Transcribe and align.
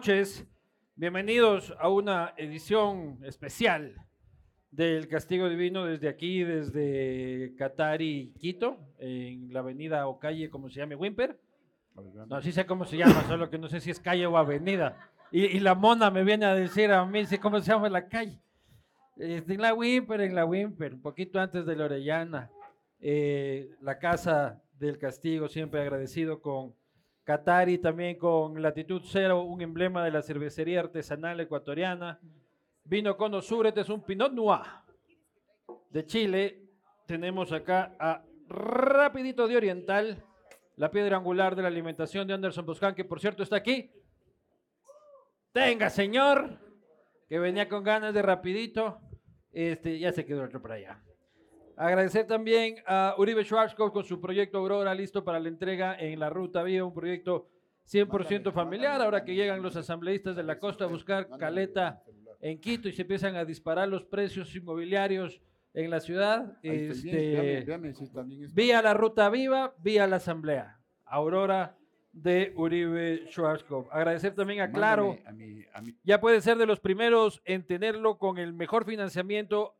noches. 0.00 0.46
Bienvenidos 0.96 1.74
a 1.78 1.90
una 1.90 2.32
edición 2.38 3.18
especial 3.22 3.94
del 4.70 5.08
Castigo 5.08 5.46
Divino 5.46 5.84
desde 5.84 6.08
aquí, 6.08 6.42
desde 6.42 7.54
Catari, 7.58 8.32
Quito, 8.38 8.78
en 8.98 9.52
la 9.52 9.60
avenida 9.60 10.06
o 10.06 10.18
calle, 10.18 10.48
como 10.48 10.70
se 10.70 10.80
llame, 10.80 10.94
Wimper. 10.94 11.38
No, 12.26 12.40
sí 12.40 12.50
sé 12.50 12.64
cómo 12.64 12.86
se 12.86 12.96
llama, 12.96 13.24
solo 13.28 13.50
que 13.50 13.58
no 13.58 13.68
sé 13.68 13.78
si 13.78 13.90
es 13.90 14.00
calle 14.00 14.24
o 14.24 14.38
avenida. 14.38 14.96
Y, 15.30 15.44
y 15.44 15.60
la 15.60 15.74
mona 15.74 16.10
me 16.10 16.24
viene 16.24 16.46
a 16.46 16.54
decir 16.54 16.90
a 16.90 17.04
mí, 17.04 17.22
¿cómo 17.38 17.60
se 17.60 17.70
llama 17.70 17.90
la 17.90 18.08
calle? 18.08 18.40
Este, 19.18 19.52
en 19.52 19.60
la 19.60 19.74
Wimper, 19.74 20.22
en 20.22 20.34
la 20.34 20.46
Wimper, 20.46 20.94
un 20.94 21.02
poquito 21.02 21.38
antes 21.38 21.66
de 21.66 21.76
la 21.76 21.84
Orellana. 21.84 22.50
Eh, 23.00 23.68
la 23.82 23.98
casa 23.98 24.62
del 24.78 24.96
castigo, 24.96 25.46
siempre 25.46 25.82
agradecido 25.82 26.40
con 26.40 26.72
Catari, 27.24 27.78
también 27.78 28.18
con 28.18 28.60
Latitud 28.60 29.02
Cero, 29.04 29.42
un 29.42 29.60
emblema 29.60 30.04
de 30.04 30.10
la 30.10 30.22
cervecería 30.22 30.80
artesanal 30.80 31.38
ecuatoriana. 31.40 32.20
Vino 32.84 33.16
Cono 33.16 33.40
Sur, 33.40 33.66
este 33.66 33.82
es 33.82 33.88
un 33.88 34.02
Pinot 34.02 34.32
Noir 34.32 34.62
de 35.90 36.06
Chile. 36.06 36.62
Tenemos 37.06 37.52
acá 37.52 37.94
a 37.98 38.24
Rapidito 38.48 39.46
de 39.46 39.56
Oriental, 39.56 40.24
la 40.76 40.90
piedra 40.90 41.16
angular 41.16 41.54
de 41.54 41.62
la 41.62 41.68
alimentación 41.68 42.26
de 42.26 42.34
Anderson 42.34 42.66
Boscan, 42.66 42.94
que 42.94 43.04
por 43.04 43.20
cierto 43.20 43.42
está 43.42 43.56
aquí. 43.56 43.92
Tenga, 45.52 45.90
señor, 45.90 46.58
que 47.28 47.38
venía 47.38 47.68
con 47.68 47.84
ganas 47.84 48.14
de 48.14 48.22
Rapidito. 48.22 49.00
Este, 49.52 49.98
ya 49.98 50.12
se 50.12 50.24
quedó 50.24 50.44
otro 50.44 50.62
para 50.62 50.74
allá. 50.74 51.02
Agradecer 51.80 52.26
también 52.26 52.76
a 52.86 53.14
Uribe 53.16 53.42
Schwarzkopf 53.42 53.94
con 53.94 54.04
su 54.04 54.20
proyecto 54.20 54.58
Aurora, 54.58 54.94
listo 54.94 55.24
para 55.24 55.40
la 55.40 55.48
entrega 55.48 55.96
en 55.98 56.20
la 56.20 56.28
Ruta 56.28 56.62
Viva, 56.62 56.84
un 56.84 56.92
proyecto 56.92 57.48
100% 57.90 58.52
familiar. 58.52 59.00
Ahora 59.00 59.24
que 59.24 59.34
llegan 59.34 59.62
los 59.62 59.76
asambleístas 59.76 60.36
de 60.36 60.42
la 60.42 60.58
costa 60.58 60.84
a 60.84 60.88
buscar 60.88 61.26
caleta 61.38 62.02
en 62.42 62.60
Quito 62.60 62.86
y 62.86 62.92
se 62.92 63.00
empiezan 63.00 63.34
a 63.36 63.46
disparar 63.46 63.88
los 63.88 64.04
precios 64.04 64.54
inmobiliarios 64.54 65.40
en 65.72 65.88
la 65.88 66.00
ciudad, 66.00 66.58
este, 66.62 67.64
vía 68.52 68.82
la 68.82 68.92
Ruta 68.92 69.30
Viva, 69.30 69.74
vía 69.78 70.06
la 70.06 70.16
Asamblea. 70.16 70.78
Aurora 71.06 71.78
de 72.12 72.52
Uribe 72.56 73.24
Schwarzkopf. 73.28 73.88
Agradecer 73.90 74.34
también 74.34 74.60
a 74.60 74.70
Claro. 74.70 75.16
Ya 76.04 76.20
puedes 76.20 76.44
ser 76.44 76.58
de 76.58 76.66
los 76.66 76.78
primeros 76.78 77.40
en 77.46 77.66
tenerlo 77.66 78.18
con 78.18 78.36
el 78.36 78.52
mejor 78.52 78.84
financiamiento, 78.84 79.76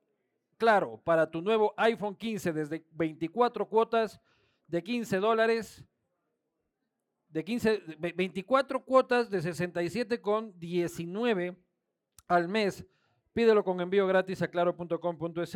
claro, 0.61 1.01
para 1.03 1.31
tu 1.31 1.41
nuevo 1.41 1.73
iPhone 1.79 2.15
15 2.15 2.53
desde 2.53 2.85
24 2.93 3.67
cuotas 3.67 4.21
de 4.67 4.83
15 4.83 5.17
dólares, 5.17 5.83
de 7.29 7.43
15, 7.43 7.83
ve- 7.99 8.13
24 8.13 8.85
cuotas 8.85 9.31
de 9.31 9.41
67 9.41 10.21
con 10.21 10.53
19 10.61 11.57
al 12.29 12.47
mes. 12.49 12.87
Pídelo 13.33 13.65
con 13.65 13.81
envío 13.81 14.07
gratis 14.07 14.43
a 14.43 14.49
claro.com.es 14.49 15.55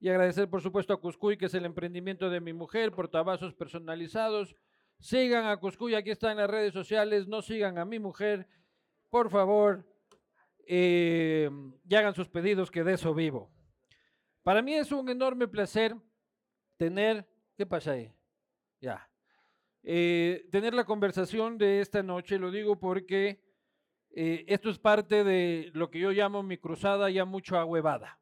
y 0.00 0.08
agradecer 0.10 0.50
por 0.50 0.60
supuesto 0.60 0.92
a 0.92 1.00
Cuscuy, 1.00 1.38
que 1.38 1.46
es 1.46 1.54
el 1.54 1.64
emprendimiento 1.64 2.28
de 2.28 2.40
mi 2.42 2.52
mujer, 2.52 2.92
portavasos 2.92 3.54
personalizados. 3.54 4.54
Sigan 4.98 5.46
a 5.46 5.56
Cuscuy, 5.56 5.94
aquí 5.94 6.10
está 6.10 6.30
en 6.32 6.36
las 6.36 6.50
redes 6.50 6.74
sociales, 6.74 7.26
no 7.28 7.40
sigan 7.40 7.78
a 7.78 7.86
mi 7.86 7.98
mujer, 7.98 8.46
por 9.08 9.30
favor, 9.30 9.86
eh, 10.66 11.48
y 11.88 11.94
hagan 11.94 12.14
sus 12.14 12.28
pedidos 12.28 12.70
que 12.70 12.84
de 12.84 12.92
eso 12.94 13.14
vivo. 13.14 13.53
Para 14.44 14.60
mí 14.60 14.74
es 14.74 14.92
un 14.92 15.08
enorme 15.08 15.48
placer 15.48 15.96
tener, 16.76 17.26
¿qué 17.56 17.64
pasa 17.64 17.92
ahí? 17.92 18.12
Ya. 18.78 19.08
Eh, 19.82 20.46
tener 20.52 20.74
la 20.74 20.84
conversación 20.84 21.56
de 21.56 21.80
esta 21.80 22.02
noche, 22.02 22.38
lo 22.38 22.50
digo 22.50 22.78
porque 22.78 23.42
eh, 24.10 24.44
esto 24.46 24.68
es 24.68 24.78
parte 24.78 25.24
de 25.24 25.70
lo 25.72 25.90
que 25.90 25.98
yo 25.98 26.10
llamo 26.10 26.42
mi 26.42 26.58
cruzada 26.58 27.08
ya 27.08 27.24
mucho 27.24 27.56
ahuevada. 27.56 28.20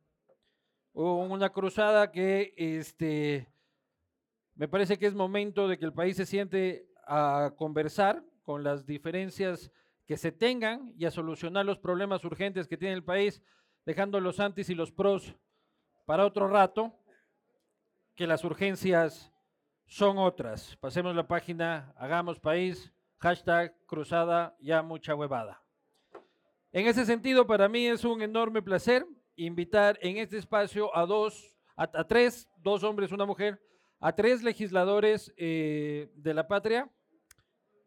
O 0.93 1.25
una 1.25 1.51
cruzada 1.51 2.13
que 2.13 2.55
este, 2.57 3.49
me 4.55 4.69
parece 4.69 5.01
que 5.01 5.07
es 5.07 5.15
momento 5.15 5.67
de 5.67 5.77
que 5.77 5.87
el 5.87 5.93
país 5.93 6.17
se 6.17 6.27
siente 6.27 6.87
a 7.05 7.53
conversar 7.57 8.25
con 8.43 8.63
las 8.63 8.87
diferencias 8.87 9.73
que 10.07 10.17
se 10.17 10.31
tengan 10.31 10.95
y 10.97 11.05
a 11.05 11.11
solucionar 11.11 11.67
los 11.67 11.81
problemas 11.81 12.25
urgentes 12.25 12.69
que 12.69 12.77
tiene 12.77 12.95
el 12.95 13.03
país, 13.03 13.43
dejando 13.85 14.21
los 14.21 14.39
antis 14.39 14.71
y 14.71 14.77
los 14.77 14.93
pros 14.93 15.35
para 16.05 16.27
otro 16.27 16.49
rato, 16.49 16.93
que 18.15 18.27
las 18.27 18.45
urgencias 18.45 19.33
son 19.87 20.19
otras. 20.19 20.77
Pasemos 20.77 21.15
la 21.15 21.27
página, 21.27 21.93
hagamos 21.97 22.41
país, 22.41 22.93
hashtag 23.19 23.75
cruzada 23.87 24.57
ya 24.61 24.83
mucha 24.83 25.15
huevada. 25.15 25.63
En 26.73 26.87
ese 26.87 27.05
sentido, 27.05 27.47
para 27.47 27.69
mí 27.69 27.87
es 27.87 28.05
un 28.05 28.23
enorme 28.23 28.63
placer 28.63 29.07
invitar 29.37 29.99
en 30.03 30.17
este 30.17 30.39
espacio 30.39 30.95
a 30.97 31.07
dos, 31.07 31.55
a, 31.77 32.05
tres, 32.05 32.49
dos 32.59 32.83
hombres, 32.83 33.13
una 33.13 33.27
mujer, 33.27 33.61
a 34.01 34.15
tres 34.15 34.43
legisladores 34.43 35.33
eh, 35.37 36.11
de 36.15 36.35
la 36.35 36.49
patria, 36.49 36.91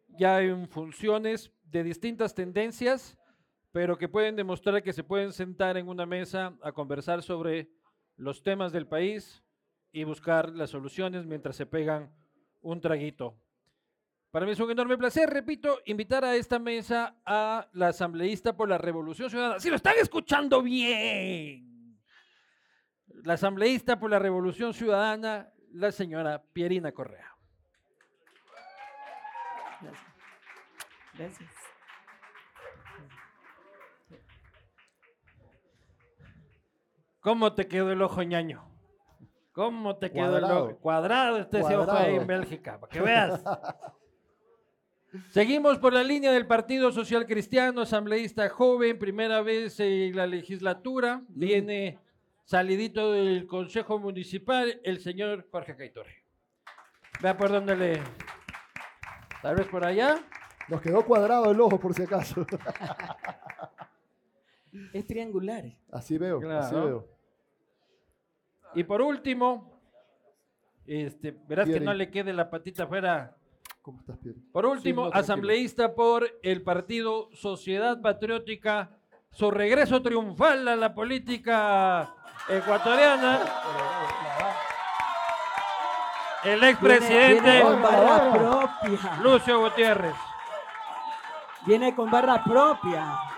ya 0.07 0.41
en 0.41 0.67
funciones 0.67 1.51
de 1.63 1.83
distintas 1.83 2.33
tendencias, 2.33 3.17
pero 3.71 3.97
que 3.97 4.07
pueden 4.07 4.35
demostrar 4.35 4.81
que 4.81 4.93
se 4.93 5.03
pueden 5.03 5.33
sentar 5.33 5.77
en 5.77 5.87
una 5.87 6.05
mesa 6.05 6.55
a 6.61 6.71
conversar 6.71 7.21
sobre 7.21 7.69
los 8.17 8.43
temas 8.43 8.71
del 8.71 8.87
país 8.87 9.43
y 9.91 10.03
buscar 10.03 10.49
las 10.49 10.69
soluciones 10.69 11.25
mientras 11.25 11.55
se 11.55 11.65
pegan 11.65 12.11
un 12.61 12.81
traguito. 12.81 13.37
Para 14.31 14.45
mí 14.45 14.51
es 14.51 14.59
un 14.59 14.69
enorme 14.69 14.97
placer, 14.97 15.29
repito, 15.29 15.79
invitar 15.85 16.25
a 16.25 16.35
esta 16.35 16.59
mesa 16.59 17.15
a 17.25 17.69
la 17.71 17.87
asambleísta 17.87 18.57
por 18.57 18.67
la 18.67 18.77
Revolución 18.77 19.29
Ciudadana. 19.29 19.59
Si 19.61 19.69
lo 19.69 19.77
están 19.77 19.95
escuchando 19.97 20.61
bien. 20.61 21.97
La 23.23 23.35
asambleísta 23.35 23.97
por 23.97 24.09
la 24.09 24.19
Revolución 24.19 24.73
Ciudadana, 24.73 25.53
la 25.71 25.91
señora 25.93 26.43
Pierina 26.51 26.91
Correa. 26.91 27.33
Gracias. 29.81 30.03
Gracias. 31.13 31.54
¿Cómo 37.25 37.53
te 37.53 37.67
quedó 37.67 37.91
el 37.91 38.03
ojo 38.03 38.21
ñaño? 38.21 38.63
¿Cómo 39.51 39.97
te 39.97 40.11
quedó 40.11 40.37
el 40.37 40.41
Cuadrado. 40.41 40.63
ojo? 40.65 40.77
Cuadrado 40.77 41.37
este 41.37 41.59
ese 41.59 41.75
ojo 41.75 41.91
ahí 41.91 42.09
en 42.11 42.17
Cuadrado. 42.17 42.27
Bélgica, 42.27 42.79
para 42.79 42.91
que 42.91 43.01
veas. 43.01 43.43
Seguimos 45.31 45.79
por 45.79 45.91
la 45.91 46.03
línea 46.03 46.31
del 46.31 46.45
Partido 46.45 46.91
Social 46.91 47.25
Cristiano, 47.25 47.81
asambleísta 47.81 48.47
joven, 48.49 48.99
primera 48.99 49.41
vez 49.41 49.79
en 49.79 50.15
la 50.15 50.27
legislatura, 50.27 51.23
viene 51.29 51.97
salidito 52.43 53.13
del 53.13 53.47
Consejo 53.47 53.97
Municipal, 53.97 54.79
el 54.83 54.99
señor 54.99 55.47
Jorge 55.49 55.75
Caitorre. 55.75 56.23
Vea 57.23 57.35
por 57.35 57.49
dónde 57.49 57.75
le... 57.75 58.03
Tal 59.41 59.55
vez 59.55 59.65
por 59.65 59.83
allá. 59.83 60.19
Nos 60.67 60.79
quedó 60.79 61.03
cuadrado 61.03 61.49
el 61.49 61.59
ojo 61.59 61.79
por 61.79 61.95
si 61.95 62.03
acaso. 62.03 62.45
Es 64.91 65.07
triangular. 65.07 65.63
Así 65.89 66.17
veo, 66.17 66.37
así 66.51 66.75
veo. 66.75 67.14
Y 68.75 68.83
por 68.83 69.01
último, 69.01 69.79
este, 70.85 71.31
verás 71.47 71.67
que 71.67 71.79
no 71.79 71.93
le 71.93 72.11
quede 72.11 72.33
la 72.33 72.49
patita 72.49 72.83
afuera. 72.83 73.35
¿Cómo 73.81 73.99
estás, 74.01 74.17
Pierre? 74.17 74.39
Por 74.51 74.65
último, 74.65 75.05
no, 75.05 75.11
asambleísta 75.13 75.95
por 75.95 76.27
el 76.43 76.61
partido 76.61 77.29
Sociedad 77.33 78.01
Patriótica, 78.01 78.97
su 79.31 79.49
regreso 79.49 80.01
triunfal 80.01 80.67
a 80.67 80.75
la 80.75 80.93
política 80.93 82.13
ecuatoriana. 82.49 83.39
El 86.43 86.63
expresidente. 86.63 87.63
Lucio 89.23 89.59
Gutiérrez. 89.61 90.15
Viene 91.65 91.95
con 91.95 92.11
barra 92.11 92.43
propia. 92.43 93.34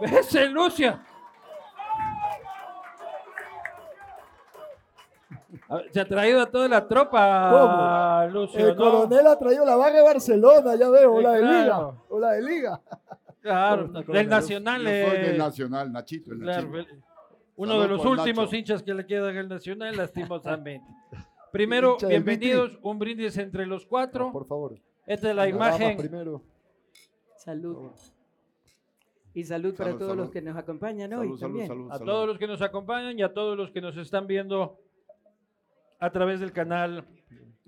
Ese 0.00 0.46
Lucio. 0.48 0.98
A 5.68 5.76
ver, 5.76 5.92
Se 5.92 6.00
ha 6.00 6.04
traído 6.04 6.40
a 6.40 6.46
toda 6.46 6.68
la 6.68 6.86
tropa, 6.86 8.26
Lucio. 8.26 8.58
El 8.70 8.76
¿no? 8.76 8.82
coronel 8.82 9.26
ha 9.26 9.38
traído 9.38 9.64
la 9.64 9.76
vaga 9.76 9.96
de 9.96 10.02
Barcelona, 10.02 10.74
ya 10.76 10.90
veo, 10.90 11.14
o 11.14 11.20
la 11.20 11.32
de 11.32 11.42
Liga. 11.42 11.78
O 12.08 12.18
la 12.18 12.32
de 12.32 12.42
Liga. 12.42 12.80
Claro, 13.40 13.88
del. 13.88 14.28
Nacional. 14.28 14.86
Eh, 14.86 15.28
del 15.28 15.38
Nacional, 15.38 15.92
Nachito, 15.92 16.32
el 16.32 16.40
Claro, 16.40 16.68
Nachito. 16.68 16.94
uno 17.56 17.72
Salud 17.72 17.82
de 17.82 17.88
los 17.88 18.04
últimos 18.04 18.44
Nacho. 18.46 18.56
hinchas 18.56 18.82
que 18.82 18.94
le 18.94 19.06
quedan 19.06 19.36
al 19.36 19.48
Nacional, 19.48 19.96
lastimosamente. 19.96 20.86
Primero, 21.52 21.96
bienvenidos, 22.06 22.78
un 22.82 22.98
brindis 22.98 23.36
entre 23.38 23.66
los 23.66 23.86
cuatro. 23.86 24.30
Por 24.32 24.46
favor. 24.46 24.78
Esta 25.06 25.30
es 25.30 25.36
la 25.36 25.48
imagen. 25.48 25.96
Primero. 25.96 26.42
Salud. 27.36 27.90
Y 29.32 29.44
salud 29.44 29.74
para 29.76 29.90
Salud, 29.90 29.98
todos 29.98 30.10
salud. 30.12 30.22
los 30.24 30.30
que 30.32 30.42
nos 30.42 30.56
acompañan 30.56 31.12
hoy 31.12 31.26
Salud, 31.28 31.40
también. 31.40 31.66
salud, 31.68 31.90
A 31.92 31.98
salud. 31.98 32.10
todos 32.12 32.26
los 32.26 32.38
que 32.38 32.46
nos 32.48 32.62
acompañan 32.62 33.18
y 33.18 33.22
a 33.22 33.32
todos 33.32 33.56
los 33.56 33.70
que 33.70 33.80
nos 33.80 33.96
están 33.96 34.26
viendo 34.26 34.78
a 36.00 36.10
través 36.10 36.40
del 36.40 36.52
canal. 36.52 37.04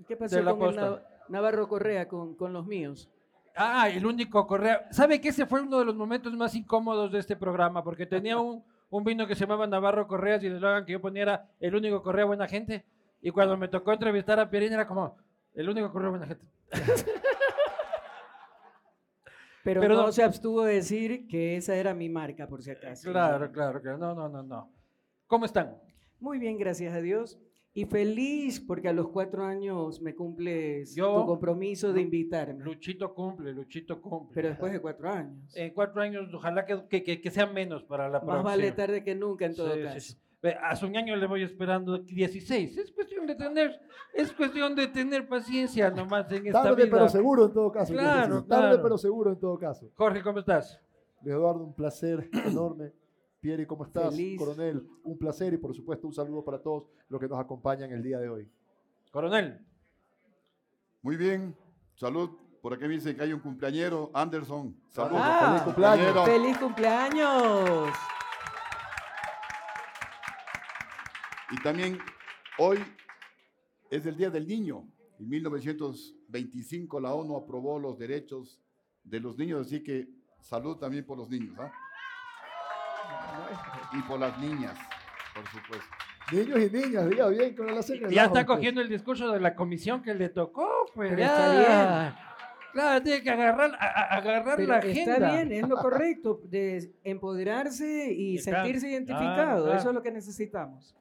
¿Qué 0.07 0.17
pasó 0.17 0.35
de 0.35 0.43
la 0.43 0.53
con. 0.55 0.75
Nav- 0.75 1.01
Navarro 1.29 1.67
Correa 1.69 2.07
con, 2.07 2.35
con 2.35 2.51
los 2.51 2.65
míos? 2.65 3.09
Ah, 3.55 3.87
el 3.89 4.05
único 4.05 4.45
correo. 4.45 4.79
¿Sabe 4.91 5.21
que 5.21 5.29
ese 5.29 5.45
fue 5.45 5.61
uno 5.61 5.79
de 5.79 5.85
los 5.85 5.95
momentos 5.95 6.33
más 6.33 6.53
incómodos 6.55 7.11
de 7.11 7.19
este 7.19 7.35
programa? 7.37 7.83
Porque 7.83 8.05
tenía 8.05 8.37
un, 8.37 8.63
un 8.89 9.03
vino 9.05 9.25
que 9.25 9.35
se 9.35 9.41
llamaba 9.41 9.65
Navarro 9.67 10.07
Correas 10.07 10.43
y 10.43 10.47
el 10.47 10.55
eslogan 10.55 10.85
que 10.85 10.91
yo 10.93 10.99
ponía 11.01 11.21
era 11.21 11.49
el 11.61 11.75
único 11.75 12.01
correa 12.01 12.25
buena 12.25 12.47
gente. 12.47 12.83
Y 13.21 13.31
cuando 13.31 13.55
me 13.55 13.69
tocó 13.69 13.93
entrevistar 13.93 14.37
a 14.39 14.49
Pierín 14.49 14.73
era 14.73 14.85
como 14.87 15.15
el 15.53 15.69
único 15.69 15.91
correa 15.93 16.09
buena 16.09 16.25
gente. 16.27 16.45
Pero, 19.63 19.79
Pero 19.81 19.95
no, 19.95 20.03
no- 20.07 20.11
se 20.11 20.23
abstuvo 20.23 20.63
de 20.63 20.75
decir 20.75 21.25
que 21.27 21.55
esa 21.55 21.75
era 21.75 21.93
mi 21.93 22.09
marca, 22.09 22.47
por 22.47 22.61
si 22.61 22.71
acaso. 22.71 23.11
Claro, 23.11 23.51
claro, 23.51 23.81
claro. 23.81 23.97
No, 23.97 24.13
no, 24.13 24.27
no, 24.29 24.43
no. 24.43 24.71
¿Cómo 25.27 25.45
están? 25.45 25.77
Muy 26.19 26.37
bien, 26.37 26.57
gracias 26.57 26.93
a 26.93 27.01
Dios. 27.01 27.39
Y 27.75 27.85
feliz 27.85 28.59
porque 28.59 28.89
a 28.89 28.93
los 28.93 29.07
cuatro 29.09 29.43
años 29.45 29.99
me 29.99 30.13
cumples 30.13 30.93
Yo- 30.95 31.21
tu 31.21 31.25
compromiso 31.25 31.91
de 31.91 32.01
invitarme. 32.01 32.63
Luchito 32.63 33.13
cumple, 33.15 33.51
Luchito 33.51 33.99
cumple. 33.99 34.35
Pero 34.35 34.49
después 34.49 34.71
de 34.73 34.79
cuatro 34.79 35.09
años. 35.09 35.55
En 35.55 35.73
cuatro 35.73 36.01
años, 36.01 36.31
ojalá 36.33 36.65
que, 36.67 36.85
que, 36.87 37.03
que- 37.03 37.19
que 37.21 37.31
sean 37.31 37.51
menos 37.53 37.83
para 37.83 38.05
la 38.09 38.19
Más 38.19 38.25
próxima. 38.25 38.43
vale 38.43 38.71
tarde 38.73 39.03
que 39.03 39.15
nunca 39.15 39.45
en 39.47 39.55
todo 39.55 39.73
Sí, 39.73 39.79
sí, 39.79 39.83
caso. 39.85 39.99
sí. 40.01 40.13
Ve, 40.13 40.22
Hace 40.61 40.85
un 40.85 40.97
año 40.97 41.15
le 41.15 41.25
voy 41.25 41.43
esperando 41.43 41.97
16. 41.97 42.77
Es 42.77 42.91
cuestión 42.91 43.25
de 43.25 43.35
tener, 43.35 43.79
es 44.13 44.33
cuestión 44.33 44.75
de 44.75 44.87
tener 44.87 45.25
paciencia 45.27 45.89
nomás 45.89 46.29
en 46.31 46.47
esta 46.47 46.63
Tarde 46.63 46.83
vida. 46.83 46.97
pero 46.97 47.09
seguro 47.09 47.45
en 47.45 47.53
todo 47.53 47.71
caso. 47.71 47.93
Claro. 47.93 48.43
Tarde 48.43 48.61
claro. 48.67 48.83
pero 48.83 48.97
seguro 48.97 49.31
en 49.31 49.39
todo 49.39 49.57
caso. 49.57 49.89
Jorge, 49.95 50.21
¿cómo 50.21 50.39
estás? 50.39 50.79
Eduardo, 51.23 51.63
un 51.63 51.73
placer 51.73 52.29
enorme. 52.45 52.91
Pieri, 53.39 53.65
¿cómo 53.65 53.85
estás? 53.85 54.09
Feliz. 54.13 54.37
Coronel, 54.37 54.85
un 55.03 55.17
placer 55.17 55.53
y 55.53 55.57
por 55.57 55.73
supuesto 55.73 56.07
un 56.07 56.13
saludo 56.13 56.43
para 56.43 56.59
todos 56.61 56.85
los 57.07 57.21
que 57.21 57.27
nos 57.27 57.39
acompañan 57.39 57.91
el 57.91 58.03
día 58.03 58.19
de 58.19 58.27
hoy. 58.27 58.51
Coronel. 59.11 59.59
Muy 61.01 61.15
bien. 61.15 61.55
Salud. 61.95 62.29
Por 62.61 62.73
aquí 62.73 62.83
me 62.83 62.93
dicen 62.95 63.15
que 63.15 63.23
hay 63.23 63.33
un 63.33 63.39
cumpleañero, 63.39 64.09
Anderson. 64.13 64.75
Salud. 64.89 65.17
Ah, 65.19 65.47
feliz 65.49 65.63
cumpleaños. 65.63 66.25
¡Feliz 66.25 66.57
cumpleaños! 66.57 67.89
Y 71.53 71.61
también 71.61 71.99
hoy 72.57 72.79
es 73.91 74.05
el 74.07 74.17
Día 74.17 74.29
del 74.31 74.47
Niño. 74.47 74.87
En 75.19 75.29
1925 75.29 76.99
la 76.99 77.13
ONU 77.13 77.37
aprobó 77.37 77.77
los 77.79 77.97
derechos 77.99 78.59
de 79.03 79.19
los 79.19 79.37
niños, 79.37 79.67
así 79.67 79.83
que 79.83 80.07
salud 80.39 80.77
también 80.77 81.05
por 81.05 81.17
los 81.17 81.29
niños. 81.29 81.55
¿ah? 81.59 81.71
Y 83.93 84.01
por 84.03 84.19
las 84.19 84.37
niñas, 84.39 84.77
por 85.35 85.45
supuesto. 85.47 85.85
Niños 86.31 86.59
y 86.59 86.69
niñas, 86.75 87.09
diga 87.09 87.27
bien, 87.27 87.55
con 87.55 87.67
la 87.67 87.81
Ya 88.09 88.23
está 88.25 88.45
pues. 88.45 88.45
cogiendo 88.45 88.81
el 88.81 88.89
discurso 88.89 89.31
de 89.31 89.39
la 89.39 89.55
comisión 89.55 90.01
que 90.01 90.15
le 90.15 90.29
tocó, 90.29 90.85
pues 90.95 91.09
Pero 91.09 91.19
ya. 91.21 92.07
está 92.09 92.19
Claro, 92.71 93.03
tiene 93.03 93.21
que 93.21 93.29
agarrar, 93.29 93.71
a- 93.79 93.85
a- 93.85 94.17
agarrar 94.17 94.55
Pero 94.55 94.69
la 94.69 94.77
agenda. 94.77 95.13
está 95.13 95.31
bien, 95.35 95.51
es 95.51 95.67
lo 95.69 95.77
correcto, 95.77 96.41
de 96.45 96.91
empoderarse 97.03 98.11
y 98.11 98.37
Está- 98.37 98.63
sentirse 98.63 98.87
claro, 98.87 98.95
identificado. 98.95 99.63
claro. 99.65 99.79
Eso 99.79 99.89
es 99.89 99.93
lo 99.95 100.01
que 100.01 100.11
necesitamos. 100.11 100.95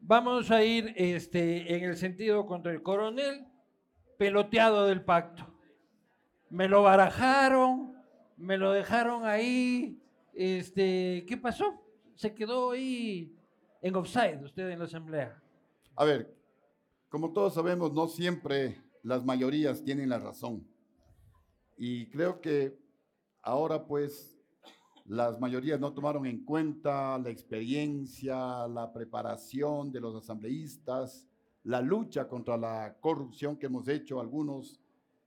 Vamos 0.00 0.50
a 0.50 0.64
ir 0.64 0.94
este, 0.96 1.76
en 1.76 1.84
el 1.84 1.96
sentido 1.96 2.46
contra 2.46 2.72
el 2.72 2.82
coronel, 2.82 3.46
peloteado 4.16 4.86
del 4.86 5.04
pacto. 5.04 5.46
Me 6.50 6.68
lo 6.68 6.82
barajaron, 6.82 7.94
me 8.36 8.56
lo 8.56 8.72
dejaron 8.72 9.24
ahí. 9.26 10.00
Este, 10.32 11.24
¿Qué 11.28 11.36
pasó? 11.36 11.82
Se 12.14 12.34
quedó 12.34 12.70
ahí 12.70 13.36
en 13.82 13.96
offside 13.96 14.42
usted 14.42 14.70
en 14.70 14.78
la 14.78 14.86
asamblea. 14.86 15.42
A 15.96 16.04
ver, 16.04 16.34
como 17.08 17.32
todos 17.32 17.54
sabemos, 17.54 17.92
no 17.92 18.06
siempre 18.08 18.80
las 19.02 19.24
mayorías 19.24 19.82
tienen 19.84 20.08
la 20.08 20.18
razón. 20.18 20.66
Y 21.76 22.08
creo 22.10 22.40
que 22.40 22.78
ahora 23.42 23.86
pues 23.86 24.37
las 25.08 25.40
mayorías 25.40 25.80
no 25.80 25.94
tomaron 25.94 26.26
en 26.26 26.44
cuenta 26.44 27.16
la 27.18 27.30
experiencia, 27.30 28.68
la 28.68 28.92
preparación 28.92 29.90
de 29.90 30.00
los 30.00 30.14
asambleístas, 30.14 31.26
la 31.64 31.80
lucha 31.80 32.28
contra 32.28 32.58
la 32.58 32.94
corrupción 33.00 33.56
que 33.56 33.66
hemos 33.66 33.88
hecho 33.88 34.20
algunos 34.20 34.78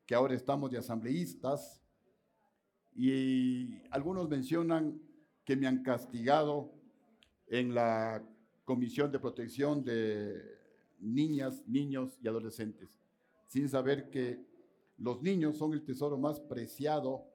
que 0.05 0.13
ahora 0.13 0.35
estamos 0.35 0.69
de 0.69 0.77
asambleístas. 0.77 1.81
Y 2.93 3.81
algunos 3.89 4.29
mencionan 4.29 5.01
que 5.43 5.55
me 5.55 5.65
han 5.65 5.81
castigado 5.81 6.71
en 7.47 7.73
la 7.73 8.23
Comisión 8.65 9.11
de 9.11 9.17
Protección 9.17 9.83
de 9.83 10.59
Niñas, 10.99 11.63
Niños 11.67 12.19
y 12.21 12.27
Adolescentes, 12.27 12.99
sin 13.47 13.67
saber 13.67 14.11
que 14.11 14.45
los 14.97 15.23
niños 15.23 15.57
son 15.57 15.73
el 15.73 15.83
tesoro 15.83 16.19
más 16.19 16.39
preciado 16.39 17.25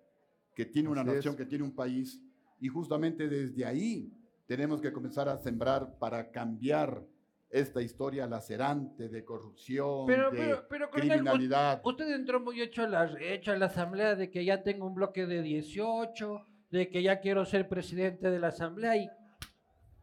que 0.54 0.64
tiene 0.64 0.88
una 0.88 1.00
Así 1.00 1.10
es. 1.10 1.16
nación, 1.16 1.37
que 1.37 1.44
tiene 1.44 1.64
un 1.64 1.75
país, 1.75 2.20
y 2.61 2.69
justamente 2.69 3.29
desde 3.29 3.64
ahí 3.64 4.12
tenemos 4.47 4.81
que 4.81 4.93
comenzar 4.93 5.29
a 5.29 5.37
sembrar 5.38 5.99
para 5.99 6.31
cambiar 6.31 7.05
esta 7.50 7.81
historia 7.81 8.26
lacerante 8.26 9.08
de 9.08 9.25
corrupción, 9.25 10.06
Pero, 10.06 10.31
de 10.31 10.37
pero, 10.38 10.67
pero, 10.69 10.91
criminalidad. 10.91 11.81
usted 11.85 12.12
entró 12.14 12.41
muy 12.41 12.61
hecho 12.61 12.82
a, 12.82 12.88
la, 12.88 13.11
hecho 13.20 13.53
a 13.53 13.56
la 13.56 13.67
asamblea 13.67 14.15
de 14.17 14.31
que 14.31 14.44
ya 14.44 14.63
tengo 14.63 14.86
un 14.86 14.94
bloque 14.94 15.27
de 15.27 15.43
18, 15.43 16.46
de 16.70 16.89
que 16.89 17.03
ya 17.03 17.20
quiero 17.20 17.44
ser 17.44 17.69
presidente 17.69 18.31
de 18.31 18.39
la 18.39 18.48
asamblea 18.48 18.96
y 18.96 19.08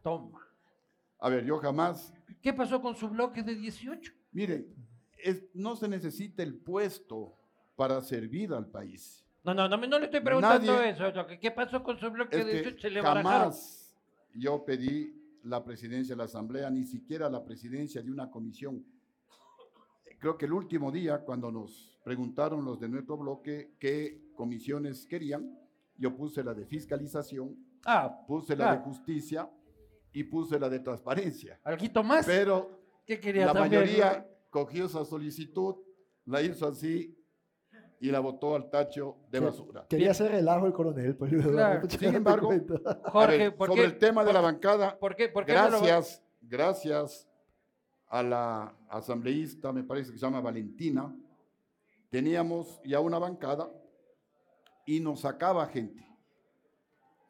toma. 0.02 0.40
A 1.18 1.28
ver, 1.28 1.44
yo 1.44 1.58
jamás 1.58 2.12
¿Qué 2.42 2.52
pasó 2.52 2.80
con 2.82 2.94
su 2.94 3.08
bloque 3.08 3.42
de 3.42 3.54
18? 3.54 4.12
Mire, 4.32 4.66
es- 5.22 5.44
no 5.54 5.76
se 5.76 5.88
necesita 5.88 6.42
el 6.42 6.54
puesto 6.56 7.34
para 7.76 8.00
servir 8.02 8.52
al 8.52 8.66
país. 8.66 9.23
No, 9.44 9.52
no, 9.54 9.68
no, 9.68 9.76
no 9.76 9.98
le 9.98 10.06
estoy 10.06 10.20
preguntando 10.20 10.72
Nadie- 10.76 10.90
eso. 10.90 11.10
lo 11.10 11.26
que- 11.26 11.38
¿Qué 11.38 11.50
pasó 11.50 11.82
con 11.82 11.98
su 11.98 12.10
bloque 12.10 12.38
Es 12.40 12.46
de 12.46 12.52
que 12.52 12.58
18? 12.62 12.80
Se 12.80 12.90
le 12.90 13.00
barajaron. 13.02 13.40
jamás 13.52 13.94
yo 14.34 14.64
pedí 14.64 15.14
la 15.44 15.62
presidencia 15.62 16.14
de 16.14 16.18
la 16.18 16.24
Asamblea, 16.24 16.70
ni 16.70 16.84
siquiera 16.84 17.28
la 17.28 17.44
presidencia 17.44 18.02
de 18.02 18.10
una 18.10 18.30
comisión. 18.30 18.84
Creo 20.18 20.38
que 20.38 20.46
el 20.46 20.52
último 20.54 20.90
día, 20.90 21.18
cuando 21.22 21.52
nos 21.52 21.98
preguntaron 22.02 22.64
los 22.64 22.80
de 22.80 22.88
nuestro 22.88 23.18
bloque 23.18 23.74
qué 23.78 24.22
comisiones 24.34 25.06
querían, 25.06 25.58
yo 25.98 26.16
puse 26.16 26.42
la 26.42 26.54
de 26.54 26.64
fiscalización, 26.66 27.56
Ah, 27.86 28.24
puse 28.26 28.56
la 28.56 28.64
Claro. 28.64 28.78
de 28.78 28.84
justicia 28.86 29.50
y 30.14 30.24
puse 30.24 30.58
la 30.58 30.70
de 30.70 30.78
transparencia. 30.80 31.60
¿Alguito 31.64 32.02
más? 32.02 32.24
Pero 32.24 32.80
¿Qué 33.04 33.20
la 33.34 33.52
mayoría 33.52 34.26
cogió 34.48 34.86
esa 34.86 35.04
solicitud, 35.04 35.74
la 36.24 36.40
hizo 36.40 36.66
así 36.66 37.14
y 38.04 38.10
la 38.10 38.20
botó 38.20 38.54
al 38.54 38.68
tacho 38.68 39.16
de 39.30 39.38
Que- 39.38 39.44
basura. 39.46 39.86
Quería 39.88 40.10
hacer 40.10 40.30
relajo 40.30 40.66
el 40.66 40.74
coronel, 40.74 41.16
pues 41.16 41.32
Claro. 41.32 41.88
Sin 41.88 42.14
embargo, 42.14 42.50
Jorge, 43.06 43.38
ver, 43.38 43.56
¿por 43.56 43.68
sobre 43.70 43.80
qué? 43.80 43.86
el 43.88 43.98
tema 43.98 44.22
de 44.24 44.32
la 44.34 44.42
bancada, 44.42 44.98
¿Por 44.98 45.16
qué? 45.16 45.30
¿Por 45.30 45.46
qué 45.46 45.54
no 45.54 45.70
lo- 45.70 45.80
gracias, 45.80 46.22
gracias 46.42 47.26
a 48.08 48.22
la 48.22 48.76
asambleísta, 48.90 49.72
me 49.72 49.82
parece 49.84 50.12
que 50.12 50.18
se 50.18 50.24
llama 50.26 50.42
Valentina, 50.42 51.16
teníamos 52.10 52.78
ya 52.84 53.00
una 53.00 53.18
bancada 53.18 53.70
y 54.84 55.00
nos 55.00 55.20
sacaba 55.20 55.66
gente. 55.66 56.06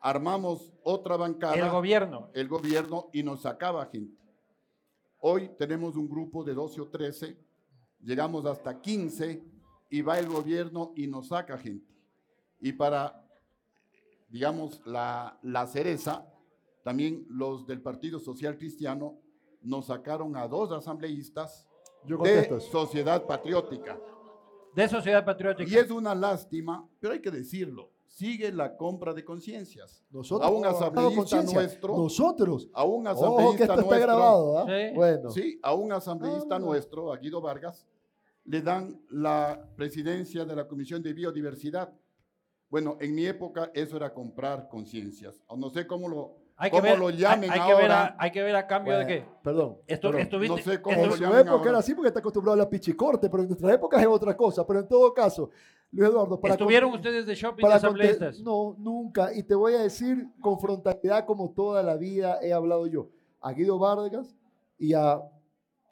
Armamos 0.01 0.73
otra 0.83 1.17
bancada, 1.17 1.55
el 1.55 1.71
gobierno. 1.71 2.31
el 2.35 2.49
gobierno, 2.49 3.09
y 3.13 3.23
nos 3.23 3.43
sacaba 3.43 3.87
gente. 3.87 4.21
Hoy 5.21 5.51
tenemos 5.57 5.95
un 5.97 6.09
grupo 6.09 6.43
de 6.43 6.53
12 6.53 6.81
o 6.81 6.89
13, 6.89 7.39
llegamos 8.01 8.45
hasta 8.45 8.81
15 8.81 9.54
y 9.95 10.03
va 10.03 10.19
el 10.19 10.27
gobierno 10.27 10.93
y 10.97 11.07
nos 11.07 11.29
saca 11.29 11.57
gente. 11.57 11.95
Y 12.61 12.73
para, 12.73 13.25
digamos, 14.29 14.85
la, 14.85 15.39
la 15.43 15.69
cereza, 15.69 16.27
también 16.83 17.25
los 17.29 17.65
del 17.65 17.81
Partido 17.81 18.19
Social 18.19 18.59
Cristiano 18.59 19.17
nos 19.63 19.87
sacaron 19.87 20.37
a 20.37 20.49
dos 20.49 20.73
asambleístas 20.73 21.69
Yo 22.05 22.19
de. 22.19 22.61
Sociedad 22.61 23.25
Patriótica. 23.25 23.97
De 24.75 24.89
Sociedad 24.89 25.25
Patriótica. 25.25 25.71
Y 25.71 25.77
es 25.77 25.89
una 25.93 26.13
lástima, 26.13 26.85
pero 26.99 27.13
hay 27.15 27.21
que 27.21 27.31
decirlo, 27.31 27.93
sigue 28.09 28.51
la 28.51 28.77
compra 28.77 29.15
de 29.15 29.25
conciencias. 29.25 30.05
Nosotros, 30.11 30.51
a 30.51 30.53
un 30.53 30.67
asambleísta 30.67 31.41
nuestro- 31.45 31.97
Nosotros. 31.97 32.69
A 32.75 32.83
un 32.83 33.07
Ojo 33.07 33.15
que 33.15 33.63
asambleísta 33.63 33.63
está 33.65 33.77
nuestro, 33.77 33.99
grabado, 34.01 34.59
¿ah? 34.59 34.67
Sí. 34.67 34.95
Bueno. 34.97 35.31
Sí, 35.31 35.61
a 35.63 35.73
un 35.73 35.93
asambleísta 35.93 36.57
Ah. 36.57 36.59
nuestro, 36.59 37.13
a 37.13 37.17
Guido 37.17 37.41
Vargas, 37.41 37.87
le 38.45 38.61
dan 38.63 39.01
la 39.11 39.67
presidencia 39.77 40.45
de 40.45 40.55
la 40.57 40.67
Comisión 40.69 41.03
de 41.03 41.13
Biodiversidad. 41.13 41.93
Bueno, 42.69 42.97
en 43.01 43.15
mi 43.15 43.27
época 43.27 43.71
eso 43.75 43.97
era 43.97 44.13
comprar 44.13 44.69
conciencias. 44.69 45.43
O 45.47 45.57
no 45.57 45.71
sé 45.71 45.87
cómo 45.87 46.09
lo, 46.09 46.37
Hay 46.57 46.71
que 46.71 46.77
cómo 46.77 46.91
ver, 46.91 46.99
lo 46.99 47.07
hay- 47.09 47.17
llamen 47.17 47.51
hay, 47.51 47.61
que 47.61 47.75
ver 47.75 47.91
a, 47.91 48.01
ahora. 48.01 48.17
hay 48.19 48.31
que 48.31 48.43
ver 48.43 48.57
a 48.57 48.67
cambio 48.67 48.99
de 48.99 49.07
qué. 49.07 49.25
Perdón. 49.43 49.77
Estu- 49.87 50.01
perdón. 50.03 50.21
estuviste, 50.21 50.57
No 50.57 50.63
sé 50.63 50.83
cómo 50.83 50.97
lo 50.97 51.03
estu- 51.03 51.05
En 51.13 51.17
su 51.19 51.23
llamen 51.23 51.39
época 51.41 51.53
ahora. 51.57 51.71
era 51.71 51.79
así 51.79 51.95
porque 51.95 52.09
está 52.09 52.21
acostumbrado 52.21 52.55
a 52.61 52.65
la 52.65 52.69
pichicorte, 52.71 53.31
pero 53.31 53.43
en 53.43 53.49
nuestras 53.49 53.73
épocas 53.75 54.01
es 54.01 54.07
otra 54.09 54.37
cosa. 54.37 54.67
Pero 54.67 54.81
en 54.81 54.89
todo 54.89 55.13
caso, 55.15 55.51
Luis 55.93 56.11
Eduardo, 56.11 56.41
para 56.41 56.55
¿Estuvieron 56.55 56.91
con- 56.91 56.99
ustedes 56.99 57.27
de 57.27 57.35
shopping 57.35 57.63
para 57.63 57.75
de 57.75 57.79
asambleístas? 57.79 58.41
No, 58.41 58.75
nunca. 58.79 59.33
Y 59.35 59.43
te 59.45 59.55
voy 59.55 59.75
a 59.75 59.79
decir 59.83 60.27
con 60.41 60.59
frontalidad 60.59 61.25
como 61.27 61.51
toda 61.53 61.83
la 61.83 61.97
vida 61.97 62.39
he 62.43 62.53
hablado 62.53 62.87
yo. 62.89 63.09
A 63.41 63.53
Guido 63.53 63.79
Vargas 63.79 64.35
y 64.79 64.95
a 64.95 65.21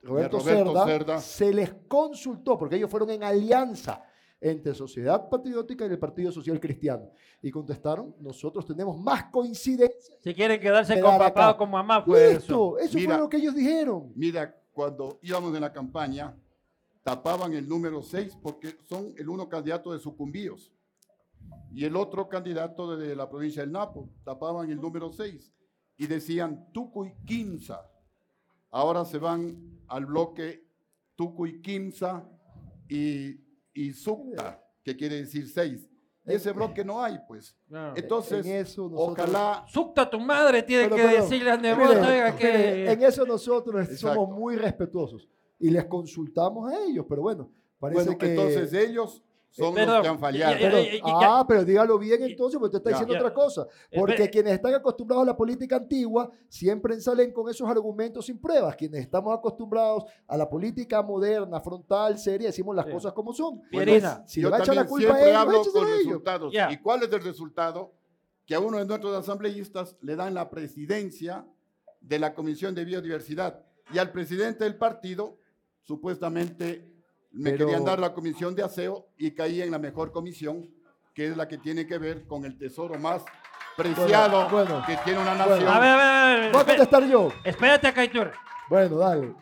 Roberto, 0.02 0.38
Roberto 0.38 0.72
Cerda, 0.72 0.84
Cerda. 0.86 1.20
se 1.20 1.52
les 1.54 1.72
consultó, 1.88 2.58
porque 2.58 2.76
ellos 2.76 2.90
fueron 2.90 3.10
en 3.10 3.22
alianza 3.22 4.02
entre 4.40 4.74
Sociedad 4.74 5.28
Patriótica 5.28 5.86
y 5.86 5.90
el 5.90 5.98
Partido 5.98 6.32
Social 6.32 6.58
Cristiano. 6.58 7.10
Y 7.40 7.50
contestaron, 7.52 8.14
nosotros 8.18 8.66
tenemos 8.66 8.98
más 8.98 9.24
coincidencia. 9.26 10.16
Si 10.20 10.34
quieren 10.34 10.60
quedarse 10.60 10.94
Quedar 10.94 11.04
con 11.10 11.18
papá 11.18 11.26
acá. 11.48 11.50
o 11.52 11.56
con 11.58 11.70
mamá, 11.70 12.02
fue 12.02 12.32
eso. 12.32 12.36
Listo, 12.36 12.78
eso 12.78 12.98
Mira. 12.98 13.14
fue 13.14 13.18
lo 13.22 13.28
que 13.28 13.36
ellos 13.36 13.54
dijeron. 13.54 14.12
Mira, 14.16 14.52
cuando 14.72 15.18
íbamos 15.22 15.54
en 15.54 15.60
la 15.60 15.72
campaña, 15.72 16.36
tapaban 17.04 17.52
el 17.52 17.68
número 17.68 18.02
6 18.02 18.38
porque 18.42 18.76
son 18.88 19.12
el 19.16 19.28
uno 19.28 19.48
candidato 19.48 19.92
de 19.92 20.00
sucumbíos 20.00 20.72
y 21.72 21.84
el 21.84 21.94
otro 21.96 22.28
candidato 22.28 22.96
de 22.96 23.14
la 23.14 23.28
provincia 23.28 23.62
del 23.62 23.70
Napo. 23.72 24.08
Tapaban 24.24 24.68
el 24.70 24.80
número 24.80 25.12
6 25.12 25.52
y 25.98 26.06
decían 26.08 26.66
Tucuy 26.72 27.14
Quimsa. 27.24 27.88
Ahora 28.70 29.04
se 29.04 29.18
van 29.18 29.81
al 29.92 30.06
bloque 30.06 30.64
Tucuy 31.16 31.60
Quimsa 31.60 32.26
y, 32.88 33.38
y 33.74 33.92
Sucta, 33.92 34.64
que 34.82 34.96
quiere 34.96 35.16
decir 35.16 35.46
6. 35.48 35.88
Y 36.24 36.32
ese 36.32 36.52
bloque 36.52 36.84
no 36.84 37.02
hay, 37.02 37.18
pues. 37.28 37.56
Claro. 37.68 37.94
Entonces, 37.96 38.46
En 38.46 38.52
eso 38.56 38.88
nosotros- 38.88 39.26
ojalá 39.26 39.64
Sucta 39.68 40.08
tu 40.08 40.18
madre 40.20 40.62
tiene 40.62 40.84
Pero, 40.84 40.96
que 40.96 41.02
perdón, 41.02 41.20
decirle 41.22 41.50
a 41.50 41.56
Mire, 41.56 41.76
Nebota 41.76 42.00
mire, 42.08 42.36
que... 42.38 42.90
en 42.92 43.02
eso 43.02 43.26
nosotros 43.26 43.82
Exacto. 43.88 44.14
somos 44.14 44.38
muy 44.38 44.56
respetuosos 44.56 45.28
y 45.58 45.70
les 45.70 45.84
consultamos 45.84 46.72
a 46.72 46.84
ellos, 46.84 47.04
pero 47.08 47.22
bueno, 47.22 47.50
parece 47.78 48.02
bueno, 48.04 48.18
que... 48.18 48.30
entonces 48.30 48.72
ellos 48.72 49.22
son 49.54 49.74
Perdón, 49.74 49.94
los 49.96 50.02
que 50.02 50.08
han 50.08 50.18
fallado. 50.18 50.52
ya- 50.54 50.58
ya- 50.58 50.70
Pero- 50.70 50.82
ya- 50.82 50.92
ya- 51.20 51.38
ah, 51.38 51.44
pero 51.46 51.64
dígalo 51.64 51.98
bien 51.98 52.22
entonces, 52.22 52.58
porque 52.58 52.76
usted 52.76 52.78
está 52.78 52.90
diciendo 52.90 53.12
Ya. 53.14 53.20
otra 53.20 53.34
cosa. 53.34 53.66
Porque 53.94 54.12
Espere. 54.14 54.30
quienes 54.30 54.52
están 54.54 54.74
acostumbrados 54.74 55.22
a 55.24 55.26
la 55.26 55.36
política 55.36 55.76
antigua 55.76 56.30
siempre 56.48 56.98
salen 57.00 57.32
con 57.32 57.48
esos 57.50 57.68
argumentos 57.68 58.24
sin 58.26 58.38
pruebas. 58.40 58.74
Quienes 58.76 59.00
estamos 59.02 59.36
acostumbrados 59.36 60.04
a 60.26 60.36
la 60.36 60.48
política 60.48 61.02
moderna, 61.02 61.60
frontal, 61.60 62.18
seria, 62.18 62.48
decimos 62.48 62.74
las 62.74 62.86
Sí. 62.86 62.92
cosas 62.92 63.12
como 63.12 63.32
son. 63.34 63.60
Pues, 63.70 64.02
si 64.26 64.40
Yo 64.40 64.48
le 64.50 64.56
a 64.56 64.58
echar 64.60 64.74
la 64.74 64.82
también 64.82 64.86
culpa 64.86 65.08
a 65.08 65.16
siempre 65.16 65.28
ellos, 65.30 65.40
hablo 65.40 65.62
con 65.72 65.84
a 65.86 65.96
resultados. 65.96 66.54
¿Y 66.70 66.76
cuál 66.78 67.02
es 67.02 67.12
el 67.12 67.22
resultado? 67.22 67.92
Que 68.46 68.54
a 68.54 68.60
uno 68.60 68.78
de 68.78 68.86
nuestros 68.86 69.14
asambleístas 69.16 69.96
le 70.00 70.16
dan 70.16 70.34
la 70.34 70.48
presidencia 70.50 71.46
de 72.00 72.18
la 72.18 72.34
Comisión 72.34 72.74
de 72.74 72.84
Biodiversidad 72.84 73.62
y 73.92 73.98
al 73.98 74.10
presidente 74.10 74.64
del 74.64 74.76
partido 74.76 75.36
supuestamente 75.82 76.91
me 77.32 77.50
Pero- 77.52 77.66
querían 77.66 77.84
dar 77.84 77.98
la 77.98 78.12
comisión 78.14 78.54
de 78.54 78.62
aseo 78.62 79.08
y 79.16 79.32
caí 79.32 79.60
en 79.62 79.70
la 79.70 79.78
mejor 79.78 80.12
comisión, 80.12 80.68
que 81.14 81.28
es 81.28 81.36
la 81.36 81.48
que 81.48 81.58
tiene 81.58 81.86
que 81.86 81.98
ver 81.98 82.26
con 82.26 82.44
el 82.44 82.56
tesoro 82.58 82.98
más 82.98 83.24
preciado 83.76 84.48
bueno, 84.50 84.82
que 84.86 84.96
tiene 85.04 85.20
una 85.20 85.34
bueno. 85.34 85.50
nación. 85.50 85.68
A 85.68 85.80
ver, 85.80 85.88
a 85.90 85.96
ver, 85.96 86.06
a 86.06 86.40
ver, 86.40 86.52
Voy 86.52 86.62
a 86.62 86.64
contestar 86.66 87.06
yo. 87.08 87.28
Espérate 87.44 87.86
acá, 87.86 88.04
Iturre. 88.04 88.32
Bueno, 88.68 88.96
dale. 88.98 89.34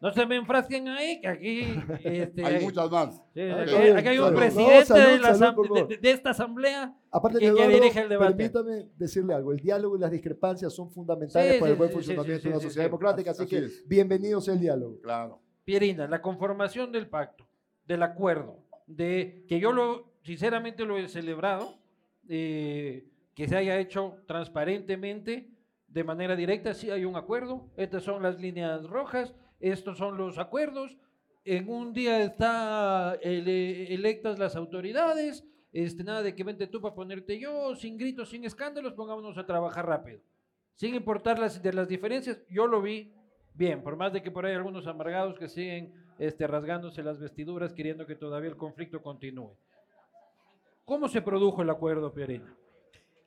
No 0.00 0.12
se 0.12 0.26
me 0.26 0.34
enfrasquen 0.34 0.88
ahí, 0.88 1.20
que 1.20 1.28
aquí... 1.28 1.60
Este, 2.02 2.44
Hay 2.44 2.60
muchas 2.64 2.90
más. 2.90 3.14
sí, 3.32 3.40
aquí, 3.42 3.70
bien, 3.76 3.96
aquí 3.96 4.08
hay 4.08 4.18
un. 4.18 4.32
No, 4.32 4.36
presidente 4.36 4.84
salud, 4.86 5.04
de, 5.04 5.18
la 5.20 5.34
salud, 5.36 5.74
de- 5.76 5.84
de- 5.84 5.96
de 5.98 6.10
esta 6.10 6.30
asamblea. 6.30 6.92
Aparte, 7.10 7.38
¿Quién- 7.38 7.52
Eduardo, 7.52 7.70
quién 7.70 7.82
dirige 7.82 8.00
el 8.00 8.08
debate? 8.08 8.34
permítame 8.34 8.88
decirle 8.96 9.34
algo. 9.34 9.52
El 9.52 9.58
diálogo 9.60 9.96
y 9.96 10.00
las 10.00 10.10
discrepancias 10.10 10.74
son 10.74 10.90
fundamentales 10.90 11.54
Sí, 11.54 11.60
para 11.60 11.68
sí, 11.68 11.72
el 11.72 11.78
buen 11.78 11.88
sí, 11.90 11.92
sí, 11.92 11.98
funcionamiento 11.98 12.42
sí, 12.42 12.48
de 12.48 12.54
una 12.54 12.62
sociedad 12.62 12.84
sí. 12.84 12.88
democrática. 12.88 13.30
Así, 13.30 13.42
Así 13.42 13.50
que 13.50 13.58
es. 13.66 13.86
bienvenido 13.86 14.40
sea 14.40 14.54
el 14.54 14.60
diálogo. 14.60 14.98
Claro. 15.02 15.40
Pierina, 15.64 16.06
la 16.06 16.22
conformación 16.22 16.92
del 16.92 17.08
pacto, 17.08 17.46
del 17.86 18.02
acuerdo, 18.02 18.58
de 18.86 19.44
que 19.48 19.60
yo 19.60 19.72
lo, 19.72 20.12
sinceramente 20.22 20.84
lo 20.84 20.98
he 20.98 21.08
celebrado, 21.08 21.78
eh, 22.28 23.08
que 23.34 23.48
se 23.48 23.56
haya 23.56 23.78
hecho 23.78 24.16
transparentemente, 24.26 25.48
de 25.86 26.04
manera 26.04 26.34
directa, 26.36 26.74
sí 26.74 26.90
hay 26.90 27.04
un 27.04 27.16
acuerdo, 27.16 27.70
estas 27.76 28.02
son 28.02 28.22
las 28.22 28.40
líneas 28.40 28.84
rojas, 28.88 29.34
estos 29.60 29.98
son 29.98 30.16
los 30.16 30.38
acuerdos, 30.38 30.96
en 31.44 31.68
un 31.68 31.92
día 31.92 32.22
está 32.22 33.18
ele- 33.20 33.92
electas 33.92 34.38
las 34.38 34.56
autoridades, 34.56 35.44
este, 35.72 36.04
nada 36.04 36.22
de 36.22 36.34
que 36.34 36.44
vente 36.44 36.66
tú 36.66 36.80
para 36.80 36.94
ponerte 36.94 37.38
yo, 37.38 37.74
sin 37.74 37.96
gritos, 37.98 38.30
sin 38.30 38.44
escándalos, 38.44 38.92
pongámonos 38.94 39.36
a 39.38 39.46
trabajar 39.46 39.86
rápido. 39.86 40.20
Sin 40.74 40.94
importar 40.94 41.38
las, 41.38 41.62
de 41.62 41.72
las 41.72 41.88
diferencias, 41.88 42.42
yo 42.48 42.66
lo 42.66 42.80
vi 42.80 43.14
bien, 43.54 43.82
por 43.82 43.96
más 43.96 44.12
de 44.12 44.22
que 44.22 44.30
por 44.30 44.44
ahí 44.44 44.52
hay 44.52 44.56
algunos 44.56 44.86
amargados 44.86 45.38
que 45.38 45.48
siguen 45.48 45.92
este, 46.18 46.46
rasgándose 46.46 47.02
las 47.02 47.18
vestiduras 47.18 47.72
queriendo 47.72 48.06
que 48.06 48.14
todavía 48.14 48.50
el 48.50 48.56
conflicto 48.56 49.02
continúe. 49.02 49.56
¿Cómo 50.84 51.08
se 51.08 51.22
produjo 51.22 51.62
el 51.62 51.70
acuerdo, 51.70 52.12
Pierina? 52.12 52.54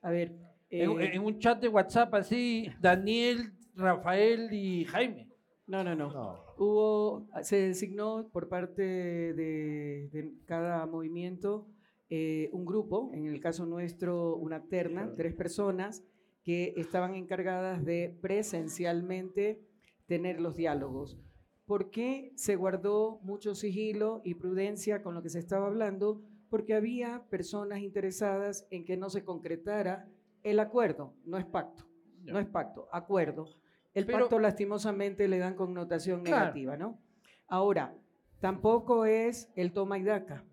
A 0.02 0.12
ver, 0.12 0.34
En, 0.70 1.00
eh, 1.02 1.16
en 1.16 1.22
un 1.22 1.40
chat 1.40 1.60
de 1.62 1.68
WhatsApp 1.68 2.14
así, 2.16 2.70
Daniel, 2.80 3.54
Rafael 3.76 4.50
y 4.52 4.86
Jaime. 4.86 5.28
no, 5.68 5.84
no, 5.84 5.96
no. 5.96 6.12
No. 6.12 6.46
Hubo, 6.58 7.28
se 7.42 7.68
designó 7.68 8.30
por 8.32 8.48
parte 8.48 8.82
de, 8.82 10.10
de 10.12 10.32
cada 10.46 10.86
movimiento 10.86 11.68
eh, 12.10 12.50
un 12.54 12.66
grupo, 12.66 13.10
en 13.14 13.26
el 13.26 13.40
caso 13.42 13.66
nuestro 13.66 14.36
una 14.36 14.64
terna, 14.64 15.12
tres 15.18 15.34
personas 15.34 16.04
que 16.44 16.74
estaban 16.78 17.16
encargadas 17.16 17.84
de 17.84 18.16
presencialmente 18.22 19.60
tener 20.08 20.40
los 20.40 20.56
diálogos. 20.56 21.18
¿Por 21.66 21.90
qué 21.90 22.32
se 22.36 22.56
guardó 22.56 23.20
mucho 23.24 23.56
sigilo 23.56 24.22
y 24.24 24.36
prudencia 24.36 25.02
con 25.02 25.16
lo 25.16 25.24
que 25.24 25.30
se 25.30 25.40
estaba 25.40 25.68
hablando? 25.68 26.22
Porque 26.50 26.76
había 26.76 27.24
personas 27.30 27.80
interesadas 27.80 28.68
en 28.70 28.86
que 28.86 28.98
no 28.98 29.10
se 29.10 29.24
concretara 29.24 30.08
el 30.44 30.60
acuerdo, 30.60 31.16
no 31.26 31.38
es 31.38 31.46
pacto, 31.46 31.86
no 32.22 32.38
es 32.40 32.46
pacto, 32.46 32.88
acuerdo. 32.92 33.48
El 33.96 34.06
Pero- 34.06 34.20
pacto 34.20 34.40
lastimosamente 34.40 35.28
le 35.28 35.40
dan 35.40 35.56
connotación 35.56 36.22
Claro. 36.24 36.42
negativa, 36.42 36.78
¿no? 36.78 37.00
Ahora, 37.48 37.96
tampoco 38.42 39.06
es 39.06 39.50
el 39.56 39.74
toma 39.74 39.98
y 39.98 40.04
daca. 40.04 40.44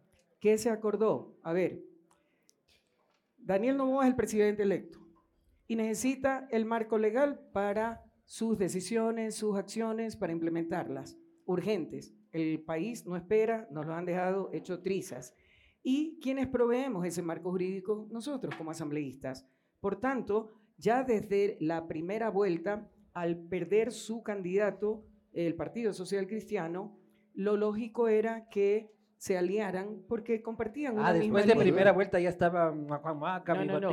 ¿Qué 0.40 0.56
se 0.56 0.70
acordó? 0.70 1.36
A 1.42 1.52
ver, 1.52 1.82
Daniel 3.38 3.76
Novoa 3.76 4.04
es 4.04 4.10
el 4.10 4.16
presidente 4.16 4.62
electo 4.62 4.98
y 5.66 5.76
necesita 5.76 6.46
el 6.50 6.64
marco 6.64 6.96
legal 6.98 7.38
para 7.52 8.02
sus 8.24 8.58
decisiones, 8.58 9.34
sus 9.34 9.56
acciones, 9.56 10.16
para 10.16 10.32
implementarlas, 10.32 11.18
urgentes. 11.44 12.14
El 12.32 12.62
país 12.62 13.06
no 13.06 13.16
espera, 13.16 13.68
nos 13.70 13.86
lo 13.86 13.94
han 13.94 14.06
dejado 14.06 14.50
hecho 14.52 14.80
trizas. 14.80 15.34
¿Y 15.82 16.18
quienes 16.20 16.46
proveemos 16.46 17.04
ese 17.06 17.22
marco 17.22 17.50
jurídico? 17.50 18.08
Nosotros 18.10 18.54
como 18.56 18.70
asambleístas. 18.70 19.46
Por 19.80 20.00
tanto, 20.00 20.50
ya 20.76 21.02
desde 21.02 21.56
la 21.60 21.88
primera 21.88 22.30
vuelta, 22.30 22.90
al 23.12 23.36
perder 23.48 23.92
su 23.92 24.22
candidato, 24.22 25.04
el 25.32 25.54
Partido 25.54 25.92
Social 25.92 26.26
Cristiano, 26.26 26.98
lo 27.34 27.56
lógico 27.56 28.08
era 28.08 28.48
que 28.48 28.90
se 29.22 29.38
aliaran 29.38 30.02
porque 30.08 30.42
compartían 30.42 30.94
una 30.94 31.10
Ah, 31.10 31.12
misma 31.12 31.38
después 31.38 31.44
de 31.46 31.50
línea. 31.54 31.62
primera 31.62 31.92
vuelta 31.92 32.18
ya 32.18 32.28
estaba 32.28 32.72
Juan 32.72 33.18
Maca, 33.20 33.54
No, 33.54 33.78
no, 33.78 33.80
no. 33.80 33.90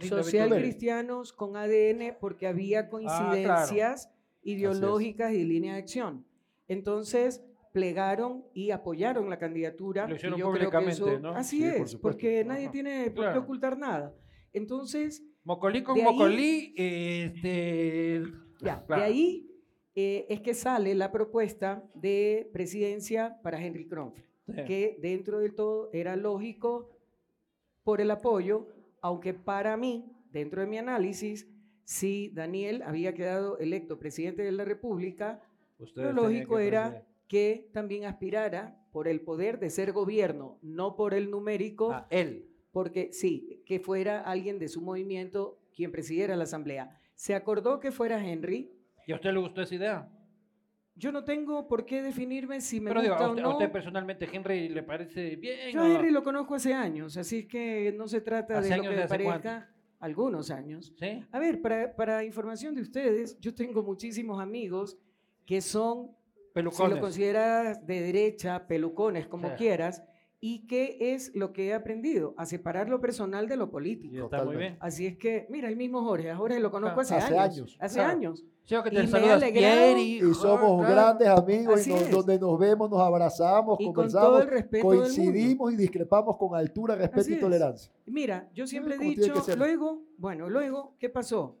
Social 0.00 0.50
cristianos 0.50 1.32
con 1.32 1.56
ADN 1.56 2.16
porque 2.20 2.48
había 2.48 2.80
Ah, 2.80 2.88
coincidencias 2.88 4.10
ideológicas 4.42 5.32
y 5.32 5.38
de 5.38 5.44
línea 5.44 5.74
de 5.74 5.78
acción. 5.78 6.26
Entonces 6.66 7.44
plegaron 7.72 8.46
y 8.52 8.72
apoyaron 8.72 9.30
la 9.30 9.38
candidatura. 9.38 10.08
Lo 10.08 10.14
y 10.14 10.16
hicieron 10.16 10.40
yo 10.40 10.50
creo 10.50 10.68
que 10.68 10.76
públicamente, 10.76 11.12
eso- 11.14 11.20
¿no? 11.20 11.36
Así 11.36 11.58
Sí, 11.58 11.64
es, 11.64 11.94
porque 11.94 12.44
nadie 12.44 12.68
tiene 12.68 13.04
por 13.12 13.26
qué 13.26 13.30
Claro. 13.30 13.40
ocultar 13.42 13.78
nada. 13.78 14.12
Entonces, 14.52 15.22
Mocolí 15.44 15.84
con 15.84 15.94
De 15.94 16.00
ahí- 16.02 16.06
Mocolí, 16.12 16.74
este... 16.76 18.22
ya, 18.60 18.84
claro. 18.84 19.02
de 19.02 19.06
ahí 19.06 19.50
eh, 19.94 20.26
es 20.28 20.40
que 20.40 20.52
sale 20.54 20.96
la 20.96 21.12
propuesta 21.12 21.84
de 21.94 22.50
presidencia 22.52 23.38
para 23.44 23.64
Henry 23.64 23.86
Kronfeld. 23.86 24.24
Sí. 24.46 24.64
que 24.66 24.98
dentro 25.00 25.38
del 25.40 25.54
todo 25.54 25.88
era 25.92 26.16
lógico 26.16 26.90
por 27.82 28.00
el 28.00 28.10
apoyo, 28.10 28.68
aunque 29.00 29.32
para 29.34 29.76
mí, 29.76 30.04
dentro 30.30 30.60
de 30.60 30.66
mi 30.66 30.76
análisis, 30.78 31.48
si 31.84 32.28
Daniel 32.30 32.82
había 32.82 33.14
quedado 33.14 33.58
electo 33.58 33.98
presidente 33.98 34.42
de 34.42 34.52
la 34.52 34.64
República, 34.64 35.40
Ustedes 35.78 36.14
lo 36.14 36.22
lógico 36.22 36.56
que 36.56 36.66
era 36.66 37.06
que 37.28 37.68
también 37.72 38.04
aspirara 38.04 38.78
por 38.92 39.08
el 39.08 39.20
poder 39.22 39.58
de 39.58 39.70
ser 39.70 39.92
gobierno, 39.92 40.58
no 40.62 40.94
por 40.94 41.14
el 41.14 41.30
numérico, 41.30 41.90
Ah, 41.92 42.06
él. 42.10 42.46
porque 42.70 43.12
sí, 43.12 43.62
que 43.66 43.80
fuera 43.80 44.20
alguien 44.20 44.58
de 44.58 44.68
su 44.68 44.80
movimiento 44.82 45.58
quien 45.74 45.90
presidiera 45.90 46.36
la 46.36 46.44
asamblea. 46.44 47.00
Se 47.14 47.34
acordó 47.34 47.80
que 47.80 47.90
fuera 47.92 48.24
Henry. 48.24 48.70
¿Y 49.06 49.12
a 49.12 49.16
usted 49.16 49.32
le 49.32 49.40
gustó 49.40 49.62
esa 49.62 49.74
idea? 49.74 50.08
Yo 50.96 51.10
no 51.10 51.24
tengo 51.24 51.66
por 51.66 51.84
qué 51.84 52.02
definirme 52.02 52.60
si 52.60 52.80
me 52.80 52.90
Pero 52.90 53.02
digo, 53.02 53.14
gusta 53.14 53.26
a 53.26 53.30
usted, 53.30 53.42
o 53.42 53.46
a 53.46 53.50
no. 53.50 53.58
usted 53.58 53.72
personalmente, 53.72 54.28
Henry, 54.32 54.68
¿le 54.68 54.82
parece 54.84 55.34
bien? 55.36 55.72
Yo 55.72 55.82
a? 55.82 55.88
Henry 55.94 56.10
lo 56.12 56.22
conozco 56.22 56.54
hace 56.54 56.72
años, 56.72 57.16
así 57.16 57.38
es 57.40 57.46
que 57.46 57.92
no 57.96 58.06
se 58.06 58.20
trata 58.20 58.58
¿Hace 58.58 58.70
de 58.70 58.76
lo 58.76 58.82
que 58.84 58.88
me 58.90 59.08
parezca. 59.08 59.70
algunos 59.98 60.50
años. 60.52 60.92
¿Sí? 60.98 61.24
A 61.32 61.38
ver, 61.40 61.60
para, 61.60 61.94
para 61.96 62.22
información 62.24 62.74
de 62.76 62.82
ustedes, 62.82 63.38
yo 63.40 63.52
tengo 63.54 63.82
muchísimos 63.82 64.40
amigos 64.40 64.96
que 65.44 65.60
son, 65.60 66.10
si 66.36 66.42
Pelucones. 66.52 66.94
lo 66.96 67.00
consideras 67.00 67.84
de 67.84 68.00
derecha, 68.00 68.64
pelucones, 68.68 69.26
como 69.26 69.48
Sí. 69.48 69.54
quieras, 69.58 70.02
y 70.46 70.66
qué 70.66 70.98
es 71.14 71.34
lo 71.34 71.54
que 71.54 71.68
he 71.68 71.72
aprendido, 71.74 72.34
a 72.36 72.44
separar 72.44 72.90
lo 72.90 73.00
personal 73.00 73.48
de 73.48 73.56
lo 73.56 73.70
político. 73.70 74.14
Y 74.14 74.20
está 74.20 74.44
muy 74.44 74.56
bien. 74.56 74.76
Así 74.78 75.06
es 75.06 75.16
que, 75.16 75.46
mira, 75.48 75.70
el 75.70 75.76
mismo 75.76 76.04
Jorge, 76.04 76.30
a 76.30 76.36
Jorge 76.36 76.60
lo 76.60 76.70
conozco 76.70 77.00
hace, 77.00 77.14
Hace 77.14 77.38
años, 77.38 77.56
años. 77.60 77.76
Hace 77.80 77.94
Claro. 77.94 78.10
años. 78.12 78.44
Sí, 78.66 78.74
que 78.82 78.88
Y 78.90 78.92
te 78.94 79.02
me 79.02 79.06
saludas, 79.08 79.42
alegrado. 79.42 79.74
Pieri, 79.76 80.16
Y 80.18 80.34
somos 80.34 80.84
claro. 80.84 80.94
grandes 80.94 81.28
amigos 81.28 81.80
Así 81.80 81.90
y 81.90 81.94
nos- 81.94 82.02
es. 82.02 82.10
donde 82.10 82.38
nos 82.38 82.58
vemos, 82.58 82.90
nos 82.90 83.00
abrazamos, 83.00 83.80
Y 83.80 83.84
con 83.86 83.94
conversamos, 83.94 84.28
todo 84.28 84.42
el 84.42 84.48
respeto 84.48 84.90
del 84.90 84.98
mundo. 85.00 85.14
coincidimos 85.14 85.72
y 85.72 85.76
discrepamos 85.76 86.36
con 86.36 86.54
altura, 86.54 86.94
respeto 86.94 87.20
Así 87.22 87.30
y 87.30 87.34
es. 87.36 87.40
tolerancia. 87.40 87.92
Mira, 88.04 88.50
yo 88.54 88.66
siempre 88.66 88.96
he 88.96 88.98
dicho, 88.98 89.32
luego, 89.56 90.02
bueno, 90.18 90.50
luego, 90.50 90.94
¿qué 90.98 91.08
pasó? 91.08 91.56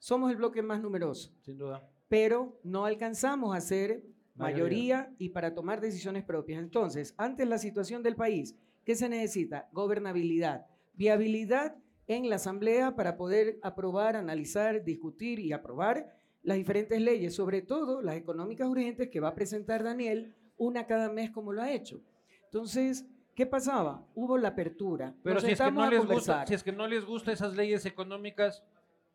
Somos 0.00 0.32
el 0.32 0.38
bloque 0.38 0.60
más 0.60 0.82
numeroso, 0.82 1.30
Sin 1.42 1.56
duda. 1.56 1.88
pero 2.08 2.58
no 2.64 2.84
alcanzamos 2.84 3.56
a 3.56 3.60
ser 3.60 4.02
Mayoría. 4.34 4.96
mayoría 4.96 5.16
y 5.18 5.28
para 5.30 5.54
tomar 5.54 5.80
decisiones 5.80 6.24
propias. 6.24 6.60
Entonces, 6.60 7.14
ante 7.16 7.46
la 7.46 7.58
situación 7.58 8.02
del 8.02 8.16
país, 8.16 8.56
¿qué 8.84 8.96
se 8.96 9.08
necesita? 9.08 9.68
Gobernabilidad, 9.72 10.66
viabilidad 10.94 11.76
en 12.06 12.28
la 12.28 12.36
Asamblea 12.36 12.96
para 12.96 13.16
poder 13.16 13.58
aprobar, 13.62 14.16
analizar, 14.16 14.84
discutir 14.84 15.38
y 15.38 15.52
aprobar 15.52 16.14
las 16.42 16.58
diferentes 16.58 17.00
leyes, 17.00 17.34
sobre 17.34 17.62
todo 17.62 18.02
las 18.02 18.16
económicas 18.16 18.68
urgentes 18.68 19.08
que 19.08 19.20
va 19.20 19.28
a 19.28 19.34
presentar 19.34 19.82
Daniel 19.82 20.34
una 20.56 20.86
cada 20.86 21.10
mes 21.10 21.30
como 21.30 21.52
lo 21.52 21.62
ha 21.62 21.72
hecho. 21.72 22.02
Entonces, 22.44 23.06
¿qué 23.34 23.46
pasaba? 23.46 24.06
Hubo 24.14 24.38
la 24.38 24.48
apertura. 24.48 25.14
Pero 25.22 25.34
Nos 25.34 25.44
si 25.44 25.52
es, 25.52 25.60
que 25.60 25.70
no 25.70 25.90
les 25.90 26.06
gusta, 26.06 26.46
si 26.46 26.54
es 26.54 26.62
que 26.62 26.72
no 26.72 26.86
les 26.86 27.04
gusta 27.04 27.32
esas 27.32 27.56
leyes 27.56 27.86
económicas, 27.86 28.62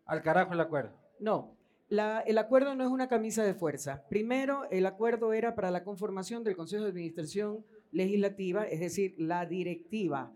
al 0.05 0.21
carajo 0.23 0.53
el 0.53 0.59
acuerdo. 0.59 0.91
No, 1.19 1.55
la- 1.89 2.21
el 2.21 2.37
acuerdo 2.37 2.75
no 2.75 2.83
es 2.83 2.89
una 2.89 3.07
camisa 3.09 3.43
de 3.43 3.53
fuerza. 3.53 4.05
Primero, 4.09 4.63
el 4.69 4.85
acuerdo 4.85 5.33
era 5.33 5.55
para 5.55 5.71
la 5.71 5.83
conformación 5.83 6.43
del 6.43 6.55
Consejo 6.55 6.83
de 6.83 6.89
Administración 6.89 7.65
Legislativa, 7.91 8.63
es 8.65 8.79
decir, 8.79 9.15
la 9.17 9.45
directiva 9.45 10.31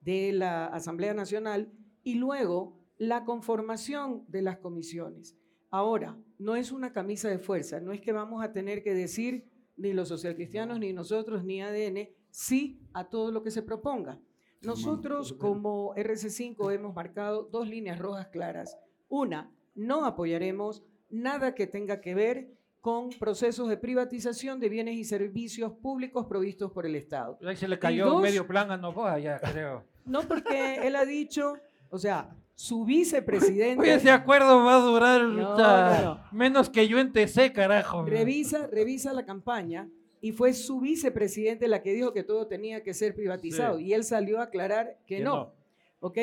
de 0.00 0.32
la 0.32 0.66
Asamblea 0.66 1.14
Nacional, 1.14 1.72
y 2.02 2.14
luego 2.16 2.78
la 2.98 3.24
conformación 3.24 4.24
de 4.28 4.42
las 4.42 4.58
comisiones. 4.58 5.36
Ahora, 5.70 6.16
no 6.38 6.56
es 6.56 6.72
una 6.72 6.92
camisa 6.92 7.28
de 7.28 7.38
fuerza, 7.38 7.80
no 7.80 7.92
es 7.92 8.00
que 8.00 8.12
vamos 8.12 8.42
a 8.44 8.52
tener 8.52 8.82
que 8.82 8.94
decir 8.94 9.48
ni 9.76 9.92
los 9.92 10.08
socialcristianos, 10.08 10.78
ni 10.78 10.92
nosotros, 10.92 11.44
ni 11.44 11.60
ADN, 11.62 12.08
sí 12.30 12.80
a 12.94 13.08
todo 13.08 13.30
lo 13.30 13.42
que 13.42 13.50
se 13.50 13.62
proponga. 13.62 14.18
Nosotros 14.62 15.32
como 15.34 15.94
RC5 15.96 16.72
hemos 16.74 16.94
marcado 16.94 17.42
dos 17.44 17.68
líneas 17.68 17.98
rojas 17.98 18.28
claras. 18.28 18.76
Una, 19.08 19.52
no 19.74 20.06
apoyaremos 20.06 20.82
nada 21.08 21.54
que 21.54 21.66
tenga 21.66 22.00
que 22.00 22.14
ver 22.14 22.48
con 22.80 23.10
procesos 23.10 23.68
de 23.68 23.76
privatización 23.76 24.60
de 24.60 24.68
bienes 24.68 24.94
y 24.96 25.04
servicios 25.04 25.72
públicos 25.72 26.26
provistos 26.26 26.70
por 26.72 26.86
el 26.86 26.94
Estado. 26.94 27.38
Ahí 27.44 27.56
se 27.56 27.66
le 27.68 27.78
cayó 27.78 28.06
dos- 28.10 28.22
medio 28.22 28.46
plan 28.46 28.70
a 28.70 28.76
Novoa, 28.76 29.18
ya 29.18 29.38
creo. 29.40 29.84
No 30.04 30.22
porque 30.22 30.86
él 30.86 30.94
ha 30.94 31.04
dicho, 31.04 31.54
o 31.90 31.98
sea, 31.98 32.30
su 32.54 32.84
vicepresidente... 32.84 33.80
Oye, 33.82 33.94
ese 33.94 34.10
acuerdo 34.10 34.64
va 34.64 34.76
a 34.76 34.80
durar 34.80 35.22
No, 35.22 35.50
puta, 35.50 36.00
no, 36.02 36.14
no. 36.14 36.24
menos 36.32 36.70
que 36.70 36.86
yo 36.86 36.98
en 37.00 37.12
TC, 37.12 37.52
carajo. 37.52 38.04
Revisa, 38.04 38.68
revisa 38.68 39.12
la 39.12 39.24
campaña 39.26 39.88
y 40.20 40.30
fue 40.32 40.54
su 40.54 40.80
vicepresidente 40.80 41.66
la 41.68 41.82
que 41.82 41.92
dijo 41.92 42.12
que 42.12 42.22
todo 42.22 42.46
tenía 42.46 42.82
que 42.84 42.94
ser 42.94 43.14
privatizado 43.16 43.78
Sí. 43.78 43.86
y 43.86 43.92
él 43.94 44.04
salió 44.04 44.38
a 44.40 44.44
aclarar 44.44 44.96
que, 45.06 45.16
Que 45.18 45.24
no, 45.24 45.34
no. 45.36 45.52
¿ok? 46.00 46.18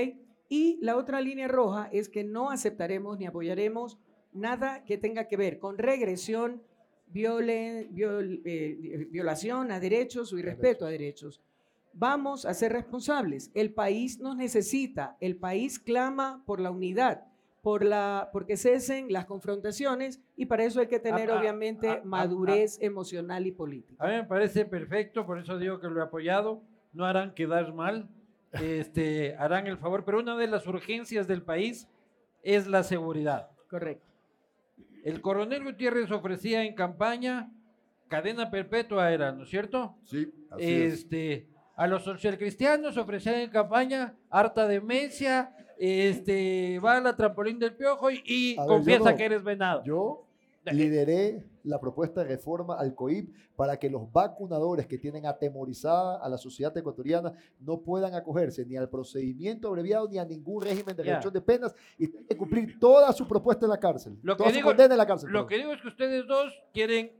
Y 0.49 0.77
la 0.81 0.95
otra 0.95 1.19
línea 1.19 1.47
roja 1.49 1.89
es 1.91 2.07
que 2.09 2.23
no 2.23 2.51
aceptaremos 2.51 3.19
ni 3.19 3.25
apoyaremos 3.25 3.99
nada 4.33 4.83
que 4.85 4.97
tenga 4.97 5.27
que 5.27 5.37
ver 5.37 5.59
con 5.59 5.77
regresión, 5.77 6.61
viole- 7.11 7.87
viol- 7.91 8.41
eh, 8.45 9.07
violación 9.11 9.71
a 9.71 9.79
derechos 9.79 10.33
o 10.33 10.37
irrespeto 10.39 10.85
a 10.85 10.89
derechos. 10.89 11.41
Vamos 11.93 12.45
a 12.45 12.53
ser 12.55 12.71
responsables. 12.73 13.51
El 13.53 13.71
país 13.73 14.19
nos 14.19 14.35
necesita, 14.35 15.15
el 15.19 15.35
país 15.37 15.77
clama 15.79 16.41
por 16.45 16.59
la 16.59 16.71
unidad, 16.71 17.25
por 17.61 17.85
la, 17.85 18.29
porque 18.33 18.57
cesen 18.57 19.13
las 19.13 19.25
confrontaciones 19.25 20.19
y 20.35 20.47
para 20.47 20.63
eso 20.65 20.79
hay 20.79 20.87
que 20.87 20.99
tener 20.99 21.29
ah, 21.31 21.39
obviamente 21.39 21.87
ah, 21.87 21.99
ah, 22.01 22.05
madurez 22.05 22.77
emocional 22.81 23.45
y 23.45 23.51
política. 23.51 24.03
A 24.03 24.07
mí 24.09 24.13
me 24.15 24.23
parece 24.25 24.65
perfecto, 24.65 25.25
por 25.25 25.37
eso 25.39 25.57
digo 25.59 25.79
que 25.79 25.87
lo 25.87 25.99
he 26.01 26.03
apoyado. 26.03 26.61
No 26.93 27.05
harán 27.05 27.33
quedar 27.33 27.73
mal, 27.73 28.09
este, 28.53 29.35
harán 29.37 29.67
el 29.67 29.77
favor, 29.77 30.03
pero 30.05 30.19
una 30.19 30.35
de 30.37 30.47
las 30.47 30.67
urgencias 30.67 31.27
del 31.27 31.41
país 31.41 31.87
es 32.43 32.67
la 32.67 32.83
seguridad. 32.83 33.49
Correcto. 33.69 34.12
El 35.03 35.21
coronel 35.21 35.63
Gutiérrez 35.63 36.09
ofrecía 36.11 36.63
en 36.63 36.75
campaña 36.75 37.51
cadena 38.07 38.49
perpetua, 38.49 39.11
era, 39.11 39.31
¿no 39.31 39.43
es 39.43 39.49
cierto? 39.49 39.95
Sí, 40.03 40.31
así 40.51 40.63
es. 40.63 40.93
Este, 40.93 41.47
a 41.75 41.87
los 41.87 42.03
socialcristianos 42.03 42.97
ofrecían 42.97 43.35
en 43.35 43.49
campaña 43.49 44.15
harta 44.29 44.67
demencia, 44.67 45.55
este, 45.77 46.79
va 46.79 46.97
a 46.97 47.01
la 47.01 47.15
trampolín 47.15 47.59
del 47.59 47.75
piojo 47.75 48.11
y, 48.11 48.55
ver, 48.55 48.67
confiesa 48.67 49.11
no. 49.11 49.17
que 49.17 49.25
eres 49.25 49.43
venado. 49.43 49.83
Yo 49.83 50.27
lideré 50.71 51.43
la 51.63 51.79
propuesta 51.79 52.21
de 52.23 52.27
reforma 52.29 52.75
al 52.79 52.93
COIP 52.95 53.29
para 53.55 53.77
que 53.77 53.89
los 53.89 54.11
vacunadores 54.11 54.85
que 54.87 54.97
tienen 54.97 55.25
atemorizada 55.25 56.17
a 56.17 56.29
la 56.29 56.37
sociedad 56.37 56.75
ecuatoriana 56.77 57.33
no 57.59 57.81
puedan 57.81 58.13
acogerse 58.15 58.65
ni 58.65 58.77
al 58.77 58.89
procedimiento 58.89 59.67
abreviado 59.67 60.07
ni 60.07 60.17
a 60.17 60.25
ningún 60.25 60.63
régimen 60.63 60.95
de 60.95 61.03
reducción 61.03 61.33
de 61.33 61.41
penas 61.41 61.75
y 61.97 62.07
tienen 62.07 62.27
que 62.27 62.37
cumplir 62.37 62.79
toda 62.79 63.11
su 63.13 63.27
propuesta 63.27 63.65
en 63.65 63.71
la 63.71 63.79
cárcel. 63.79 64.17
Lo 64.23 64.35
que 64.37 64.43
digo- 64.53 64.69
en 64.93 64.97
la 64.97 65.05
cárcel. 65.07 65.29
Lo 65.31 65.47
que 65.47 65.57
digo 65.57 65.73
es 65.73 65.81
que 65.81 65.87
ustedes 65.87 66.27
dos 66.27 66.53
quieren 66.73 67.11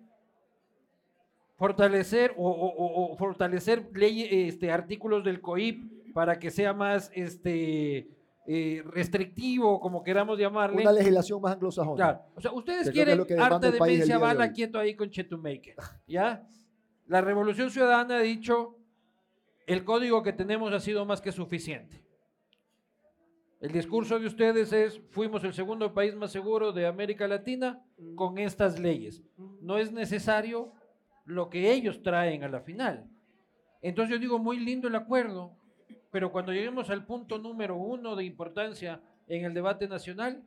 fortalecer 1.58 2.34
o, 2.38 2.50
o- 2.50 2.76
o- 2.76 3.14
o 3.14 3.18
fortalecer 3.18 3.90
ley- 3.94 4.28
este, 4.48 4.72
artículos 4.72 5.24
del 5.24 5.40
COIP 5.42 6.14
para 6.14 6.38
que 6.40 6.52
sea 6.52 6.74
más 6.74 7.12
este, 7.14 8.08
eh, 8.46 8.84
restrictivo, 8.86 9.80
como 9.80 10.04
queramos 10.04 10.38
llamarle. 10.38 10.82
Una 10.82 10.92
legislación 10.92 11.42
más 11.42 11.54
anglosajona. 11.54 11.96
Claro. 11.96 12.22
O 12.36 12.42
sea, 12.42 12.52
ustedes 12.52 12.88
Que 12.88 12.94
quieren 12.94 13.26
que 13.26 13.38
harta 13.38 13.72
demencia 13.72 14.18
día 14.18 14.36
de 14.36 14.52
quieto 14.52 14.80
ahí 14.80 14.96
con 14.96 15.10
Chetumaker. 15.10 15.76
¿Ya? 16.08 16.46
La 17.08 17.22
Revolución 17.22 17.70
Ciudadana 17.72 18.18
ha 18.18 18.22
dicho, 18.22 18.78
el 19.66 19.84
código 19.84 20.24
que 20.24 20.34
tenemos 20.34 20.74
ha 20.74 20.80
sido 20.80 21.06
más 21.06 21.22
que 21.22 21.32
suficiente. 21.32 22.04
El 23.62 23.72
discurso 23.72 24.20
de 24.20 24.28
ustedes 24.28 24.74
es, 24.74 25.02
fuimos 25.10 25.42
el 25.46 25.54
segundo 25.54 25.94
país 25.94 26.14
más 26.16 26.34
seguro 26.34 26.74
de 26.74 26.86
América 26.86 27.30
Latina 27.30 27.82
con 28.16 28.38
estas 28.38 28.78
leyes. 28.78 29.24
No 29.62 29.78
es 29.78 29.94
necesario 29.94 30.74
lo 31.24 31.50
que 31.50 31.72
ellos 31.72 32.02
traen 32.02 32.44
a 32.44 32.50
la 32.50 32.60
final. 32.60 33.10
Entonces 33.82 34.16
yo 34.16 34.20
digo, 34.20 34.38
muy 34.38 34.60
lindo 34.60 34.90
el 34.90 34.96
acuerdo, 34.96 35.56
pero 36.14 36.32
cuando 36.32 36.54
lleguemos 36.54 36.90
al 36.92 37.06
punto 37.06 37.40
número 37.40 37.76
uno 37.76 38.16
de 38.16 38.24
importancia 38.24 39.02
en 39.28 39.44
el 39.46 39.54
debate 39.54 39.88
nacional, 39.88 40.44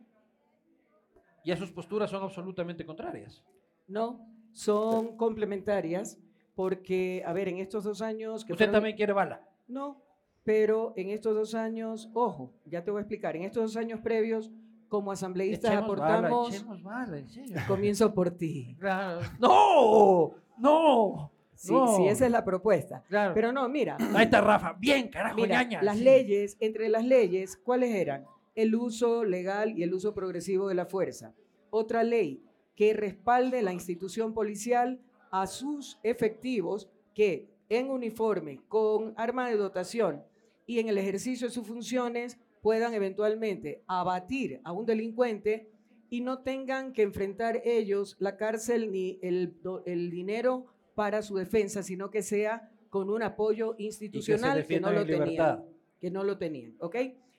ya 1.45 1.57
sus 1.57 1.71
posturas 1.73 2.09
son 2.11 2.23
absolutamente 2.23 2.87
contrarias. 2.87 3.43
No, 3.89 4.27
son 4.53 5.17
complementarias 5.17 6.19
porque, 6.55 7.23
a 7.27 7.33
ver, 7.33 7.49
en 7.49 7.59
estos 7.59 7.85
dos 7.85 8.01
años 8.01 8.45
que 8.45 8.53
Usted 8.53 8.65
fueron- 8.67 8.75
también 8.77 8.97
quiere 8.97 9.13
bala. 9.13 9.47
No, 9.69 10.01
pero 10.45 10.93
en 10.97 11.11
estos 11.11 11.35
dos 11.35 11.55
años, 11.55 12.09
ojo, 12.15 12.53
ya 12.65 12.83
te 12.85 12.91
voy 12.91 13.01
a 13.01 13.03
explicar, 13.03 13.35
en 13.37 13.43
estos 13.43 13.63
dos 13.65 13.77
años 13.77 14.01
previos, 14.01 14.51
como 14.89 15.11
asambleístas 15.11 15.73
Echemos 15.73 15.99
bala, 15.99 16.17
aportamos, 16.19 16.55
echemos 16.55 16.83
bala, 16.83 17.19
en 17.19 17.29
serio. 17.29 17.57
comienzo 17.67 18.15
por 18.15 18.31
ti. 18.31 18.77
Claro. 18.79 19.21
No, 19.41 20.35
no. 20.59 21.33
Sí, 21.57 21.73
No. 21.73 21.97
sí, 21.97 22.07
esa 22.09 22.27
es 22.27 22.31
la 22.33 22.45
propuesta. 22.45 23.03
Claro. 23.09 23.35
Pero 23.35 23.53
no, 23.53 23.69
mira, 23.69 23.97
Ahí 24.15 24.25
está 24.25 24.41
Rafa. 24.41 24.75
Bien, 24.79 25.09
carajo, 25.09 25.37
mira, 25.37 25.63
ñaña. 25.63 25.83
las 25.83 25.99
sí. 25.99 26.05
leyes, 26.05 26.57
entre 26.61 26.89
las 26.89 27.05
leyes, 27.05 27.57
¿cuáles 27.57 27.95
eran? 27.95 28.25
El 28.55 28.75
uso 28.75 29.25
legal 29.25 29.77
y 29.79 29.83
el 29.83 29.93
uso 29.95 30.15
progresivo 30.15 30.69
de 30.69 30.75
la 30.75 30.87
fuerza. 30.87 31.35
Otra 31.71 32.03
ley 32.05 32.43
que 32.75 32.93
respalde 32.95 33.63
la 33.63 33.73
institución 33.73 34.33
policial 34.35 35.01
a 35.31 35.47
sus 35.47 35.99
efectivos 36.03 36.89
que 37.15 37.49
en 37.69 37.91
uniforme, 37.91 38.61
con 38.69 39.13
arma 39.17 39.49
de 39.49 39.57
dotación 39.57 40.23
y 40.67 40.79
en 40.79 40.89
el 40.89 40.99
ejercicio 40.99 41.49
de 41.49 41.53
sus 41.53 41.67
funciones 41.67 42.39
puedan 42.63 42.95
eventualmente 42.95 43.83
abatir 43.87 44.61
a 44.65 44.73
un 44.73 44.87
delincuente 44.87 45.69
y 46.11 46.21
no 46.21 46.39
tengan 46.43 46.93
que 46.93 47.03
enfrentar 47.03 47.61
ellos 47.65 48.17
la 48.21 48.37
cárcel 48.37 48.93
ni 48.93 49.19
el, 49.23 49.55
el 49.87 50.11
dinero 50.11 50.67
para 50.97 51.21
su 51.21 51.37
defensa, 51.37 51.83
sino 51.85 52.11
que 52.11 52.23
sea 52.23 52.71
con 52.89 53.11
un 53.11 53.23
apoyo 53.23 53.77
institucional 53.79 54.67
que, 54.67 54.81
no 54.81 54.91
lo 54.91 55.05
tenían. 55.07 55.65
Que 56.01 56.11
no 56.11 56.25
lo 56.25 56.39
tenían, 56.39 56.75
¿ok? 56.81 56.97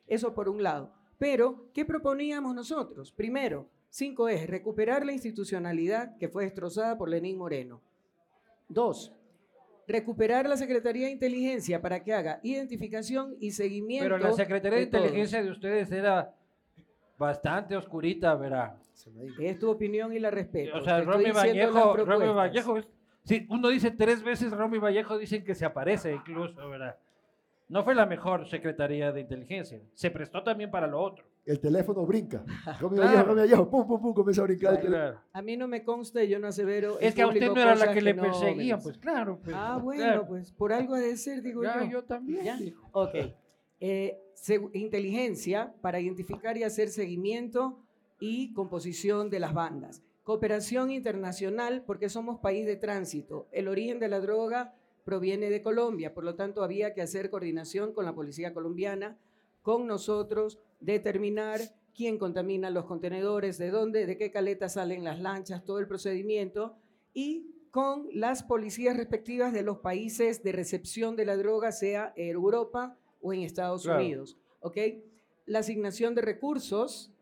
Eso 0.08 0.34
por 0.34 0.48
un 0.48 0.62
lado. 0.62 0.93
Pero, 1.17 1.65
¿qué 1.74 1.84
proponíamos 1.84 2.54
nosotros? 2.54 3.12
Primero, 3.12 3.67
cinco 3.89 4.30
ejes, 4.30 4.48
recuperar 4.48 5.04
la 5.06 5.12
institucionalidad 5.12 6.15
que 6.17 6.30
fue 6.30 6.43
destrozada 6.43 7.00
por 7.00 7.10
Lenín 7.10 7.39
Moreno. 7.39 7.82
Dos, 8.70 9.12
recuperar 9.88 10.48
la 10.48 10.56
Secretaría 10.56 11.08
de 11.08 11.13
Inteligencia 11.13 11.82
para 11.82 12.04
que 12.04 12.13
haga 12.13 12.39
identificación 12.43 13.36
y 13.39 13.52
seguimiento. 13.52 14.06
Pero 14.06 14.20
la 14.20 14.34
Secretaría 14.34 14.78
de. 14.78 14.84
Inteligencia 14.84 15.41
de 15.41 15.50
ustedes 15.50 15.91
era 15.91 16.36
bastante 17.17 17.76
oscurita, 17.76 18.36
ido. 18.36 19.39
Es 19.39 19.58
tu 19.58 19.72
opinión 19.72 20.13
y 20.13 20.20
la 20.20 20.30
respeto. 20.30 20.78
O 20.78 20.84
sea, 20.84 21.02
Romy 21.02 21.32
Vallejo. 21.32 21.96
Vallejo, 22.36 22.78
es- 22.78 22.88
sí, 23.28 23.46
uno 23.50 23.68
dice 23.70 23.92
tres 23.92 24.24
veces 24.24 24.52
Romy 24.52 24.80
Vallejo, 24.80 25.18
dicen 25.18 25.44
que 25.44 25.54
se 25.54 25.66
aparece 25.66 26.13
incluso, 26.13 26.68
¿verdad? 26.70 26.98
No 27.70 27.84
fue 27.84 27.94
la 27.94 28.06
mejor 28.06 28.48
secretaría 28.50 29.12
de 29.12 29.20
inteligencia. 29.22 29.80
Se 29.94 30.10
prestó 30.10 30.42
también 30.42 30.72
para 30.72 30.88
lo 30.88 31.02
otro. 31.02 31.26
El 31.46 31.60
teléfono 31.60 32.06
brinca. 32.06 32.44
Romy 32.80 32.96
Claro. 32.96 33.10
Vallejo, 33.12 33.24
Romy 33.28 33.40
Vallejo, 33.42 33.70
pum, 33.70 33.88
pum, 33.88 34.02
pum, 34.02 34.13
comienza 34.13 34.42
a 34.42 34.46
brincar. 34.46 34.80
Claro. 34.80 35.20
A 35.34 35.42
mí 35.42 35.58
no 35.58 35.68
me 35.68 35.84
consta 35.84 36.24
y 36.24 36.30
yo 36.30 36.40
no 36.40 36.48
asevero. 36.48 36.98
Es 37.00 37.13
que 37.13 37.22
a 37.22 37.28
usted 37.28 37.46
no 37.52 37.62
era 37.62 37.76
la 37.76 37.94
que 37.94 38.02
le 38.02 38.13
no 38.13 38.24
me- 38.24 38.78
pues 38.82 38.98
claro. 38.98 39.40
pues, 39.44 39.56
Ah, 39.58 39.78
bueno, 39.84 40.02
claro. 40.04 40.28
pues 40.28 40.52
por 40.54 40.72
algo 40.74 40.96
ha 40.96 41.00
de 41.00 41.16
ser, 41.18 41.42
digo 41.42 41.62
Ya, 41.63 41.84
yo. 41.84 41.90
yo 41.92 42.04
también. 42.04 42.44
¿Ya? 42.46 42.58
Ok. 42.94 43.16
Eh, 43.80 44.18
inteligencia 44.74 45.74
para 45.82 46.00
identificar 46.00 46.58
y 46.58 46.63
hacer 46.63 46.90
seguimiento 46.90 47.80
y 48.20 48.54
composición 48.54 49.30
de 49.30 49.40
las 49.40 49.54
bandas. 49.54 50.02
Cooperación 50.28 50.92
internacional 50.92 51.86
porque 51.86 52.10
somos 52.10 52.42
país 52.42 52.66
de 52.66 52.76
tránsito. 52.76 53.48
El 53.54 53.70
origen 53.70 53.98
de 53.98 54.10
la 54.10 54.20
droga 54.20 54.76
proviene 55.06 55.50
de 55.50 55.62
Colombia, 55.62 56.13
por 56.13 56.26
lo 56.26 56.36
tanto 56.36 56.63
había 56.63 56.94
que 56.94 57.02
hacer 57.02 57.30
coordinación 57.30 57.94
con 57.94 58.04
la 58.04 58.13
policía 58.13 58.54
colombiana, 58.54 59.18
con 59.62 59.88
nosotros, 59.88 60.60
determinar 60.82 61.62
quién 61.96 62.18
contamina 62.18 62.70
los 62.70 62.84
contenedores, 62.84 63.58
de 63.58 63.72
dónde, 63.72 64.06
de 64.06 64.18
qué 64.18 64.30
caleta 64.30 64.68
salen 64.68 65.06
las 65.06 65.22
lanchas, 65.22 65.63
todo 65.63 65.80
el 65.80 65.88
procedimiento 65.88 66.76
y 67.13 67.70
con 67.72 68.10
las 68.12 68.44
policías 68.44 68.98
respectivas 68.98 69.54
de 69.54 69.62
los 69.63 69.78
países 69.78 70.44
de 70.44 70.52
recepción 70.52 71.16
de 71.16 71.26
la 71.26 71.38
droga, 71.38 71.72
sea 71.72 72.12
en 72.18 72.32
Europa 72.36 72.98
o 73.22 73.32
en 73.32 73.44
Estados 73.44 73.84
Claro. 73.84 74.02
Unidos. 74.02 74.38
¿ok? 74.60 74.78
La 75.46 75.60
asignación 75.60 76.16
de 76.16 76.22
recursos 76.22 77.13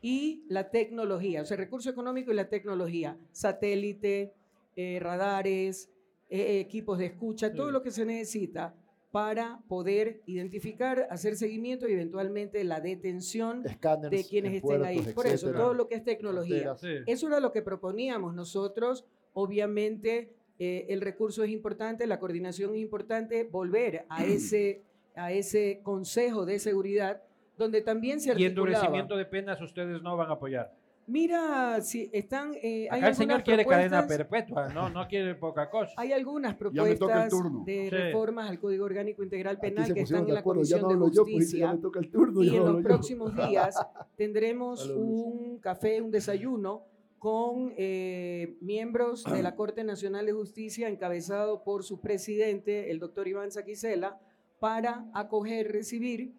y 0.00 0.44
la 0.48 0.70
tecnología, 0.70 1.42
o 1.42 1.44
sea, 1.44 1.56
recurso 1.56 1.90
económico 1.90 2.30
y 2.30 2.34
la 2.34 2.48
tecnología, 2.48 3.18
satélite, 3.32 4.32
eh, 4.76 4.98
radares, 5.00 5.90
eh, 6.30 6.60
equipos 6.60 6.98
de 6.98 7.06
escucha, 7.06 7.52
todo 7.52 7.66
Sí. 7.68 7.72
lo 7.72 7.82
que 7.82 7.90
se 7.90 8.04
necesita 8.04 8.74
para 9.10 9.60
poder 9.68 10.20
identificar, 10.26 11.08
hacer 11.10 11.34
seguimiento 11.36 11.88
y 11.88 11.92
eventualmente 11.94 12.62
la 12.62 12.80
detención 12.80 13.62
de 13.62 14.24
quienes 14.28 14.50
en 14.52 14.56
estén 14.58 14.84
ahí. 14.84 14.96
puertos, 14.96 15.14
Por 15.14 15.26
eso, 15.26 15.34
etcétera. 15.46 15.58
todo 15.64 15.74
lo 15.74 15.88
que 15.88 15.94
es 15.96 16.04
tecnología. 16.04 16.76
Fronteras. 16.76 17.04
Eso 17.08 17.26
era 17.28 17.40
lo 17.40 17.50
que 17.50 17.62
proponíamos 17.62 18.34
nosotros. 18.34 19.06
Obviamente, 19.32 20.34
eh, 20.58 20.86
el 20.90 21.00
recurso 21.00 21.42
es 21.42 21.50
importante, 21.50 22.06
la 22.06 22.20
coordinación 22.20 22.74
es 22.74 22.80
importante, 22.80 23.44
volver 23.44 24.04
a 24.10 24.18
ese, 24.26 24.82
a 25.16 25.32
ese 25.32 25.80
consejo 25.82 26.44
de 26.44 26.58
seguridad 26.58 27.22
donde 27.58 27.82
también 27.82 28.20
se 28.20 28.28
Y 28.28 28.32
articulaba. 28.32 28.68
endurecimiento 28.70 29.16
de 29.16 29.24
penas 29.26 29.60
ustedes 29.60 30.00
no 30.02 30.16
van 30.16 30.30
a 30.30 30.34
apoyar. 30.34 30.72
Mira, 31.06 31.80
si 31.80 32.10
están... 32.12 32.52
eh, 32.62 32.86
hay 32.90 32.98
Acá 32.98 33.08
el 33.08 33.14
señor 33.14 33.42
quiere 33.42 33.64
cadena 33.64 34.02
propuestas- 34.06 34.28
perpetua, 34.28 34.68
no, 34.74 34.90
no 34.90 35.08
quiere 35.08 35.34
poca 35.36 35.70
cosa. 35.70 35.94
Hay 35.96 36.12
algunas 36.12 36.54
propuestas 36.54 37.30
de 37.64 37.84
Sí. 37.84 37.90
reformas 37.90 38.50
al 38.50 38.58
Código 38.58 38.84
Orgánico 38.84 39.22
Integral 39.24 39.58
Penal 39.58 39.92
que 39.94 40.00
están 40.02 40.28
en 40.28 40.34
la 40.34 40.40
acuerdo, 40.40 40.62
ya 40.64 40.78
Comisión 40.78 40.98
no 41.00 41.06
de 41.08 41.14
yo, 41.16 41.24
Justicia. 41.24 41.72
me 41.72 41.78
toca 41.78 41.98
el 42.00 42.10
turno. 42.10 42.42
Y 42.42 42.54
en 42.54 42.62
los 42.64 42.76
yo. 42.76 42.82
próximos 42.82 43.34
días 43.34 43.74
tendremos 44.16 44.86
un 44.90 45.58
café, 45.60 46.02
un 46.02 46.10
desayuno 46.10 46.84
con 47.18 47.72
eh, 47.78 48.56
miembros 48.60 49.24
de 49.24 49.42
la 49.42 49.56
Corte 49.56 49.82
Nacional 49.84 50.26
de 50.26 50.32
Justicia, 50.32 50.88
encabezado 50.90 51.64
por 51.64 51.84
su 51.84 52.00
presidente, 52.02 52.90
el 52.90 52.98
doctor 52.98 53.26
Iván 53.26 53.50
Saquicela, 53.50 54.20
para 54.60 55.06
acoger, 55.14 55.72
recibir 55.72 56.34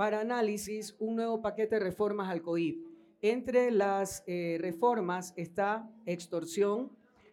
para 0.00 0.20
análisis 0.20 0.96
un 0.98 1.16
nuevo 1.16 1.42
paquete 1.42 1.74
de 1.74 1.84
reformas 1.84 2.30
al 2.30 2.40
COIP. 2.40 2.86
Entre 3.20 3.70
las 3.70 4.24
eh, 4.26 4.56
reformas 4.58 5.34
está 5.36 5.90
extorsión, 6.06 6.90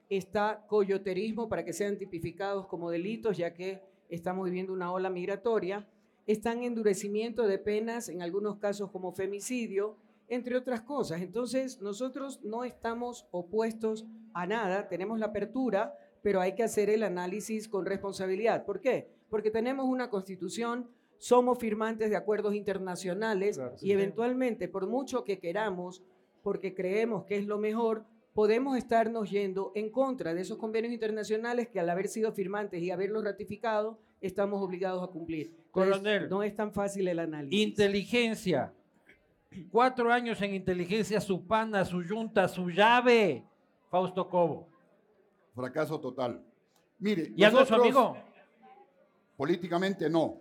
está 0.10 0.65
coyoterismo 0.67 1.47
para 1.47 1.63
que 1.63 1.71
sean 1.71 1.97
tipificados 1.97 2.67
como 2.67 2.91
delitos, 2.91 3.38
ya 3.38 3.53
que 3.53 3.82
estamos 4.10 4.43
viviendo 4.43 4.73
una 4.73 4.91
ola 4.91 5.10
migratoria, 5.10 5.88
están 6.25 6.62
endurecimiento 6.62 7.47
de 7.47 7.58
penas, 7.58 8.10
en 8.10 8.21
algunos 8.21 8.58
casos 8.58 8.91
como 8.91 9.13
femicidio, 9.13 9.95
entre 10.27 10.58
otras 10.58 10.82
cosas. 10.82 11.21
Entonces, 11.21 11.80
nosotros 11.80 12.41
no 12.43 12.65
estamos 12.65 13.30
opuestos 13.32 14.06
a 14.34 14.45
nada, 14.45 14.89
tenemos 14.89 15.19
la 15.19 15.27
apertura, 15.27 15.97
pero 16.21 16.41
hay 16.41 16.53
que 16.53 16.63
hacer 16.63 16.89
el 16.89 17.03
análisis 17.03 17.69
con 17.69 17.86
responsabilidad. 17.86 18.65
¿Por 18.65 18.82
qué? 18.82 19.08
Porque 19.30 19.51
tenemos 19.51 19.86
una 19.86 20.10
constitución, 20.10 20.89
somos 21.17 21.58
firmantes 21.58 22.10
de 22.10 22.15
acuerdos 22.15 22.56
internacionales 22.56 23.58
Claro, 23.58 23.75
y 23.82 23.91
eventualmente, 23.91 24.67
por 24.67 24.88
mucho 24.88 25.23
que 25.23 25.39
queramos, 25.39 26.03
porque 26.43 26.73
creemos 26.73 27.25
que 27.25 27.38
es 27.38 27.45
lo 27.45 27.58
mejor, 27.58 28.06
podemos 28.34 28.77
estarnos 28.77 29.32
yendo 29.32 29.71
en 29.75 29.89
contra 29.89 30.34
de 30.34 30.41
esos 30.41 30.58
convenios 30.58 30.93
internacionales 30.93 31.69
que 31.69 31.80
al 31.80 31.89
haber 31.89 32.08
sido 32.08 32.32
firmantes 32.32 32.82
y 32.82 32.91
haberlos 32.91 33.23
ratificado, 33.23 33.99
estamos 34.21 34.62
obligados 34.62 35.03
a 35.03 35.08
cumplir. 35.08 35.47
Entonces, 35.47 35.97
Coronel. 35.97 36.30
no 36.30 36.43
es 36.43 36.56
tan 36.56 36.71
fácil 36.71 37.08
el 37.08 37.19
análisis. 37.19 37.60
Inteligencia. 37.60 38.73
Cuatro 39.71 40.12
años 40.12 40.41
en 40.41 40.53
inteligencia, 40.53 41.19
su 41.19 41.45
pana, 41.45 41.84
su 41.84 42.03
yunta, 42.03 42.47
su 42.47 42.69
llave. 42.69 43.43
Fausto 43.89 44.30
Cobo. 44.30 44.67
Fracaso 45.56 45.99
total. 45.99 46.43
Mire, 46.99 47.32
¿Y 47.36 47.43
algo 47.43 47.65
su 47.65 47.73
nosotros, 47.73 47.86
amigo? 47.86 48.17
Políticamente 49.36 50.10
no, 50.10 50.38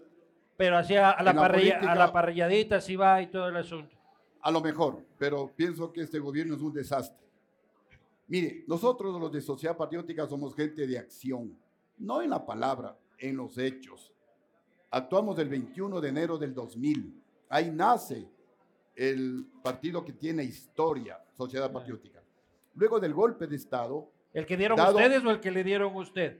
Pero 0.56 0.78
hacia 0.78 1.10
a 1.10 1.22
la, 1.22 1.32
la 1.32 1.40
parrilla- 1.40 1.78
a 1.80 1.94
la 1.94 2.12
parrilladita 2.12 2.80
sí 2.80 2.96
va 2.96 3.20
y 3.22 3.26
todo 3.28 3.48
el 3.48 3.56
asunto. 3.56 3.94
a 4.42 4.50
lo 4.50 4.60
mejor, 4.60 5.04
pero 5.18 5.50
pienso 5.54 5.92
que 5.92 6.02
este 6.02 6.18
gobierno 6.20 6.54
es 6.54 6.60
un 6.62 6.72
desastre. 6.72 7.26
Mire, 8.28 8.64
nosotros 8.66 9.20
los 9.20 9.30
de 9.32 9.40
Sociedad 9.40 9.76
Patriótica 9.76 10.26
somos 10.26 10.54
gente 10.54 10.86
de 10.86 10.98
acción, 10.98 11.56
no 11.98 12.22
en 12.22 12.30
la 12.30 12.44
palabra, 12.44 12.96
en 13.18 13.36
los 13.36 13.56
hechos. 13.58 14.12
Actuamos 14.90 15.38
el 15.38 15.48
21 15.48 16.00
de 16.00 16.08
enero 16.08 16.38
del 16.38 16.54
2000. 16.54 17.22
Ahí 17.48 17.70
nace 17.70 18.28
el 18.94 19.46
partido 19.62 20.04
que 20.04 20.12
tiene 20.12 20.42
historia, 20.44 21.20
Sociedad 21.36 21.70
Patriótica. 21.72 22.22
Luego 22.74 22.98
del 23.00 23.14
golpe 23.14 23.46
de 23.46 23.56
Estado, 23.56 24.08
¿El 24.32 24.44
que 24.46 24.56
dieron 24.56 24.76
Dado- 24.76 24.96
ustedes 24.96 25.24
o 25.24 25.30
el 25.30 25.40
que 25.40 25.50
le 25.50 25.64
dieron 25.64 25.94
usted? 25.96 26.38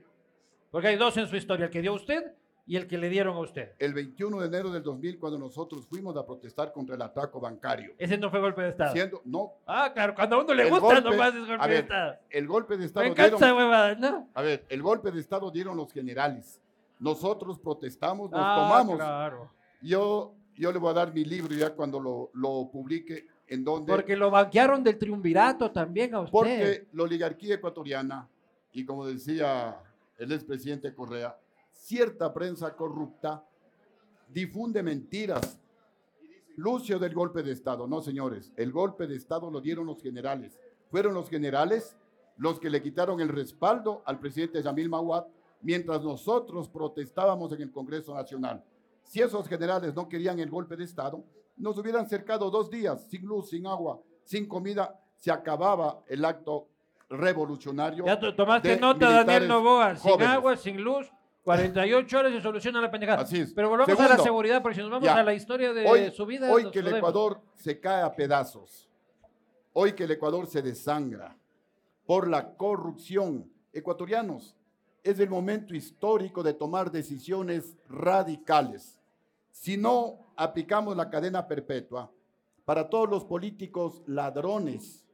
Porque 0.71 0.87
hay 0.89 0.95
dos 0.97 1.15
en 1.17 1.27
su 1.27 1.35
historia, 1.35 1.65
el 1.65 1.71
que 1.71 1.81
dio 1.81 1.93
usted 1.93 2.33
y 2.67 2.75
el 2.75 2.85
que 2.85 2.97
le 2.97 3.09
dieron 3.09 3.35
a 3.35 3.39
usted. 3.39 3.71
el 3.79 3.93
21 3.93 4.39
de 4.41 4.47
enero 4.47 4.69
del 4.71 4.83
2000, 4.83 5.17
cuando 5.19 5.39
nosotros 5.39 5.87
fuimos 5.87 6.15
a 6.17 6.25
protestar 6.25 6.71
contra 6.73 6.95
el 6.95 7.01
atraco 7.01 7.39
bancario, 7.39 7.93
Ese 7.97 8.17
no 8.17 8.29
fue 8.29 8.39
golpe 8.41 8.61
de 8.61 8.69
Estado. 8.69 8.91
siendo, 8.93 9.21
no, 9.25 9.53
Ah, 9.65 9.91
claro, 9.93 10.13
cuando 10.13 10.35
a 10.35 10.43
uno 10.43 10.53
le 10.53 10.63
El 10.63 10.69
gusta 10.69 10.85
golpe- 10.95 11.09
nomás 11.09 11.33
es 11.33 11.47
golpe 11.47 11.63
a 11.63 11.67
de 11.67 11.73
ver, 11.73 11.83
Estado. 11.83 12.15
el 12.29 12.47
golpe 12.47 12.77
de 12.77 12.85
Estado 12.85 13.03
Me 13.05 13.11
encanta 13.11 13.37
dieron, 13.45 13.57
huevada, 13.57 13.95
¿no? 13.95 14.29
a 14.33 14.41
ver, 14.41 14.65
el 14.69 14.81
golpe 14.81 15.11
de 15.11 15.19
Estado 15.21 15.49
dieron 15.49 15.77
los 15.77 15.91
generales. 15.93 16.61
Nosotros 16.99 17.59
protestamos, 17.59 18.29
nos 18.31 18.39
Ah, 18.43 18.55
tomamos. 18.57 18.95
claro. 18.97 19.51
Yo, 19.81 20.33
yo 20.55 20.71
le 20.71 20.79
voy 20.79 20.89
a 20.89 20.93
dar 20.93 21.13
mi 21.13 21.23
libro 21.23 21.53
ya 21.55 21.69
cuando 21.73 21.99
lo, 21.99 22.31
lo 22.33 22.69
publique, 22.71 23.27
en 23.47 23.63
donde, 23.63 23.93
Porque 23.93 24.17
lo 24.17 24.29
banquearon 24.29 24.83
del 24.83 24.97
triunvirato 24.97 25.71
también 25.71 26.13
a 26.15 26.19
usted. 26.21 26.31
porque 26.33 26.87
la 26.91 27.03
oligarquía 27.03 27.55
ecuatoriana, 27.55 28.27
y 28.73 28.83
como 28.83 29.05
decía 29.05 29.77
el 30.17 30.31
expresidente 30.33 30.93
Correa, 30.93 31.37
cierta 31.91 32.33
prensa 32.33 32.75
corrupta 32.75 33.45
difunde 34.27 34.83
mentiras. 34.83 35.57
Lucio 36.57 36.99
del 36.99 37.13
golpe 37.13 37.43
de 37.43 37.51
Estado, 37.53 37.87
no 37.87 38.01
señores, 38.01 38.51
el 38.57 38.71
golpe 38.73 39.07
de 39.07 39.15
Estado 39.15 39.49
lo 39.49 39.61
dieron 39.61 39.85
los 39.85 40.01
generales. 40.01 40.59
Fueron 40.89 41.13
los 41.13 41.29
generales 41.29 41.95
los 42.37 42.59
que 42.59 42.69
le 42.69 42.81
quitaron 42.81 43.21
el 43.21 43.29
respaldo 43.29 44.01
al 44.05 44.19
presidente 44.19 44.61
Yamil 44.61 44.89
Mawad 44.89 45.25
mientras 45.61 46.03
nosotros 46.03 46.67
protestábamos 46.67 47.51
en 47.53 47.61
el 47.61 47.71
Congreso 47.71 48.13
Nacional. 48.13 48.61
Si 49.03 49.21
esos 49.21 49.47
generales 49.47 49.93
no 49.95 50.09
querían 50.09 50.39
el 50.39 50.49
golpe 50.49 50.75
de 50.75 50.83
Estado, 50.83 51.23
nos 51.55 51.77
hubieran 51.77 52.09
cercado 52.09 52.49
dos 52.51 52.69
días 52.69 53.07
sin 53.09 53.21
luz, 53.25 53.49
sin 53.49 53.65
agua, 53.65 53.99
sin 54.23 54.45
comida, 54.47 54.99
se 55.15 55.31
acababa 55.31 56.01
el 56.07 56.25
acto 56.25 56.67
revolucionario. 57.09 58.05
Ya 58.05 58.19
to- 58.19 58.35
tomaste 58.35 58.77
nota, 58.77 59.09
Daniel 59.23 59.47
Novoa. 59.47 59.95
Sin 59.95 60.21
agua, 60.21 60.57
sin 60.57 60.81
luz, 60.81 61.09
48 61.47 62.19
horas 62.19 62.33
se 62.33 62.41
soluciona 62.41 62.81
la 62.81 62.91
pendejada. 62.91 63.21
Así 63.21 63.39
es. 63.39 63.53
Pero 63.53 63.69
volvamos 63.69 63.87
a 63.97 64.01
la 64.01 64.07
Segundo, 64.09 64.23
seguridad, 64.23 64.61
porque 64.61 64.75
si 64.75 64.81
nos 64.81 64.91
vamos 64.91 65.05
ya. 65.05 65.15
a 65.15 65.23
la 65.23 65.33
historia 65.33 65.71
de 65.71 65.87
Hoy, 65.87 66.11
su 66.11 66.25
vida. 66.25 66.51
hoy 66.51 66.69
que 66.71 66.79
el 66.79 66.85
jodemos. 66.85 66.97
Ecuador 67.09 67.41
se 67.55 67.79
cae 67.79 68.01
a 68.03 68.13
pedazos, 68.13 68.89
hoy 69.71 69.93
que 69.93 70.03
el 70.03 70.11
Ecuador 70.11 70.45
se 70.45 70.61
desangra 70.61 71.37
por 72.05 72.27
la 72.27 72.53
corrupción, 72.57 73.49
ecuatorianos, 73.71 74.57
es 75.01 75.21
el 75.21 75.29
momento 75.29 75.73
histórico 75.73 76.43
de 76.43 76.53
tomar 76.53 76.91
decisiones 76.91 77.77
radicales. 77.87 78.99
Si 79.49 79.77
no 79.77 80.33
aplicamos 80.35 80.97
la 80.97 81.09
cadena 81.09 81.47
perpetua 81.47 82.11
para 82.65 82.89
todos 82.89 83.09
los 83.09 83.23
políticos 83.23 84.03
ladrones 84.05 85.05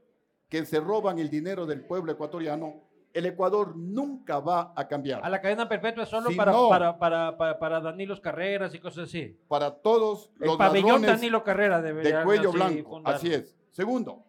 que 0.50 0.66
se 0.66 0.80
roban 0.80 1.20
el 1.20 1.30
dinero 1.30 1.68
del 1.68 1.86
pueblo 1.86 2.12
ecuatoriano, 2.12 2.82
el 3.14 3.26
Ecuador 3.28 3.76
nunca 3.78 4.40
va 4.40 4.74
a 4.76 4.88
cambiar. 4.88 5.24
A 5.24 5.30
la 5.30 5.40
cadena 5.40 5.70
perpetua 5.70 6.04
es 6.04 6.10
solo 6.10 6.30
Si 6.30 6.36
para, 6.36 6.52
no- 6.52 6.68
para, 6.70 6.98
para, 6.98 7.38
para, 7.38 7.60
para 7.60 7.80
Danilos 7.80 8.20
Carreras 8.20 8.74
y 8.74 8.80
cosas 8.80 9.06
así. 9.10 9.38
Para 9.48 9.72
todos 9.72 10.32
El 10.40 10.48
los 10.48 10.58
pabellón 10.58 11.02
Danilo 11.04 11.44
Carrera 11.44 11.82
debería 11.82 12.20
de 12.20 12.24
cuello 12.26 12.50
así 12.50 12.58
blanco. 12.58 13.02
Así 13.06 13.34
es. 13.34 13.56
Segundo, 13.72 14.24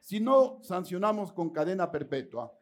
si 0.00 0.20
no 0.20 0.58
sancionamos 0.62 1.32
con 1.32 1.50
cadena 1.50 1.90
perpetua 1.90 2.52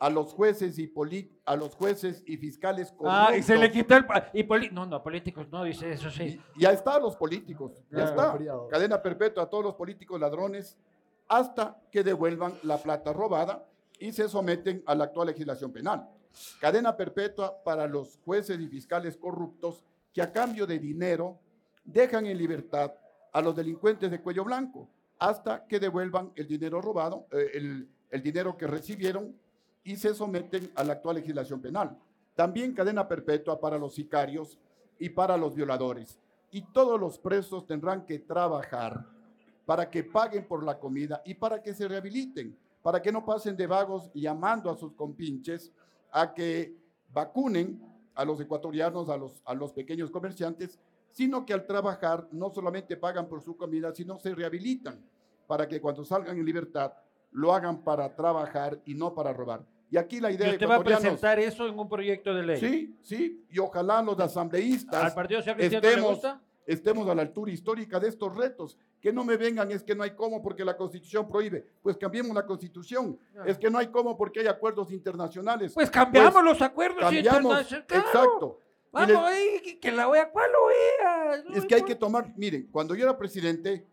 a 0.00 0.10
los 0.10 0.32
jueces 0.32 0.78
y 0.78 0.86
poli- 0.86 1.30
a 1.44 1.56
los 1.56 1.74
jueces 1.74 2.22
y 2.26 2.36
fiscales 2.36 2.94
Ah, 3.04 3.30
y 3.36 3.42
se 3.42 3.54
le 3.56 3.68
corruptos, 3.70 3.82
quitó 3.82 3.96
el... 3.96 4.30
Y 4.32 4.42
poli- 4.44 4.70
no, 4.70 4.86
no, 4.86 5.02
políticos 5.02 5.48
no, 5.50 5.64
dice 5.64 5.90
eso 5.92 6.10
sí. 6.10 6.40
y- 6.56 6.60
ya 6.60 6.70
está 6.70 6.96
a 6.96 7.00
los 7.00 7.16
políticos, 7.16 7.72
ya 7.90 8.12
Claro. 8.12 8.38
está. 8.40 8.68
Cadena 8.70 9.00
perpetua 9.02 9.44
a 9.44 9.46
todos 9.46 9.64
los 9.64 9.74
políticos 9.74 10.20
ladrones 10.20 10.76
hasta 11.28 11.76
que 11.90 12.02
devuelvan 12.04 12.54
la 12.62 12.78
plata 12.78 13.12
robada 13.12 13.64
y 13.98 14.12
se 14.12 14.28
someten 14.28 14.82
a 14.86 14.94
la 14.94 15.04
actual 15.04 15.28
legislación 15.28 15.72
penal. 15.72 16.08
Cadena 16.60 16.96
perpetua 16.96 17.62
para 17.64 17.86
los 17.86 18.18
jueces 18.24 18.60
y 18.60 18.68
fiscales 18.68 19.16
corruptos 19.16 19.84
que 20.12 20.22
a 20.22 20.32
cambio 20.32 20.66
de 20.66 20.78
dinero 20.78 21.38
dejan 21.84 22.26
en 22.26 22.38
libertad 22.38 22.92
a 23.32 23.40
los 23.40 23.56
delincuentes 23.56 24.10
de 24.10 24.20
cuello 24.20 24.44
blanco 24.44 24.88
hasta 25.18 25.66
que 25.66 25.80
devuelvan 25.80 26.32
el 26.36 26.46
dinero 26.46 26.80
robado, 26.80 27.26
eh, 27.32 27.50
el, 27.54 27.88
el 28.10 28.22
dinero 28.22 28.56
que 28.56 28.66
recibieron 28.66 29.34
y 29.82 29.96
se 29.96 30.14
someten 30.14 30.70
a 30.74 30.84
la 30.84 30.94
actual 30.94 31.16
legislación 31.16 31.60
penal. 31.60 31.98
También 32.34 32.74
cadena 32.74 33.08
perpetua 33.08 33.60
para 33.60 33.78
los 33.78 33.94
sicarios 33.94 34.58
y 34.98 35.08
para 35.08 35.36
los 35.36 35.54
violadores. 35.54 36.18
Y 36.50 36.62
todos 36.62 37.00
los 37.00 37.18
presos 37.18 37.66
tendrán 37.66 38.06
que 38.06 38.20
trabajar 38.20 39.04
para 39.66 39.90
que 39.90 40.04
paguen 40.04 40.46
por 40.46 40.64
la 40.64 40.78
comida 40.78 41.20
y 41.24 41.34
para 41.34 41.62
que 41.62 41.74
se 41.74 41.86
rehabiliten, 41.86 42.56
para 42.88 43.02
que 43.02 43.12
no 43.12 43.22
pasen 43.22 43.54
de 43.54 43.66
vagos 43.66 44.10
llamando 44.14 44.70
a 44.70 44.74
sus 44.74 44.94
compinches 44.94 45.70
a 46.10 46.32
que 46.32 46.74
vacunen 47.12 47.78
a 48.14 48.24
los 48.24 48.40
ecuatorianos, 48.40 49.10
a 49.10 49.16
los, 49.18 49.42
a 49.44 49.52
los 49.52 49.74
pequeños 49.74 50.10
comerciantes, 50.10 50.80
sino 51.10 51.44
que 51.44 51.52
al 51.52 51.66
trabajar 51.66 52.26
no 52.32 52.48
solamente 52.48 52.96
pagan 52.96 53.28
por 53.28 53.42
su 53.42 53.58
comida, 53.58 53.94
sino 53.94 54.18
se 54.18 54.34
rehabilitan 54.34 55.04
para 55.46 55.68
que 55.68 55.82
cuando 55.82 56.02
salgan 56.02 56.38
en 56.38 56.46
libertad 56.46 56.94
lo 57.32 57.52
hagan 57.52 57.84
para 57.84 58.16
trabajar 58.16 58.80
y 58.86 58.94
no 58.94 59.14
para 59.14 59.34
robar. 59.34 59.66
Y 59.90 59.98
aquí 59.98 60.18
la 60.18 60.30
¿Y 60.30 60.36
idea 60.36 60.46
de 60.46 60.52
usted 60.54 60.68
va 60.70 60.76
a 60.76 60.82
presentar 60.82 61.38
eso 61.38 61.66
en 61.66 61.78
un 61.78 61.90
proyecto 61.90 62.32
de 62.32 62.42
ley? 62.42 62.58
sí, 62.58 62.96
sí, 63.02 63.44
y 63.50 63.58
ojalá 63.58 64.00
los 64.00 64.18
asambleístas 64.18 65.04
¿Al 65.04 65.12
Partido 65.12 65.40
Social 65.42 65.56
Cristiano 65.56 65.82
le 65.82 65.88
estemos, 65.90 66.12
gusta? 66.12 66.40
Estemos 66.68 67.08
a 67.08 67.14
la 67.14 67.22
altura 67.22 67.50
histórica 67.50 67.98
de 67.98 68.08
estos 68.08 68.36
retos. 68.36 68.78
Que 69.00 69.12
no 69.12 69.24
me 69.24 69.36
vengan, 69.36 69.72
es 69.72 69.82
que 69.82 69.94
no 69.94 70.02
hay 70.04 70.10
cómo 70.12 70.40
porque 70.42 70.64
la 70.64 70.76
Constitución 70.76 71.26
prohíbe. 71.26 71.66
Pues 71.82 71.96
cambiemos 71.96 72.34
la 72.34 72.44
Constitución. 72.46 73.18
Es 73.46 73.58
que 73.58 73.70
no 73.70 73.78
hay 73.78 73.88
cómo 73.88 74.16
porque 74.16 74.40
hay 74.40 74.46
acuerdos 74.46 74.92
internacionales. 74.92 75.72
Pues 75.74 75.90
cambiamos 75.90 76.32
Pues, 76.34 76.44
los 76.44 76.62
acuerdos 76.62 77.00
Cambiamos, 77.00 77.34
internacionales. 77.42 77.86
claro. 77.88 78.06
exacto. 78.06 78.60
Vamos 78.92 79.08
les- 79.08 79.18
ahí, 79.18 79.78
que- 79.80 79.92
la 79.92 80.08
OEA, 80.08 80.30
¿cuál 80.30 80.50
OEA? 80.54 81.42
No 81.48 81.54
es 81.56 81.64
que 81.66 81.74
hay 81.74 81.82
que 81.82 81.94
tomar, 81.94 82.32
miren, 82.36 82.68
cuando 82.70 82.94
yo 82.94 83.04
era 83.04 83.16
presidente, 83.18 83.86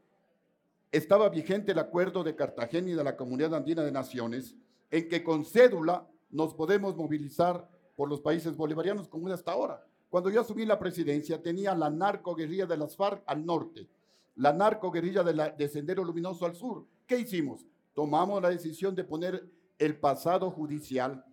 estaba 0.91 1.29
vigente 1.29 1.71
el 1.71 1.79
acuerdo 1.79 2.23
de 2.23 2.35
Cartagena 2.35 2.89
y 2.89 2.93
de 2.93 3.03
la 3.03 3.15
Comunidad 3.17 3.53
Andina 3.55 3.83
de 3.83 3.91
Naciones, 3.91 4.55
en 4.91 5.09
que 5.09 5.23
con 5.23 5.43
cédula 5.45 6.07
nos 6.29 6.53
podemos 6.53 6.95
movilizar 6.95 7.67
por 7.95 8.09
los 8.09 8.21
países 8.21 8.55
bolivarianos 8.55 9.07
como 9.07 9.27
es 9.27 9.33
hasta 9.33 9.51
ahora. 9.51 9.85
Cuando 10.15 10.29
yo 10.29 10.39
asumí 10.39 10.65
la 10.65 10.79
presidencia, 10.79 11.43
tenía 11.43 11.75
la 11.75 11.89
narcoguerrilla 11.89 12.65
de 12.65 12.77
las 12.77 12.95
FARC 12.95 13.21
al 13.25 13.45
norte, 13.45 13.89
la 14.37 14.53
narcoguerrilla 14.53 15.23
de, 15.23 15.33
la, 15.33 15.49
de 15.49 15.67
Sendero 15.67 16.05
Luminoso 16.05 16.45
al 16.45 16.55
sur. 16.55 16.85
¿Qué 17.05 17.19
hicimos? 17.19 17.65
Tomamos 17.93 18.41
la 18.41 18.47
decisión 18.47 18.95
de 18.95 19.03
poner 19.03 19.45
el 19.77 19.99
pasado 19.99 20.49
judicial 20.51 21.25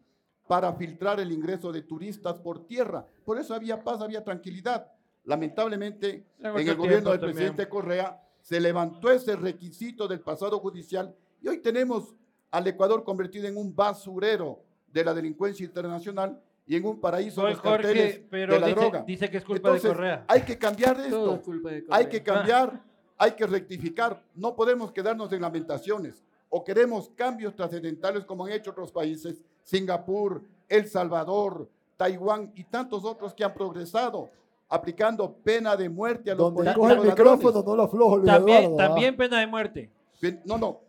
para 0.48 0.72
filtrar 0.72 1.20
el 1.20 1.30
ingreso 1.30 1.70
de 1.70 1.82
turistas 1.82 2.40
por 2.40 2.66
tierra. 2.66 3.06
Por 3.24 3.38
eso 3.38 3.54
había 3.54 3.84
paz, 3.84 4.00
había 4.00 4.24
tranquilidad. 4.24 4.90
Lamentablemente, 5.22 6.26
en 6.40 6.68
el 6.68 6.74
gobierno 6.74 7.10
del 7.10 7.20
también. 7.20 7.36
presidente 7.36 7.68
Correa 7.68 8.20
se 8.40 8.58
levantó 8.58 9.12
ese 9.12 9.36
requisito 9.36 10.08
del 10.08 10.22
pasado 10.22 10.58
judicial 10.58 11.14
y 11.40 11.46
hoy 11.46 11.58
tenemos 11.58 12.16
al 12.50 12.66
Ecuador 12.66 13.04
convertido 13.04 13.46
en 13.46 13.56
un 13.56 13.76
basurero 13.76 14.64
de 14.92 15.04
la 15.04 15.14
delincuencia 15.14 15.64
internacional 15.64 16.42
y 16.66 16.77
en 16.77 16.87
un 16.87 17.01
paraíso 17.01 17.40
de 17.42 17.46
Soy 17.48 17.53
los 17.55 17.61
Jorge, 17.61 17.83
carteles 17.83 18.20
pero 18.31 18.55
de 18.55 18.61
la 18.61 18.66
dice, 18.68 18.81
droga. 18.81 19.03
dice 19.07 19.31
que 19.31 19.37
es 19.38 19.44
culpa 19.44 19.68
Entonces, 19.68 19.90
de 19.90 19.96
Correa. 19.96 20.25
hay 20.29 20.42
que 20.42 20.59
cambiar 20.59 20.96
Todo 20.96 21.05
esto. 21.07 21.35
es 21.35 21.40
culpa 21.40 21.70
de 21.70 21.85
Hay 21.90 22.07
que 22.07 22.22
cambiar, 22.22 22.81
hay 23.18 23.33
que 23.33 23.46
rectificar. 23.46 24.22
No 24.35 24.55
podemos 24.55 24.92
quedarnos 24.92 25.33
en 25.33 25.42
lamentaciones. 25.42 26.22
O 26.48 26.62
queremos 26.62 27.09
cambios 27.16 27.55
trascendentales 27.57 28.25
como 28.25 28.44
han 28.44 28.53
hecho 28.53 28.70
otros 28.70 28.92
países, 28.92 29.42
Singapur, 29.62 30.42
El 30.68 30.87
Salvador, 30.87 31.68
Taiwán 31.96 32.53
y 32.55 32.64
tantos 32.64 33.05
otros 33.05 33.33
que 33.35 33.42
han 33.42 33.55
progresado, 33.55 34.29
aplicando 34.68 35.33
pena 35.33 35.77
de 35.77 35.88
muerte 35.88 36.31
a 36.31 36.35
los 36.35 36.44
Donde 36.44 36.57
políticos 36.57 36.81
coge 36.83 36.92
el 36.92 36.98
ladrones. 37.09 37.18
micrófono 37.38 37.62
no 37.66 37.77
lo 37.77 37.83
aflojo, 37.85 38.16
Luis 38.18 38.27
También, 38.31 38.59
Eduardo, 38.64 38.81
¿ah? 38.81 38.87
también 38.88 39.16
pena 39.16 39.40
de 39.40 39.46
muerte. 39.46 39.90
No, 40.44 40.59
no. 40.59 40.81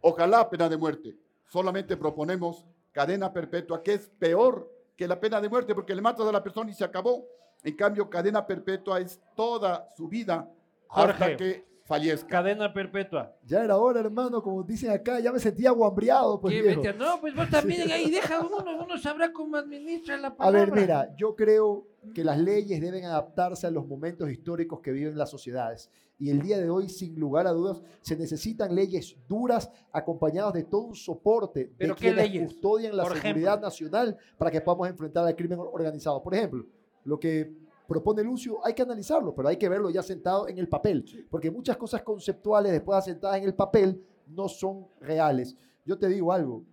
Ojalá 0.00 0.48
pena 0.48 0.68
de 0.68 0.76
muerte. 0.76 1.16
Solamente 1.48 1.96
proponemos 1.96 2.64
cadena 2.92 3.32
perpetua, 3.32 3.82
que 3.82 3.94
es 3.94 4.10
peor 4.18 4.70
que 4.96 5.08
la 5.08 5.18
pena 5.18 5.40
de 5.40 5.48
muerte, 5.48 5.74
porque 5.74 5.94
le 5.94 6.02
matas 6.02 6.26
a 6.26 6.32
la 6.32 6.42
persona 6.42 6.70
y 6.70 6.74
se 6.74 6.84
acabó. 6.84 7.26
En 7.62 7.76
cambio, 7.76 8.08
cadena 8.10 8.46
perpetua 8.46 9.00
es 9.00 9.20
toda 9.34 9.88
su 9.96 10.08
vida 10.08 10.48
hasta 10.88 11.26
Jorge. 11.26 11.36
que 11.36 11.73
fallezca. 11.84 12.26
Cadena 12.28 12.72
perpetua. 12.72 13.36
Ya 13.44 13.62
era 13.62 13.76
hora, 13.76 14.00
hermano, 14.00 14.42
como 14.42 14.62
dicen 14.62 14.90
acá, 14.90 15.20
ya 15.20 15.32
me 15.32 15.38
sentía 15.38 15.70
guambreado. 15.70 16.40
Pues. 16.40 16.54
No, 16.98 17.20
pues 17.20 17.34
vos 17.34 17.48
también 17.50 17.90
ahí 17.90 18.10
deja 18.10 18.40
uno, 18.40 18.84
uno 18.84 18.98
sabrá 18.98 19.32
cómo 19.32 19.56
administra 19.56 20.16
la 20.16 20.28
A 20.28 20.36
palabra. 20.36 20.60
ver, 20.60 20.72
mira, 20.72 21.14
yo 21.16 21.34
creo 21.36 21.86
que 22.14 22.24
las 22.24 22.38
leyes 22.38 22.80
deben 22.80 23.04
adaptarse 23.04 23.66
a 23.66 23.70
los 23.70 23.86
momentos 23.86 24.30
históricos 24.30 24.80
que 24.80 24.92
viven 24.92 25.16
las 25.16 25.30
sociedades. 25.30 25.90
Y 26.18 26.30
el 26.30 26.40
día 26.42 26.58
de 26.58 26.70
hoy, 26.70 26.88
sin 26.88 27.18
lugar 27.18 27.46
a 27.46 27.50
dudas, 27.52 27.82
se 28.00 28.16
necesitan 28.16 28.74
leyes 28.74 29.16
duras 29.28 29.70
acompañadas 29.92 30.52
de 30.54 30.62
todo 30.64 30.82
un 30.82 30.94
soporte 30.94 31.72
¿Pero 31.76 31.94
de 31.94 32.00
quienes 32.00 32.16
leyes? 32.30 32.52
custodian 32.52 32.96
la 32.96 33.02
Por 33.02 33.14
seguridad 33.14 33.54
ejemplo. 33.54 33.66
nacional 33.68 34.16
para 34.38 34.50
que 34.50 34.60
podamos 34.60 34.88
enfrentar 34.88 35.26
al 35.26 35.34
crimen 35.34 35.58
organizado. 35.58 36.22
Por 36.22 36.34
ejemplo, 36.34 36.64
lo 37.04 37.18
que 37.18 37.52
propone 37.86 38.22
Lucio, 38.22 38.64
hay 38.64 38.74
que 38.74 38.82
analizarlo, 38.82 39.34
pero 39.34 39.48
hay 39.48 39.56
que 39.56 39.68
verlo 39.68 39.90
ya 39.90 40.02
sentado 40.02 40.48
en 40.48 40.58
el 40.58 40.68
papel, 40.68 41.04
porque 41.30 41.50
muchas 41.50 41.76
cosas 41.76 42.02
conceptuales 42.02 42.72
después 42.72 42.98
asentadas 42.98 43.38
en 43.38 43.44
el 43.44 43.54
papel 43.54 44.04
no 44.26 44.48
son 44.48 44.86
reales. 45.00 45.56
Yo 45.84 45.98
te 45.98 46.08
digo 46.08 46.32
algo, 46.32 46.64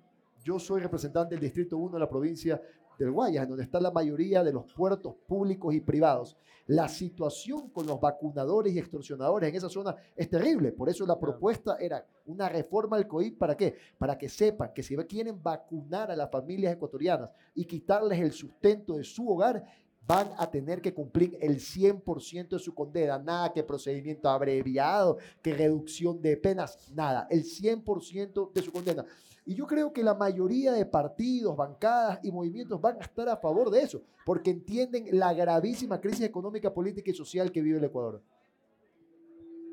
yo 0.43 0.57
soy 0.57 0.81
representante 0.81 1.35
del 1.35 1.43
Distrito 1.43 1.77
1 1.77 1.93
de 1.93 1.99
la 1.99 2.09
provincia 2.09 2.61
del 2.97 3.11
Guayas, 3.11 3.43
en 3.43 3.49
donde 3.49 3.63
está 3.63 3.79
la 3.79 3.91
mayoría 3.91 4.43
de 4.43 4.53
los 4.53 4.71
puertos 4.73 5.15
públicos 5.27 5.73
y 5.73 5.81
privados. 5.81 6.37
La 6.67 6.87
situación 6.87 7.69
con 7.69 7.85
los 7.85 7.99
vacunadores 7.99 8.73
y 8.73 8.79
extorsionadores 8.79 9.49
en 9.49 9.55
esa 9.55 9.69
zona 9.69 9.95
es 10.15 10.29
terrible. 10.29 10.71
Por 10.71 10.89
eso 10.89 11.05
la 11.05 11.19
propuesta 11.19 11.77
era 11.79 12.05
una 12.25 12.47
reforma 12.47 12.97
al 12.97 13.07
COIP. 13.07 13.37
¿Para 13.37 13.57
qué? 13.57 13.75
Para 13.97 14.17
que 14.17 14.29
sepan 14.29 14.71
que 14.73 14.83
si 14.83 14.95
quieren 14.95 15.41
vacunar 15.41 16.11
a 16.11 16.15
las 16.15 16.29
familias 16.31 16.73
ecuatorianas 16.73 17.31
y 17.55 17.65
quitarles 17.65 18.19
el 18.19 18.31
sustento 18.31 18.95
de 18.95 19.03
su 19.03 19.29
hogar, 19.29 19.63
van 20.07 20.31
a 20.37 20.49
tener 20.49 20.81
que 20.81 20.93
cumplir 20.93 21.37
el 21.41 21.57
100% 21.57 22.49
de 22.49 22.59
su 22.59 22.73
condena. 22.73 23.17
Nada 23.17 23.53
que 23.53 23.63
procedimiento 23.63 24.29
abreviado, 24.29 25.17
que 25.41 25.53
reducción 25.53 26.21
de 26.21 26.37
penas, 26.37 26.91
nada. 26.93 27.27
El 27.29 27.43
100% 27.43 28.51
de 28.51 28.61
su 28.61 28.71
condena. 28.71 29.05
Y 29.45 29.55
yo 29.55 29.65
creo 29.65 29.91
que 29.91 30.03
la 30.03 30.13
mayoría 30.13 30.71
de 30.71 30.85
partidos, 30.85 31.55
bancadas 31.57 32.19
y 32.23 32.31
movimientos 32.31 32.79
van 32.79 32.97
a 32.97 33.01
estar 33.05 33.27
a 33.27 33.37
favor 33.37 33.71
de 33.71 33.81
eso, 33.81 34.03
porque 34.25 34.51
entienden 34.51 35.07
la 35.17 35.33
gravísima 35.33 35.99
crisis 35.99 36.21
económica, 36.21 36.73
política 36.73 37.09
y 37.09 37.13
social 37.13 37.51
que 37.51 37.61
vive 37.61 37.79
el 37.79 37.83
Ecuador. 37.85 38.21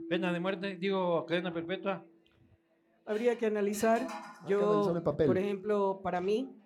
Pena 0.09 0.33
de 0.33 0.41
muerte, 0.41 0.77
digo, 0.77 1.27
cadena 1.27 1.53
perpetua. 1.53 2.03
Habría 3.05 3.37
que 3.37 3.47
analizar, 3.47 4.07
que 4.47 4.53
yo, 4.53 5.03
por 5.03 5.39
ejemplo, 5.39 6.01
para 6.03 6.21
mí, 6.21 6.58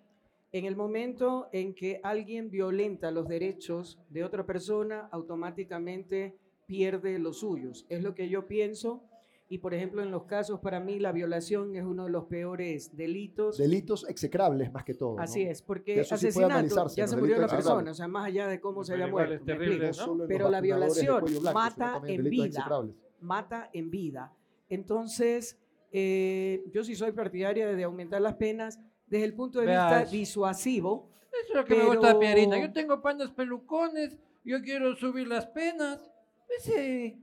en 0.53 0.65
el 0.65 0.75
momento 0.75 1.49
en 1.51 1.73
que 1.73 1.99
alguien 2.03 2.51
violenta 2.51 3.09
los 3.09 3.27
derechos 3.27 3.99
de 4.09 4.23
otra 4.23 4.45
persona, 4.45 5.09
automáticamente 5.11 6.37
pierde 6.67 7.17
los 7.17 7.39
suyos. 7.39 7.87
Es 7.89 8.03
lo 8.03 8.13
que 8.13 8.29
yo 8.29 8.47
pienso. 8.47 9.03
Y, 9.49 9.57
por 9.57 9.73
ejemplo, 9.73 10.03
en 10.03 10.11
los 10.11 10.23
casos, 10.25 10.59
para 10.59 10.79
mí, 10.79 10.99
la 10.99 11.11
violación 11.11 11.75
es 11.75 11.83
uno 11.83 12.05
de 12.05 12.11
los 12.11 12.25
peores 12.25 12.95
delitos. 12.95 13.57
Delitos 13.57 14.07
execrables 14.07 14.71
más 14.71 14.83
que 14.83 14.93
todo. 14.93 15.15
¿no? 15.15 15.23
Así 15.23 15.41
es, 15.41 15.61
Que 15.61 15.67
porque 15.67 15.99
eso 15.99 16.17
sí 16.17 16.27
puede 16.31 16.53
asesinato, 16.53 16.95
ya 16.95 17.07
se 17.07 17.17
murió 17.17 17.39
la 17.39 17.47
persona, 17.47 17.91
o 17.91 17.93
sea, 17.95 18.07
más 18.07 18.27
allá 18.27 18.47
de 18.47 18.59
cómo 18.61 18.83
se 18.83 18.93
haya 18.93 19.07
muerto. 19.07 19.33
es 19.33 19.41
¿me 19.41 19.45
terrible? 19.45 19.91
¿no? 19.97 20.27
Pero 20.27 20.49
la 20.49 20.61
violación 20.61 21.25
blanco, 21.25 21.53
mata 21.53 22.01
en 22.05 22.23
vida. 22.25 22.83
mata 23.21 23.69
en 23.73 23.89
vida. 23.89 24.31
Entonces, 24.69 25.59
eh, 25.91 26.63
yo 26.71 26.83
sí 26.83 26.95
soy 26.95 27.11
partidaria 27.11 27.67
de 27.75 27.83
aumentar 27.83 28.21
las 28.21 28.35
penas 28.35 28.79
desde 29.13 29.25
el 29.25 29.35
punto 29.35 29.59
de 29.59 29.67
vista 29.67 30.05
disuasivo. 30.05 31.11
Eso 31.31 31.53
es 31.53 31.55
lo 31.55 31.65
que 31.65 31.75
me 31.75 31.85
gusta 31.85 32.17
Pierina. 32.19 32.59
Yo 32.59 32.73
tengo 32.73 32.99
panas 32.99 33.29
pelucones, 33.31 34.17
yo 34.43 34.59
quiero 34.63 34.95
subir 34.95 35.27
las 35.27 35.45
penas. 35.45 36.11
Ese, 36.57 37.19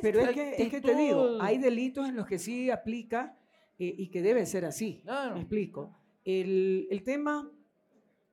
Pero 0.00 0.20
es 0.20 0.30
que, 0.30 0.54
es 0.56 0.70
que 0.70 0.80
te 0.80 0.94
digo, 0.94 1.36
hay 1.40 1.58
delitos 1.58 2.08
en 2.08 2.16
los 2.16 2.26
que 2.26 2.38
sí 2.38 2.70
aplica 2.70 3.36
eh, 3.78 3.94
y 3.98 4.08
que 4.08 4.22
debe 4.22 4.46
ser 4.46 4.64
así. 4.64 5.02
Claro. 5.04 5.34
Me 5.34 5.40
explico. 5.40 5.94
el, 6.24 6.88
el 6.90 7.02
tema 7.04 7.50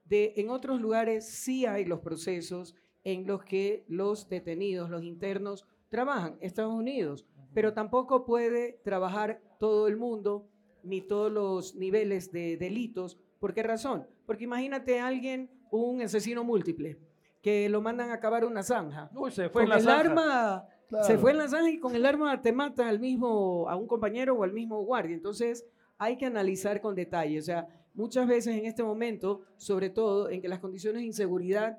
de 0.05 0.33
en 0.37 0.49
otros 0.49 0.79
lugares 0.79 1.27
sí 1.29 1.65
hay 1.65 1.83
los 1.83 1.99
procesos 1.99 2.75
en 3.03 3.27
los 3.27 3.43
que 3.43 3.83
los 3.89 4.29
detenidos, 4.29 4.89
los 4.89 5.03
internos, 5.03 5.65
trabajan. 5.89 6.37
Estados 6.39 6.73
Unidos, 6.73 7.27
pero 7.53 7.73
tampoco 7.73 8.25
puede 8.25 8.79
trabajar 8.85 9.41
todo 9.59 9.89
el 9.89 9.97
mundo 9.97 10.47
ni 10.83 11.01
todos 11.01 11.31
los 11.31 11.75
niveles 11.75 12.31
de 12.31 12.57
delitos. 12.57 13.17
¿Por 13.39 13.53
qué 13.53 13.63
razón? 13.63 14.07
Porque 14.25 14.43
imagínate 14.43 14.99
a 14.99 15.07
alguien, 15.07 15.49
un 15.71 16.01
asesino 16.01 16.43
múltiple, 16.43 16.97
que 17.41 17.69
lo 17.69 17.81
mandan 17.81 18.09
a 18.11 18.15
acabar 18.15 18.45
una 18.45 18.63
zanja. 18.63 19.09
Uy, 19.15 19.31
se 19.31 19.49
fue 19.49 19.63
en 19.63 19.67
Con 19.67 19.69
la 19.69 19.75
el 19.77 19.83
zanja. 19.83 19.99
arma, 19.99 20.67
se 21.03 21.17
fue 21.17 21.31
en 21.31 21.37
la 21.37 21.47
zanja 21.47 21.69
y 21.69 21.79
con 21.79 21.95
el 21.95 22.05
arma 22.05 22.41
te 22.41 22.51
mata 22.51 22.89
al 22.89 22.99
mismo, 22.99 23.69
a 23.69 23.75
un 23.75 23.87
compañero 23.87 24.35
o 24.35 24.43
al 24.43 24.53
mismo 24.53 24.81
guardia. 24.83 25.15
Entonces 25.15 25.65
hay 25.97 26.17
que 26.17 26.25
analizar 26.25 26.81
con 26.81 26.95
detalle. 26.95 27.39
O 27.39 27.41
sea, 27.41 27.67
muchas 27.93 28.27
veces 28.27 28.57
en 28.57 28.65
este 28.65 28.83
momento, 28.83 29.41
sobre 29.57 29.89
todo 29.89 30.29
en 30.29 30.41
que 30.41 30.47
las 30.47 30.59
condiciones 30.59 31.01
de 31.01 31.07
inseguridad 31.07 31.77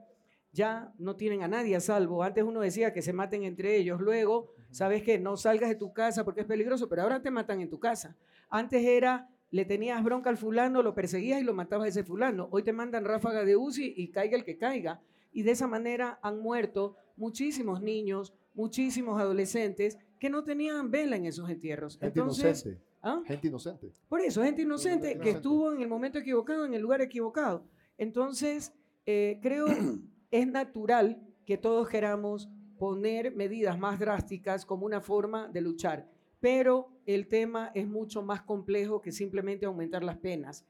ya 0.52 0.92
no 0.98 1.14
tienen 1.16 1.42
a 1.42 1.48
nadie 1.48 1.76
a 1.76 1.80
salvo. 1.80 2.22
Antes 2.22 2.42
uno 2.44 2.60
decía 2.60 2.92
que 2.92 3.02
se 3.02 3.12
maten 3.12 3.44
entre 3.44 3.76
ellos, 3.76 4.00
luego, 4.00 4.52
sabes 4.70 5.02
que 5.02 5.18
no 5.18 5.36
salgas 5.36 5.68
de 5.68 5.76
tu 5.76 5.92
casa 5.92 6.24
porque 6.24 6.40
es 6.40 6.46
peligroso, 6.46 6.88
pero 6.88 7.02
ahora 7.02 7.22
te 7.22 7.30
matan 7.30 7.60
en 7.60 7.70
tu 7.70 7.78
casa. 7.78 8.16
Antes 8.50 8.84
era, 8.84 9.30
le 9.50 9.64
tenías 9.64 10.02
bronca 10.04 10.28
al 10.28 10.36
fulano, 10.36 10.82
lo 10.82 10.94
perseguías 10.94 11.40
y 11.40 11.44
lo 11.44 11.54
matabas 11.54 11.86
a 11.86 11.88
ese 11.88 12.04
fulano. 12.04 12.48
Hoy 12.50 12.62
te 12.62 12.72
mandan 12.72 13.04
ráfaga 13.04 13.44
de 13.44 13.56
UCI 13.56 13.94
y 13.96 14.10
caiga 14.10 14.36
el 14.36 14.44
que 14.44 14.58
caiga. 14.58 15.00
Y 15.32 15.42
de 15.42 15.52
esa 15.52 15.68
manera 15.68 16.18
han 16.22 16.40
muerto 16.40 16.96
muchísimos 17.16 17.80
niños, 17.80 18.34
muchísimos 18.54 19.20
adolescentes 19.20 19.96
que 20.18 20.28
no 20.28 20.44
tenían 20.44 20.90
vela 20.90 21.16
en 21.16 21.26
esos 21.26 21.48
entierros. 21.48 21.98
Gente 21.98 22.20
Entonces, 22.20 22.66
inocente. 22.66 22.84
¿ah? 23.02 23.22
Gente 23.24 23.46
inocente. 23.48 23.92
Por 24.08 24.20
eso, 24.20 24.42
gente 24.42 24.62
inocente 24.62 25.08
que 25.08 25.14
inocente. 25.14 25.30
estuvo 25.30 25.72
en 25.72 25.80
el 25.80 25.88
momento 25.88 26.18
equivocado, 26.18 26.64
en 26.64 26.74
el 26.74 26.82
lugar 26.82 27.00
equivocado. 27.00 27.64
Entonces, 27.96 28.72
eh, 29.06 29.38
creo 29.40 29.66
es 30.30 30.46
natural 30.46 31.22
que 31.46 31.56
todos 31.56 31.88
queramos 31.88 32.48
poner 32.78 33.34
medidas 33.34 33.78
más 33.78 33.98
drásticas 33.98 34.64
como 34.64 34.86
una 34.86 35.00
forma 35.00 35.48
de 35.48 35.60
luchar, 35.60 36.08
pero 36.40 36.88
el 37.06 37.28
tema 37.28 37.70
es 37.74 37.86
mucho 37.86 38.22
más 38.22 38.42
complejo 38.42 39.00
que 39.00 39.12
simplemente 39.12 39.66
aumentar 39.66 40.02
las 40.02 40.16
penas. 40.16 40.64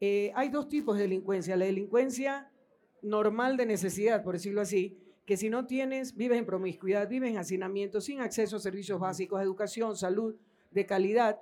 Eh, 0.00 0.30
hay 0.34 0.48
dos 0.48 0.68
tipos 0.68 0.96
de 0.96 1.02
delincuencia, 1.02 1.56
la 1.56 1.64
delincuencia 1.64 2.50
normal 3.02 3.56
de 3.56 3.66
necesidad, 3.66 4.22
por 4.22 4.34
decirlo 4.34 4.60
así, 4.60 4.98
que 5.24 5.36
si 5.36 5.50
no 5.50 5.66
tienes, 5.66 6.14
vives 6.16 6.38
en 6.38 6.46
promiscuidad, 6.46 7.08
vives 7.08 7.30
en 7.30 7.38
hacinamiento, 7.38 8.00
sin 8.00 8.20
acceso 8.20 8.56
a 8.56 8.60
servicios 8.60 9.00
básicos, 9.00 9.40
educación, 9.42 9.96
salud 9.96 10.36
de 10.70 10.86
calidad, 10.86 11.40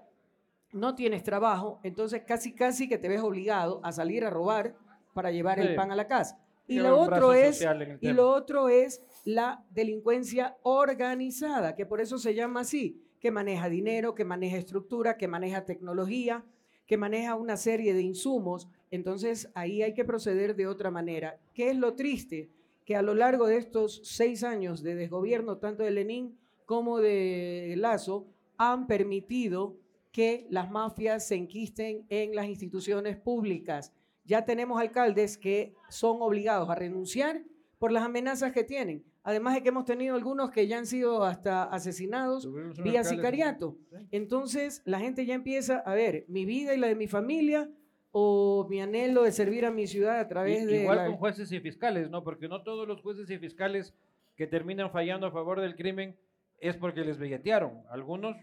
no 0.72 0.94
tienes 0.94 1.22
trabajo, 1.22 1.80
entonces 1.82 2.22
casi 2.26 2.52
casi 2.54 2.88
que 2.88 2.98
te 2.98 3.08
ves 3.08 3.20
obligado 3.20 3.80
a 3.84 3.92
salir 3.92 4.24
a 4.24 4.30
robar 4.30 4.74
para 5.12 5.30
llevar 5.30 5.60
Sí. 5.60 5.66
el 5.68 5.74
pan 5.74 5.92
a 5.92 5.96
la 5.96 6.06
casa. 6.08 6.38
Y 6.66 6.76
Lleva 6.76 6.88
lo 6.90 7.00
otro 7.00 7.32
es 7.34 7.64
y 8.00 8.12
lo 8.12 8.30
otro 8.30 8.68
es 8.70 9.02
la 9.24 9.62
delincuencia 9.70 10.56
organizada, 10.62 11.74
que 11.74 11.84
por 11.84 12.00
eso 12.00 12.16
se 12.18 12.34
llama 12.34 12.60
así, 12.60 13.03
que 13.24 13.30
maneja 13.30 13.70
dinero, 13.70 14.14
que 14.14 14.26
maneja 14.26 14.58
estructura, 14.58 15.16
que 15.16 15.28
maneja 15.28 15.64
tecnología, 15.64 16.44
que 16.86 16.98
maneja 16.98 17.36
una 17.36 17.56
serie 17.56 17.94
de 17.94 18.02
insumos. 18.02 18.68
Entonces 18.90 19.50
ahí 19.54 19.80
hay 19.80 19.94
que 19.94 20.04
proceder 20.04 20.54
de 20.56 20.66
otra 20.66 20.90
manera. 20.90 21.40
¿Qué 21.54 21.70
es 21.70 21.76
lo 21.78 21.94
triste? 21.94 22.50
Que 22.84 22.96
a 22.96 23.00
lo 23.00 23.14
largo 23.14 23.46
de 23.46 23.56
estos 23.56 24.02
seis 24.04 24.44
años 24.44 24.82
de 24.82 24.94
desgobierno, 24.94 25.56
tanto 25.56 25.84
de 25.84 25.92
Lenin 25.92 26.36
como 26.66 26.98
de 26.98 27.72
Lazo, 27.78 28.26
han 28.58 28.86
permitido 28.86 29.78
que 30.12 30.46
las 30.50 30.70
mafias 30.70 31.26
se 31.26 31.36
enquisten 31.36 32.04
en 32.10 32.36
las 32.36 32.46
instituciones 32.46 33.16
públicas. 33.16 33.94
Ya 34.26 34.44
tenemos 34.44 34.78
alcaldes 34.78 35.38
que 35.38 35.72
son 35.88 36.20
obligados 36.20 36.68
a 36.68 36.74
renunciar 36.74 37.42
por 37.78 37.90
las 37.90 38.02
amenazas 38.02 38.52
que 38.52 38.64
tienen. 38.64 39.02
Además 39.26 39.54
de 39.54 39.62
que 39.62 39.70
hemos 39.70 39.86
tenido 39.86 40.14
algunos 40.14 40.50
que 40.50 40.66
ya 40.68 40.76
han 40.78 40.86
sido 40.86 41.24
hasta 41.24 41.64
asesinados 41.64 42.46
vía 42.52 43.00
alcalde- 43.00 43.04
sicariato. 43.04 43.76
Entonces 44.10 44.82
la 44.84 45.00
gente 45.00 45.24
ya 45.26 45.34
empieza 45.34 45.78
a 45.78 45.94
ver 45.94 46.24
mi 46.28 46.44
vida 46.44 46.74
y 46.74 46.78
la 46.78 46.88
de 46.88 46.94
mi 46.94 47.08
familia 47.08 47.70
o 48.12 48.66
mi 48.70 48.80
anhelo 48.80 49.22
de 49.22 49.32
servir 49.32 49.64
a 49.64 49.70
mi 49.70 49.86
ciudad 49.86 50.20
a 50.20 50.28
través 50.28 50.62
I- 50.62 50.66
de 50.66 50.82
Igual 50.82 50.98
la- 50.98 51.06
con 51.06 51.16
jueces 51.16 51.50
y 51.52 51.58
fiscales, 51.60 52.10
¿no? 52.10 52.22
Porque 52.22 52.48
no 52.48 52.62
todos 52.62 52.86
los 52.86 53.00
jueces 53.00 53.28
y 53.30 53.38
fiscales 53.38 53.94
que 54.36 54.46
terminan 54.46 54.90
fallando 54.90 55.26
a 55.26 55.32
favor 55.32 55.60
del 55.60 55.74
crimen 55.74 56.16
es 56.58 56.76
porque 56.76 57.00
les 57.00 57.18
billetearon. 57.18 57.82
Algunos 57.90 58.36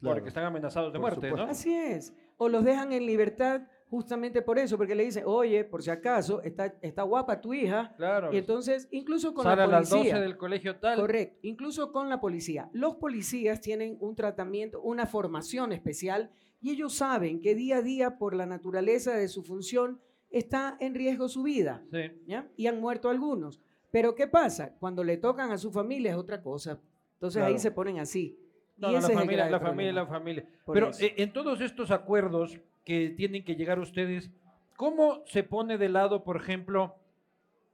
Claro. 0.00 0.14
porque 0.16 0.28
están 0.28 0.44
amenazados 0.44 0.92
de 0.92 1.00
Por 1.00 1.18
muerte, 1.18 1.30
¿no? 1.36 1.42
Así 1.50 1.74
es. 1.74 2.14
O 2.36 2.48
los 2.48 2.64
dejan 2.64 2.92
en 2.92 3.04
libertad 3.06 3.62
justamente 3.90 4.42
por 4.42 4.58
eso, 4.58 4.76
porque 4.76 4.94
le 4.94 5.04
dicen, 5.04 5.24
oye, 5.26 5.64
por 5.64 5.82
si 5.82 5.90
acaso, 5.90 6.42
está, 6.42 6.74
está 6.82 7.02
guapa 7.02 7.40
tu 7.40 7.54
hija. 7.54 7.94
Claro. 7.96 8.32
Y 8.32 8.36
entonces, 8.36 8.88
incluso 8.90 9.34
con 9.34 9.44
la 9.44 9.52
a 9.52 9.66
las 9.66 9.90
12 9.90 9.96
policía. 9.96 10.20
del 10.20 10.36
colegio 10.36 10.76
tal. 10.76 10.98
Correcto, 11.00 11.38
incluso 11.42 11.92
con 11.92 12.08
la 12.08 12.20
policía. 12.20 12.68
Los 12.72 12.96
policías 12.96 13.60
tienen 13.60 13.96
un 14.00 14.14
tratamiento, 14.14 14.80
una 14.82 15.06
formación 15.06 15.72
especial 15.72 16.30
y 16.60 16.70
ellos 16.70 16.94
saben 16.94 17.40
que 17.40 17.54
día 17.54 17.78
a 17.78 17.82
día, 17.82 18.18
por 18.18 18.34
la 18.34 18.46
naturaleza 18.46 19.14
de 19.16 19.28
su 19.28 19.42
función, 19.42 20.00
está 20.30 20.76
en 20.80 20.94
riesgo 20.94 21.28
su 21.28 21.42
vida. 21.42 21.82
Sí. 21.90 22.00
¿ya? 22.26 22.48
Y 22.56 22.66
han 22.66 22.80
muerto 22.80 23.08
algunos. 23.08 23.60
Pero 23.90 24.14
¿qué 24.14 24.26
pasa? 24.26 24.76
Cuando 24.78 25.02
le 25.02 25.16
tocan 25.16 25.50
a 25.50 25.56
su 25.58 25.70
familia 25.72 26.10
es 26.10 26.16
otra 26.18 26.42
cosa. 26.42 26.78
Entonces 27.14 27.40
ahí 27.42 27.52
Claro. 27.54 27.62
se 27.62 27.70
ponen 27.70 27.98
así. 27.98 28.38
No, 28.76 28.90
Y 28.90 28.92
no, 28.92 28.98
ese 28.98 29.08
la 29.08 29.12
es 29.14 29.14
el 29.14 29.18
familia, 29.18 29.46
grave 29.48 29.50
la 29.50 29.60
familia, 29.70 29.92
la 29.92 30.06
familia. 30.06 30.48
Pero 30.72 30.90
eh, 31.00 31.14
en 31.16 31.32
todos 31.32 31.60
estos 31.60 31.90
acuerdos 31.90 32.60
que 32.88 33.10
tienen 33.10 33.44
que 33.44 33.54
llegar 33.54 33.78
ustedes, 33.78 34.30
¿cómo 34.74 35.22
se 35.26 35.42
pone 35.42 35.76
de 35.76 35.90
lado, 35.90 36.24
por 36.24 36.38
ejemplo, 36.38 36.96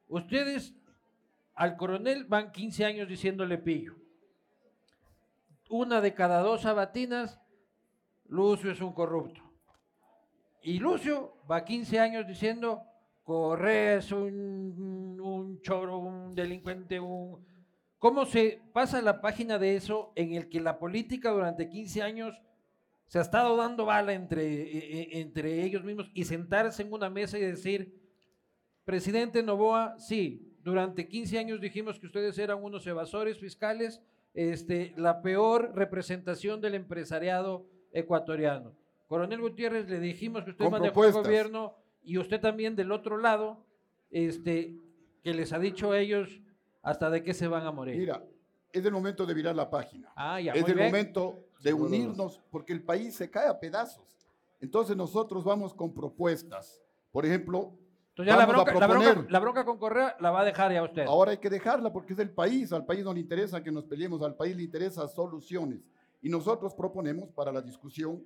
ustedes 0.09 0.75
al 1.55 1.77
coronel 1.77 2.25
van 2.25 2.51
15 2.51 2.85
años 2.85 3.09
diciéndole 3.09 3.59
pillo? 3.59 3.95
Una 5.71 6.01
de 6.01 6.15
cada 6.15 6.41
dos 6.41 6.63
sabatinas, 6.63 7.41
Lucio 8.27 8.73
es 8.73 8.81
un 8.81 8.93
corrupto. 8.93 9.41
Y 10.65 10.81
Lucio 10.81 11.37
va 11.49 11.65
15 11.65 12.01
años 12.01 12.27
diciendo, 12.27 12.83
Correa 13.23 13.99
es 13.99 14.11
un, 14.11 15.21
un 15.23 15.61
choro, 15.61 15.99
un 15.99 16.35
delincuente, 16.35 16.99
un... 16.99 17.47
¿Cómo 18.01 18.27
se 18.27 18.61
pasa 18.73 19.01
la 19.01 19.21
página 19.21 19.59
de 19.59 19.77
eso 19.77 20.13
en 20.17 20.35
el 20.35 20.49
que 20.49 20.61
la 20.61 20.77
política 20.77 21.31
durante 21.31 21.69
15 21.69 22.03
años 22.03 22.43
se 23.07 23.19
ha 23.19 23.23
estado 23.23 23.57
dando 23.57 23.85
bala 23.85 24.13
entre, 24.13 24.45
e- 24.45 25.01
e- 25.03 25.21
entre 25.21 25.63
ellos 25.65 25.85
mismos 25.85 26.11
y 26.15 26.25
sentarse 26.25 26.83
en 26.83 26.93
una 26.93 27.11
mesa 27.11 27.39
y 27.39 27.43
decir, 27.43 27.95
presidente 28.85 29.43
Novoa, 29.43 29.99
sí, 29.99 30.51
durante 30.63 31.09
15 31.09 31.39
años 31.39 31.61
dijimos 31.61 31.99
que 31.99 32.07
ustedes 32.07 32.39
eran 32.39 32.63
unos 32.63 32.87
evasores 32.87 33.39
fiscales, 33.39 34.03
este, 34.33 34.95
la 34.97 35.23
peor 35.23 35.73
representación 35.75 36.61
del 36.61 36.75
empresariado 36.75 37.67
ecuatoriano. 37.93 38.75
Coronel 39.07 39.41
Gutiérrez, 39.41 39.89
le 39.89 40.01
dijimos 40.01 40.43
que 40.45 40.51
usted 40.51 40.65
manejó 40.71 41.05
el 41.05 41.13
gobierno 41.13 41.75
y 42.03 42.19
usted 42.19 42.41
también 42.41 42.75
del 42.75 42.91
otro 42.91 43.19
lado, 43.19 43.65
este, 44.11 44.77
que 45.23 45.35
les 45.35 45.53
ha 45.53 45.59
dicho 45.59 45.93
a 45.93 45.99
ellos 46.01 46.41
hasta 46.83 47.11
de 47.11 47.23
qué 47.23 47.33
se 47.35 47.47
van 47.47 47.67
a 47.67 47.71
morir. 47.73 47.97
Mira, 47.97 48.25
es 48.73 48.85
el 48.85 48.93
momento 48.93 49.25
de 49.25 49.35
virar 49.35 49.55
la 49.55 49.71
página. 49.71 50.13
ah, 50.17 50.41
ya, 50.41 50.53
es 50.53 50.67
el 50.67 50.77
momento 50.77 51.47
de 51.65 51.73
unirnos 51.73 52.41
porque 52.51 52.73
el 52.73 52.83
país 52.83 53.17
se 53.17 53.31
cae 53.31 53.49
a 53.49 53.59
pedazos. 53.59 54.05
Entonces 54.61 54.97
nosotros 54.97 55.43
vamos 55.45 55.73
con 55.73 55.93
propuestas. 55.93 56.81
Por 57.11 57.25
ejemplo, 57.25 57.73
Entonces 58.11 58.33
ya 58.33 58.39
la 58.39 58.47
bronca, 58.47 58.75
la, 58.75 58.87
bronca, 58.87 59.27
la 59.29 59.41
bronca 59.41 59.65
con 59.65 59.79
Correa 59.79 60.17
la 60.21 60.31
va 60.31 60.43
a 60.43 60.45
dejar 60.45 60.73
ya 60.73 60.83
usted. 60.83 61.05
ahora 61.07 61.33
hay 61.33 61.39
que 61.39 61.51
dejarla 61.51 61.93
porque 61.93 62.13
es 62.13 62.19
el 62.19 62.31
país. 62.31 62.73
Al 62.73 62.85
país 62.85 63.03
no 63.03 63.15
le 63.15 63.21
interesa 63.21 63.63
que 63.63 63.73
nos 63.73 63.85
peleemos, 63.85 64.23
al 64.23 64.37
país 64.37 64.55
le 64.55 64.63
interesa 64.63 65.09
soluciones. 65.09 65.81
Y 66.21 66.29
nosotros 66.29 66.75
proponemos 66.75 67.31
para 67.33 67.51
la 67.51 67.63
discusión 67.63 68.23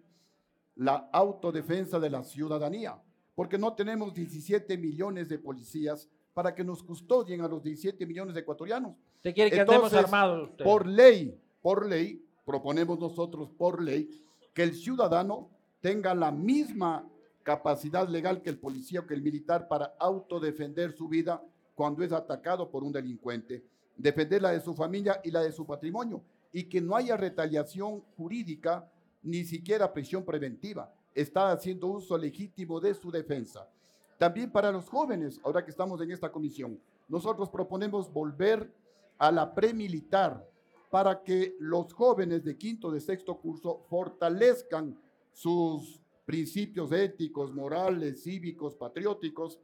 la 0.74 1.08
autodefensa 1.12 1.98
de 1.98 2.10
la 2.10 2.22
ciudadanía, 2.22 3.00
porque 3.34 3.58
no 3.58 3.74
tenemos 3.74 4.14
17 4.14 4.76
millones 4.78 5.28
de 5.28 5.38
policías 5.38 6.08
para 6.34 6.54
que 6.54 6.62
nos 6.62 6.84
custodien 6.84 7.40
a 7.40 7.48
los 7.48 7.62
17 7.62 8.06
millones 8.06 8.34
de 8.34 8.40
ecuatorianos. 8.40 8.94
Usted 9.16 9.34
quiere 9.34 9.50
que 9.50 9.60
andemos 9.60 9.92
Entonces, 9.92 10.04
armados. 10.04 10.50
usted. 10.50 10.64
Por 10.64 10.86
ley, 10.86 11.36
por 11.60 11.84
ley, 11.84 12.24
proponemos 12.48 12.98
nosotros 12.98 13.50
por 13.50 13.82
ley 13.82 14.08
que 14.54 14.62
el 14.62 14.74
ciudadano 14.74 15.50
tenga 15.82 16.14
la 16.14 16.32
misma 16.32 17.06
capacidad 17.42 18.08
legal 18.08 18.40
que 18.40 18.48
el 18.48 18.58
policía 18.58 19.00
o 19.00 19.06
que 19.06 19.12
el 19.12 19.20
militar 19.20 19.68
para 19.68 19.94
autodefender 19.98 20.92
su 20.92 21.08
vida 21.08 21.42
cuando 21.74 22.02
es 22.02 22.10
atacado 22.10 22.70
por 22.70 22.84
un 22.84 22.90
delincuente, 22.90 23.66
defender 23.98 24.40
la 24.40 24.52
de 24.52 24.62
su 24.62 24.74
familia 24.74 25.20
y 25.22 25.30
la 25.30 25.42
de 25.42 25.52
su 25.52 25.66
patrimonio, 25.66 26.22
y 26.50 26.64
que 26.64 26.80
no 26.80 26.96
haya 26.96 27.18
retaliación 27.18 28.00
jurídica 28.16 28.90
ni 29.22 29.44
siquiera 29.44 29.92
prisión 29.92 30.24
preventiva. 30.24 30.90
Está 31.14 31.52
haciendo 31.52 31.88
uso 31.88 32.16
legítimo 32.16 32.80
de 32.80 32.94
su 32.94 33.10
defensa. 33.10 33.68
También 34.16 34.50
para 34.50 34.72
los 34.72 34.88
jóvenes, 34.88 35.38
ahora 35.44 35.62
que 35.62 35.70
estamos 35.70 36.00
en 36.00 36.12
esta 36.12 36.32
comisión, 36.32 36.80
nosotros 37.08 37.50
proponemos 37.50 38.10
volver 38.10 38.72
a 39.18 39.30
la 39.30 39.54
premilitar 39.54 40.48
para 40.90 41.22
que 41.22 41.54
los 41.60 41.92
jóvenes 41.92 42.44
de 42.44 42.56
quinto, 42.56 42.90
de 42.90 43.00
sexto 43.00 43.36
curso 43.38 43.84
fortalezcan 43.90 44.98
sus 45.32 46.00
principios 46.24 46.92
éticos, 46.92 47.52
morales, 47.54 48.22
cívicos, 48.22 48.74
patrióticos, 48.74 49.58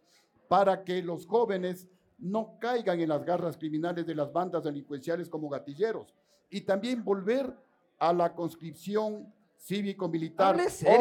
para 0.49 0.85
que 0.85 1.03
los 1.03 1.27
jóvenes 1.27 1.89
no 2.19 2.59
caigan 2.61 3.01
en 3.01 3.09
las 3.09 3.25
garras 3.25 3.57
criminales 3.57 4.07
de 4.07 4.15
las 4.15 4.33
bandas 4.33 4.65
delincuenciales 4.65 5.29
como 5.29 5.49
gatilleros. 5.49 6.15
Y 6.51 6.61
también 6.63 7.03
volver 7.05 7.55
a 7.99 8.13
la 8.13 8.35
conscripción 8.35 9.33
cívico-militar 9.57 10.57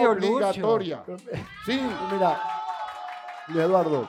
obligatoria. 0.07 1.03
Sí, 1.65 1.79
Mira, 2.11 2.41
Eduardo, 3.49 4.07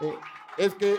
eh, 0.00 0.14
es 0.58 0.74
que 0.74 0.96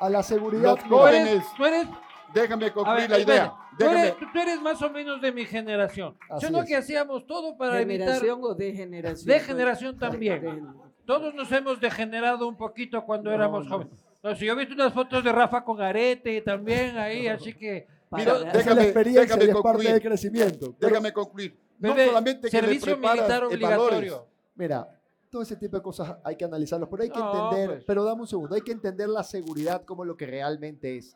a 0.00 0.10
la 0.10 0.22
seguridad. 0.22 0.74
Los 0.76 0.84
Tú 0.84 0.88
jóvenes- 0.96 1.28
eres, 1.28 1.44
tú 1.56 1.64
eres 1.64 1.86
déjame 2.34 2.72
concluir 2.72 3.08
ver, 3.08 3.10
la 3.10 3.18
idea. 3.18 3.52
Tú 3.78 3.84
eres, 3.86 4.14
tú 4.32 4.38
eres 4.40 4.60
más 4.62 4.80
o 4.82 4.90
menos 4.90 5.20
de 5.20 5.32
mi 5.32 5.44
generación. 5.44 6.16
Así 6.30 6.46
Yo 6.46 6.50
no 6.50 6.62
es. 6.62 6.68
que 6.68 6.76
hacíamos 6.76 7.26
todo 7.26 7.56
para 7.56 7.80
evitar. 7.80 8.06
¿Generación 8.08 8.40
o 8.42 8.54
degeneración? 8.54 9.26
Degeneración 9.26 9.98
también. 9.98 10.40
De- 10.42 10.62
Todos 11.04 11.34
nos 11.34 11.50
hemos 11.52 11.80
degenerado 11.80 12.48
un 12.48 12.56
poquito 12.56 13.04
cuando 13.04 13.30
No, 13.30 13.36
éramos 13.36 13.66
no. 13.66 13.70
jóvenes. 13.78 14.04
No, 14.22 14.34
si 14.34 14.46
yo 14.46 14.54
he 14.54 14.56
visto 14.56 14.74
unas 14.74 14.92
fotos 14.92 15.22
de 15.22 15.30
Rafa 15.30 15.62
con 15.62 15.80
arete 15.80 16.40
también 16.42 16.96
ahí, 16.96 17.28
así 17.28 17.52
que. 17.54 17.86
para 18.08 18.24
Mira, 18.24 18.36
es 18.36 18.54
déjame- 18.54 18.92
déjame 18.92 19.12
y 19.12 19.16
es 19.18 19.26
parte 19.28 19.52
concluir. 19.52 19.90
del 19.92 20.00
crecimiento. 20.02 20.74
Pero, 20.78 20.90
déjame 20.90 21.12
concluir. 21.12 21.56
No 21.78 21.90
Bebé, 21.94 22.06
solamente 22.06 22.48
que 22.48 22.50
servicio 22.60 22.96
militar 22.96 23.44
obligatorio. 23.44 24.12
valores, 24.14 24.14
Mira, 24.54 24.88
todo 25.30 25.42
ese 25.42 25.56
tipo 25.56 25.76
de 25.76 25.82
cosas 25.82 26.16
hay 26.24 26.34
que 26.36 26.44
analizarlos, 26.46 26.88
pero 26.88 27.02
hay 27.02 27.10
que 27.10 27.18
No, 27.18 27.44
entender, 27.50 27.68
pues. 27.76 27.84
pero 27.84 28.04
dame 28.04 28.22
un 28.22 28.26
segundo, 28.26 28.54
hay 28.54 28.62
que 28.62 28.72
entender 28.72 29.08
la 29.10 29.22
seguridad 29.22 29.84
como 29.84 30.04
lo 30.04 30.16
que 30.16 30.24
realmente 30.26 30.96
es. 30.96 31.14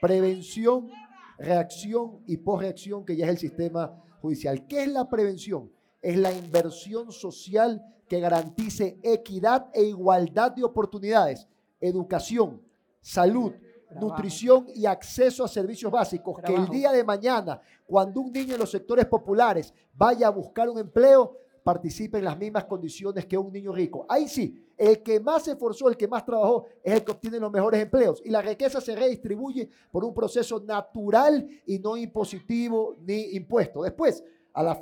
Prevención, 0.00 0.90
reacción 1.38 2.22
y 2.26 2.36
posreacción, 2.36 3.04
que 3.04 3.16
ya 3.16 3.26
es 3.26 3.30
el 3.30 3.38
sistema 3.38 4.02
judicial. 4.20 4.66
¿Qué 4.66 4.84
es 4.84 4.88
la 4.88 5.08
prevención? 5.08 5.70
Es 6.02 6.16
la 6.16 6.32
inversión 6.32 7.12
social 7.12 7.82
que 8.08 8.20
garantice 8.20 8.98
equidad 9.02 9.68
e 9.72 9.82
igualdad 9.84 10.52
de 10.52 10.64
oportunidades, 10.64 11.48
educación, 11.80 12.62
salud, 13.00 13.52
Trabajo. 13.52 14.06
nutrición 14.06 14.66
y 14.74 14.86
acceso 14.86 15.44
a 15.44 15.48
servicios 15.48 15.90
básicos, 15.90 16.40
que 16.44 16.54
el 16.54 16.68
día 16.68 16.92
de 16.92 17.04
mañana, 17.04 17.60
cuando 17.86 18.20
un 18.20 18.32
niño 18.32 18.54
en 18.54 18.60
los 18.60 18.70
sectores 18.70 19.06
populares 19.06 19.72
vaya 19.94 20.26
a 20.26 20.30
buscar 20.30 20.68
un 20.68 20.78
empleo, 20.78 21.38
participe 21.66 22.18
en 22.18 22.24
las 22.26 22.38
mismas 22.38 22.64
condiciones 22.66 23.26
que 23.26 23.36
un 23.36 23.52
niño 23.52 23.72
rico. 23.72 24.06
Ahí 24.08 24.28
sí, 24.28 24.64
el 24.76 25.02
que 25.02 25.18
más 25.18 25.42
se 25.42 25.50
esforzó, 25.50 25.88
el 25.88 25.96
que 25.96 26.06
más 26.06 26.24
trabajó, 26.24 26.66
es 26.80 26.94
el 26.94 27.02
que 27.02 27.10
obtiene 27.10 27.40
los 27.40 27.50
mejores 27.50 27.82
empleos. 27.82 28.22
Y 28.24 28.30
la 28.30 28.40
riqueza 28.40 28.80
se 28.80 28.94
redistribuye 28.94 29.68
por 29.90 30.04
un 30.04 30.14
proceso 30.14 30.60
natural 30.60 31.44
y 31.66 31.80
no 31.80 31.96
impositivo 31.96 32.94
ni 33.04 33.32
impuesto. 33.32 33.82
Después, 33.82 34.22
a 34.52 34.62
las 34.62 34.78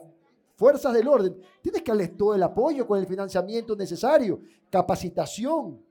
fuerzas 0.57 0.93
del 0.93 1.09
orden, 1.09 1.35
tienes 1.62 1.80
que 1.80 1.91
darles 1.91 2.14
todo 2.18 2.35
el 2.35 2.43
apoyo 2.43 2.87
con 2.87 2.99
el 2.99 3.07
financiamiento 3.07 3.74
necesario, 3.74 4.43
capacitación, 4.68 5.82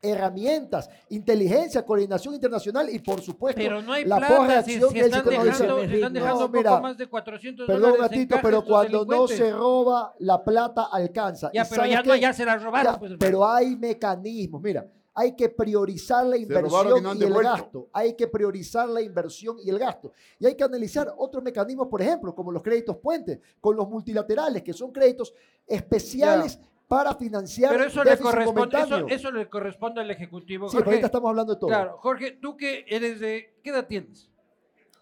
herramientas, 0.00 0.88
inteligencia, 1.08 1.84
coordinación 1.84 2.34
internacional 2.34 2.88
y 2.90 2.98
por 3.00 3.20
supuesto 3.20 3.60
Pero 3.60 3.82
no 3.82 3.92
hay 3.92 4.04
la 4.04 4.18
plata 4.18 4.62
si, 4.62 4.80
si 4.80 5.00
están 5.00 5.24
dejando, 5.24 5.80
si 5.80 5.94
están 5.94 6.12
No, 6.12 6.48
mira, 6.48 6.70
poco 6.70 6.82
más 6.82 6.98
de 6.98 7.06
400 7.06 7.66
Perdón, 7.66 7.82
dólares 7.82 8.12
en 8.12 8.18
gatito, 8.18 8.38
pero 8.42 8.64
cuando 8.64 9.04
no 9.04 9.26
se 9.26 9.50
roba, 9.50 10.14
la 10.20 10.44
plata 10.44 10.88
alcanza. 10.92 11.50
Ya, 11.52 11.62
¿Y 11.62 11.66
pero 11.68 11.86
ya 11.86 12.02
no, 12.02 12.16
ya 12.16 12.32
se 12.32 12.44
la 12.44 12.56
robaron. 12.56 12.92
Ya, 12.92 12.98
pues, 12.98 13.12
pero 13.18 13.46
hay 13.46 13.74
mecanismos. 13.76 14.62
Mira, 14.62 14.86
hay 15.14 15.34
que 15.34 15.48
priorizar 15.48 16.24
la 16.26 16.36
inversión 16.36 17.02
no 17.02 17.14
y 17.14 17.22
el 17.24 17.34
gasto. 17.34 17.88
Hay 17.92 18.14
que 18.14 18.28
priorizar 18.28 18.88
la 18.88 19.02
inversión 19.02 19.56
y 19.64 19.68
el 19.68 19.78
gasto. 19.78 20.12
Y 20.38 20.46
hay 20.46 20.54
que 20.54 20.62
analizar 20.62 21.12
otros 21.16 21.42
mecanismos, 21.42 21.88
por 21.88 22.00
ejemplo, 22.00 22.32
como 22.34 22.52
los 22.52 22.62
créditos 22.62 22.98
puentes, 22.98 23.40
con 23.60 23.74
los 23.74 23.88
multilaterales, 23.88 24.62
que 24.62 24.72
son 24.72 24.92
créditos 24.92 25.34
especiales 25.66 26.60
para 26.88 27.14
financiar 27.14 27.72
Pero 27.72 27.84
eso 27.84 28.02
le, 28.02 28.16
corresponde, 28.16 29.14
eso, 29.14 29.30
le 29.30 29.48
corresponde 29.48 30.00
al 30.00 30.10
Ejecutivo. 30.10 30.68
Sí, 30.68 30.72
pero 30.78 30.84
Jorge, 30.86 30.96
ahorita 30.96 31.06
estamos 31.06 31.28
hablando 31.28 31.54
de 31.54 31.60
todo. 31.60 31.68
claro, 31.68 31.98
Jorge, 31.98 32.32
tú 32.32 32.56
que 32.56 32.84
eres 32.88 33.20
de... 33.20 33.54
¿Qué 33.62 33.70
edad 33.70 33.86
tienes? 33.86 34.30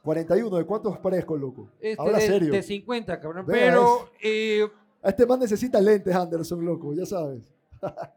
41, 0.02 0.56
¿de 0.56 0.64
cuántos 0.64 0.98
parezco, 0.98 1.36
loco? 1.36 1.68
Este, 1.80 2.00
Habla 2.02 2.18
de, 2.18 2.26
serio. 2.26 2.52
de 2.52 2.62
50, 2.62 3.20
cabrón. 3.20 3.44
Pero, 3.46 4.10
eh, 4.20 4.68
Este 5.02 5.26
man 5.26 5.38
necesita 5.40 5.80
lentes, 5.80 6.14
Anderson, 6.14 6.64
loco, 6.64 6.92
ya 6.92 7.06
sabes. 7.06 7.52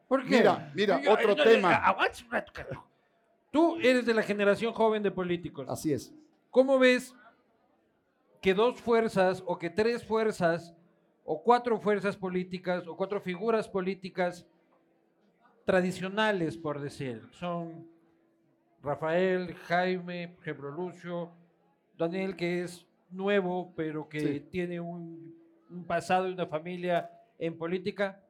¿por 0.07 0.23
qué? 0.27 0.37
Mira, 0.37 0.71
mira, 0.75 1.01
Yo- 1.01 1.13
otro 1.13 1.35
tema. 1.35 1.75
aguanta 1.75 2.17
un 2.25 2.31
rato, 2.31 2.51
carajo. 2.53 2.87
Tú 3.51 3.77
eres 3.77 4.05
de 4.05 4.13
la 4.13 4.21
generación 4.23 4.73
joven 4.73 5.01
de 5.03 5.11
políticos. 5.11 5.65
Así 5.69 5.91
es. 5.93 6.13
¿Cómo 6.51 6.77
ves 6.79 7.15
que 8.41 8.53
dos 8.53 8.79
fuerzas 8.81 9.43
o 9.45 9.57
que 9.57 9.69
tres 9.69 10.03
fuerzas 10.05 10.75
o 11.31 11.43
cuatro 11.43 11.79
fuerzas 11.79 12.17
políticas 12.17 12.87
o 12.87 12.97
cuatro 12.97 13.21
figuras 13.21 13.67
políticas 13.69 14.47
tradicionales, 15.63 16.57
por 16.57 16.79
decir, 16.79 17.21
son 17.31 17.87
Rafael, 18.81 19.53
Jaime, 19.67 20.29
por 20.29 20.41
ejemplo, 20.41 20.71
Lucio, 20.71 21.29
Daniel, 21.97 22.35
que 22.35 22.63
es 22.63 22.87
nuevo, 23.11 23.73
pero 23.75 24.09
que 24.09 24.19
Sí. 24.19 24.39
tiene 24.49 24.79
un, 24.79 25.35
un 25.69 25.83
pasado 25.85 26.27
y 26.27 26.33
una 26.33 26.47
familia 26.47 27.11
en 27.37 27.57
política, 27.57 28.23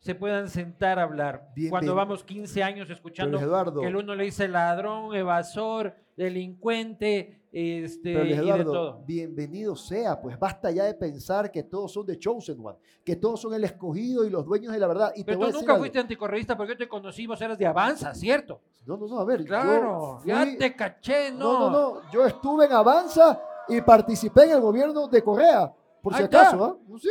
se 0.00 0.14
puedan 0.14 0.48
sentar 0.50 0.98
a 0.98 1.04
hablar. 1.04 1.48
Bien, 1.54 1.70
Cuando 1.70 1.92
bien. 1.94 1.96
vamos 1.96 2.22
15 2.22 2.62
años 2.62 2.90
escuchando 2.90 3.38
Eduardo, 3.40 3.80
que 3.80 3.86
el 3.86 3.96
uno 3.96 4.14
le 4.14 4.24
dice 4.24 4.46
ladrón, 4.46 5.14
evasor, 5.14 5.94
delincuente, 6.18 7.40
este, 7.58 8.12
Pero 8.12 8.24
Luis 8.24 8.34
y 8.34 8.36
de 8.36 8.42
Eduardo, 8.42 8.72
todo. 8.72 9.02
bienvenido 9.06 9.74
sea, 9.76 10.20
pues 10.20 10.38
basta 10.38 10.70
ya 10.70 10.84
de 10.84 10.92
pensar 10.92 11.50
que 11.50 11.62
todos 11.62 11.90
son 11.90 12.04
de 12.04 12.18
Chosen 12.18 12.58
One, 12.62 12.76
que 13.02 13.16
todos 13.16 13.40
son 13.40 13.54
el 13.54 13.64
escogido 13.64 14.26
y 14.26 14.30
los 14.30 14.44
dueños 14.44 14.74
de 14.74 14.78
la 14.78 14.86
verdad. 14.86 15.12
Y 15.16 15.24
Pero 15.24 15.38
tú 15.38 15.52
nunca 15.52 15.72
algo. 15.72 15.78
fuiste 15.78 15.98
anticorreísta 15.98 16.54
porque 16.54 16.74
yo 16.74 16.76
te 16.78 16.86
conocí, 16.86 17.26
vos 17.26 17.40
eras 17.40 17.56
de 17.56 17.64
Avanza, 17.66 18.14
¿cierto? 18.14 18.60
No, 18.84 18.98
no, 18.98 19.06
no, 19.06 19.18
a 19.20 19.24
ver. 19.24 19.42
Claro, 19.46 20.18
fui- 20.20 20.28
ya 20.28 20.46
te 20.58 20.76
caché, 20.76 21.32
No, 21.32 21.38
¿no? 21.38 21.70
no, 21.70 21.94
no. 21.94 22.10
Yo 22.12 22.26
estuve 22.26 22.66
en 22.66 22.72
Avanza 22.72 23.40
y 23.68 23.80
participé 23.80 24.44
en 24.44 24.50
el 24.50 24.60
gobierno 24.60 25.08
de 25.08 25.22
Correa, 25.24 25.72
por 26.02 26.12
si 26.12 26.18
Ahí 26.20 26.26
acaso, 26.26 26.62
¿ah? 26.62 26.76
Sí, 27.00 27.08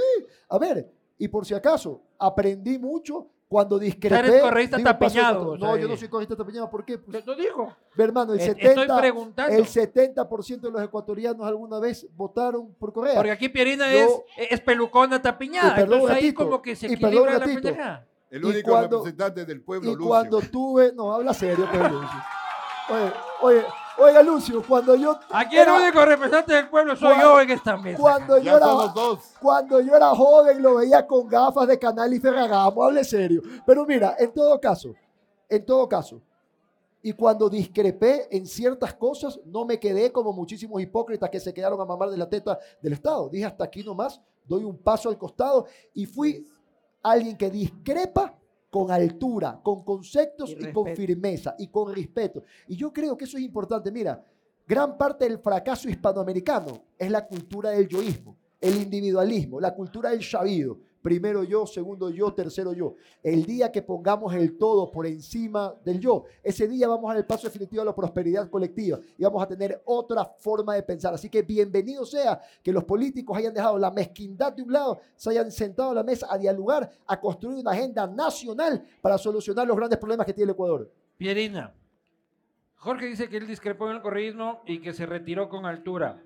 a 0.49 0.59
ver, 0.59 0.91
y 1.17 1.27
por 1.27 1.43
si 1.43 1.55
acaso, 1.55 2.01
aprendí 2.19 2.77
mucho 2.77 3.27
cuando 3.47 3.77
discrepé. 3.79 4.17
eres 4.27 4.41
correísta 4.41 4.77
tapiñado, 4.81 5.35
control. 5.45 5.59
vos 5.59 5.69
No, 5.69 5.77
yo 5.77 5.87
no 5.87 5.95
soy 5.97 6.07
correísta 6.09 6.35
tapiñado, 6.35 6.69
¿por 6.69 6.83
qué? 6.83 6.97
Pues, 6.97 7.25
lo 7.25 7.35
digo. 7.35 7.75
Hermano, 7.95 8.33
el 8.33 8.39
Eh, 8.39 8.55
70%, 8.55 8.81
Estoy 8.81 8.97
preguntando. 8.99 9.55
el 9.55 9.65
70% 9.67 10.61
de 10.67 10.71
los 10.71 10.81
ecuatorianos 10.81 11.45
alguna 11.45 11.79
vez 11.79 12.07
votaron 12.15 12.73
por 12.73 12.91
Correa. 12.91 13.15
Porque 13.15 13.31
aquí 13.31 13.49
Pierina 13.49 13.91
Yo- 13.91 14.23
es, 14.37 14.51
es 14.51 14.61
pelucona 14.61 15.21
tapiñada. 15.21 15.71
Y 15.71 15.75
perdón, 15.75 15.93
Entonces 15.99 16.17
ahí 16.17 16.23
gatito, 16.31 16.43
como 16.43 16.61
que 16.61 16.75
se 16.75 16.87
equilibra 16.87 17.37
la. 17.37 18.05
El 18.31 18.43
único 18.43 18.71
cuando- 18.71 18.97
representante 18.97 19.45
del 19.45 19.61
pueblo, 19.61 19.91
Y 19.91 19.93
Lucio. 19.93 20.07
cuando 20.07 20.39
tuve, 20.41 20.91
no, 20.93 21.13
habla 21.13 21.33
serio, 21.33 21.67
pues, 21.71 21.91
Lucio. 21.91 22.19
Oye, 22.89 23.11
oye, 23.41 23.63
oiga, 23.97 24.21
Lucio, 24.23 24.61
cuando 24.67 24.95
yo 24.95 25.17
Aquí 25.31 25.55
el 25.55 25.63
era- 25.63 25.75
único 25.75 26.03
representante 26.05 26.53
del 26.53 26.69
pueblo 26.69 26.95
soy 26.95 27.09
Cuando- 27.09 27.23
yo 27.35 27.41
en 27.41 27.49
esta 27.51 27.77
mesa. 27.77 27.97
cuando 27.99 28.37
yo 28.39 28.57
era. 28.57 28.67
Cuando 29.41 29.81
yo 29.81 29.95
era 29.95 30.09
joven 30.15 30.61
lo 30.61 30.75
veía 30.75 31.05
con 31.05 31.27
gafas 31.27 31.67
de 31.67 31.79
canal 31.79 32.13
y 32.13 32.19
Ferragamo, 32.19 32.83
hable 32.83 33.03
serio. 33.03 33.41
Pero 33.65 33.85
mira, 33.85 34.15
en 34.19 34.33
todo 34.33 34.59
caso, 34.59 34.93
en 35.49 35.65
todo 35.65 35.87
caso, 35.87 36.21
y 37.01 37.13
cuando 37.13 37.49
discrepé 37.49 38.27
en 38.35 38.47
ciertas 38.47 38.93
cosas, 38.95 39.39
no 39.45 39.63
me 39.65 39.79
quedé 39.79 40.11
como 40.11 40.33
muchísimos 40.33 40.81
hipócritas 40.81 41.29
que 41.29 41.39
se 41.39 41.53
quedaron 41.53 41.79
a 41.79 41.85
mamar 41.85 42.09
de 42.09 42.17
la 42.17 42.27
teta 42.27 42.57
del 42.81 42.93
Estado. 42.93 43.29
Dije 43.29 43.45
hasta 43.45 43.63
aquí 43.63 43.83
nomás, 43.83 44.19
doy 44.43 44.63
un 44.63 44.77
paso 44.77 45.09
al 45.09 45.17
costado 45.17 45.67
y 45.93 46.05
fui 46.07 46.47
alguien 47.03 47.37
que 47.37 47.51
discrepa 47.51 48.33
con 48.75 48.91
altura, 48.91 49.61
con 49.63 49.85
conceptos 49.85 50.49
Y 50.49 50.67
y, 50.67 50.73
con 50.73 50.93
firmeza 50.93 51.55
y 51.57 51.69
con 51.69 51.95
respeto. 51.95 52.43
Y 52.67 52.75
yo 52.75 52.91
creo 52.91 53.15
que 53.15 53.23
eso 53.23 53.37
es 53.37 53.43
importante. 53.43 53.89
Mira, 53.89 54.21
gran 54.67 54.97
parte 54.97 55.23
del 55.23 55.39
fracaso 55.39 55.87
hispanoamericano 55.87 56.83
es 56.97 57.09
la 57.09 57.25
cultura 57.25 57.69
del 57.69 57.87
yoísmo, 57.87 58.35
el 58.59 58.75
individualismo, 58.75 59.61
la 59.61 59.73
cultura 59.73 60.09
del 60.09 60.21
sabido. 60.21 60.77
Primero 61.05 61.43
yo, 61.43 61.67
segundo 61.67 62.09
yo, 62.09 62.33
tercero 62.33 62.73
yo. 62.73 62.95
El 63.21 63.45
día 63.45 63.71
que 63.71 63.83
pongamos 63.83 64.33
el 64.33 64.57
todo 64.57 64.89
por 64.89 65.05
encima 65.05 65.71
del 65.83 65.99
yo, 65.99 66.23
ese 66.41 66.67
día 66.67 66.87
vamos 66.87 67.05
a 67.05 67.13
dar 67.13 67.17
el 67.17 67.27
paso 67.27 67.45
definitivo 67.45 67.83
a 67.83 67.85
la 67.85 67.93
prosperidad 67.93 68.49
colectiva 68.49 68.97
y 69.15 69.23
vamos 69.23 69.43
a 69.43 69.47
tener 69.47 69.83
otra 69.85 70.25
forma 70.25 70.73
de 70.73 70.81
pensar. 70.81 71.13
Así 71.13 71.29
que 71.29 71.43
bienvenido 71.43 72.07
sea 72.07 72.41
que 72.63 72.73
los 72.73 72.85
políticos 72.85 73.37
hayan 73.37 73.53
dejado 73.53 73.77
la 73.77 73.91
mezquindad 73.91 74.53
de 74.53 74.63
un 74.63 74.73
lado, 74.73 74.99
se 75.15 75.29
hayan 75.29 75.51
sentado 75.51 75.91
a 75.91 75.93
la 75.93 76.03
mesa 76.03 76.25
a 76.27 76.39
dialogar, 76.39 76.89
a 77.05 77.21
construir 77.21 77.59
una 77.59 77.69
agenda 77.69 78.07
nacional 78.07 78.83
para 78.99 79.19
solucionar 79.19 79.67
los 79.67 79.77
grandes 79.77 79.99
problemas 79.99 80.25
que 80.25 80.33
tiene 80.33 80.45
el 80.45 80.55
Ecuador. 80.55 80.91
Pierina. 81.17 81.71
Jorge 82.77 83.05
dice 83.05 83.29
que 83.29 83.37
él 83.37 83.45
discrepó 83.45 83.91
en 83.91 83.97
el 83.97 84.01
correísmo 84.01 84.63
y 84.65 84.81
que 84.81 84.91
se 84.91 85.05
retiró 85.05 85.49
con 85.49 85.67
altura. 85.67 86.23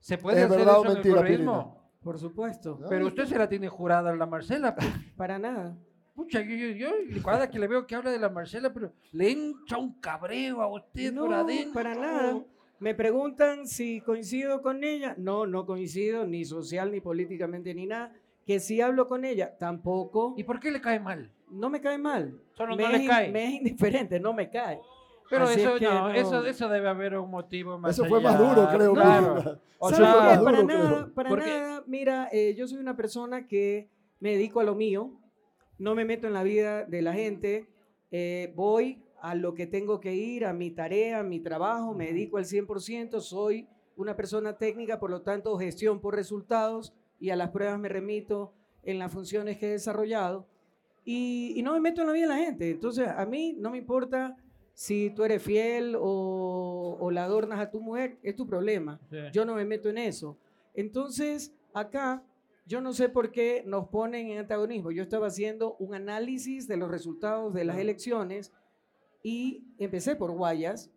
¿Se 0.00 0.18
puede 0.18 0.40
¿Es 0.40 0.46
hacer 0.46 0.58
verdad 0.58 0.80
o 0.80 0.82
eso 0.82 0.88
en 0.88 0.94
mentira, 0.94 1.14
el 1.14 1.20
correísmo? 1.20 1.87
Por 2.02 2.18
supuesto. 2.18 2.78
Pero 2.88 3.06
usted 3.08 3.26
se 3.26 3.36
la 3.38 3.48
tiene 3.48 3.68
jurada 3.68 4.10
a 4.10 4.16
la 4.16 4.26
Marcela. 4.26 4.74
pues. 4.74 4.86
Para 5.16 5.38
nada. 5.38 5.76
Pucha, 6.14 6.40
yo, 6.42 6.54
yo, 6.56 6.90
yo, 7.08 7.22
cada 7.22 7.48
que 7.48 7.58
le 7.60 7.68
veo 7.68 7.86
que 7.86 7.94
habla 7.94 8.10
de 8.10 8.18
la 8.18 8.28
Marcela, 8.28 8.72
pero 8.72 8.92
le 9.12 9.30
entra 9.30 9.78
un 9.78 10.00
cabreo 10.00 10.60
a 10.62 10.66
usted 10.66 11.14
por 11.14 11.30
No, 11.30 11.36
adentro. 11.36 11.72
para 11.74 11.94
nada. 11.94 12.42
Me 12.80 12.94
preguntan 12.94 13.66
si 13.68 14.00
coincido 14.00 14.60
con 14.62 14.82
ella. 14.82 15.14
No, 15.16 15.46
no 15.46 15.64
coincido, 15.64 16.26
ni 16.26 16.44
social, 16.44 16.90
ni 16.90 17.00
políticamente, 17.00 17.72
ni 17.74 17.86
nada. 17.86 18.12
Que 18.46 18.58
si 18.58 18.80
hablo 18.80 19.06
con 19.06 19.24
ella, 19.24 19.56
tampoco. 19.58 20.34
¿Y 20.36 20.42
por 20.44 20.58
qué 20.58 20.70
le 20.72 20.80
cae 20.80 20.98
mal? 20.98 21.30
No 21.50 21.70
me 21.70 21.80
cae 21.80 21.98
mal. 21.98 22.40
Solo 22.54 22.74
me 22.76 22.82
no 22.82 22.88
es 22.90 22.96
le 22.96 23.02
in- 23.04 23.08
cae. 23.08 23.30
Me 23.32 23.44
es 23.46 23.52
indiferente, 23.54 24.18
no 24.18 24.32
me 24.32 24.50
cae. 24.50 24.80
Pero 25.30 25.44
Así 25.44 25.60
eso, 25.60 25.74
es 25.74 25.78
que 25.80 25.84
no, 25.86 26.08
no. 26.08 26.14
Eso, 26.14 26.44
eso 26.46 26.68
debe 26.68 26.88
haber 26.88 27.18
un 27.18 27.30
motivo 27.30 27.78
más 27.78 27.92
Eso 27.92 28.04
fue 28.06 28.20
más 28.20 28.38
duro, 28.38 28.68
creo, 28.72 28.94
Claro. 28.94 29.60
O 29.78 29.90
para 29.90 30.36
duro, 30.36 30.52
creo. 30.52 30.64
nada, 30.64 31.10
para 31.14 31.28
Porque- 31.28 31.46
nada. 31.46 31.84
Mira, 31.86 32.28
eh, 32.32 32.54
yo 32.56 32.66
soy 32.66 32.78
una 32.78 32.96
persona 32.96 33.46
que 33.46 33.88
me 34.20 34.32
dedico 34.32 34.60
a 34.60 34.64
lo 34.64 34.74
mío. 34.74 35.12
No 35.78 35.94
me 35.94 36.04
meto 36.04 36.26
en 36.26 36.32
la 36.32 36.42
vida 36.42 36.84
de 36.84 37.02
la 37.02 37.12
gente. 37.12 37.68
eh, 38.10 38.52
voy 38.56 39.02
a 39.20 39.34
lo 39.34 39.52
que 39.54 39.66
tengo 39.66 40.00
que 40.00 40.14
ir, 40.14 40.46
a 40.46 40.52
mi 40.54 40.70
tarea, 40.70 41.18
a 41.20 41.22
mi 41.22 41.40
trabajo. 41.40 41.92
Me 41.92 42.06
dedico 42.06 42.38
al 42.38 42.46
100%. 42.46 43.20
Soy 43.20 43.68
una 43.96 44.16
persona 44.16 44.56
técnica, 44.56 44.98
por 44.98 45.10
lo 45.10 45.20
tanto, 45.22 45.56
gestión 45.58 46.00
por 46.00 46.14
resultados 46.14 46.94
y 47.20 47.30
a 47.30 47.36
las 47.36 47.50
pruebas 47.50 47.78
me 47.78 47.88
remito 47.90 48.54
en 48.82 48.98
las 48.98 49.12
funciones 49.12 49.58
que 49.58 49.66
he 49.66 49.70
desarrollado. 49.72 50.46
Y, 51.04 51.52
y 51.56 51.62
no 51.62 51.72
me 51.74 51.80
meto 51.80 52.00
en 52.00 52.06
la 52.06 52.12
vida 52.14 52.28
de 52.28 52.34
la 52.34 52.44
gente. 52.44 52.70
Entonces, 52.70 53.08
a 53.08 53.26
mí 53.26 53.54
no 53.58 53.70
me 53.70 53.78
importa 53.78 54.36
si 54.80 55.10
tú 55.10 55.24
eres 55.24 55.42
fiel 55.42 55.96
o, 55.98 56.96
o 57.00 57.10
la 57.10 57.24
adornas 57.24 57.58
a 57.58 57.68
tu 57.68 57.80
mujer, 57.80 58.16
es 58.22 58.36
tu 58.36 58.46
problema. 58.46 59.00
Sí. 59.10 59.16
Yo 59.32 59.44
no 59.44 59.56
me 59.56 59.64
meto 59.64 59.88
en 59.88 59.98
eso. 59.98 60.38
Entonces, 60.72 61.52
acá, 61.74 62.22
yo 62.64 62.80
no 62.80 62.92
sé 62.92 63.08
por 63.08 63.32
qué 63.32 63.64
nos 63.66 63.88
ponen 63.88 64.28
en 64.30 64.38
antagonismo. 64.38 64.92
Yo 64.92 65.02
estaba 65.02 65.26
haciendo 65.26 65.74
un 65.80 65.96
análisis 65.96 66.68
de 66.68 66.76
los 66.76 66.92
resultados 66.92 67.52
de 67.54 67.64
las 67.64 67.76
elecciones 67.78 68.52
y 69.24 69.64
empecé 69.78 70.14
por 70.14 70.30
Guayas 70.30 70.92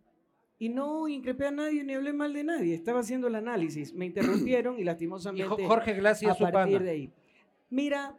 y 0.60 0.68
no 0.68 1.08
increpé 1.08 1.48
a 1.48 1.50
nadie 1.50 1.82
ni 1.82 1.94
hablé 1.94 2.12
mal 2.12 2.32
de 2.32 2.44
nadie. 2.44 2.74
Estaba 2.76 3.00
haciendo 3.00 3.26
el 3.26 3.34
análisis. 3.34 3.92
Me 3.94 4.06
interrumpieron 4.06 4.78
y 4.78 4.82
y 4.82 4.84
lastimosamente 4.92 5.44
Jo- 5.64 5.66
Jorge 5.68 5.94
Glass 5.94 6.22
a 6.22 6.28
partir 6.36 6.52
pana. 6.52 6.78
de 6.84 6.90
ahí. 6.90 7.12
Mira, 7.68 8.16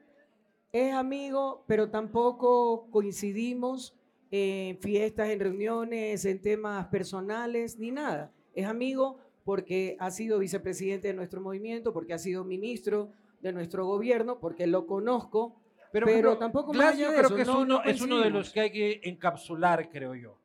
es 0.73 0.93
amigo, 0.93 1.63
pero 1.67 1.89
tampoco 1.89 2.87
coincidimos 2.91 3.95
en 4.35 4.79
fiestas, 4.79 5.29
en 5.29 5.39
reuniones, 5.39 6.25
en 6.25 6.41
temas 6.41 6.87
personales, 6.87 7.77
ni 7.77 7.91
nada. 7.91 8.31
Es 8.55 8.65
amigo 8.65 9.19
porque 9.45 9.95
ha 9.99 10.09
sido 10.09 10.39
vicepresidente 10.39 11.09
de 11.09 11.13
nuestro 11.13 11.39
movimiento, 11.39 11.93
porque 11.93 12.13
ha 12.15 12.17
sido 12.17 12.43
ministro 12.43 13.11
de 13.41 13.51
nuestro 13.53 13.85
gobierno, 13.85 14.39
porque 14.39 14.65
lo 14.65 14.87
conozco. 14.87 15.55
Pero, 15.91 16.07
Pero 16.07 16.17
pero 16.17 16.37
tampoco 16.39 16.71
Glass 16.71 16.85
más 16.85 16.93
allá 16.95 17.03
yo 17.05 17.11
de 17.11 17.17
creo 17.17 17.27
eso, 17.27 17.35
que 17.35 17.41
es 17.43 17.47
no- 17.47 17.59
uno, 17.59 17.75
no 17.75 17.83
es 17.83 18.01
uno 18.01 18.19
de 18.21 18.29
los 18.31 18.51
que 18.51 18.59
hay 18.61 18.71
que 18.71 19.01
encapsular, 19.03 19.87
creo 19.91 20.15
yo. 20.15 20.35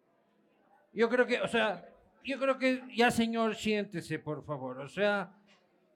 Yo 0.93 1.09
creo 1.09 1.27
que, 1.27 1.41
o 1.41 1.49
sea, 1.49 1.89
yo 2.23 2.39
creo 2.39 2.59
que 2.59 2.83
ya 2.95 3.11
señor, 3.11 3.55
siéntese, 3.57 4.19
por 4.19 4.45
favor. 4.45 4.81
O 4.81 4.89
sea, 4.89 5.33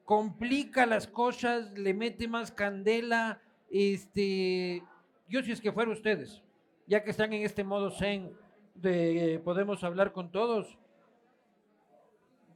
complica 0.07 0.87
las 0.87 1.07
cosas, 1.07 1.71
le 1.73 1.93
mete 1.93 2.27
más 2.27 2.51
candela. 2.53 3.43
Este, 3.71 4.83
yo 5.29 5.43
si 5.43 5.53
es 5.53 5.61
que 5.61 5.73
fuera 5.73 5.91
ustedes, 5.91 6.43
ya 6.87 7.03
que 7.03 7.11
están 7.11 7.33
en 7.33 7.43
este 7.43 7.65
modo 7.65 7.91
zen 7.91 8.33
de 8.75 9.35
eh, 9.35 9.39
podemos 9.39 9.85
hablar 9.85 10.13
con 10.13 10.31
todos, 10.31 10.79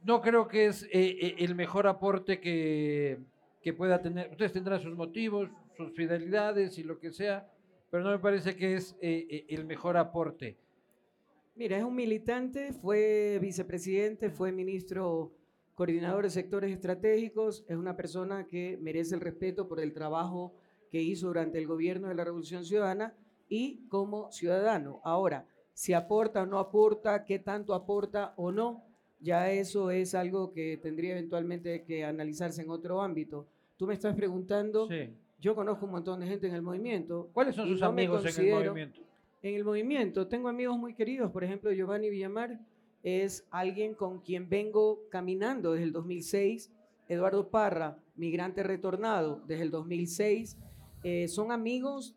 no 0.03 0.21
creo 0.21 0.47
que 0.47 0.67
es 0.67 0.83
eh, 0.83 0.89
eh, 0.93 1.35
el 1.39 1.55
mejor 1.55 1.87
aporte 1.87 2.39
que, 2.39 3.19
que 3.61 3.73
pueda 3.73 4.01
tener. 4.01 4.29
Ustedes 4.31 4.53
tendrán 4.53 4.79
sus 4.79 4.95
motivos, 4.95 5.49
sus 5.75 5.91
fidelidades 5.93 6.77
y 6.77 6.83
lo 6.83 6.99
que 6.99 7.11
sea, 7.11 7.51
pero 7.89 8.03
no 8.03 8.11
me 8.11 8.19
parece 8.19 8.55
que 8.55 8.75
es 8.75 8.97
eh, 9.01 9.27
eh, 9.29 9.45
el 9.49 9.65
mejor 9.65 9.97
aporte. 9.97 10.57
Mira, 11.55 11.77
es 11.77 11.83
un 11.83 11.95
militante, 11.95 12.73
fue 12.73 13.39
vicepresidente, 13.41 14.29
fue 14.29 14.51
ministro 14.51 15.33
coordinador 15.75 16.23
de 16.23 16.29
sectores 16.29 16.71
estratégicos, 16.71 17.65
es 17.67 17.75
una 17.75 17.95
persona 17.95 18.47
que 18.47 18.77
merece 18.81 19.15
el 19.15 19.21
respeto 19.21 19.67
por 19.67 19.79
el 19.79 19.93
trabajo 19.93 20.55
que 20.89 21.01
hizo 21.01 21.27
durante 21.27 21.57
el 21.57 21.67
gobierno 21.67 22.07
de 22.07 22.15
la 22.15 22.23
Revolución 22.23 22.63
Ciudadana 22.65 23.15
y 23.49 23.87
como 23.89 24.31
ciudadano. 24.31 25.01
Ahora, 25.03 25.45
si 25.73 25.93
aporta 25.93 26.43
o 26.43 26.45
no 26.45 26.59
aporta, 26.59 27.23
qué 27.25 27.39
tanto 27.39 27.73
aporta 27.73 28.33
o 28.37 28.51
no, 28.51 28.83
ya 29.19 29.51
eso 29.51 29.91
es 29.91 30.15
algo 30.15 30.51
que 30.51 30.77
tendría 30.77 31.11
eventualmente 31.11 31.83
que 31.83 32.03
analizarse 32.03 32.61
en 32.61 32.69
otro 32.69 33.01
ámbito. 33.01 33.47
Tú 33.77 33.87
me 33.87 33.93
estás 33.93 34.15
preguntando, 34.15 34.87
Sí. 34.87 35.13
yo 35.39 35.55
conozco 35.55 35.85
un 35.85 35.91
montón 35.91 36.19
de 36.19 36.27
gente 36.27 36.47
en 36.47 36.55
el 36.55 36.61
movimiento. 36.61 37.29
¿Cuáles 37.33 37.55
son 37.55 37.67
sus 37.67 37.79
no 37.81 37.87
amigos 37.87 38.25
en 38.37 38.45
el 38.45 38.53
movimiento? 38.53 39.01
en 39.43 39.55
el 39.55 39.63
movimiento. 39.63 40.27
Tengo 40.27 40.49
amigos 40.49 40.77
muy 40.77 40.93
queridos, 40.95 41.31
por 41.31 41.43
ejemplo, 41.43 41.71
Giovanni 41.71 42.09
Villamar 42.09 42.59
es 43.03 43.45
alguien 43.51 43.93
con 43.93 44.19
quien 44.19 44.49
vengo 44.49 44.99
caminando 45.09 45.71
desde 45.73 45.85
el 45.85 45.91
2006. 45.93 46.71
Eduardo 47.07 47.47
Parra, 47.49 47.97
migrante 48.15 48.63
retornado 48.63 49.41
desde 49.47 49.63
el 49.63 49.71
2006. 49.71 50.57
Eh, 51.03 51.27
son 51.27 51.51
amigos 51.51 52.15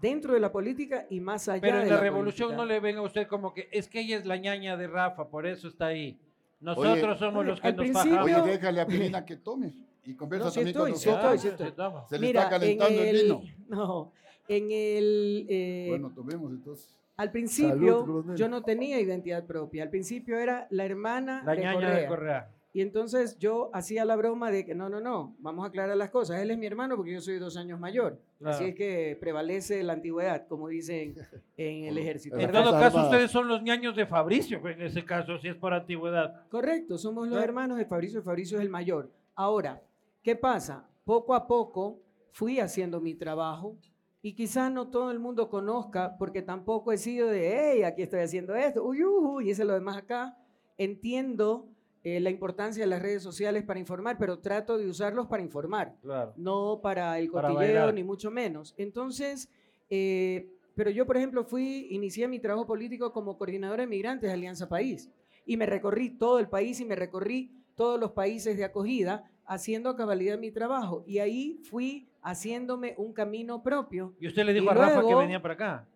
dentro 0.00 0.34
de 0.34 0.40
la 0.40 0.50
política 0.52 1.06
y 1.10 1.20
más 1.20 1.48
allá 1.48 1.60
Pero 1.60 1.76
de 1.78 1.82
en 1.84 1.90
la, 1.90 2.00
revolución 2.00 2.48
política. 2.48 2.62
no 2.64 2.66
le 2.66 2.80
ven 2.80 2.96
a 2.96 3.02
usted 3.02 3.26
como 3.26 3.52
que 3.54 3.68
es 3.72 3.88
que 3.88 4.00
ella 4.00 4.16
es 4.18 4.26
la 4.26 4.36
ñaña 4.36 4.76
de 4.76 4.86
Rafa, 4.86 5.28
por 5.28 5.46
eso 5.46 5.68
está 5.68 5.86
ahí. 5.86 6.18
Nosotros 6.60 7.18
somos 7.18 7.40
oye, 7.40 7.50
los 7.50 7.60
que 7.60 7.72
nos 7.72 7.90
fajamos. 7.92 8.24
Oye, 8.24 8.42
déjale 8.52 8.80
a 8.80 8.86
Pirina 8.86 9.24
que 9.24 9.36
tome 9.36 9.74
y 10.04 10.14
conversa 10.14 10.46
No, 10.46 10.50
sí 10.50 10.56
también 10.56 10.76
con 10.76 10.88
estoy, 10.92 11.00
sí 11.02 11.08
estoy, 11.16 11.38
sí 11.38 11.48
estoy. 11.48 11.72
toma. 11.72 12.06
Se 12.08 12.18
le 12.18 12.26
Mira, 12.26 12.40
está 12.42 12.50
calentando 12.58 13.00
en 13.00 13.08
el 13.08 13.22
vino. 13.22 13.42
No, 13.68 14.12
en 14.48 14.64
el... 14.70 15.46
eh, 15.48 15.86
Bueno, 15.90 16.10
tomemos 16.14 16.50
entonces. 16.52 16.98
al 17.16 17.30
principio 17.30 18.24
yo 18.34 18.48
no 18.48 18.62
tenía 18.62 18.98
identidad 19.00 19.44
propia. 19.46 19.82
Al 19.84 19.90
principio 19.90 20.38
era 20.38 20.66
la 20.70 20.84
hermana 20.84 21.42
La 21.44 21.52
de 21.54 21.60
ñaña 21.60 21.74
Correa. 21.80 21.96
de 22.00 22.06
Correa. 22.06 22.50
Y 22.78 22.80
entonces 22.80 23.36
yo 23.40 23.70
hacía 23.72 24.04
la 24.04 24.14
broma 24.14 24.52
de 24.52 24.64
que 24.64 24.72
no, 24.72 24.88
no, 24.88 25.00
no, 25.00 25.34
vamos 25.40 25.64
a 25.64 25.68
aclarar 25.70 25.96
las 25.96 26.10
cosas. 26.10 26.40
Él 26.40 26.52
es 26.52 26.58
mi 26.58 26.66
hermano 26.66 26.94
porque 26.94 27.12
yo 27.12 27.20
soy 27.20 27.40
dos 27.40 27.56
años 27.56 27.80
mayor. 27.80 28.20
Así 28.44 28.58
Claro. 28.60 28.66
es 28.66 28.74
que 28.76 29.18
prevalece 29.20 29.82
la 29.82 29.94
antigüedad, 29.94 30.46
como 30.46 30.68
dicen 30.68 31.16
en 31.56 31.86
el 31.86 31.98
ejército. 31.98 32.38
En 32.38 32.52
todo 32.52 32.70
caso, 32.70 33.02
ustedes 33.02 33.32
son 33.32 33.48
los 33.48 33.64
ñaños 33.64 33.96
de 33.96 34.06
Fabricio, 34.06 34.64
en 34.68 34.80
ese 34.80 35.04
caso, 35.04 35.38
si 35.38 35.48
es 35.48 35.56
por 35.56 35.74
antigüedad. 35.74 36.46
Correcto, 36.50 36.98
somos 36.98 37.26
los 37.26 37.42
hermanos 37.42 37.78
de 37.78 37.84
Fabricio, 37.84 38.22
Fabricio 38.22 38.58
es 38.58 38.62
el 38.62 38.70
mayor. 38.70 39.10
Ahora, 39.34 39.82
¿qué 40.22 40.36
pasa? 40.36 40.88
Poco 41.04 41.34
a 41.34 41.48
poco 41.48 41.98
fui 42.30 42.60
haciendo 42.60 43.00
mi 43.00 43.16
trabajo 43.16 43.76
y 44.22 44.34
quizás 44.36 44.70
no 44.70 44.86
todo 44.86 45.10
el 45.10 45.18
mundo 45.18 45.50
conozca 45.50 46.16
porque 46.16 46.42
tampoco 46.42 46.92
he 46.92 46.96
sido 46.96 47.26
de, 47.26 47.72
hey, 47.72 47.82
aquí 47.82 48.02
estoy 48.02 48.20
haciendo 48.20 48.54
esto, 48.54 48.84
uy, 48.84 49.02
uy, 49.02 49.48
y 49.48 49.50
ese 49.50 49.62
es 49.62 49.66
lo 49.66 49.74
demás 49.74 49.96
acá. 49.96 50.38
Entiendo 50.76 51.66
eh, 52.04 52.20
la 52.20 52.30
importancia 52.30 52.82
de 52.84 52.88
las 52.90 53.02
redes 53.02 53.22
sociales 53.22 53.64
para 53.64 53.80
informar, 53.80 54.16
pero 54.18 54.38
trato 54.38 54.78
de 54.78 54.86
usarlos 54.88 55.26
para 55.26 55.42
informar. 55.42 55.94
Claro. 56.02 56.32
no 56.36 56.80
para 56.82 57.18
el 57.18 57.30
Para 57.30 57.48
cotilleo 57.48 57.74
bailar. 57.74 57.94
ni 57.94 58.04
mucho 58.04 58.30
menos. 58.30 58.74
Entonces, 58.78 59.48
eh, 59.90 60.48
pero 60.74 60.90
yo, 60.90 61.06
por 61.06 61.16
ejemplo, 61.16 61.44
fui, 61.44 61.88
inicié 61.90 62.28
mi 62.28 62.38
trabajo 62.38 62.66
político 62.66 63.12
como 63.12 63.36
coordinadora 63.36 63.82
de 63.82 63.88
migrantes 63.88 64.28
de 64.28 64.34
Alianza 64.34 64.68
País 64.68 65.10
y 65.44 65.56
me 65.56 65.66
recorrí 65.66 66.10
todo 66.10 66.38
el 66.38 66.48
país 66.48 66.78
y 66.80 66.84
me 66.84 66.94
recorrí 66.94 67.50
todos 67.74 67.98
los 67.98 68.12
países 68.12 68.56
de 68.56 68.64
acogida 68.64 69.24
haciendo 69.44 69.88
a 69.90 69.96
cabalidad 69.96 70.38
mi 70.38 70.50
trabajo 70.52 71.04
y 71.06 71.18
ahí 71.18 71.58
fui 71.68 72.08
haciéndome 72.22 72.94
un 72.98 73.12
camino 73.12 73.62
propio. 73.62 74.14
Y 74.20 74.28
usted 74.28 74.44
le 74.44 74.52
dijo 74.52 74.66
Y 74.66 74.68
a 74.68 74.74
Rafa 74.74 74.96
que 74.96 75.02
luego- 75.02 75.20
venía 75.20 75.40
para 75.42 75.54
acá. 75.54 75.88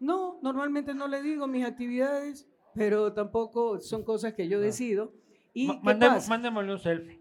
No, 0.00 0.38
normalmente 0.42 0.94
no 0.94 1.08
le 1.08 1.22
digo 1.22 1.46
mis 1.46 1.64
actividades, 1.64 2.46
pero 2.74 3.12
tampoco 3.12 3.80
son 3.80 4.02
cosas 4.04 4.34
que 4.34 4.46
yo 4.48 4.58
Ah. 4.58 4.62
decido. 4.62 5.12
¿Y 5.64 5.80
qué 5.80 5.94
pasa? 5.94 6.28
Mandémosle 6.30 6.72
un 6.72 6.78
selfie. 6.78 7.20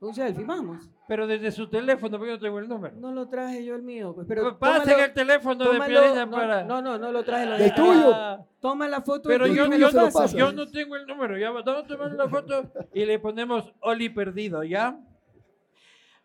Un 0.00 0.14
selfie, 0.14 0.44
vamos. 0.44 0.90
Pero 1.06 1.26
desde 1.26 1.50
su 1.52 1.68
teléfono, 1.68 2.16
porque 2.18 2.30
yo 2.32 2.36
no 2.36 2.42
tengo 2.42 2.58
el 2.58 2.68
número. 2.68 2.94
No 2.96 3.12
lo 3.12 3.28
traje 3.28 3.64
yo 3.64 3.74
el 3.74 3.82
mío, 3.82 4.14
pues, 4.14 4.26
pero 4.26 4.42
Pues 4.42 4.54
Pasen 4.56 4.94
tómalo- 4.94 5.04
el 5.04 5.12
teléfono 5.12 5.64
de 5.72 5.80
Piolina 5.80 6.26
no, 6.26 6.30
para... 6.32 6.64
no, 6.64 6.82
no, 6.82 6.98
no 6.98 7.12
lo 7.12 7.24
traje. 7.24 7.46
Lo 7.46 7.52
¿Del 7.52 7.60
dejé. 7.70 7.74
tuyo? 7.76 8.16
Toma 8.60 8.88
la 8.88 9.00
foto. 9.02 9.28
Pero 9.28 9.46
y 9.46 9.54
yo, 9.54 9.66
yo, 9.76 9.90
paso. 10.12 10.36
yo 10.36 10.52
no 10.52 10.66
tengo 10.70 10.96
el 10.96 11.06
número. 11.06 11.36
Ya 11.38 11.50
vamos 11.50 11.66
a 11.66 11.86
tomar 11.86 12.12
la 12.12 12.28
foto 12.28 12.70
y 12.92 13.04
le 13.04 13.18
ponemos 13.18 13.72
Oli 13.80 14.08
perdido, 14.08 14.62
¿ya? 14.64 14.98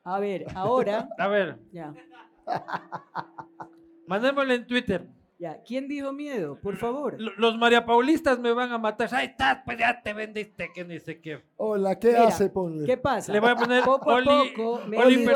A 0.04 0.20
ver, 0.20 0.46
ahora, 0.56 1.08
A 1.18 1.28
ver, 1.28 1.58
ya, 1.72 1.94
mandémosle 4.08 4.56
en 4.56 4.68
Twitter. 4.68 5.08
Ya. 5.40 5.62
¿Quién 5.64 5.88
dijo 5.88 6.12
miedo? 6.14 6.60
Por 6.62 6.76
favor. 6.78 7.16
L- 7.16 7.32
Los 7.38 7.58
María 7.58 7.86
Paulistas 7.86 8.38
me 8.40 8.52
van 8.54 8.72
a 8.72 8.78
matar. 8.78 9.10
Ahí 9.16 9.28
estás, 9.28 9.60
pues 9.66 9.78
ya 9.80 10.02
te 10.02 10.14
vendiste, 10.14 10.72
que 10.74 10.84
ni 10.86 11.00
sé 11.00 11.20
qué. 11.20 11.44
Hola, 11.58 11.98
¿qué 11.98 12.10
Mira, 12.10 12.28
hace? 12.28 12.50
Ponle. 12.50 12.86
¿Qué 12.86 12.98
pasa? 12.98 13.32
Le 13.34 13.40
voy 13.40 13.50
a 13.50 13.56
poner 13.56 13.84
poco 13.84 14.12
a 14.12 14.24
poco 14.24 14.82
me 14.88 14.98
Oli 14.98 15.24
ido-? 15.24 15.34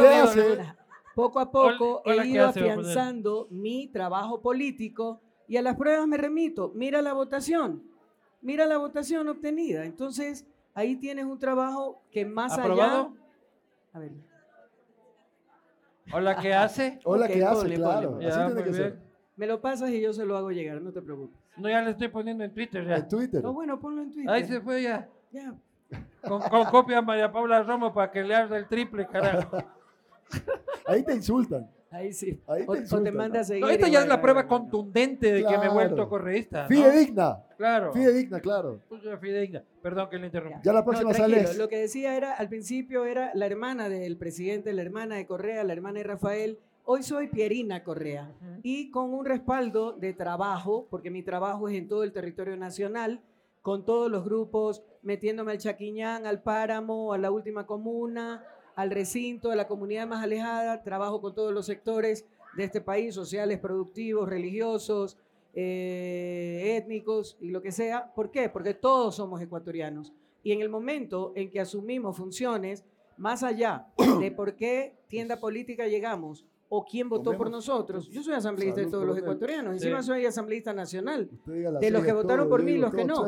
Poco 1.16 1.40
a 1.40 1.52
poco 1.52 2.02
Oli- 2.06 2.14
hola, 2.14 2.24
he 2.24 2.28
¿qué 2.28 2.34
ido 2.34 2.48
hace? 2.48 2.60
Afianzando 2.60 3.48
mi 3.50 3.88
trabajo 3.88 4.42
político 4.42 5.22
y 5.48 5.58
a 5.58 5.62
las 5.62 5.76
pruebas 5.76 6.08
me 6.08 6.18
remito. 6.18 6.72
Mira 6.76 7.02
la 7.02 7.14
votación. 7.14 7.84
Mira 8.42 8.66
la 8.66 8.78
votación 8.78 9.30
obtenida. 9.30 9.86
Entonces, 9.86 10.46
ahí 10.74 10.96
tienes 10.98 11.26
un 11.26 11.40
trabajo 11.40 12.02
que 12.12 12.26
más 12.26 12.58
¿Aprobado? 12.58 13.14
allá. 13.14 13.22
A 13.94 14.00
ver. 14.00 14.12
Hola, 16.12 16.36
¿qué 16.38 16.54
hace? 16.54 17.00
Hola, 17.06 17.26
Ok, 17.28 17.32
¿qué 17.32 17.44
hace? 17.46 17.62
ponle, 17.62 17.76
claro, 17.76 18.12
ponle. 18.12 18.28
así 18.28 18.40
tiene 18.54 18.64
que 18.64 18.74
ser. 18.74 19.03
Me 19.36 19.48
lo 19.48 19.60
pasas 19.62 19.90
y 19.90 20.00
yo 20.00 20.14
se 20.14 20.26
lo 20.26 20.38
hago 20.38 20.52
llegar, 20.52 20.82
no 20.82 20.92
te 20.92 21.02
preocupes. 21.02 21.40
No, 21.58 21.68
ya 21.70 21.82
le 21.82 21.92
estoy 21.92 22.08
poniendo 22.10 22.44
en 22.44 22.54
Twitter 22.54 22.86
ya. 22.88 22.98
En 22.98 23.08
Twitter. 23.08 23.44
No, 23.44 23.54
bueno, 23.54 23.80
ponlo 23.80 24.04
en 24.04 24.12
Twitter. 24.12 24.30
Ahí 24.30 24.44
se 24.46 24.62
fue 24.62 24.84
ya. 24.84 25.10
Ya. 25.32 25.56
Con, 26.22 26.42
con 26.42 26.66
copia 26.66 27.00
a 27.00 27.02
María 27.02 27.32
Paula 27.32 27.62
Romo 27.64 27.94
para 27.94 28.12
que 28.12 28.24
le 28.24 28.36
arde 28.36 28.58
el 28.58 28.68
triple, 28.68 29.08
carajo. 29.08 29.58
Ahí 30.88 31.04
te 31.04 31.14
insultan. 31.14 31.70
Ahí 31.92 32.12
sí. 32.12 32.42
Ahí 32.48 32.64
te 32.64 32.68
o, 32.68 32.72
o 32.72 32.76
te 32.76 32.82
insultan, 32.82 33.16
manda 33.16 33.40
a 33.40 33.42
¿no? 33.42 33.46
seguir. 33.46 33.64
No, 33.64 33.70
esta 33.70 33.88
ya 33.88 34.02
es 34.02 34.08
la 34.08 34.20
prueba 34.20 34.48
contundente 34.48 35.32
de 35.32 35.44
que 35.46 35.58
me 35.58 35.66
he 35.66 35.70
vuelto 35.70 36.10
correísta. 36.10 36.64
¿no? 36.64 36.70
Fidedigna. 36.70 37.44
Claro. 37.58 37.94
Fidedigna, 37.94 38.40
claro. 38.40 38.82
Pues 38.90 39.02
fidedigna. 39.22 39.64
Perdón 39.82 40.10
que 40.10 40.18
le 40.18 40.26
interrumpí. 40.28 40.60
Ya 40.64 40.74
la 40.74 40.80
No, 40.80 40.86
próxima 40.86 41.12
tranquilo, 41.12 41.42
sales. 41.42 41.58
Lo 41.58 41.70
que 41.70 41.78
decía 41.78 42.18
era, 42.18 42.34
al 42.34 42.50
principio 42.50 43.06
era 43.06 43.32
la 43.36 43.46
hermana 43.46 43.90
del 43.90 44.18
presidente, 44.18 44.74
la 44.74 44.82
hermana 44.82 45.16
de 45.16 45.28
Correa, 45.28 45.64
la 45.64 45.74
hermana 45.74 46.00
de 46.00 46.04
Rafael. 46.06 46.60
Hoy 46.86 47.02
soy 47.02 47.28
Pierina 47.28 47.82
Correa. 47.82 48.36
Ujú. 48.42 48.60
Y 48.62 48.92
con 48.92 49.14
un 49.14 49.26
respaldo 49.26 49.94
de 49.94 50.14
trabajo, 50.14 50.88
porque 50.90 51.10
mi 51.10 51.24
trabajo 51.24 51.70
es 51.70 51.78
en 51.78 51.88
todo 51.88 52.04
el 52.04 52.12
territorio 52.12 52.58
nacional, 52.58 53.22
con 53.62 53.86
todos 53.86 54.12
los 54.12 54.26
grupos, 54.26 54.84
metiéndome 55.02 55.54
al 55.54 55.60
Chaquiñán, 55.60 56.26
al 56.26 56.42
Páramo, 56.42 57.14
a 57.14 57.18
la 57.18 57.32
última 57.32 57.66
comuna, 57.66 58.44
al 58.76 58.92
recinto, 58.92 59.52
a 59.52 59.56
la 59.56 59.68
comunidad 59.68 60.08
más 60.08 60.22
alejada. 60.22 60.84
Trabajo 60.84 61.22
con 61.22 61.34
todos 61.34 61.54
los 61.54 61.66
sectores 61.66 62.26
de 62.58 62.66
este 62.66 62.82
país, 62.82 63.16
sociales, 63.16 63.60
productivos, 63.60 64.28
religiosos, 64.28 65.18
eh, 65.54 66.76
étnicos 66.78 67.38
y 67.40 67.52
lo 67.52 67.62
que 67.62 67.72
sea. 67.72 68.14
¿Por 68.14 68.30
qué? 68.30 68.50
Porque 68.50 68.74
todos 68.74 69.16
somos 69.16 69.42
ecuatorianos. 69.42 70.12
Y 70.44 70.52
en 70.52 70.60
el 70.60 70.68
momento 70.68 71.32
en 71.38 71.50
que 71.50 71.62
asumimos 71.62 72.18
funciones, 72.18 72.84
más 73.16 73.42
allá 73.42 73.88
de 74.20 74.32
por 74.32 74.58
qué 74.58 74.98
tienda 75.08 75.40
política 75.40 75.88
llegamos 75.88 76.44
o 76.76 76.84
quién 76.84 77.08
votó 77.08 77.38
por 77.38 77.52
nosotros, 77.52 78.10
yo 78.10 78.24
soy 78.24 78.34
asambleísta 78.34 78.82
de 78.82 78.88
todos 78.88 79.06
los 79.06 79.16
ecuatorianos, 79.16 79.74
Sí. 79.80 79.88
encima 79.88 80.02
soy 80.02 80.26
asambleísta 80.26 80.74
nacional. 80.74 81.30
De 81.46 81.92
los 81.92 82.04
que 82.04 82.12
votaron 82.14 82.50
por 82.50 82.64
mí 82.64 82.72
y 82.72 82.78
los 82.80 82.92
que 82.92 83.06
no. 83.06 83.26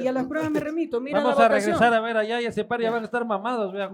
Y 0.00 0.06
a 0.06 0.12
las 0.12 0.26
pruebas 0.26 0.50
me 0.52 0.60
remito. 0.60 1.00
Mira 1.00 1.18
Vamos 1.18 1.36
la 1.36 1.46
a 1.46 1.48
votación. 1.48 1.72
regresar 1.74 1.92
a 1.92 2.00
ver 2.00 2.16
allá 2.16 2.40
y 2.40 2.46
ese 2.46 2.64
par 2.64 2.80
ya 2.80 2.92
van 2.92 3.02
a 3.02 3.06
estar 3.06 3.24
mamados. 3.26 3.68
Hablar. 3.74 3.90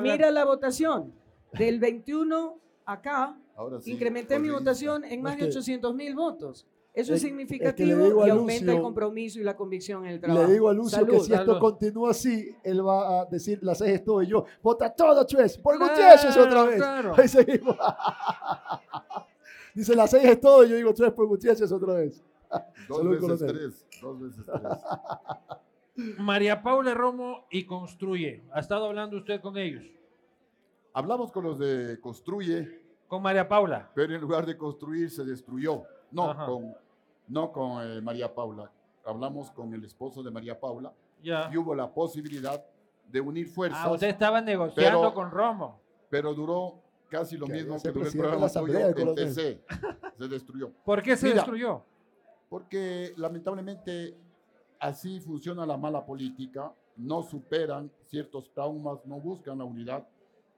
Mira 0.00 0.30
la 0.30 0.44
votación. 0.46 1.12
Del 1.52 1.78
21 1.80 2.58
acá, 2.86 3.36
Ahora 3.56 3.80
sí, 3.80 3.92
incrementé 3.92 4.38
mi 4.38 4.48
votación 4.50 5.04
en 5.04 5.20
más 5.22 5.34
de 5.36 5.42
que- 5.42 5.48
800 5.48 5.94
mil 5.94 6.14
votos. 6.14 6.66
Eso 7.00 7.14
es, 7.14 7.22
que 7.22 7.28
significativo 7.28 8.26
y 8.26 8.30
aumenta 8.30 8.72
el 8.72 8.80
compromiso 8.82 9.38
y 9.40 9.44
la 9.44 9.56
convicción 9.56 10.04
en 10.04 10.12
el 10.14 10.20
trabajo. 10.20 10.46
Le 10.46 10.52
digo 10.52 10.68
a 10.68 10.74
Lucio 10.74 10.98
que 11.06 11.12
Salud. 11.12 11.24
si 11.26 11.32
esto 11.34 11.58
continúa 11.60 12.10
así, 12.10 12.54
él 12.64 12.86
va 12.86 13.20
a 13.20 13.24
decir, 13.26 13.58
la 13.62 13.74
seis 13.74 13.92
es 13.94 14.04
todo 14.04 14.22
y 14.22 14.26
yo, 14.26 14.44
vota 14.62 14.92
todo, 14.94 15.24
Chues, 15.26 15.58
por 15.58 15.76
Claro, 15.76 15.92
Gutiérrez 15.92 16.36
otra 16.36 16.64
vez. 16.64 16.76
claro. 16.76 17.14
Ahí 17.16 17.28
seguimos. 17.28 17.76
Dice, 19.74 19.94
la 19.94 20.06
seis 20.06 20.24
es 20.24 20.40
todo 20.40 20.64
y 20.64 20.70
yo 20.70 20.76
digo, 20.76 20.92
Chues 20.92 21.12
por 21.12 21.26
Gutiérrez 21.26 21.70
otra 21.70 21.94
vez. 21.94 22.22
Dos 22.88 22.98
Salud, 22.98 23.28
veces 23.30 23.46
tres. 23.46 23.86
Dos 24.00 24.20
veces 24.20 24.44
tres. 24.44 26.14
María 26.18 26.62
Paula 26.62 26.94
Romo 26.94 27.46
y 27.50 27.64
Construye. 27.64 28.42
¿Ha 28.52 28.60
estado 28.60 28.86
hablando 28.86 29.16
usted 29.16 29.40
con 29.40 29.56
ellos? 29.56 29.84
Hablamos 30.92 31.30
con 31.32 31.44
los 31.44 31.58
de 31.58 31.98
Construye, 32.00 32.80
Con 33.06 33.22
María 33.22 33.48
Paula. 33.48 33.90
pero 33.94 34.14
en 34.14 34.20
lugar 34.20 34.46
de 34.46 34.56
construir 34.56 35.10
se 35.10 35.24
destruyó. 35.24 35.82
No 36.10 36.30
Ajá. 36.30 36.46
con, 36.46 36.74
no 37.28 37.52
con 37.52 37.82
eh, 37.86 38.00
María 38.00 38.34
Paula. 38.34 38.70
Hablamos 39.04 39.50
con 39.50 39.72
el 39.74 39.84
esposo 39.84 40.22
de 40.22 40.30
María 40.30 40.58
Paula 40.58 40.92
Ya. 41.22 41.48
y 41.52 41.56
hubo 41.56 41.74
la 41.74 41.92
posibilidad 41.92 42.62
de 43.10 43.20
unir 43.20 43.48
fuerzas, 43.48 43.80
Ah, 43.84 43.90
usted 43.92 44.08
estaba 44.08 44.40
negociando 44.40 45.00
pero- 45.00 45.14
con 45.14 45.30
Romo. 45.30 45.80
pero 46.10 46.34
duró 46.34 46.82
casi 47.08 47.36
lo 47.38 47.46
Que 47.46 47.52
mismo 47.54 47.76
que 47.80 47.88
duró 47.88 48.00
el 48.06 48.10
presidente 48.12 48.36
de 48.36 48.40
la 48.40 48.48
programa 48.52 48.94
suyo 48.94 49.12
el. 49.12 49.28
TC. 49.34 49.60
Se 50.18 50.28
destruyó. 50.28 50.70
¿Por 50.84 51.02
qué 51.02 51.16
se 51.16 51.26
Mira. 51.26 51.36
destruyó? 51.36 51.82
Porque 52.50 53.12
lamentablemente 53.16 54.14
así 54.78 55.20
funciona 55.20 55.64
la 55.66 55.76
mala 55.76 56.04
política, 56.04 56.72
no 56.96 57.22
superan 57.22 57.90
ciertos 58.06 58.52
traumas, 58.52 58.98
no 59.06 59.18
buscan 59.20 59.58
la 59.58 59.64
unidad. 59.64 60.06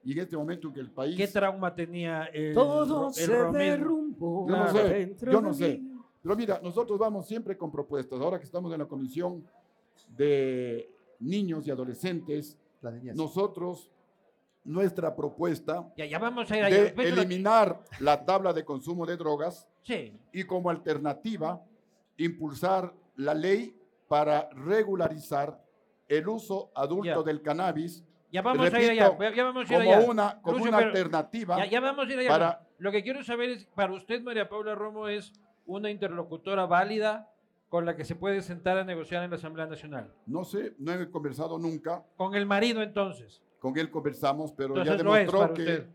Y 0.02 0.12
en 0.12 0.18
este 0.20 0.36
momento 0.36 0.68
en 0.68 0.74
que 0.74 0.80
el 0.80 0.90
país... 0.90 1.16
¿Qué 1.16 1.28
trauma 1.28 1.74
tenía 1.74 2.24
el, 2.32 2.54
Todo 2.54 3.08
el 3.08 3.14
se 3.14 3.30
derrumbó 3.52 4.48
Yo 4.48 4.56
no 4.56 4.68
sé, 4.72 5.14
yo 5.20 5.26
de 5.26 5.42
no 5.42 5.52
sé. 5.54 5.82
Pero 6.22 6.36
mira, 6.36 6.60
nosotros 6.62 6.98
vamos 6.98 7.26
siempre 7.26 7.56
con 7.56 7.70
propuestas. 7.72 8.20
Ahora 8.20 8.38
que 8.38 8.44
estamos 8.44 8.72
en 8.72 8.78
la 8.80 8.86
comisión 8.86 9.44
de 10.08 10.90
niños 11.20 11.66
y 11.66 11.70
adolescentes, 11.70 12.58
La 12.82 12.90
niñez. 12.90 13.14
nosotros, 13.16 13.90
nuestra 14.64 15.14
propuesta 15.16 15.90
Ya, 15.96 16.04
ya 16.04 16.18
vamos 16.18 16.50
a 16.50 16.56
ir 16.58 16.64
allá. 16.64 16.76
de 16.76 16.86
Espera, 16.88 17.08
eliminar 17.08 17.80
la 18.00 18.24
tabla 18.24 18.52
de 18.52 18.64
consumo 18.64 19.06
de 19.06 19.16
drogas 19.16 19.66
Sí. 19.82 20.12
y 20.32 20.44
como 20.44 20.68
alternativa 20.68 21.62
impulsar 22.18 22.92
la 23.16 23.32
ley 23.32 23.74
para 24.08 24.50
regularizar 24.50 25.58
el 26.08 26.28
uso 26.28 26.70
adulto 26.74 27.20
Ya. 27.20 27.22
del 27.22 27.40
cannabis 27.40 28.04
Ya 28.32 28.42
vamos 28.42 28.72
a 28.72 28.80
ir 28.80 28.90
allá. 28.90 29.08
Repito, 29.10 29.34
Ya, 29.34 29.44
vamos 29.44 29.70
a 29.70 29.72
ir 29.72 29.78
como 29.80 29.92
allá. 29.96 30.10
una, 30.10 30.40
como 30.42 30.56
Lucio, 30.58 30.68
una 30.70 30.78
pero- 30.78 30.90
alternativa. 30.90 31.56
Ya, 31.58 31.66
ya 31.66 31.80
vamos 31.80 32.06
a 32.08 32.12
ir 32.12 32.18
allá. 32.20 32.28
para- 32.28 32.66
Lo 32.78 32.92
que 32.92 33.02
quiero 33.02 33.24
saber 33.24 33.50
es, 33.50 33.64
para 33.74 33.92
usted, 33.92 34.22
María 34.22 34.48
Paula 34.48 34.74
Romo, 34.76 35.08
es 35.08 35.32
una 35.66 35.90
interlocutora 35.90 36.66
válida 36.66 37.32
con 37.68 37.84
la 37.86 37.94
que 37.96 38.04
se 38.04 38.16
puede 38.16 38.42
sentar 38.42 38.78
a 38.78 38.84
negociar 38.84 39.22
en 39.22 39.30
la 39.30 39.36
Asamblea 39.36 39.66
Nacional. 39.66 40.12
No 40.26 40.44
sé, 40.44 40.74
no 40.78 40.92
he 40.92 41.08
conversado 41.10 41.58
nunca, 41.58 42.04
Con 42.16 42.34
el 42.34 42.44
marido, 42.46 42.82
entonces. 42.82 43.40
con 43.60 43.78
él 43.78 43.90
conversamos, 43.90 44.52
pero 44.52 44.74
ya 44.74 44.80
Entonces 44.94 45.04
demostró 45.04 45.54
que 45.54 45.62
usted. 45.62 45.86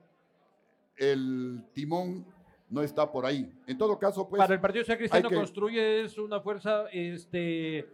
el 0.97 1.63
timón 1.73 2.25
no 2.69 2.81
está 2.81 3.11
por 3.11 3.25
ahí. 3.25 3.51
En 3.67 3.77
todo 3.77 3.99
caso, 3.99 4.27
pues, 4.27 4.39
para 4.39 4.53
el 4.53 4.61
Partido 4.61 4.83
Social 4.83 4.97
Cristiano 4.97 5.29
que- 5.29 5.35
Construye 5.35 6.05
es 6.05 6.17
una 6.17 6.39
fuerza 6.39 6.85
este, 6.91 7.85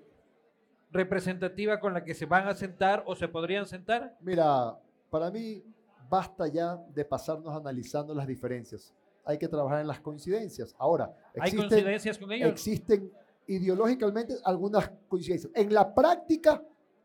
representativa 0.91 1.80
con 1.80 1.93
la 1.93 2.03
que 2.03 2.13
se 2.13 2.26
van 2.26 2.47
a 2.47 2.53
sentar 2.53 3.03
o 3.07 3.15
se 3.15 3.28
podrían 3.28 3.65
sentar. 3.65 4.15
Mira, 4.22 4.78
para 5.09 5.32
mí 5.32 5.63
basta 6.09 6.47
ya 6.47 6.76
de 6.93 7.05
pasarnos 7.05 7.55
analizando 7.55 8.13
las 8.13 8.28
diferencias. 8.28 8.93
Hay 9.24 9.38
que 9.38 9.47
trabajar 9.47 9.82
en 9.82 9.88
las 9.88 9.99
coincidencias. 9.99 10.74
Ahora, 10.80 11.05
¿Hay 11.36 11.49
existen, 11.49 11.69
coincidencias 11.69 12.17
con 12.17 12.32
ellos? 12.32 12.49
existen 12.49 13.11
ideológicamente 13.47 14.36
algunas 14.43 14.89
coincidencias. 15.07 15.51
En 15.55 15.74
la 15.74 15.93
práctica 15.93 16.63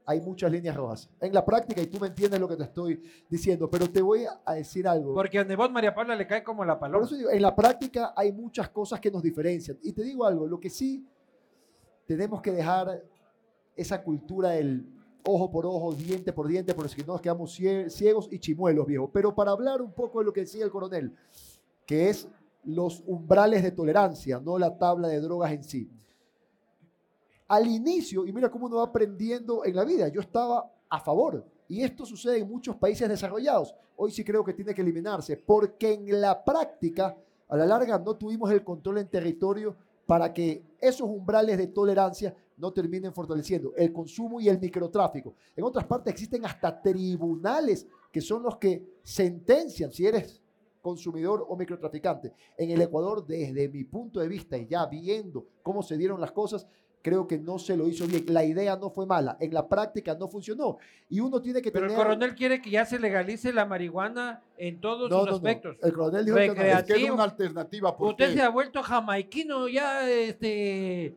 hay 0.08 0.20
muchas 0.20 0.50
líneas 0.52 0.76
rojas. 0.76 1.10
En 1.20 1.34
la 1.34 1.44
práctica, 1.44 1.82
y 1.82 1.88
tú 1.88 1.98
me 1.98 2.06
entiendes 2.06 2.38
lo 2.40 2.48
que 2.48 2.56
te 2.56 2.62
estoy 2.62 3.02
diciendo, 3.28 3.68
pero 3.68 3.90
te 3.90 4.00
voy 4.00 4.24
a 4.44 4.54
decir 4.54 4.86
algo. 4.86 5.12
Porque 5.14 5.38
a 5.40 5.44
Nebot 5.44 5.70
María 5.72 5.94
Paula 5.94 6.14
le 6.14 6.26
cae 6.26 6.44
como 6.44 6.64
la 6.64 6.74
Por 6.78 6.88
paloma. 6.88 7.04
eso 7.06 7.16
digo, 7.16 7.30
en 7.30 7.42
la 7.42 7.54
práctica 7.56 8.12
hay 8.16 8.32
muchas 8.32 8.68
cosas 8.70 9.00
que 9.00 9.10
nos 9.10 9.22
diferencian. 9.22 9.78
Y 9.82 9.92
te 9.92 10.02
digo 10.04 10.24
algo, 10.24 10.46
lo 10.46 10.60
que 10.60 10.70
sí 10.70 11.04
tenemos 12.06 12.40
que 12.40 12.52
dejar 12.52 13.02
esa 13.74 14.02
cultura 14.02 14.50
del 14.50 14.86
ojo 15.24 15.50
por 15.50 15.66
ojo, 15.66 15.92
diente 15.92 16.32
por 16.32 16.46
diente, 16.46 16.72
porque 16.72 16.90
si 16.94 17.00
no 17.00 17.14
nos 17.14 17.20
quedamos 17.20 17.58
cie- 17.58 17.90
ciegos 17.90 18.28
y 18.30 18.38
chimuelos, 18.38 18.86
viejo. 18.86 19.10
Pero 19.12 19.34
para 19.34 19.50
hablar 19.50 19.82
un 19.82 19.92
poco 19.92 20.20
de 20.20 20.24
lo 20.26 20.32
que 20.32 20.42
decía 20.42 20.64
el 20.64 20.70
coronel, 20.70 21.12
que 21.87 22.11
es 22.11 22.28
los 22.64 23.03
umbrales 23.07 23.62
de 23.62 23.70
tolerancia, 23.70 24.41
no 24.41 24.59
la 24.59 24.76
tabla 24.76 25.09
de 25.09 25.20
drogas 25.20 25.53
en 25.53 25.62
sí. 25.62 25.91
Al 27.49 27.66
inicio, 27.68 28.26
y 28.26 28.32
mira 28.32 28.51
cómo 28.51 28.66
uno 28.66 28.78
va 28.78 28.84
aprendiendo 28.84 29.64
en 29.64 29.76
la 29.76 29.84
vida, 29.84 30.09
yo 30.09 30.20
estaba 30.20 30.68
a 30.89 31.01
favor. 31.01 31.47
Y 31.68 31.82
esto 31.82 32.05
sucede 32.05 32.39
en 32.39 32.49
muchos 32.49 32.76
países 32.76 33.09
desarrollados. 33.09 33.74
Hoy 33.97 34.11
sí 34.11 34.24
creo 34.24 34.45
que 34.45 34.53
tiene 34.53 34.74
que 34.74 34.82
eliminarse, 34.82 35.37
porque 35.37 35.93
en 35.93 36.20
la 36.20 36.45
práctica, 36.45 37.16
a 37.49 37.57
la 37.57 37.66
larga, 37.66 37.99
no 37.99 38.16
tuvimos 38.16 38.51
el 38.51 38.64
control 38.64 38.99
en 38.99 39.09
territorio 39.09 39.76
para 40.07 40.32
que 40.32 40.62
esos 40.80 41.09
umbrales 41.09 41.59
de 41.59 41.68
tolerancia 41.68 42.34
no 42.57 42.72
terminen 42.72 43.12
fortaleciendo 43.12 43.74
el 43.76 43.93
consumo 43.93 44.41
y 44.41 44.49
el 44.49 44.59
microtráfico. 44.59 45.34
En 45.55 45.64
otras 45.64 45.84
partes 45.84 46.12
existen 46.12 46.45
hasta 46.45 46.80
tribunales 46.80 47.87
que 48.11 48.20
son 48.20 48.43
los 48.43 48.57
que 48.57 48.99
sentencian 49.03 49.93
si 49.93 50.07
eres 50.07 50.41
consumidor 50.91 51.45
o 51.49 51.57
microtraficante. 51.57 52.32
En 52.57 52.70
el 52.70 52.80
Ecuador, 52.80 53.26
desde 53.26 53.68
mi 53.68 53.82
punto 53.82 54.20
de 54.20 54.28
vista 54.28 54.57
y 54.57 54.66
ya 54.68 54.87
viendo 54.87 55.45
cómo 55.64 55.82
se 55.82 55.97
dieron 55.97 56.20
las 56.20 56.30
cosas, 56.30 56.64
creo 57.03 57.26
que 57.26 57.39
no 57.39 57.59
se 57.59 57.76
lo 57.76 57.89
hizo 57.89 58.07
bien. 58.07 58.24
La 58.28 58.45
idea 58.45 58.76
no 58.76 58.89
fue 58.91 59.05
mala, 59.05 59.37
en 59.41 59.53
la 59.53 59.66
práctica 59.66 60.14
no 60.14 60.28
funcionó. 60.28 60.78
Y 61.09 61.18
uno 61.18 61.43
tiene 61.43 61.61
que 61.61 61.72
Pero 61.72 61.87
el 61.87 61.91
tener... 61.91 62.05
coronel 62.07 62.34
quiere 62.37 62.62
que 62.62 62.70
ya 62.70 62.87
se 62.87 63.01
legalice 63.01 63.53
la 63.53 63.64
marihuana 63.66 64.43
en 64.57 64.80
todos 64.80 65.11
No, 65.11 65.16
sus 65.18 65.24
no, 65.26 65.30
no. 65.32 65.37
aspectos. 65.39 65.76
El 65.82 65.93
coronel 65.93 66.24
dijo 66.24 66.37
que 66.37 66.47
no. 66.47 66.55
Recrea- 66.55 66.76
es 66.78 66.82
que 66.84 66.93
creativo. 66.93 67.14
una 67.14 67.24
alternativa. 67.24 67.91
Usted 67.91 67.99
Porque, 68.05 68.32
se 68.32 68.43
ha 68.43 68.49
vuelto 68.49 68.80
jamaiquino, 68.84 69.66
ya 69.68 70.09
este, 70.09 71.14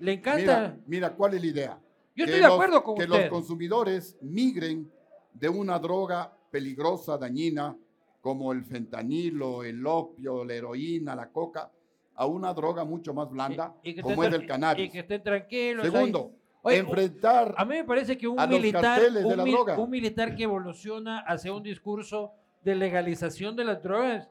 le 0.00 0.12
encanta. 0.12 0.40
mira, 0.40 0.76
mira, 0.86 1.14
¿cuál 1.14 1.34
es 1.34 1.40
la 1.40 1.46
idea? 1.46 1.78
Yo 2.16 2.24
Que 2.24 2.30
estoy 2.32 2.40
de 2.40 2.46
los- 2.46 2.54
acuerdo 2.54 2.82
con 2.82 2.96
que 2.96 3.04
usted. 3.04 3.20
los 3.20 3.30
consumidores 3.30 4.16
migren 4.22 4.90
de 5.34 5.48
una 5.48 5.78
droga 5.78 6.32
peligrosa, 6.50 7.16
dañina, 7.18 7.76
como 8.20 8.52
el 8.52 8.64
fentanilo, 8.64 9.62
el 9.64 9.86
opio, 9.86 10.44
la 10.44 10.54
heroína, 10.54 11.14
la 11.14 11.28
coca, 11.30 11.70
a 12.14 12.26
una 12.26 12.52
droga 12.52 12.84
mucho 12.84 13.14
más 13.14 13.30
blanda, 13.30 13.74
Y- 13.82 13.90
y 13.90 13.94
que 13.94 14.02
como 14.02 14.24
es 14.24 14.32
el 14.32 14.46
cannabis. 14.46 14.86
Y 14.86 14.90
que 14.90 14.98
estén 15.00 15.22
tranquilos. 15.22 15.84
Segundo, 15.86 16.32
Oye, 16.62 16.78
enfrentar 16.78 17.54
A 17.56 17.64
mí 17.64 17.76
me 17.76 17.84
parece 17.84 18.18
que 18.18 18.26
un 18.26 18.36
militar, 18.48 19.00
de 19.00 19.36
la 19.36 19.44
droga. 19.44 19.78
un 19.78 19.88
militar 19.88 20.34
que 20.34 20.42
evoluciona 20.42 21.20
hacia 21.20 21.52
un 21.52 21.62
discurso 21.62 22.32
de 22.62 22.74
legalización 22.74 23.54
de 23.54 23.64
las 23.64 23.80
drogas, 23.82 24.28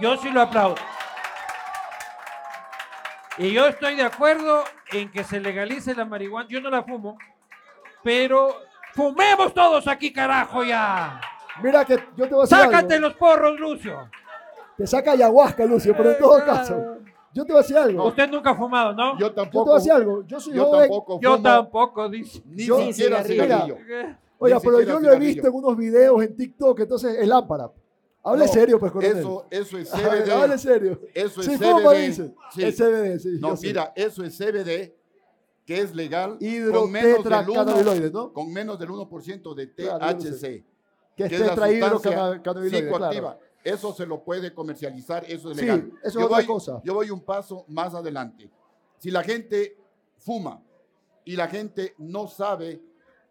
yo 0.00 0.16
sí 0.18 0.30
lo 0.30 0.42
aplaudo. 0.42 0.76
Y 3.36 3.52
yo 3.52 3.66
estoy 3.66 3.94
de 3.96 4.02
acuerdo 4.02 4.64
en 4.92 5.10
que 5.10 5.22
se 5.24 5.40
legalice 5.40 5.94
la 5.94 6.04
marihuana. 6.04 6.48
Yo 6.48 6.60
no 6.60 6.70
la 6.70 6.82
fumo, 6.82 7.18
pero 8.02 8.54
fumemos 8.94 9.52
todos 9.54 9.86
aquí, 9.86 10.12
carajo, 10.12 10.64
ya. 10.64 11.20
Mira 11.62 11.84
que 11.84 11.94
yo 12.16 12.28
te 12.28 12.34
voy 12.34 12.40
a 12.40 12.42
decir 12.42 12.58
¡Sácate 12.58 12.94
algo. 12.94 13.08
los 13.08 13.16
porros, 13.16 13.58
Lucio! 13.60 14.08
Te 14.76 14.86
saca 14.86 15.12
ayahuasca, 15.12 15.64
Lucio, 15.66 15.94
pero 15.96 16.12
en 16.12 16.18
todo 16.18 16.38
caso, 16.44 16.98
yo 17.34 17.44
te 17.44 17.52
voy 17.52 17.58
a 17.60 17.62
decir 17.62 17.76
algo. 17.76 18.06
Usted 18.06 18.28
nunca 18.30 18.50
ha 18.50 18.54
fumado, 18.54 18.92
¿no? 18.92 19.12
Yo 19.14 19.18
Yo 19.18 19.28
te 19.30 19.34
tampoco. 19.36 19.64
voy 19.66 19.74
a 19.74 19.78
decir 19.78 19.92
algo. 19.92 20.24
Yo 20.26 20.38
soy 20.40 20.54
Yo 20.54 20.64
joven. 20.66 20.80
tampoco 20.82 21.20
Yo 21.20 21.30
fumo, 21.32 21.42
tampoco, 21.42 22.08
dice. 22.08 22.42
Ni 22.46 22.64
Yo- 22.66 22.78
siquiera 22.92 23.24
cigarrillo. 23.24 23.76
cigarrillo. 23.76 24.16
Oiga, 24.40 24.56
Ni 24.56 24.62
pero 24.62 24.78
siquiera 24.78 25.00
yo 25.00 25.00
lo 25.00 25.12
he 25.12 25.18
visto 25.18 25.48
en 25.48 25.54
unos 25.54 25.76
videos 25.76 26.22
en 26.22 26.36
TikTok, 26.36 26.80
entonces 26.80 27.16
es 27.18 27.26
lámpara. 27.26 27.70
Hable 28.22 28.46
No, 28.46 28.52
serio, 28.52 28.78
pues, 28.78 28.92
coronel. 28.92 29.18
Eso, 29.18 29.46
eso 29.50 29.78
es 29.78 29.90
CBD. 29.90 30.30
Hable 30.32 30.58
serio. 30.58 31.00
Eso 31.14 31.40
es 31.40 31.46
Sí, 31.46 31.56
CBD. 31.56 31.72
¿cómo 31.72 31.92
dice? 31.92 32.34
Sí. 32.52 32.62
Es 32.64 32.76
CBD, 32.76 33.18
sí. 33.18 33.28
No, 33.40 33.48
yo 33.50 33.56
sé. 33.56 33.66
mira, 33.66 33.92
eso 33.96 34.22
es 34.22 34.36
CBD, 34.36 34.94
que 35.64 35.80
es 35.80 35.94
legal 35.94 36.38
con 36.38 36.40
menos, 36.40 36.70
del 36.70 36.76
1, 36.76 36.98
Hidrotetracannabiloides, 36.98 38.12
¿no? 38.12 38.32
con 38.32 38.52
menos 38.52 38.78
del 38.78 38.90
1% 38.90 39.54
de 39.54 39.66
yo 39.76 39.98
THC, 39.98 40.64
que 41.28 41.34
es 41.36 41.40
es 41.40 41.50
psicoactiva. 41.50 43.10
claro. 43.34 43.38
Eso 43.64 43.92
se 43.92 44.06
lo 44.06 44.22
puede 44.22 44.54
comercializar, 44.54 45.24
eso 45.26 45.50
es 45.50 45.58
Sí, 45.58 45.64
legal. 45.64 45.90
eso 46.02 46.06
es 46.08 46.14
yo 46.14 46.24
otra 46.26 46.36
voy, 46.38 46.46
cosa. 46.46 46.80
Yo 46.84 46.94
voy 46.94 47.10
un 47.10 47.20
paso 47.20 47.64
más 47.68 47.94
adelante. 47.94 48.50
Si 48.98 49.10
la 49.10 49.22
gente 49.22 49.76
fuma 50.16 50.62
y 51.24 51.36
la 51.36 51.48
gente 51.48 51.94
no 51.98 52.28
sabe 52.28 52.80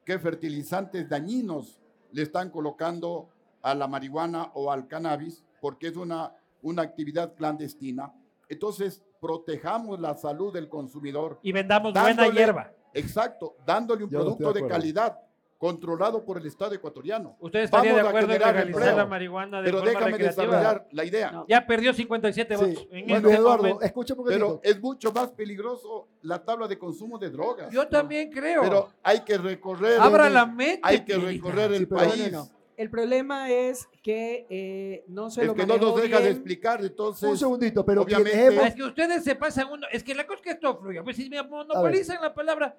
qué 0.06 0.20
fertilizantes 0.20 1.10
dañinos 1.10 1.80
le 2.12 2.22
están 2.24 2.50
colocando 2.50 3.30
a 3.62 3.74
la 3.74 3.88
marihuana 3.88 4.52
o 4.54 4.72
al 4.72 4.88
cannabis, 4.88 5.44
porque 5.60 5.88
es 5.88 5.98
una, 5.98 6.34
una 6.62 6.84
actividad 6.84 7.34
clandestina, 7.36 8.14
entonces 8.50 9.02
protejamos 9.20 10.00
la 10.00 10.16
salud 10.16 10.54
del 10.54 10.70
consumidor. 10.70 11.40
Y 11.42 11.52
vendamos 11.52 11.94
buena 11.94 12.10
Dándole- 12.24 12.34
hierba. 12.38 12.72
Exacto, 12.94 13.56
dándole 13.66 14.04
un 14.04 14.10
Yo 14.10 14.20
producto 14.20 14.54
de 14.54 14.68
calidad, 14.68 15.20
controlado 15.58 16.24
por 16.24 16.38
el 16.38 16.45
Estado 16.45 16.74
ecuatoriano. 16.76 17.36
¿Usted 17.39 17.62
estaría 17.62 17.91
Vamos 17.91 18.03
de 18.03 18.10
acuerdo 18.10 18.34
en 18.34 18.39
legalizar 18.39 18.68
empleo. 18.68 18.95
la 18.97 19.05
marihuana 19.05 19.58
de 19.58 19.64
Pero 19.66 19.78
forma 19.80 19.89
déjame 19.91 20.12
recreativa? 20.12 20.43
desarrollar 20.45 20.88
la 20.91 21.05
idea. 21.05 21.32
No. 21.32 21.45
Ya 21.47 21.66
perdió 21.66 21.93
57 21.93 22.55
Sí. 22.58 22.64
votos. 22.66 22.88
En 22.91 23.08
Bueno, 23.08 23.28
este 23.30 23.39
Eduardo, 23.41 23.64
momento. 23.64 23.82
escucha 23.84 24.14
un 24.14 24.26
Pero 24.26 24.60
es 24.64 24.80
mucho 24.80 25.12
más 25.12 25.32
peligroso 25.32 26.08
la 26.22 26.43
tabla 26.43 26.68
de 26.68 26.78
consumo 26.78 27.18
de 27.18 27.30
drogas. 27.32 27.72
Yo 27.72 27.88
también 27.88 28.32
creo. 28.32 28.62
Pero 28.62 28.89
hay 29.01 29.22
que 29.22 29.38
recorrer. 29.38 29.99
Abra 29.99 30.28
el- 30.28 30.34
la 30.34 30.45
mente. 30.45 30.82
Hay 30.84 31.03
que 31.03 31.18
recorrer 31.18 31.72
el 31.74 31.80
Sí, 31.80 31.86
país. 31.88 32.32
no. 32.32 32.49
El 32.76 32.91
problema 32.91 33.49
es 33.49 33.88
que 34.03 34.45
eh, 34.51 35.03
no 35.08 35.32
se 35.32 35.41
Es 35.41 35.47
lo 35.47 35.55
que 35.55 35.66
no 35.66 35.78
nos 35.80 35.95
deja 35.99 36.18
de 36.18 36.22
bien. 36.26 36.34
explicar, 36.34 36.80
entonces. 36.86 37.28
un 37.28 37.36
segundito, 37.36 37.84
pero 37.84 38.03
obviamente- 38.03 38.68
Es 38.68 38.76
que 38.76 38.84
ustedes 38.84 39.24
se 39.24 39.34
pasan 39.34 39.70
uno. 39.72 39.88
Es 39.91 40.03
que 40.03 40.14
la 40.14 40.28
cosa 40.28 40.36
es 40.38 40.41
que 40.43 40.49
esto 40.51 40.78
fluya. 40.78 41.03
Pues 41.03 41.16
si 41.16 41.28
me 41.28 41.41
monopolizan 41.41 42.22
la 42.22 42.32
palabra. 42.36 42.76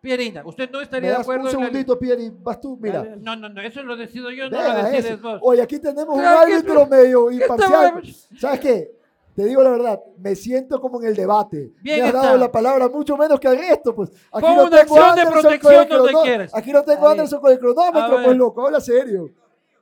Pierina, 0.00 0.42
¿usted 0.46 0.70
no 0.70 0.80
estaría 0.80 1.10
de 1.10 1.16
acuerdo 1.16 1.42
un 1.42 1.48
en 1.48 1.54
la- 1.54 1.60
segundito, 1.60 1.98
Pieri, 1.98 2.32
vas 2.40 2.58
tú, 2.60 2.78
mira. 2.80 3.02
Dale. 3.04 3.16
No, 3.18 3.36
no, 3.36 3.48
no, 3.50 3.60
eso 3.60 3.82
lo 3.82 3.96
decido 3.96 4.30
yo, 4.30 4.48
no 4.48 4.56
lo 4.62 4.74
decides 4.82 5.04
ese. 5.04 5.16
vos. 5.16 5.38
Oye, 5.42 5.60
aquí 5.60 5.78
tenemos 5.78 6.14
un 6.14 6.20
Claro, 6.20 6.46
¿qué 6.46 6.54
árbitro 6.54 6.84
te- 6.84 6.90
medio 6.90 7.28
¿Qué 7.28 7.34
imparcial. 7.36 8.02
¿Sabes 8.38 8.60
qué? 8.60 8.90
Te 9.34 9.44
digo 9.44 9.62
la 9.62 9.70
verdad, 9.70 10.00
me 10.18 10.34
siento 10.34 10.80
como 10.80 11.00
en 11.00 11.08
el 11.08 11.14
debate. 11.16 11.72
Bien 11.82 11.98
me 11.98 12.02
has 12.04 12.14
está. 12.14 12.22
dado 12.26 12.38
la 12.38 12.50
palabra 12.50 12.88
mucho 12.88 13.16
menos 13.16 13.38
que 13.38 13.48
al 13.48 13.58
resto, 13.58 13.94
pues. 13.94 14.10
Aquí 14.32 14.46
Pon 14.46 14.56
no 14.56 14.62
una 14.66 14.70
tengo 14.70 14.80
acción 14.96 15.04
de 15.04 15.20
Anderson 15.22 15.32
con 15.32 15.42
protección 15.42 15.88
donde 15.88 16.12
quieras. 16.22 16.54
Aquí 16.54 16.72
no 16.72 16.82
tengo 16.82 17.06
A. 17.06 17.10
Anderson 17.12 17.40
con 17.40 17.52
el 17.52 17.58
cronómetro, 17.58 18.18
A 18.18 18.24
pues 18.24 18.36
loco, 18.36 18.66
habla 18.66 18.80
serio. 18.80 19.30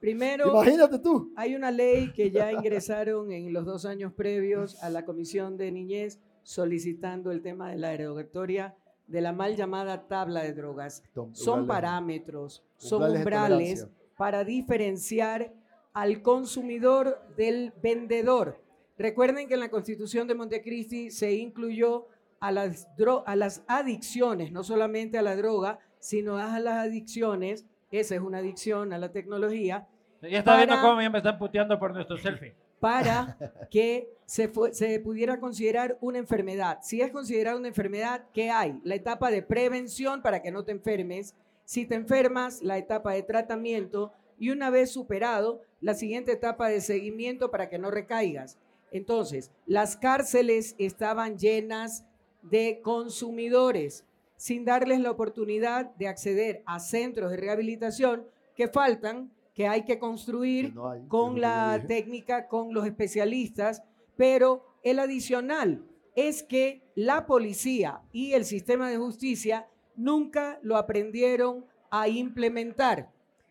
Primero, 0.01 0.49
Imagínate 0.51 0.99
tú. 1.01 1.33
hay 1.37 1.55
una 1.57 1.71
ley 1.73 2.13
que 2.13 2.31
ya 2.31 2.53
ingresaron 2.53 3.33
en 3.33 3.53
los 3.53 3.65
dos 3.65 3.85
años 3.85 4.13
previos 4.13 4.81
a 4.83 4.91
la 4.91 5.05
Comisión 5.05 5.57
de 5.57 5.73
Niñez 5.73 6.21
solicitando 6.45 7.31
el 7.33 7.41
tema 7.43 7.71
de 7.71 7.77
la 7.79 7.89
derogatoria 7.91 8.75
de 9.09 9.21
la 9.21 9.33
mal 9.33 9.57
llamada 9.57 10.07
tabla 10.07 10.43
de 10.43 10.53
drogas. 10.55 11.03
Son 11.35 11.67
parámetros, 11.67 12.63
son 12.77 13.01
Umbrales 13.21 13.81
para 14.17 14.45
diferenciar 14.45 15.53
al 15.93 16.23
consumidor 16.23 17.21
del 17.37 17.73
vendedor. 17.83 18.63
Recuerden 18.99 19.49
que 19.49 19.55
en 19.55 19.61
la 19.61 19.71
Constitución 19.71 20.27
de 20.29 20.35
Montecristi 20.35 21.11
se 21.11 21.33
incluyó 21.35 22.07
a 22.41 22.53
las, 22.53 22.89
dro- 22.97 23.23
a 23.27 23.35
las 23.37 23.65
adicciones, 23.67 24.53
no 24.53 24.63
solamente 24.63 25.19
a 25.19 25.23
la 25.23 25.35
droga, 25.37 25.79
sino 25.99 26.37
a 26.37 26.59
las 26.61 26.75
adicciones, 26.87 27.67
esa 27.91 28.15
es 28.15 28.21
una 28.21 28.39
adicción 28.39 28.93
a 28.93 28.99
la 28.99 29.11
tecnología, 29.11 29.89
Ya 30.23 30.39
está 30.41 30.57
viendo 30.57 30.75
cómo 30.83 31.01
ya 31.03 31.11
me 31.11 31.19
están 31.19 31.39
puteando 31.39 31.79
por 31.79 31.93
nuestro 31.93 32.17
selfie. 32.19 32.55
Para 32.81 33.37
que 33.71 34.09
se, 34.27 34.49
pudiera 34.49 35.41
considerar 35.41 35.97
una 36.01 36.19
enfermedad. 36.19 36.79
Si 36.83 37.01
es 37.01 37.11
considerada 37.11 37.57
una 37.57 37.69
enfermedad, 37.69 38.25
¿qué 38.35 38.51
hay? 38.51 38.79
La 38.85 38.95
etapa 38.95 39.31
de 39.31 39.43
prevención 39.43 40.23
para 40.23 40.43
que 40.43 40.51
no 40.51 40.65
te 40.65 40.73
enfermes. 40.73 41.35
Si 41.65 41.87
te 41.87 41.95
enfermas, 41.95 42.63
la 42.63 42.79
etapa 42.79 43.13
de 43.13 43.23
tratamiento 43.23 44.13
y 44.39 44.51
una 44.51 44.71
vez 44.71 44.91
superado, 44.91 45.63
la 45.81 45.95
siguiente 45.95 46.33
etapa 46.33 46.69
de 46.69 46.81
seguimiento 46.81 47.51
para 47.51 47.69
que 47.69 47.79
no 47.79 47.91
recaigas. 47.91 48.59
Entonces, 48.91 49.51
las 49.67 49.97
cárceles 49.97 50.75
estaban 50.79 51.39
llenas 51.39 52.05
de 52.43 52.81
consumidores 52.83 54.05
sin 54.37 54.65
darles 54.65 55.01
la 55.01 55.11
oportunidad 55.11 55.95
de 55.97 56.09
acceder 56.09 56.63
a 56.65 56.79
centros 56.79 57.31
de 57.31 57.37
rehabilitación 57.37 58.27
que 58.57 58.69
faltan, 58.69 59.31
que 59.59 59.67
hay 59.67 59.83
que 59.85 59.99
construir 59.99 60.69
Que 60.69 60.75
no 60.77 60.89
hay, 60.89 60.99
es 61.01 61.03
lo 61.03 61.09
con 61.09 61.35
que 61.35 61.41
la 61.41 61.83
técnica, 61.85 62.47
con 62.47 62.73
los 62.73 62.87
especialistas, 62.87 63.83
pero 64.17 64.65
el 64.85 65.01
adicional 65.01 65.85
es 66.15 66.45
que 66.45 66.89
la 66.95 67.27
policía 67.27 68.01
y 68.13 68.35
el 68.35 68.45
sistema 68.45 68.89
de 68.89 68.99
justicia 68.99 69.67
nunca 69.97 70.61
lo 70.63 70.77
aprendieron 70.77 71.67
a 71.91 72.07
implementar. 72.07 73.11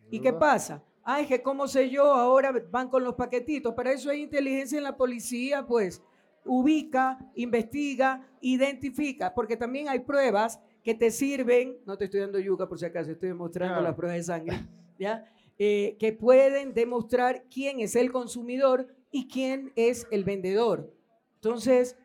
¿Y 0.10 0.22
qué 0.22 0.32
pasa? 0.32 0.82
Ay, 1.03 1.26
que 1.26 1.41
cómo 1.41 1.68
sé 1.68 1.89
yo, 1.89 2.05
ahora 2.14 2.53
van 2.72 2.88
con 2.88 3.03
los 3.03 3.16
paquetitos. 3.16 3.74
Para 3.74 3.91
eso 3.91 4.10
hay 4.10 4.22
inteligencia 4.22 4.78
en 4.78 4.86
la 4.86 4.95
policía, 4.95 5.66
pues 5.68 6.01
ubica, 6.45 7.20
investiga, 7.36 8.26
identifica, 8.39 9.34
porque 9.34 9.58
también 9.58 9.89
hay 9.89 9.99
pruebas 9.99 10.62
que 10.84 10.95
te 10.95 11.12
sirven, 11.12 11.80
no 11.86 11.97
te 11.97 12.05
estoy 12.05 12.22
dando 12.22 12.39
yuca 12.39 12.66
por 12.70 12.80
si 12.80 12.86
acaso, 12.86 13.12
estoy 13.12 13.34
mostrando 13.34 13.74
Claro. 13.74 13.88
las 13.89 13.95
pruebas 13.95 14.18
de 14.18 14.24
sangre, 14.24 14.58
¿ya? 14.97 15.26
Eh, 15.60 15.97
que 15.99 16.14
pueden 16.14 16.74
demostrar 16.74 17.45
quién 17.51 17.80
es 17.80 17.95
el 17.95 18.12
consumidor 18.12 18.88
y 19.10 19.28
quién 19.28 19.74
es 19.76 20.08
el 20.12 20.24
vendedor. 20.24 20.93
Entonces, 21.36 21.97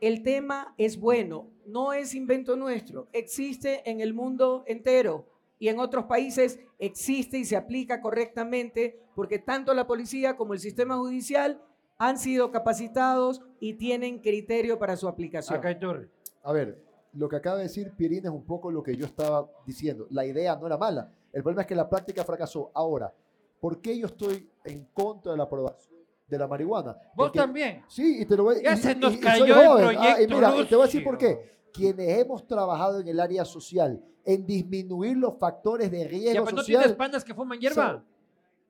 el 0.00 0.22
tema 0.22 0.74
es 0.78 0.98
bueno, 0.98 1.50
no 1.66 1.92
es 1.92 2.14
invento 2.14 2.56
nuestro, 2.56 3.08
existe 3.12 3.82
en 3.90 4.00
el 4.00 4.14
mundo 4.14 4.64
entero 4.66 5.26
y 5.58 5.68
en 5.68 5.78
otros 5.78 6.04
países 6.04 6.58
existe 6.78 7.38
y 7.38 7.44
se 7.44 7.56
aplica 7.56 8.00
correctamente 8.00 9.00
porque 9.14 9.38
tanto 9.38 9.74
la 9.74 9.86
policía 9.86 10.36
como 10.36 10.54
el 10.54 10.60
sistema 10.60 10.96
judicial 10.96 11.62
han 11.98 12.18
sido 12.18 12.50
capacitados 12.50 13.42
y 13.60 13.74
tienen 13.74 14.20
criterio 14.20 14.78
para 14.78 14.96
su 14.96 15.08
aplicación. 15.08 15.58
Acá 15.58 15.68
hay 15.68 15.78
torre. 15.78 16.10
A 16.42 16.52
ver, 16.52 16.82
lo 17.14 17.28
que 17.28 17.36
acaba 17.36 17.56
de 17.56 17.64
decir 17.64 17.92
Pierina 17.96 18.28
es 18.28 18.34
un 18.34 18.44
poco 18.44 18.70
lo 18.70 18.82
que 18.82 18.96
yo 18.96 19.06
estaba 19.06 19.50
diciendo. 19.66 20.06
La 20.10 20.26
idea 20.26 20.56
no 20.56 20.66
era 20.66 20.76
mala. 20.76 21.12
El 21.36 21.42
problema 21.42 21.60
es 21.62 21.66
que 21.68 21.74
la 21.74 21.86
práctica 21.86 22.24
fracasó. 22.24 22.70
Ahora, 22.72 23.12
¿por 23.60 23.78
qué 23.82 23.98
yo 23.98 24.06
estoy 24.06 24.48
en 24.64 24.86
contra 24.94 25.32
de 25.32 25.38
la 25.38 25.44
aprobación 25.44 25.98
de 26.26 26.38
la 26.38 26.48
marihuana? 26.48 26.92
Vos 27.14 27.26
Porque- 27.26 27.38
también. 27.40 27.84
Sí, 27.88 28.22
y 28.22 28.24
te 28.24 28.34
lo 28.38 28.44
voy 28.44 28.62
Ya 28.64 28.72
y- 28.72 28.76
se 28.78 28.92
y- 28.92 28.94
nos 28.94 29.12
y 29.12 29.20
cayó 29.20 29.44
el 29.44 29.52
joven. 29.52 29.84
Ah, 29.86 29.92
y 30.18 30.26
proyecto, 30.26 30.34
mira, 30.34 30.56
y 30.62 30.64
te 30.66 30.74
voy 30.76 30.82
a 30.84 30.86
decir 30.86 31.04
por 31.04 31.18
qué. 31.18 31.56
Quienes 31.74 32.08
hemos 32.20 32.46
trabajado 32.46 33.00
en 33.00 33.08
el 33.08 33.20
área 33.20 33.44
social, 33.44 34.02
en 34.24 34.46
disminuir 34.46 35.18
los 35.18 35.36
factores 35.38 35.90
de 35.90 35.98
Ya, 36.04 36.08
riesgo 36.08 36.44
pues 36.44 36.54
no 36.54 36.60
social, 36.62 36.80
tienes 36.84 36.96
pandas 36.96 37.22
que 37.22 37.34
fuman 37.34 37.60
hierba. 37.60 38.02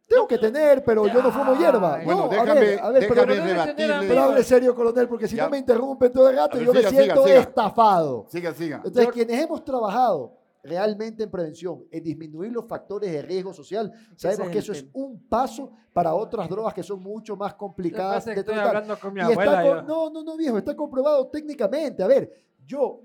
tengo 0.09 0.27
que 0.27 0.39
tener, 0.39 0.83
pero 0.85 1.07
yo 1.07 1.23
no 1.23 1.31
fumo 1.31 1.55
hierba. 1.55 2.01
Bueno, 2.05 2.23
no, 2.23 2.29
déjame, 2.29 2.51
a 2.51 2.55
ver, 2.55 2.81
a 2.81 2.91
ver, 2.91 3.09
pero, 3.09 3.15
déjame 3.27 3.35
tener 3.37 3.57
rebatirle. 3.67 4.09
pero 4.09 4.23
hable 4.25 4.43
serio, 4.43 4.75
coronel, 4.75 5.07
porque 5.09 5.29
si 5.29 5.37
Ya. 5.37 5.45
no 5.45 5.51
me 5.51 5.59
interrumpen 5.59 6.13
todo 6.13 6.29
el 6.31 6.37
rato, 6.37 6.55
A 6.57 6.59
ver, 6.59 6.67
yo 6.67 6.73
me 6.73 6.79
siga, 6.81 6.91
siga, 6.91 7.03
siento 7.05 7.25
siga. 7.27 7.39
estafado. 7.41 8.27
Siga, 8.29 8.53
siga. 8.55 8.77
Entonces, 8.85 9.09
quienes 9.13 9.41
hemos 9.45 9.65
trabajado 9.65 10.33
realmente 10.67 11.23
en 11.23 11.31
prevención, 11.31 11.85
en 11.91 12.03
disminuir 12.03 12.53
los 12.53 12.67
factores 12.67 13.11
de 13.13 13.23
riesgo 13.23 13.53
social, 13.55 13.93
sabemos 14.17 14.47
es 14.49 14.53
que 14.53 14.59
eso 14.59 14.73
es 14.73 14.87
un 14.93 15.27
paso 15.29 15.71
para 15.93 16.15
otras 16.15 16.49
drogas 16.49 16.75
que 16.75 16.83
son 16.83 17.03
mucho 17.03 17.37
más 17.37 17.55
complicadas 17.55 18.25
de 18.27 18.33
estoy 18.33 18.45
tratar. 18.55 18.69
hablando 18.77 18.99
con 18.99 19.15
mi 19.15 19.21
Y 19.21 19.31
está 19.31 19.61
abuela. 19.61 19.77
con- 19.79 19.87
no, 19.87 20.11
no, 20.11 20.23
no, 20.23 20.37
viejo, 20.37 20.59
está 20.59 20.75
comprobado 20.77 21.29
técnicamente. 21.29 22.03
A 22.03 22.07
ver, 22.07 22.31
yo, 22.65 23.01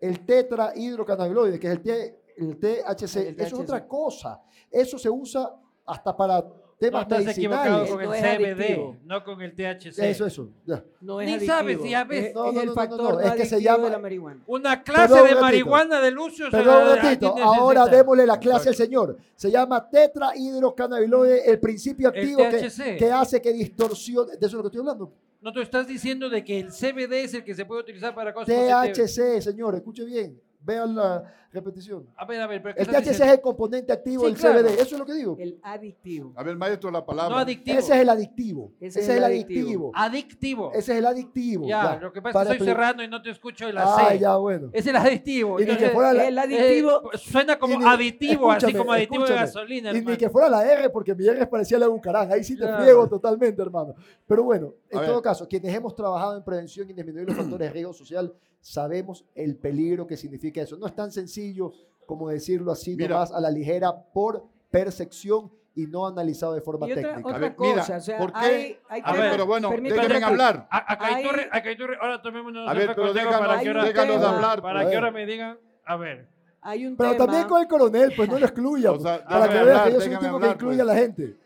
el 0.00 0.26
tetrahidrocannabiloide, 0.26 1.58
que 1.58 1.66
es 1.68 1.72
el, 1.74 1.82
T- 1.82 2.22
el 2.36 2.58
THC, 2.58 3.16
El 3.28 3.34
eso 3.40 3.42
es 3.42 3.50
THC. 3.52 3.60
otra 3.60 3.86
cosa. 3.88 4.40
Eso 4.70 4.98
se 4.98 5.08
usa 5.10 5.54
hasta 5.86 6.16
para 6.16 6.44
No, 6.90 7.06
temas 7.06 7.20
estás 7.20 7.38
equivocado 7.38 7.86
con 7.86 8.00
el 8.00 8.06
No 8.08 8.14
es 8.14 8.20
CBD, 8.22 8.50
adictivo. 8.52 8.96
no 9.04 9.24
con 9.24 9.42
el 9.42 9.52
THC. 9.54 9.98
Eso, 10.10 10.26
eso. 10.26 10.48
ya. 10.66 10.84
No 11.00 11.20
es 11.20 11.26
Ni 11.26 11.32
adictivo, 11.34 11.54
sabes, 11.56 11.78
ya 11.90 12.04
ves. 12.04 12.24
Es, 12.26 12.34
No, 12.34 12.46
es 12.48 12.54
no, 12.54 12.60
el 12.60 12.66
no, 12.66 12.74
no, 12.74 12.80
no, 12.80 12.88
factor 12.88 13.14
no, 13.14 13.20
es 13.20 13.32
que 13.32 13.46
se 13.46 13.62
llama- 13.62 13.84
de 13.84 13.90
la 13.90 13.98
marihuana. 13.98 14.42
Una 14.46 14.82
clase 14.82 15.14
Perdón, 15.14 15.28
de 15.28 15.34
marihuana 15.40 16.00
de 16.00 16.10
Lucio. 16.10 16.44
se 16.46 16.50
Perdón 16.50 16.88
un 16.88 16.96
ratito, 16.96 17.36
ahora 17.38 17.86
démosle 17.86 18.26
la 18.26 18.38
clase 18.40 18.68
al 18.70 18.74
señor. 18.74 19.16
Se 19.36 19.50
llama 19.50 19.88
tetrahidrocannabiloide, 19.88 21.50
el 21.50 21.58
principio 21.60 22.10
El 22.12 22.18
activo 22.18 22.42
que, 22.50 22.96
que 22.96 23.10
hace 23.12 23.40
que 23.40 23.52
distorsione. 23.52 24.32
De 24.36 24.46
eso 24.46 24.46
es 24.46 24.52
lo 24.54 24.62
que 24.62 24.66
estoy 24.68 24.80
hablando. 24.80 25.12
No, 25.40 25.52
tú 25.52 25.60
estás 25.60 25.86
diciendo 25.88 26.30
de 26.30 26.44
que 26.44 26.60
el 26.60 26.68
CBD 26.70 27.24
es 27.24 27.34
el 27.34 27.42
que 27.44 27.54
se 27.54 27.64
puede 27.64 27.80
utilizar 27.80 28.14
para 28.14 28.32
cosas. 28.32 28.54
THC, 28.54 29.40
señor, 29.42 29.74
escuche 29.74 30.04
bien. 30.04 30.40
Vean 30.64 30.94
la 30.94 31.24
repetición. 31.52 32.06
A 32.16 32.24
ver, 32.24 32.40
a 32.40 32.46
ver, 32.46 32.62
pero 32.62 32.74
¿qué 32.76 32.82
El 32.82 32.88
THC 32.88 33.08
es 33.10 33.20
el 33.20 33.40
componente 33.40 33.92
activo 33.92 34.22
Sí, 34.24 34.30
del 34.30 34.36
claro. 34.40 34.60
CBD. 34.60 34.72
Eso 34.80 34.94
es 34.94 34.98
lo 34.98 35.04
que 35.04 35.12
digo. 35.14 35.36
El 35.38 35.58
adictivo. 35.62 36.32
A 36.36 36.42
ver, 36.42 36.56
maestro, 36.56 36.90
la 36.90 37.04
palabra. 37.04 37.34
No 37.34 37.40
adictivo. 37.42 37.78
Ese 37.78 37.94
es 37.94 38.00
el 38.00 38.08
adictivo. 38.08 38.72
Ese 38.80 39.00
Ese, 39.00 39.10
es 39.12 39.18
el 39.18 39.24
adictivo. 39.24 39.60
adictivo. 39.60 39.92
Adictivo. 39.94 40.72
Ese 40.72 40.92
es 40.92 40.98
el 40.98 41.06
adictivo. 41.06 41.66
ya, 41.66 41.96
lo 42.00 42.12
que 42.12 42.22
pasa 42.22 42.42
es 42.42 42.46
que 42.48 42.52
estoy 42.54 42.66
cerrando 42.68 43.02
y 43.02 43.08
no 43.08 43.20
te 43.20 43.30
escucho 43.30 43.68
el 43.68 43.76
Ah, 43.76 43.96
AC. 44.08 44.18
ya, 44.20 44.36
bueno. 44.36 44.70
Es 44.72 44.86
el 44.86 44.96
aditivo. 44.96 45.60
Y 45.60 45.66
ni 45.66 45.76
que 45.76 45.90
fuera 45.90 46.12
la- 46.12 46.28
El 46.28 46.38
adictivo. 46.38 47.12
eh, 47.12 47.18
suena 47.18 47.58
como 47.58 47.78
ni- 47.78 47.84
aditivo, 47.86 48.50
así 48.50 48.72
como 48.72 48.92
aditivo 48.92 49.26
de 49.26 49.34
gasolina. 49.34 49.90
Y 49.92 50.00
ni 50.02 50.16
que 50.16 50.30
fuera 50.30 50.48
la 50.48 50.64
R, 50.64 50.88
porque 50.90 51.14
mi 51.14 51.26
R 51.26 51.46
parecía 51.48 51.78
la 51.78 51.86
de 51.86 51.92
Bucarán. 51.92 52.32
Ahí 52.32 52.44
sí 52.44 52.56
te 52.56 52.66
friego 52.76 53.08
totalmente, 53.08 53.60
hermano. 53.60 53.94
Pero 54.26 54.42
bueno, 54.44 54.74
en 54.88 54.98
A 54.98 55.00
ver. 55.02 55.10
todo 55.10 55.20
caso, 55.20 55.46
quienes 55.48 55.74
hemos 55.74 55.94
trabajado 55.94 56.36
en 56.36 56.44
prevención 56.44 56.88
y 56.88 56.92
disminuir 56.94 57.26
los 57.28 57.36
factores 57.36 57.68
de 57.68 57.72
riesgo 57.74 57.92
social, 57.92 58.32
sabemos 58.62 59.26
el 59.34 59.56
peligro 59.56 60.06
que 60.06 60.16
significa 60.16 60.62
eso. 60.62 60.78
No 60.78 60.86
es 60.86 60.94
tan 60.94 61.10
sencillo 61.12 61.72
como 62.06 62.28
decirlo 62.30 62.72
así 62.72 62.96
Mira. 62.96 63.10
nomás 63.16 63.32
a 63.32 63.40
la 63.40 63.50
ligera 63.50 63.92
por 64.14 64.44
percepción 64.70 65.50
y 65.74 65.86
no 65.86 66.06
analizado 66.06 66.52
de 66.54 66.60
forma 66.60 66.86
Y 66.88 66.92
otra, 66.92 67.02
técnica. 67.02 67.28
otra 67.28 67.36
A 67.36 67.40
ver, 67.40 67.54
mira, 67.58 67.74
cosa, 67.80 67.96
o 67.96 68.00
sea, 68.00 68.18
¿por 68.18 68.32
qué? 68.32 68.38
hay, 68.40 68.78
hay 68.88 69.02
A 69.04 69.12
ver, 69.12 69.30
pero 69.32 69.46
bueno, 69.46 69.70
déjenme 69.70 70.24
hablar. 70.24 70.66
A, 70.70 70.92
a 70.92 70.98
Caiturre, 70.98 71.42
Hay- 71.44 71.48
a 71.58 71.62
Caiturre, 71.62 71.96
ahora 72.00 72.22
tomémonos 72.22 72.68
A 72.68 72.72
un 72.72 72.78
ver, 72.78 72.94
pero 72.94 73.12
déjanos- 73.14 73.38
para 73.46 73.60
que 73.60 73.68
hablar. 73.68 74.62
para 74.62 74.80
a 74.80 74.88
que 74.90 74.94
ahora 74.96 75.10
me 75.10 75.26
digan, 75.26 75.58
a 75.84 75.96
ver, 75.96 76.28
Hay 76.64 76.86
un 76.86 76.96
Pero 76.96 77.12
tema, 77.12 77.24
también 77.26 77.48
con 77.48 77.60
el 77.60 77.66
coronel, 77.66 78.12
pues 78.16 78.28
no 78.28 78.38
lo 78.38 78.46
excluya. 78.46 78.92
O 78.92 79.00
sea, 79.00 79.16
pues, 79.16 79.26
para 79.26 79.48
que 79.48 79.54
vean 79.54 79.68
hablar, 79.68 79.86
que 79.88 79.92
yo 79.94 80.00
soy 80.00 80.12
un 80.14 80.18
tipo 80.20 80.34
hablar, 80.36 80.48
que 80.50 80.54
incluye 80.54 80.76
pues. 80.76 80.80
a 80.80 80.84
la 80.94 80.94
gente. 81.00 81.36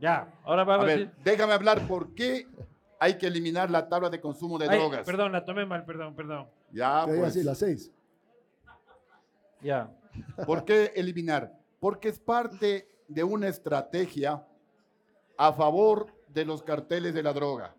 ya, 0.00 0.28
ahora 0.44 0.62
A 0.62 0.64
vamos 0.64 0.84
a 0.84 0.86
ver, 0.86 0.98
decir, 0.98 1.14
déjame 1.24 1.52
hablar 1.52 1.86
por 1.88 2.14
qué 2.14 2.46
hay 3.02 3.16
que 3.16 3.26
eliminar 3.26 3.70
la 3.70 3.88
tabla 3.88 4.10
de 4.10 4.20
consumo 4.20 4.58
de 4.58 4.68
Ay, 4.68 4.78
drogas. 4.78 5.06
perdón, 5.06 5.32
la 5.32 5.42
tomé 5.44 5.64
mal, 5.64 5.84
perdón, 5.86 6.14
perdón, 6.14 6.46
Ya, 6.70 7.02
pues. 7.06 7.22
así, 7.24 7.42
las 7.42 7.58
seis. 7.58 7.90
ya, 9.62 9.90
¿Por 10.46 10.64
qué 10.64 10.92
eliminar? 10.94 11.58
Porque 11.80 12.08
es 12.10 12.18
parte 12.20 12.86
de 13.08 13.24
una 13.24 13.48
estrategia 13.48 14.46
a 15.38 15.52
favor 15.52 16.12
de 16.28 16.44
los 16.44 16.62
carteles 16.62 17.14
de 17.14 17.22
la 17.22 17.32
droga. 17.32 17.74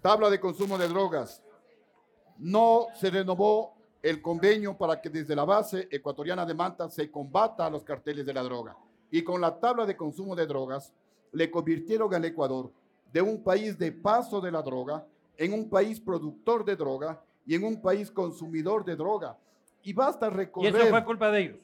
Tabla 0.00 0.30
de 0.30 0.40
consumo 0.40 0.78
de 0.78 0.88
drogas. 0.88 1.42
No 2.38 2.86
se 2.94 3.10
renovó 3.10 3.74
el 4.02 4.22
convenio 4.22 4.76
para 4.76 5.00
que 5.00 5.10
desde 5.10 5.36
la 5.36 5.44
base 5.44 5.86
ecuatoriana 5.90 6.46
de 6.46 6.54
Manta 6.54 6.88
se 6.88 7.10
combata 7.10 7.66
a 7.66 7.70
los 7.70 7.84
carteles 7.84 8.24
de 8.24 8.32
la 8.32 8.42
droga. 8.42 8.76
Y 9.10 9.22
con 9.22 9.40
la 9.40 9.58
tabla 9.58 9.84
de 9.86 9.96
consumo 9.96 10.34
de 10.34 10.46
drogas 10.46 10.92
le 11.32 11.50
convirtieron 11.50 12.12
al 12.14 12.24
Ecuador 12.24 12.70
de 13.14 13.22
un 13.22 13.40
país 13.40 13.78
de 13.78 13.92
paso 13.92 14.40
de 14.40 14.50
la 14.50 14.60
droga 14.60 15.06
en 15.38 15.52
un 15.52 15.70
país 15.70 16.00
productor 16.00 16.64
de 16.64 16.74
droga 16.74 17.22
y 17.46 17.54
en 17.54 17.62
un 17.62 17.80
país 17.80 18.10
consumidor 18.10 18.84
de 18.84 18.96
droga. 18.96 19.38
Y 19.84 19.92
basta 19.92 20.26
y 20.26 20.30
recorrer 20.30 20.74
eso 20.74 20.86
fue 20.88 21.04
culpa 21.04 21.30
de 21.30 21.40
ellos. 21.40 21.56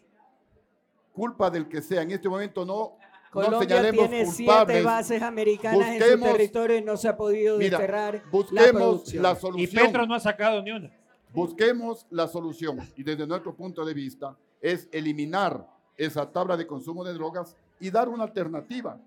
culpa 1.13 1.51
del 1.51 1.69
que 1.69 1.83
sea. 1.83 2.03
En 2.03 2.13
este 2.13 2.29
momento 2.29 2.65
no, 2.65 2.75
no 2.75 2.99
Colombia 3.33 3.61
señalemos 3.69 4.09
tiene 4.09 4.27
siete 4.27 4.83
bases 4.83 5.23
americanas 5.23 5.89
en 5.89 6.19
su 6.19 6.21
territorio 6.21 6.77
y 6.77 6.83
no 6.83 6.97
se 6.97 7.09
ha 7.09 7.17
podido 7.17 7.59
Mira, 7.59 7.79
desterrar 7.79 8.15
la 8.15 8.31
busquemos 8.31 8.73
producción. 8.73 9.23
la, 9.23 9.33
Y 9.33 9.37
solución. 9.37 9.87
Petro 9.87 10.07
no 10.07 10.15
ha 10.15 10.21
sacado 10.21 10.63
ni 10.63 10.71
una. 10.71 10.91
Busquemos 11.35 12.07
la 12.11 12.29
solución. 12.29 12.79
Y 12.95 13.03
desde 13.03 13.27
nuestro 13.27 13.57
punto 13.57 13.85
de 13.85 13.93
vista 13.93 14.37
es 14.61 14.89
eliminar 14.93 15.67
esa 15.97 16.31
tabla 16.31 16.57
de 16.57 16.65
consumo 16.65 17.03
de 17.03 17.13
drogas 17.13 17.57
y 17.81 17.91
dar 17.91 18.09
una 18.09 18.23
alternativa. 18.23 19.01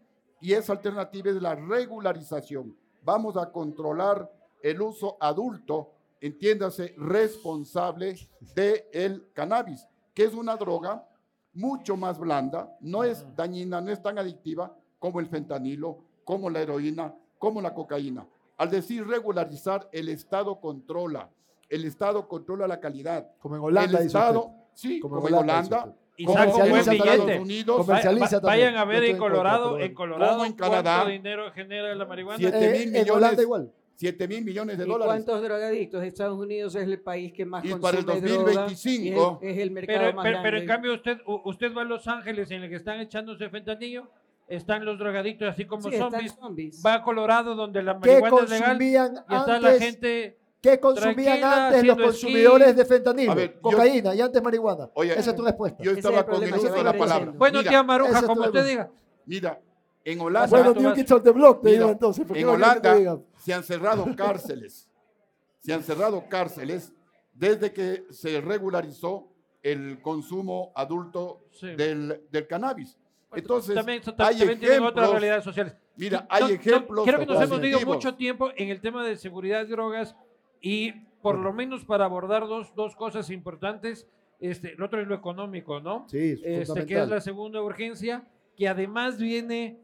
Y 0.44 0.52
esa 0.52 0.74
alternativa 0.74 1.30
es 1.30 1.42
la 1.42 1.56
regularización. 1.56 2.76
Vamos 3.02 3.38
a 3.38 3.50
controlar 3.50 4.30
el 4.62 4.82
uso 4.82 5.16
adulto, 5.22 5.94
entiéndase, 6.20 6.94
responsable 6.98 8.18
del 8.54 9.32
cannabis, 9.32 9.88
que 10.14 10.26
es 10.26 10.34
una 10.34 10.58
droga 10.58 11.08
mucho 11.54 11.96
más 11.96 12.20
blanda, 12.20 12.76
no 12.82 13.06
es 13.06 13.26
dañina, 13.38 13.80
no 13.80 13.90
es 13.90 14.02
tan 14.02 14.20
adictiva 14.20 14.76
como 15.00 15.22
el 15.22 15.28
fentanilo, 15.28 16.00
como 16.26 16.50
la 16.50 16.60
heroína, 16.60 17.16
como 17.40 17.62
la 17.62 17.74
cocaína. 17.74 18.28
Al 18.58 18.70
decir 18.70 19.08
regularizar, 19.08 19.88
el 19.94 20.10
Estado 20.10 20.60
controla, 20.60 21.30
el 21.70 21.86
Estado 21.86 22.28
controla 22.28 22.68
la 22.68 22.82
calidad. 22.82 23.32
Como 23.40 23.56
en 23.56 23.62
Holanda, 23.62 24.00
el 24.00 24.08
Estado, 24.08 24.52
sí, 24.74 25.00
Como 25.00 25.26
en 25.26 25.36
Holanda. 25.36 25.96
Y 26.16 26.28
un 26.28 26.34
buen 26.34 26.50
en 26.50 26.76
Estados 26.78 26.90
billete. 27.26 27.40
Unidos, 27.40 27.78
Comer- 27.78 27.86
Comercializa 27.86 28.42
también. 28.42 28.66
Vayan 28.68 28.78
a 28.78 28.86
ver 28.86 29.04
en 29.04 29.12
en 29.12 29.18
Colorado, 29.18 29.74
pero 29.74 29.86
en. 29.86 29.94
Colorado, 29.94 30.46
en 30.46 30.54
cuánto 30.54 30.64
Canadá. 30.64 31.06
dinero 31.10 31.52
genera 31.52 31.96
la 31.96 32.06
marihuana. 32.06 32.38
Siete 32.38 32.58
Eh, 32.66 32.72
mil 32.72 32.82
en 32.84 32.92
millones. 32.92 33.12
Holanda 33.12 33.42
igual. 33.42 33.72
7 33.96 34.28
mil 34.28 34.44
millones 34.44 34.78
de 34.80 34.86
¿Y 34.86 34.88
dólares. 34.88 35.06
cuántos 35.24 35.42
drogadictos? 35.44 36.04
Estados 36.04 36.38
Unidos 36.38 36.76
es 36.76 36.84
el 36.88 37.00
país 37.00 37.32
que 37.32 37.46
más 37.46 37.64
Y 37.64 37.70
consume 37.70 37.82
para 37.84 37.98
el 38.00 38.06
droga, 38.06 38.44
2025, 38.44 39.40
y 39.42 39.46
es, 39.48 39.54
es 39.56 39.62
el 39.62 39.72
mercado 39.72 40.00
Pero, 40.00 40.14
más 40.16 40.24
pero, 40.24 40.38
pero 40.38 40.42
grande. 40.52 40.60
en 40.60 40.68
cambio 40.68 40.94
usted, 40.96 41.18
usted 41.26 41.74
va 41.76 41.82
a 41.84 41.86
Los 41.86 42.08
Ángeles 42.08 42.50
en 42.52 42.64
el 42.64 42.70
que 42.70 42.76
están 42.78 43.00
echándose 43.00 43.50
fentanillo, 43.50 44.08
están 44.48 44.84
los 44.84 44.98
drogadictos 44.98 45.48
así 45.48 45.66
como 45.66 45.90
Sí, 45.90 45.98
zombies. 45.98 46.34
zombies. 46.34 46.84
Va 46.86 46.96
a 46.96 47.04
Colorado 47.04 47.56
donde 47.56 47.84
la 47.84 48.00
¿Qué 48.00 48.20
marihuana 48.20 48.44
es 48.46 48.50
legal 48.50 48.82
y 48.82 49.36
está 49.36 49.60
la 49.60 49.72
gente... 49.74 50.38
¿Qué 50.64 50.80
consumían 50.80 51.14
tranquila, 51.42 51.68
antes 51.68 51.84
los 51.84 51.92
haciendo 51.92 52.04
consumidores 52.06 52.68
esquí? 52.70 52.80
de 52.80 52.86
fentanilo? 52.86 53.32
A 53.34 53.36
ver, 53.36 53.54
yo- 53.56 53.62
cocaína 53.62 54.16
y 54.16 54.22
antes 54.22 54.42
marihuana. 54.42 54.90
Oye, 54.94 55.12
Esa 55.20 55.30
es 55.32 55.36
tu 55.36 55.44
respuesta. 55.44 55.84
Yo 55.84 55.92
Ese 55.92 56.00
es 56.00 56.06
estaba 56.06 56.20
el 56.20 56.26
con 56.26 56.34
el 56.36 56.40
problema, 56.40 56.58
uso 56.58 56.68
se 56.68 56.72
de 56.74 56.78
va 56.78 56.84
la 56.94 56.98
palabra. 56.98 57.32
Bueno, 57.38 57.58
Mira, 57.60 57.70
tía 57.70 57.84
Maruja, 57.84 58.18
ese 58.18 58.26
como 58.28 58.42
tu 58.44 58.48
usted 58.48 58.66
diga. 58.66 58.92
Mira, 59.26 59.62
en 60.06 60.22
Holanda, 60.22 60.48
bueno, 60.48 60.74
Tomás. 60.74 60.84
New 60.84 60.94
Kids 60.96 61.12
on 61.12 61.24
the 61.24 61.32
Block, 61.32 61.62
te 61.62 61.68
Mira, 61.68 61.80
digo 61.80 61.92
entonces. 61.92 62.26
¿por 62.26 62.34
qué 62.34 62.42
en 62.42 62.48
no 62.48 62.54
quieres 62.56 62.74
que 62.76 62.80
te 62.82 62.88
Holanda 62.90 63.00
diga? 63.14 63.20
se 63.38 63.54
han 63.54 63.64
cerrado 63.64 64.06
cárceles. 64.16 64.90
Se 65.60 65.74
han 65.74 65.84
cerrado 65.84 66.24
cárceles 66.30 66.94
desde 67.34 67.74
que 67.74 68.06
se 68.10 68.40
regularizó 68.42 69.28
el 69.62 70.02
consumo 70.02 70.72
adulto 70.76 71.42
Sí. 71.52 71.68
del, 71.76 72.22
del 72.32 72.48
cannabis. 72.48 72.98
Entonces, 73.36 73.76
también, 73.76 74.02
hay 74.06 74.14
también 74.38 74.60
tienen 74.60 74.80
otras 74.84 74.92
ejemplos. 75.06 75.12
realidades 75.12 75.44
sociales. 75.44 75.76
Mira, 75.98 76.22
No, 76.22 76.28
hay 76.30 76.44
no, 76.44 76.50
ejemplos. 76.50 77.06
creo 77.06 77.20
que 77.20 77.26
nos 77.26 77.36
hemos 77.38 77.50
ido 77.60 77.60
positivos. 77.72 77.96
mucho 77.96 78.16
tiempo 78.16 78.50
en 78.56 78.70
el 78.70 78.80
tema 78.82 79.04
de 79.06 79.18
seguridad 79.18 79.64
y 79.66 79.68
drogas 79.70 80.16
y 80.64 80.94
por 81.22 81.38
lo 81.38 81.54
menos 81.54 81.84
para 81.84 82.06
abordar 82.06 82.48
dos, 82.48 82.74
dos 82.74 82.96
cosas 82.96 83.30
importantes. 83.30 84.08
Este, 84.40 84.76
lo 84.76 84.86
otro 84.86 85.02
es 85.02 85.08
lo 85.08 85.14
económico, 85.14 85.80
¿no? 85.80 86.08
Sí, 86.08 86.42
es 86.44 86.70
este, 86.70 86.86
que 86.86 87.02
es 87.02 87.08
la 87.08 87.22
segunda 87.22 87.62
urgencia, 87.62 88.26
que 88.58 88.68
además 88.68 89.18
viene 89.20 89.80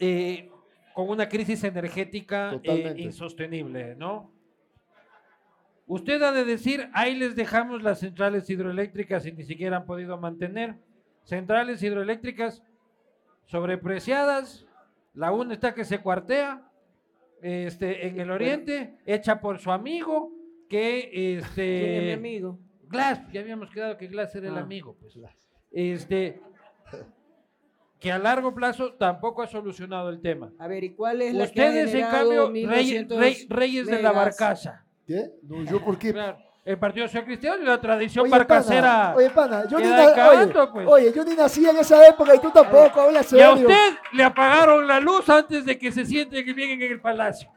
eh, 0.00 0.50
con 0.94 1.10
una 1.10 1.28
crisis 1.28 1.62
energética 1.62 2.58
eh, 2.62 2.94
insostenible, 2.96 3.94
¿no? 3.96 4.32
Usted 5.86 6.20
ha 6.22 6.32
de 6.32 6.44
decir, 6.44 6.88
ahí 6.94 7.14
les 7.14 7.36
dejamos 7.36 7.82
las 7.82 8.00
centrales 8.00 8.48
hidroeléctricas 8.50 9.24
y 9.26 9.32
ni 9.32 9.44
siquiera 9.44 9.76
han 9.76 9.86
podido 9.86 10.18
mantener. 10.18 10.76
Centrales 11.22 11.82
hidroeléctricas 11.82 12.62
sobrepreciadas, 13.44 14.66
la 15.14 15.32
una 15.32 15.52
está 15.52 15.74
que 15.74 15.84
se 15.84 16.00
cuartea 16.00 16.65
este, 17.46 18.06
en 18.08 18.18
el 18.20 18.30
oriente, 18.30 18.98
hecha 19.06 19.40
por 19.40 19.58
su 19.58 19.70
amigo, 19.70 20.32
que 20.68 21.10
¿Quién 21.12 21.38
es 21.38 21.56
mi 21.56 21.62
este, 21.62 22.12
amigo? 22.14 22.58
Glass, 22.88 23.20
ya 23.32 23.40
habíamos 23.40 23.70
quedado 23.70 23.96
que 23.96 24.06
Glass 24.08 24.34
era 24.34 24.48
el 24.48 24.56
Ah. 24.56 24.60
amigo, 24.60 24.96
pues. 25.00 25.16
Este, 25.72 26.40
que 27.98 28.12
a 28.12 28.18
largo 28.18 28.54
plazo 28.54 28.94
tampoco 28.94 29.42
ha 29.42 29.46
solucionado 29.46 30.10
el 30.10 30.20
tema. 30.20 30.52
A 30.58 30.68
ver, 30.68 30.84
¿y 30.84 30.90
cuál 30.94 31.22
es 31.22 31.34
la 31.34 31.50
que 31.50 31.60
ha 31.62 31.68
Ustedes, 31.68 31.94
en 31.94 32.00
cambio, 32.02 32.44
rey- 32.44 32.52
1900 32.52 33.18
rey- 33.18 33.46
reyes 33.48 33.86
de 33.86 34.02
la 34.02 34.12
barcaza. 34.12 34.84
¿Qué? 35.06 35.30
No, 35.42 35.64
yo 35.64 35.82
por 35.84 35.98
qué. 35.98 36.12
Claro, 36.12 36.38
el 36.66 36.78
Partido 36.78 37.06
Social 37.06 37.24
Cristiano 37.24 37.62
y 37.62 37.64
la 37.66 37.80
tradición 37.80 38.24
Oye, 38.24 38.32
barcacera. 38.32 38.82
pana, 38.82 39.14
oye, 39.16 39.30
pana, 39.30 39.68
yo 39.68 39.78
ni, 39.78 39.86
oye, 39.86 40.52
pues. 40.72 40.86
oye, 40.88 41.12
yo 41.14 41.24
ni 41.24 41.36
nací 41.36 41.64
en 41.64 41.76
esa 41.76 42.06
época 42.08 42.34
y 42.34 42.40
tú 42.40 42.50
tampoco, 42.50 43.00
habla 43.02 43.20
y 43.20 43.20
a 43.20 43.22
serio. 43.22 43.52
usted 43.54 43.94
le 44.12 44.24
apagaron 44.24 44.84
la 44.86 44.98
luz 44.98 45.28
antes 45.30 45.64
de 45.64 45.78
que 45.78 45.92
se 45.92 46.04
sienten 46.04 46.44
que 46.44 46.52
vienen 46.52 46.82
en 46.82 46.90
el 46.92 47.00
palacio. 47.00 47.48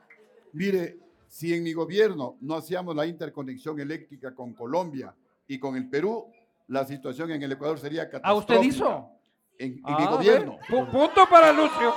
Mire, 0.53 0.97
si 1.27 1.53
en 1.55 1.63
mi 1.63 1.73
gobierno 1.73 2.37
no 2.41 2.55
hacíamos 2.55 2.95
la 2.95 3.07
interconexión 3.07 3.79
eléctrica 3.79 4.33
con 4.35 4.53
Colombia 4.53 5.13
y 5.47 5.57
con 5.59 5.75
el 5.75 5.89
Perú, 5.89 6.31
la 6.67 6.85
situación 6.85 7.31
en 7.31 7.41
el 7.41 7.51
Ecuador 7.51 7.79
sería 7.79 8.03
¿A 8.03 8.09
catastrófica. 8.09 8.53
usted 8.55 8.67
hizo? 8.67 9.09
En, 9.57 9.71
en 9.73 9.81
Ah, 9.85 9.97
mi 9.99 10.05
gobierno. 10.05 10.59
pu- 10.69 10.87
punto 10.91 11.25
para 11.27 11.51
Lucio. 11.51 11.95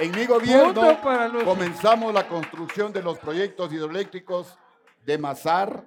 En 0.00 0.10
mi 0.12 0.26
gobierno 0.26 0.98
comenzamos 1.44 2.12
la 2.12 2.26
construcción 2.28 2.92
de 2.92 3.02
los 3.02 3.18
proyectos 3.18 3.72
hidroeléctricos 3.72 4.58
de 5.08 5.16
Mazar, 5.16 5.86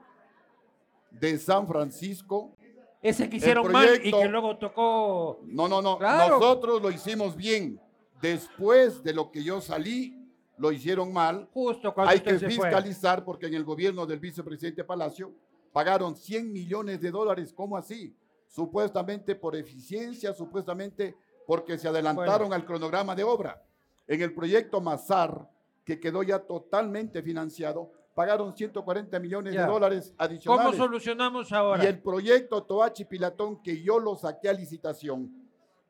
de 1.12 1.38
San 1.38 1.68
Francisco. 1.68 2.58
Ese 3.04 3.30
que 3.30 3.38
hicieron 3.38 3.72
mal 3.72 4.02
y 4.04 4.12
que 4.12 4.28
luego 4.28 4.58
tocó. 4.58 5.42
No, 5.44 5.68
no, 5.68 5.80
no. 5.80 6.00
Claro. 6.00 6.40
Nosotros 6.40 6.82
lo 6.82 6.90
hicimos 6.90 7.36
bien. 7.36 7.80
Después 8.20 9.04
de 9.04 9.14
lo 9.14 9.30
que 9.30 9.44
yo 9.44 9.62
salí, 9.62 10.28
lo 10.58 10.72
hicieron 10.72 11.14
mal. 11.14 11.48
Justo 11.54 11.94
cuando 11.94 12.10
Hay 12.10 12.18
usted 12.18 12.32
que 12.32 12.40
se 12.40 12.46
fue. 12.46 12.66
fiscalizar 12.66 13.24
porque 13.24 13.46
en 13.46 13.54
el 13.54 13.64
gobierno 13.64 14.08
del 14.08 14.20
vicepresidente 14.20 14.84
Palacio 14.84 15.32
pagaron 15.72 16.16
100 16.16 16.52
millones 16.52 17.00
de 17.00 17.12
dólares. 17.12 17.54
¿Cómo 17.54 17.78
así? 17.78 18.16
Supuestamente 18.48 19.36
por 19.36 19.56
eficiencia, 19.56 20.34
supuestamente 20.34 21.16
porque 21.46 21.78
se 21.78 21.88
adelantaron 21.88 22.54
al 22.54 22.66
cronograma 22.66 23.14
de 23.16 23.24
obra. 23.24 23.64
En 24.08 24.20
el 24.20 24.34
proyecto 24.34 24.82
Mazar, 24.82 25.48
que 25.86 26.00
quedó 26.00 26.24
ya 26.24 26.40
totalmente 26.40 27.22
financiado, 27.22 28.01
pagaron 28.14 28.56
140 28.56 29.20
millones 29.20 29.54
Ya. 29.54 29.62
de 29.62 29.68
dólares 29.72 30.14
¿Cómo 30.18 30.26
adicionales. 30.30 30.76
solucionamos 30.78 31.52
ahora? 31.52 31.84
Y 31.84 31.88
el 31.88 32.00
proyecto 32.00 32.64
Toachi 32.64 33.06
Pilatón, 33.06 33.62
que 33.62 33.82
yo 33.82 34.00
lo 34.00 34.16
saqué 34.16 34.50
a 34.50 34.54
licitación, 34.54 35.32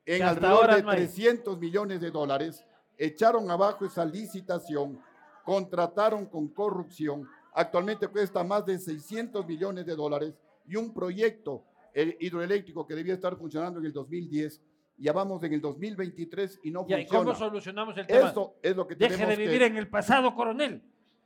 en 0.06 0.22
alrededor 0.22 0.74
de 0.74 0.82
no 0.82 0.90
hay. 0.90 0.96
300 0.98 1.58
millones 1.58 2.00
de 2.00 2.10
dólares, 2.10 2.64
echaron 2.98 3.50
abajo 3.50 3.84
esa 3.84 4.04
licitación, 4.04 5.00
contrataron 5.44 6.26
con 6.26 6.48
corrupción, 6.48 7.28
actualmente 7.54 8.06
cuesta 8.08 8.42
más 8.44 8.64
de 8.66 8.78
600 8.78 9.46
millones 9.46 9.86
de 9.86 9.94
dólares, 9.96 10.34
y 10.66 10.76
un 10.76 10.92
proyecto 10.94 11.64
eh, 11.94 12.16
hidroeléctrico 12.20 12.86
que 12.86 12.94
debía 12.94 13.14
estar 13.14 13.36
funcionando 13.36 13.80
en 13.80 13.86
el 13.86 13.92
2010, 13.92 14.62
ya 14.98 15.12
vamos 15.12 15.42
en 15.42 15.52
el 15.52 15.60
2023 15.60 16.60
y 16.62 16.70
no 16.70 16.86
¿y 16.88 17.06
¿Cómo 17.06 17.24
funciona. 17.24 17.34
solucionamos 17.34 17.96
el 17.98 18.06
tema? 18.06 18.28
Eso 18.30 18.54
es 18.62 18.76
lo 18.76 18.86
que 18.86 18.94
Deje 18.94 19.14
tenemos 19.14 19.36
de 19.36 19.44
vivir 19.44 19.58
que... 19.60 19.66
en 19.66 19.76
el 19.76 19.88
pasado, 19.88 20.34
coronel. 20.34 20.82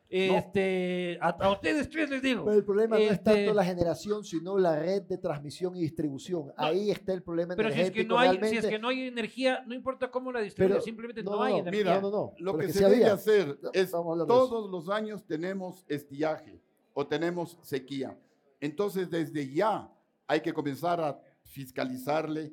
Este, 0.08 1.18
a, 1.20 1.30
a 1.30 1.50
ustedes 1.52 1.88
tres 1.90 2.08
les 2.08 2.22
digo. 2.22 2.44
Pero 2.44 2.56
el 2.56 2.64
problema 2.64 2.96
no 2.96 3.02
es 3.02 3.12
Este, 3.12 3.24
tanto 3.34 3.54
la 3.54 3.64
generación, 3.64 4.24
sino 4.24 4.56
la 4.56 4.78
red 4.78 5.02
de 5.02 5.18
transmisión 5.18 5.76
y 5.76 5.80
distribución. 5.80 6.52
Ahí 6.56 6.90
está 6.90 7.12
el 7.12 7.22
problema 7.22 7.56
Pero 7.56 7.70
si 7.72 7.80
es, 7.80 7.90
que 7.90 8.04
no 8.04 8.18
hay, 8.18 8.30
si 8.30 8.36
realmente. 8.38 8.66
es 8.66 8.72
que 8.72 8.78
no 8.78 8.88
hay 8.88 9.00
energía, 9.08 9.64
no 9.66 9.74
importa 9.74 10.10
cómo 10.10 10.30
la 10.32 10.40
distribuya, 10.40 10.74
Pero- 10.76 10.84
simplemente 10.84 11.22
no, 11.22 11.32
no, 11.32 11.42
hay 11.42 11.54
energía. 11.58 11.84
Mira, 11.84 12.00
No, 12.00 12.10
no, 12.10 12.16
no. 12.16 12.32
Lo 12.38 12.56
que 12.56 12.66
que 12.66 12.72
se 12.72 12.88
debe 12.88 13.06
hacer 13.06 13.58
es 13.72 13.90
todos 13.90 14.70
los 14.70 14.88
años 14.88 15.24
tenemos 15.26 15.84
estiaje 15.88 16.60
o 16.94 17.06
tenemos 17.06 17.58
sequía. 17.62 18.16
Entonces, 18.60 19.10
desde 19.10 19.52
ya 19.52 19.90
hay 20.26 20.40
que 20.40 20.52
comenzar 20.52 21.00
a 21.00 21.20
fiscalizarle, 21.42 22.52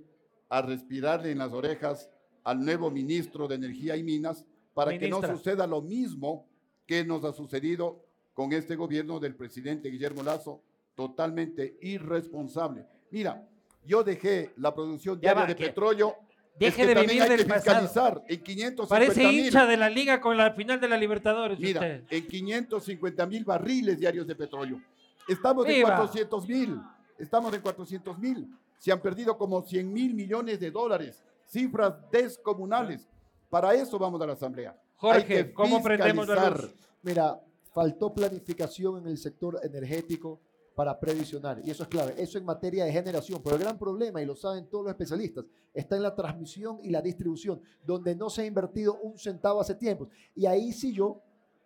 a 0.49 0.62
respirarle 0.62 1.32
en 1.32 1.38
las 1.39 1.51
orejas 1.54 2.10
al 2.43 2.64
nuevo 2.64 2.91
ministro 2.91 3.47
de 3.47 3.56
Energía 3.56 3.95
y 3.95 4.04
Minas 4.04 4.43
para 4.74 4.97
que 4.97 5.08
no 5.08 5.22
suceda 5.22 5.66
lo 5.68 5.82
mismo 5.82 6.47
que 6.86 7.04
nos 7.06 7.24
ha 7.24 7.34
sucedido 7.34 8.04
con 8.34 8.52
este 8.54 8.76
gobierno 8.76 9.20
del 9.20 9.36
presidente 9.36 9.90
Guillermo 9.90 10.24
Lazo, 10.24 10.62
totalmente 10.96 11.78
irresponsable. 11.82 12.86
Mira, 13.12 13.48
yo 13.86 14.04
dejé 14.04 14.52
la 14.58 14.74
producción 14.74 15.20
diaria 15.20 15.42
va, 15.44 15.48
de 15.48 15.56
que- 15.56 15.66
petróleo. 15.68 16.16
Deje 16.60 16.84
es 16.84 16.88
que 16.88 16.94
de 16.94 17.02
vivir 17.02 17.22
hay 17.24 17.30
del 17.30 17.40
que 17.40 17.46
pasado. 17.46 17.82
fiscalizar 17.82 18.24
en 18.28 18.44
550 18.44 18.88
Parece 18.88 19.24
hincha 19.24 19.66
de 19.66 19.76
la 19.76 19.90
liga 19.90 20.22
con 20.22 20.38
la 20.38 20.52
final 20.54 20.80
de 20.80 20.88
la 20.88 20.98
Libertadores. 20.98 21.60
Mira, 21.60 21.80
usted. 21.82 22.04
en 22.12 22.28
550 22.28 23.26
mil 23.26 23.44
barriles 23.44 24.00
diarios 24.00 24.28
de 24.28 24.36
petróleo. 24.36 24.80
Estamos 25.28 25.66
en 25.66 25.74
Viva. 25.74 25.96
400 25.96 26.48
mil. 26.48 26.80
Estamos 27.18 27.52
en 27.56 27.62
400 27.62 28.20
mil. 28.20 28.48
Se 28.78 28.92
han 28.92 29.02
perdido 29.02 29.36
como 29.36 29.64
100 29.64 29.92
mil 29.92 30.14
millones 30.14 30.60
de 30.60 30.70
dólares. 30.70 31.24
Cifras 31.48 31.96
descomunales. 32.12 33.08
Para 33.50 33.74
eso 33.74 33.98
vamos 33.98 34.22
a 34.22 34.28
la 34.28 34.34
Asamblea. 34.34 34.80
Jorge, 35.04 35.54
¿cómo 35.54 35.84
prendemos 35.84 36.26
la 36.30 36.49
luz? 36.49 36.74
Mira, 37.01 37.38
faltó 37.74 38.14
planificación 38.14 38.99
en 39.01 39.08
el 39.08 39.18
sector 39.18 39.60
energético 39.62 40.39
para 40.74 40.97
previsionar, 40.97 41.60
y 41.62 41.72
eso 41.72 41.84
es 41.84 41.89
clave. 41.89 42.16
Eso 42.18 42.38
en 42.38 42.45
materia 42.45 42.86
de 42.86 42.91
generación, 42.93 43.41
pero 43.43 43.58
el 43.58 43.62
gran 43.62 43.78
problema, 43.78 44.22
y 44.22 44.26
lo 44.26 44.34
saben 44.34 44.66
todos 44.70 44.86
los 44.86 44.91
especialistas, 44.91 45.43
está 45.74 45.97
en 45.97 46.04
la 46.04 46.16
transmisión 46.16 46.80
y 46.82 46.89
la 46.89 47.01
distribución, 47.01 47.62
donde 47.86 48.16
no 48.16 48.30
se 48.30 48.43
ha 48.43 48.45
invertido 48.45 48.97
un 49.01 49.20
centavo 49.20 49.60
hace 49.60 49.76
tiempo. 49.76 50.08
Y 50.36 50.45
ahí 50.45 50.72
sí 50.72 50.93
yo 50.93 51.22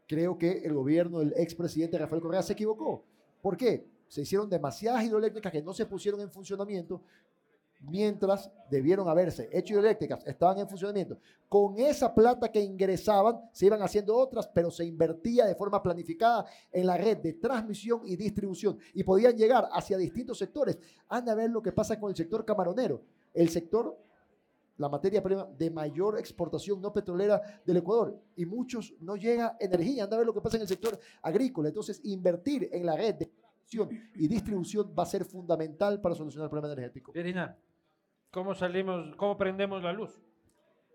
creo 0.07 0.35
que 0.35 0.63
el 0.65 0.73
gobierno 0.73 1.19
del 1.19 1.33
expresidente 1.37 1.99
Rafael 1.99 2.23
Correa 2.23 2.41
se 2.41 2.53
equivocó. 2.53 3.05
¿Por 3.39 3.55
qué? 3.55 3.85
Se 4.07 4.21
hicieron 4.23 4.49
demasiadas 4.49 5.03
hidroeléctricas 5.03 5.51
que 5.51 5.61
no 5.61 5.73
se 5.73 5.85
pusieron 5.85 6.21
en 6.21 6.31
funcionamiento, 6.31 7.03
mientras 7.79 8.51
debieron 8.69 9.07
haberse 9.07 9.49
hecho 9.51 9.73
hidroeléctricas, 9.73 10.25
estaban 10.25 10.59
en 10.59 10.67
funcionamiento. 10.67 11.17
Con 11.47 11.79
esa 11.79 12.13
plata 12.13 12.51
que 12.51 12.61
ingresaban, 12.61 13.49
se 13.51 13.65
iban 13.65 13.81
haciendo 13.81 14.15
otras, 14.15 14.47
pero 14.47 14.69
se 14.69 14.85
invertía 14.85 15.45
de 15.45 15.55
forma 15.55 15.81
planificada 15.81 16.45
en 16.71 16.85
la 16.85 16.97
red 16.97 17.17
de 17.17 17.33
transmisión 17.33 18.01
y 18.05 18.15
distribución 18.15 18.77
y 18.93 19.03
podían 19.03 19.37
llegar 19.37 19.69
hacia 19.71 19.97
distintos 19.97 20.37
sectores. 20.37 20.77
Anda 21.07 21.31
a 21.31 21.35
ver 21.35 21.49
lo 21.49 21.61
que 21.61 21.71
pasa 21.71 21.99
con 21.99 22.09
el 22.09 22.15
sector 22.15 22.43
camaronero, 22.43 23.01
el 23.33 23.49
sector, 23.49 23.97
la 24.77 24.89
materia 24.89 25.23
prima 25.23 25.45
de 25.57 25.71
mayor 25.71 26.19
exportación 26.19 26.81
no 26.81 26.93
petrolera 26.93 27.41
del 27.65 27.77
Ecuador 27.77 28.19
y 28.35 28.45
muchos 28.45 28.93
no 28.99 29.15
llega 29.15 29.57
energía. 29.59 30.03
Anda 30.03 30.17
a 30.17 30.19
ver 30.19 30.27
lo 30.27 30.33
que 30.33 30.41
pasa 30.41 30.57
en 30.57 30.63
el 30.63 30.67
sector 30.67 30.99
agrícola. 31.21 31.69
Entonces, 31.69 31.99
invertir 32.03 32.69
en 32.71 32.85
la 32.85 32.95
red 32.95 33.15
de 33.15 33.25
transmisión 33.25 33.89
y 34.15 34.27
distribución 34.27 34.93
va 34.97 35.03
a 35.03 35.07
ser 35.07 35.25
fundamental 35.25 35.99
para 35.99 36.13
solucionar 36.13 36.45
el 36.45 36.49
problema 36.49 36.73
energético. 36.73 37.11
Verina, 37.11 37.57
¿cómo 38.31 38.53
salimos, 38.55 39.15
cómo 39.15 39.37
prendemos 39.37 39.83
la 39.83 39.93
luz? 39.93 40.19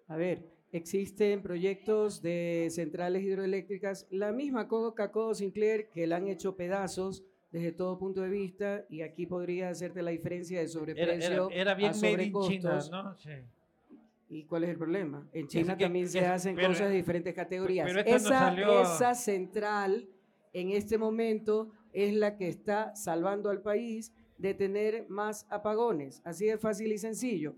A 0.09 0.17
ver, 0.17 0.51
existen 0.73 1.43
proyectos 1.43 2.23
de 2.23 2.69
centrales 2.71 3.23
hidroeléctricas, 3.23 4.07
la 4.11 4.33
misma 4.33 4.69
Coca-Cola 4.69 5.35
Sinclair, 5.35 5.89
que 5.91 6.07
la 6.07 6.17
han 6.17 6.29
hecho 6.29 6.57
pedazos 6.57 7.25
desde 7.51 7.73
todo 7.73 7.99
punto 7.99 8.23
de 8.23 8.31
vista, 8.31 8.85
y 8.89 9.03
aquí 9.03 9.27
podría 9.27 9.69
hacerte 9.69 10.03
la 10.03 10.11
diferencia 10.11 10.57
de 10.59 10.65
Era, 10.65 10.73
sobreprecio 10.73 11.51
era, 11.51 11.61
era 11.61 11.75
bien 11.75 11.93
a 11.93 12.23
in 12.23 12.33
China. 12.49 12.79
¿no? 12.91 13.19
Sí. 13.19 13.31
¿Y 14.31 14.45
cuál 14.45 14.65
es 14.65 14.71
el 14.71 14.79
problema? 14.79 15.29
En 15.35 15.47
China 15.47 15.73
sí, 15.75 15.79
que- 15.79 15.85
también 15.85 16.09
se 16.09 16.21
hacen 16.25 16.57
pero- 16.57 16.69
cosas 16.69 16.89
de 16.89 16.97
diferentes 16.97 17.35
categorías. 17.35 17.87
pero 17.93 18.03
no 18.09 18.17
esa, 18.17 18.29
salió- 18.39 18.81
esa 18.83 19.15
central 19.15 20.09
en 20.55 20.71
este 20.71 20.97
momento 20.97 21.71
es 21.93 22.15
la 22.15 22.37
que 22.39 22.49
está 22.49 22.95
salvando 22.97 23.51
al 23.51 23.61
país 23.61 24.11
de 24.43 24.55
tener 24.55 25.09
más 25.09 25.47
apagones. 25.49 26.21
Así 26.25 26.47
de 26.47 26.59
fácil 26.59 26.93
y 26.93 26.99
sencillo. 26.99 27.55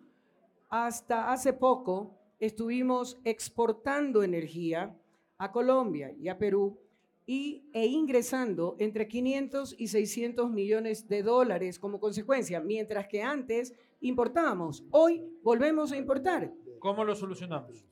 Hasta 0.69 1.33
hace 1.33 1.55
poco 1.55 2.15
estuvimos 2.39 3.19
exportando 3.25 4.23
energía 4.23 4.95
a 5.39 5.51
Colombia 5.51 6.13
y 6.13 6.29
a 6.29 6.37
Perú 6.39 6.79
y, 7.27 7.71
e 7.73 7.87
ingresando 7.87 8.77
entre 8.79 9.09
500 9.09 9.77
y 9.79 9.89
600 9.89 10.51
millones 10.51 11.09
de 11.09 11.23
dólares 11.23 11.79
como 11.79 11.99
consecuencia, 11.99 12.61
mientras 12.61 13.09
que 13.09 13.23
antes 13.23 13.73
importábamos. 14.01 14.85
Hoy 14.91 15.25
volvemos 15.43 15.91
a 15.91 15.97
importar, 15.97 16.53
¿Cómo 16.79 17.03
lo 17.03 17.15
solucionamos? 17.15 17.87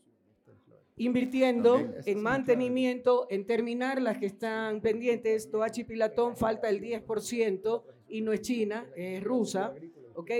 invirtiendo 0.99 1.79
es 1.79 2.07
en 2.07 2.23
mantenimiento, 2.23 3.27
en 3.31 3.47
terminar 3.47 4.03
las 4.03 4.19
que 4.19 4.27
están 4.27 4.83
pendientes. 4.83 5.51
Toachi 5.51 5.85
Pilatón 5.85 6.37
falta 6.37 6.69
el 6.69 6.81
10% 6.81 7.83
y 8.13 8.21
no 8.21 8.33
es 8.33 8.43
China, 8.43 8.87
es 8.95 9.25
rusa, 9.25 9.75
¿ok? 10.15 10.31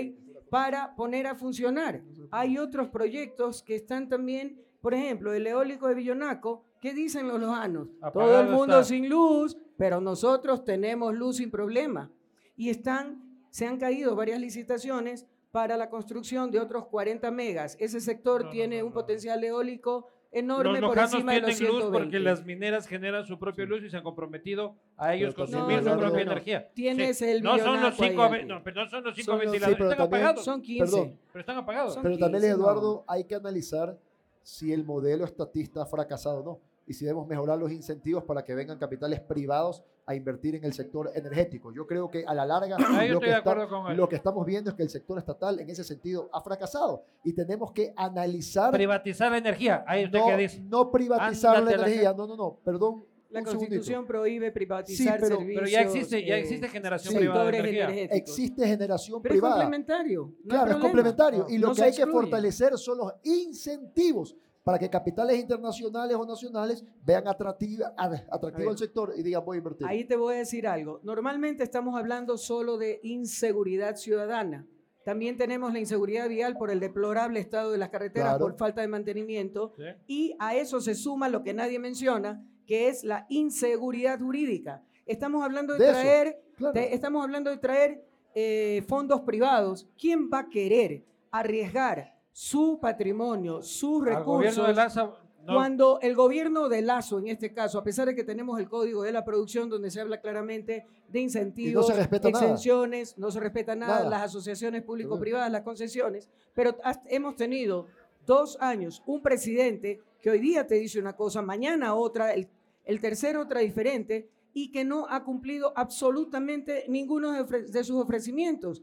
Para 0.49 0.95
poner 0.95 1.25
a 1.25 1.35
funcionar. 1.35 2.01
Hay 2.31 2.57
otros 2.59 2.87
proyectos 2.89 3.63
que 3.63 3.75
están 3.75 4.07
también, 4.07 4.61
por 4.79 4.93
ejemplo, 4.93 5.33
el 5.33 5.47
eólico 5.47 5.87
de 5.87 5.95
Villonaco, 5.95 6.63
¿qué 6.79 6.93
dicen 6.93 7.27
los 7.27 7.41
lojanos? 7.41 7.89
Todo 8.13 8.41
el 8.41 8.47
mundo 8.47 8.79
está. 8.79 8.83
sin 8.83 9.09
luz, 9.09 9.57
pero 9.75 9.99
nosotros 9.99 10.63
tenemos 10.63 11.15
luz 11.15 11.37
sin 11.37 11.49
problema. 11.49 12.11
Y 12.55 12.69
están, 12.69 13.23
se 13.49 13.65
han 13.65 13.77
caído 13.79 14.15
varias 14.15 14.39
licitaciones 14.39 15.25
para 15.49 15.75
la 15.75 15.89
construcción 15.89 16.51
de 16.51 16.59
otros 16.59 16.85
40 16.87 17.29
megas. 17.31 17.75
Ese 17.79 17.99
sector 17.99 18.45
No, 18.45 18.49
tiene 18.51 18.79
no, 18.79 18.87
un 18.87 18.93
potencial 18.93 19.43
eólico 19.43 20.07
enorme 20.33 20.81
Los 20.81 20.89
por 20.89 20.99
encima 20.99 21.33
de 21.33 21.41
los 21.41 21.49
tienen 21.57 21.67
luz 21.73 21.81
120. 21.83 21.99
porque 21.99 22.19
las 22.19 22.45
mineras 22.45 22.87
generan 22.87 23.25
su 23.25 23.37
propia 23.39 23.65
luz 23.65 23.83
y 23.83 23.89
se 23.89 23.97
han 23.97 24.03
comprometido 24.03 24.75
a 24.97 25.13
ellos 25.13 25.33
Pero 25.35 25.45
consumir 25.45 25.61
también, 25.61 25.79
su 25.83 25.85
propia 25.89 26.07
Eduardo, 26.07 26.31
energía. 26.31 26.69
Tienes 26.73 27.21
el 27.21 27.41
no 27.43 27.57
son 27.59 27.81
los 27.81 27.95
cinco, 27.95 28.29
ve- 28.29 28.45
no, 28.45 28.63
pero 28.63 28.83
no 28.83 28.89
son 28.89 29.03
los 29.03 29.15
cinco 29.15 29.25
Son 29.25 29.35
los- 29.35 29.41
ventiladores, 29.45 29.75
Sí, 29.75 29.77
pero 29.77 29.91
están 29.91 29.97
también- 30.09 30.21
apagados. 30.25 30.45
Son 30.45 30.61
15. 30.61 30.91
Perdón. 30.91 31.19
Pero 31.31 31.39
están 31.39 31.57
apagados. 31.57 31.93
Son 31.93 32.03
Pero 32.03 32.17
también, 32.17 32.41
15, 32.41 32.57
no. 32.57 32.63
Eduardo, 32.63 33.03
hay 33.07 33.23
que 33.25 33.35
analizar 33.35 33.97
si 34.41 34.73
el 34.73 34.83
modelo 34.83 35.23
estatista 35.25 35.83
ha 35.83 35.85
fracasado 35.85 36.39
o 36.39 36.43
no. 36.43 36.59
Y 36.85 36.93
si 36.93 37.05
debemos 37.05 37.27
mejorar 37.27 37.57
los 37.57 37.71
incentivos 37.71 38.23
para 38.25 38.43
que 38.43 38.53
vengan 38.53 38.77
capitales 38.77 39.21
privados 39.21 39.83
a 40.05 40.15
invertir 40.15 40.55
en 40.55 40.65
el 40.65 40.73
sector 40.73 41.09
energético. 41.15 41.71
Yo 41.71 41.87
creo 41.87 42.09
que 42.11 42.25
a 42.25 42.33
la 42.33 42.45
larga 42.45 42.77
lo, 42.77 42.85
estoy 42.85 43.07
que 43.19 43.25
de 43.25 43.31
está- 43.31 43.37
acuerdo 43.51 43.69
con 43.69 43.89
él. 43.91 43.95
lo 43.97 44.09
que 44.09 44.17
estamos 44.17 44.45
viendo 44.45 44.69
es 44.71 44.75
que 44.75 44.83
el 44.83 44.89
sector 44.89 45.17
estatal 45.17 45.59
en 45.61 45.69
ese 45.69 45.83
sentido 45.85 46.29
ha 46.33 46.41
fracasado. 46.41 47.05
Y 47.23 47.31
tenemos 47.33 47.71
que 47.71 47.93
analizar, 47.95 48.71
Privatizar 48.73 49.31
la 49.31 49.37
energía. 49.37 49.83
Ahí 49.87 50.03
usted 50.05 50.19
no, 50.19 50.27
qué 50.27 50.37
dice. 50.37 50.59
no 50.61 50.91
privatizar 50.91 51.55
Ándate 51.55 51.77
la 51.77 51.81
la 51.83 51.87
energía. 51.87 52.13
No, 52.13 52.27
no, 52.27 52.35
no, 52.35 52.59
perdón. 52.65 53.05
La 53.29 53.39
un 53.39 53.45
segundito. 53.47 53.69
Constitución 53.77 54.05
prohíbe 54.05 54.51
privatizar 54.51 55.15
Sí, 55.15 55.21
pero- 55.23 55.37
servicios. 55.37 55.55
Pero 55.63 55.71
ya 55.71 55.81
existe, 55.81 56.23
ya 56.25 56.35
eh, 56.35 56.39
existe 56.41 56.67
generación 56.67 57.13
sí. 57.13 57.17
privada 57.19 57.45
de 57.45 57.57
energía. 57.57 57.89
Existe 58.11 58.67
generación 58.67 59.21
Pero 59.23 59.33
es 59.35 59.39
privada. 59.39 59.55
complementario. 59.61 60.33
no 60.43 60.49
Claro, 60.49 60.71
es 60.71 60.77
complementario. 60.77 61.45
Y 61.49 61.57
lo 61.57 61.69
No 61.69 61.73
que 61.75 61.81
hay 61.83 61.91
que 61.95 62.01
excluye. 62.01 62.21
fortalecer 62.27 62.77
son 62.77 62.97
los 62.99 63.13
incentivos 63.23 64.35
para 64.63 64.79
que 64.79 64.89
capitales 64.89 65.39
internacionales 65.39 66.15
o 66.17 66.25
nacionales 66.25 66.83
vean 67.03 67.27
atractiva, 67.27 67.93
atractivo 67.97 68.71
el 68.71 68.77
sector 68.77 69.13
y 69.15 69.23
digan 69.23 69.43
voy 69.45 69.55
a 69.55 69.59
invertir. 69.59 69.87
Ahí 69.87 70.05
te 70.05 70.15
voy 70.15 70.35
a 70.35 70.37
decir 70.39 70.67
algo. 70.67 70.99
Normalmente 71.03 71.63
estamos 71.63 71.99
hablando 71.99 72.37
solo 72.37 72.77
de 72.77 72.99
inseguridad 73.03 73.95
ciudadana. 73.97 74.65
También 75.03 75.37
tenemos 75.37 75.73
la 75.73 75.79
inseguridad 75.79 76.29
vial 76.29 76.55
por 76.57 76.71
el 76.71 76.79
deplorable 76.79 77.41
estado 77.41 77.73
de 77.73 77.77
las 77.77 77.89
carreteras, 77.89 78.29
Claro. 78.35 78.45
por 78.45 78.57
falta 78.57 78.79
de 78.79 78.87
mantenimiento. 78.87 79.73
Sí. 79.75 79.83
Y 80.07 80.35
a 80.39 80.55
eso 80.55 80.79
se 80.79 80.95
suma 80.95 81.27
lo 81.27 81.43
que 81.43 81.53
nadie 81.53 81.77
menciona, 81.77 82.41
que 82.65 82.87
es 82.87 83.03
la 83.03 83.25
inseguridad 83.27 84.17
jurídica. 84.19 84.81
Estamos 85.05 85.43
hablando 85.43 85.73
de, 85.73 85.79
De 85.79 85.85
eso, 85.91 85.99
traer, 85.99 86.41
claro. 86.55 86.79
estamos 86.79 87.21
hablando 87.21 87.49
de 87.49 87.57
traer 87.57 88.05
eh, 88.33 88.81
fondos 88.87 89.19
privados. 89.21 89.89
¿Quién 89.99 90.29
va 90.33 90.39
a 90.39 90.49
querer 90.49 91.03
arriesgar 91.31 92.12
su 92.33 92.79
patrimonio, 92.81 93.61
sus 93.61 94.03
recursos? 94.03 94.67
de 94.67 94.73
Lazo, 94.73 95.15
No. 95.45 95.55
Cuando 95.55 95.99
el 96.01 96.15
gobierno 96.15 96.69
de 96.69 96.81
Lazo, 96.81 97.19
en 97.19 97.27
este 97.27 97.53
caso, 97.53 97.77
a 97.77 97.83
pesar 97.83 98.07
de 98.07 98.15
que 98.15 98.23
tenemos 98.23 98.59
el 98.59 98.69
código 98.69 99.03
de 99.03 99.11
la 99.11 99.23
producción 99.25 99.69
donde 99.69 99.91
se 99.91 99.99
habla 100.01 100.19
claramente 100.21 100.85
de 101.09 101.19
incentivos, 101.19 101.85
nada. 102.29 102.43
exenciones, 102.45 103.17
no 103.17 103.29
se 103.29 103.39
respeta 103.41 103.75
nada, 103.75 103.97
Nada. 103.99 104.09
las 104.09 104.21
asociaciones 104.23 104.83
público-privadas, 104.83 105.51
las 105.51 105.63
concesiones, 105.63 106.29
pero 106.53 106.77
hemos 107.07 107.35
tenido 107.35 107.87
dos 108.25 108.57
años 108.61 109.03
un 109.05 109.21
presidente 109.21 109.99
que 110.21 110.29
hoy 110.29 110.39
día 110.39 110.65
te 110.65 110.75
dice 110.75 110.97
una 110.97 111.13
cosa, 111.13 111.41
mañana 111.41 111.93
otra, 111.93 112.33
el, 112.33 112.47
el 112.85 113.01
tercero 113.01 113.41
otra 113.41 113.59
diferente, 113.59 114.29
y 114.53 114.71
que 114.71 114.85
no 114.85 115.07
ha 115.09 115.23
cumplido 115.25 115.73
absolutamente 115.75 116.85
ninguno 116.87 117.43
de 117.43 117.83
sus 117.83 117.97
ofrecimientos. 118.01 118.81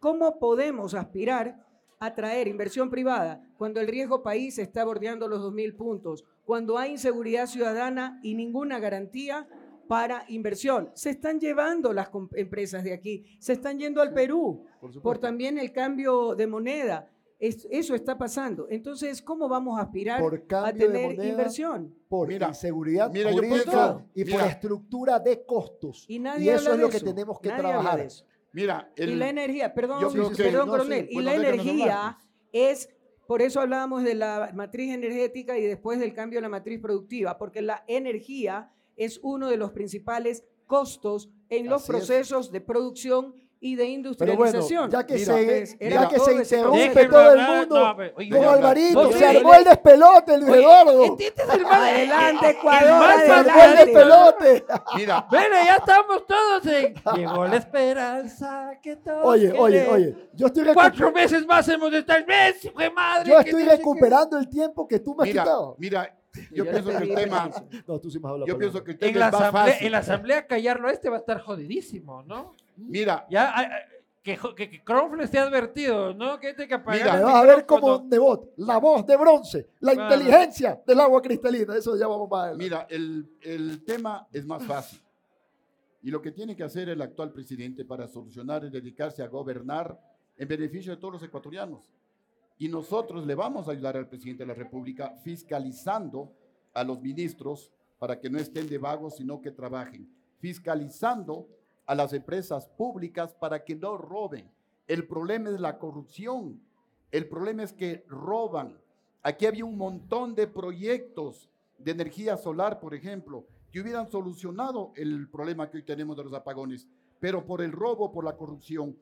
¿Cómo 0.00 0.38
podemos 0.38 0.94
aspirar 0.94 1.66
a 2.00 2.14
traer 2.14 2.48
inversión 2.48 2.90
privada 2.90 3.42
cuando 3.56 3.80
el 3.80 3.88
riesgo 3.88 4.22
país 4.22 4.58
está 4.58 4.84
bordeando 4.84 5.26
los 5.28 5.40
2.000 5.40 5.76
puntos, 5.76 6.24
cuando 6.44 6.78
hay 6.78 6.92
inseguridad 6.92 7.46
ciudadana 7.46 8.20
y 8.22 8.34
ninguna 8.34 8.78
garantía 8.78 9.48
para 9.88 10.24
inversión? 10.28 10.90
Se 10.94 11.10
están 11.10 11.40
llevando 11.40 11.92
las 11.92 12.08
empresas 12.34 12.84
de 12.84 12.92
aquí, 12.92 13.24
se 13.38 13.54
están 13.54 13.78
yendo 13.78 14.00
al 14.00 14.12
Perú 14.12 14.64
Por 14.80 15.02
por 15.02 15.18
también 15.18 15.58
el 15.58 15.72
cambio 15.72 16.34
de 16.34 16.46
moneda. 16.46 17.10
Es- 17.40 17.68
eso 17.70 17.94
está 17.94 18.18
pasando. 18.18 18.66
Entonces, 18.68 19.22
¿cómo 19.22 19.48
vamos 19.48 19.78
a 19.78 19.82
aspirar 19.82 20.20
Por 20.20 20.42
a 20.50 20.72
tener 20.72 21.02
moneda, 21.06 21.24
inversión? 21.24 21.94
por 22.08 22.26
Mira, 22.26 22.48
inseguridad 22.48 23.12
mira, 23.12 23.30
jurídica 23.32 23.62
pienso- 23.64 24.02
y 24.14 24.24
por 24.24 24.40
estructura 24.42 25.20
de 25.20 25.44
costos. 25.46 26.04
Y 26.08 26.18
nadie 26.18 26.52
eso 26.52 26.58
habla 26.58 26.70
es 26.72 26.76
de 26.78 26.82
lo 26.82 26.90
que 26.90 26.96
eso. 26.96 27.06
tenemos 27.06 27.38
que 27.40 27.48
Nadie 27.48 27.62
habla 27.62 27.80
trabajar. 27.80 28.00
De. 28.52 28.62
Mira, 28.62 28.92
el, 28.96 29.10
y 29.10 29.14
la 29.16 29.28
energía, 29.28 29.74
perdón, 29.74 30.00
yo 30.00 30.32
perdón, 30.32 30.66
no, 30.66 30.66
coronel, 30.66 31.06
sí, 31.06 31.08
y 31.10 31.14
bueno, 31.14 31.30
la 31.30 31.36
energía 31.36 31.82
hablar. 31.82 32.16
es, 32.52 32.88
por 33.26 33.42
eso 33.42 33.60
hablábamos 33.60 34.04
de 34.04 34.14
la 34.14 34.50
matriz 34.54 34.92
energética 34.92 35.58
y 35.58 35.62
después 35.62 36.00
del 36.00 36.14
cambio 36.14 36.38
a 36.38 36.42
la 36.42 36.48
matriz 36.48 36.80
productiva, 36.80 37.38
porque 37.38 37.62
la 37.62 37.84
energía 37.86 38.72
es 38.96 39.20
uno 39.22 39.48
de 39.48 39.56
los 39.56 39.72
principales 39.72 40.44
costos 40.66 41.30
en 41.48 41.66
los 41.66 41.82
es. 41.82 41.88
procesos 41.88 42.52
de 42.52 42.60
producción 42.60 43.34
y 43.60 43.74
de 43.74 43.82
Pero 44.18 44.36
bueno, 44.36 44.58
industrialización. 44.58 44.90
ya 44.90 45.04
que 45.04 45.14
Mira, 45.14 45.34
se, 45.34 45.78
ya 45.90 46.08
que 46.08 46.18
se 46.20 46.32
interrumpe 46.34 47.06
todo 47.06 47.32
el 47.32 47.40
mundo 47.40 47.78
no, 47.94 47.96
oye, 48.16 48.30
con 48.30 48.40
ya, 48.40 48.52
Alvarito, 48.52 49.02
vos 49.04 49.14
se 49.16 49.26
armó 49.26 49.54
el 49.54 49.64
despelote, 49.64 50.38
Luis 50.38 50.54
Eduardo. 50.54 51.16
Adelante, 51.70 52.46
el- 52.46 52.50
el 52.50 52.56
Ecuador, 52.56 52.90
más 53.00 53.24
Se 53.24 53.30
armó 53.32 53.40
el 53.42 53.50
adelante. 53.50 53.84
despelote. 53.84 54.64
mira, 54.96 55.26
Bueno, 55.28 55.54
ya 55.64 55.76
estamos 55.76 56.26
todos 56.26 56.66
en. 56.66 56.94
Llegó 57.16 57.46
la 57.46 57.56
esperanza 57.56 58.70
que 58.82 58.96
todos. 58.96 59.24
Oye, 59.24 59.52
oye, 59.58 59.88
oye, 59.88 60.16
yo 60.34 60.46
estoy, 60.46 60.64
recu- 60.64 60.74
Cuatro 60.74 61.12
meses 61.12 61.46
más 61.46 61.68
hemos 61.68 61.90
de 61.90 61.98
estar. 61.98 62.24
¡Ves, 62.24 62.64
hijo 62.64 62.78
de 62.78 62.90
madre! 62.90 63.30
yo 63.30 63.40
estoy 63.40 63.64
no 63.64 63.70
recuperando 63.70 64.38
el 64.38 64.48
tiempo 64.48 64.86
que 64.86 65.00
tú 65.00 65.14
me 65.14 65.24
has 65.24 65.28
mira, 65.30 65.42
quitado. 65.42 65.76
mira, 65.78 66.14
yo 66.52 66.64
pienso 66.64 66.90
que 66.90 66.96
el 67.04 67.14
tema. 67.14 67.50
No, 67.86 67.98
tú 67.98 68.10
sí 68.10 68.18
me 68.20 68.28
has 68.28 68.32
hablado. 68.32 68.46
yo 68.46 68.56
pienso 68.58 68.84
que 68.84 68.92
el 68.92 68.98
En 69.00 69.12
tema 69.12 69.18
la, 69.18 69.26
es 69.26 69.32
más 69.32 69.40
asamblea, 69.42 69.64
fácil. 69.72 69.86
en 69.86 69.92
la 69.92 69.98
asamblea 69.98 70.46
callarlo 70.46 70.88
a 70.88 70.92
este 70.92 71.08
va 71.08 71.16
a 71.16 71.18
estar 71.20 71.40
jodidísimo, 71.40 72.22
¿no? 72.22 72.54
Mira, 72.78 73.26
Ya, 73.30 73.54
que, 74.22 74.38
que, 74.56 74.68
que 74.70 74.84
Cromwell 74.84 75.20
esté 75.22 75.38
advertido, 75.38 76.12
¿no? 76.12 76.38
Que 76.38 76.52
tiene 76.52 76.68
que 76.68 76.74
apagar 76.74 77.00
Mira, 77.00 77.16
Me 77.16 77.22
vas 77.24 77.34
a 77.34 77.44
ver 77.46 77.64
como. 77.66 78.02
Nebot, 78.02 78.52
la 78.58 78.78
voz 78.78 79.06
de 79.06 79.16
bronce, 79.16 79.68
la 79.80 79.92
Claro. 79.94 80.14
inteligencia 80.14 80.82
del 80.86 81.00
agua 81.00 81.22
cristalina. 81.22 81.74
Eso 81.76 81.96
ya 81.96 82.06
vamos 82.06 82.28
más 82.28 82.40
adelante. 82.44 82.64
mira, 82.64 82.86
el, 82.90 83.26
el 83.42 83.84
tema 83.84 84.26
es 84.32 84.44
más 84.44 84.62
fácil. 84.64 85.00
Y 86.02 86.10
lo 86.10 86.20
que 86.22 86.30
tiene 86.30 86.54
que 86.54 86.62
hacer 86.62 86.88
el 86.90 87.00
actual 87.02 87.32
presidente 87.32 87.84
para 87.84 88.06
solucionar 88.06 88.64
es 88.64 88.70
dedicarse 88.72 89.22
a 89.22 89.28
gobernar 89.28 89.98
en 90.36 90.46
beneficio 90.46 90.92
de 90.94 90.98
todos 91.00 91.14
los 91.14 91.22
ecuatorianos. 91.22 91.80
Y 92.58 92.68
nosotros 92.68 93.24
le 93.26 93.34
vamos 93.34 93.66
a 93.68 93.72
ayudar 93.72 93.96
al 93.96 94.08
presidente 94.08 94.42
de 94.42 94.48
la 94.48 94.54
República 94.54 95.14
fiscalizando 95.24 96.32
a 96.74 96.84
los 96.84 97.00
ministros 97.00 97.72
para 97.98 98.18
que 98.20 98.28
no 98.28 98.38
estén 98.38 98.68
de 98.68 98.78
vagos, 98.78 99.16
sino 99.16 99.40
que 99.40 99.50
trabajen. 99.50 100.08
Fiscalizando 100.38 101.48
a 101.88 101.94
las 101.94 102.12
empresas 102.12 102.68
públicas 102.68 103.34
para 103.34 103.64
que 103.64 103.74
no 103.74 103.96
roben. 103.96 104.48
El 104.86 105.08
problema 105.08 105.48
es 105.48 105.58
la 105.58 105.78
corrupción. 105.78 106.60
El 107.10 107.26
problema 107.26 107.62
es 107.62 107.72
que 107.72 108.04
roban. 108.08 108.78
Aquí 109.22 109.46
había 109.46 109.64
un 109.64 109.78
montón 109.78 110.34
de 110.34 110.46
proyectos 110.46 111.48
de 111.78 111.92
energía 111.92 112.36
solar, 112.36 112.78
por 112.78 112.94
ejemplo, 112.94 113.46
que 113.72 113.80
hubieran 113.80 114.10
solucionado 114.10 114.92
el 114.96 115.28
problema 115.30 115.70
que 115.70 115.78
hoy 115.78 115.82
tenemos 115.82 116.14
de 116.18 116.24
los 116.24 116.34
apagones, 116.34 116.86
pero 117.20 117.46
por 117.46 117.62
el 117.62 117.72
robo, 117.72 118.12
por 118.12 118.24
la 118.24 118.36
corrupción, 118.36 118.94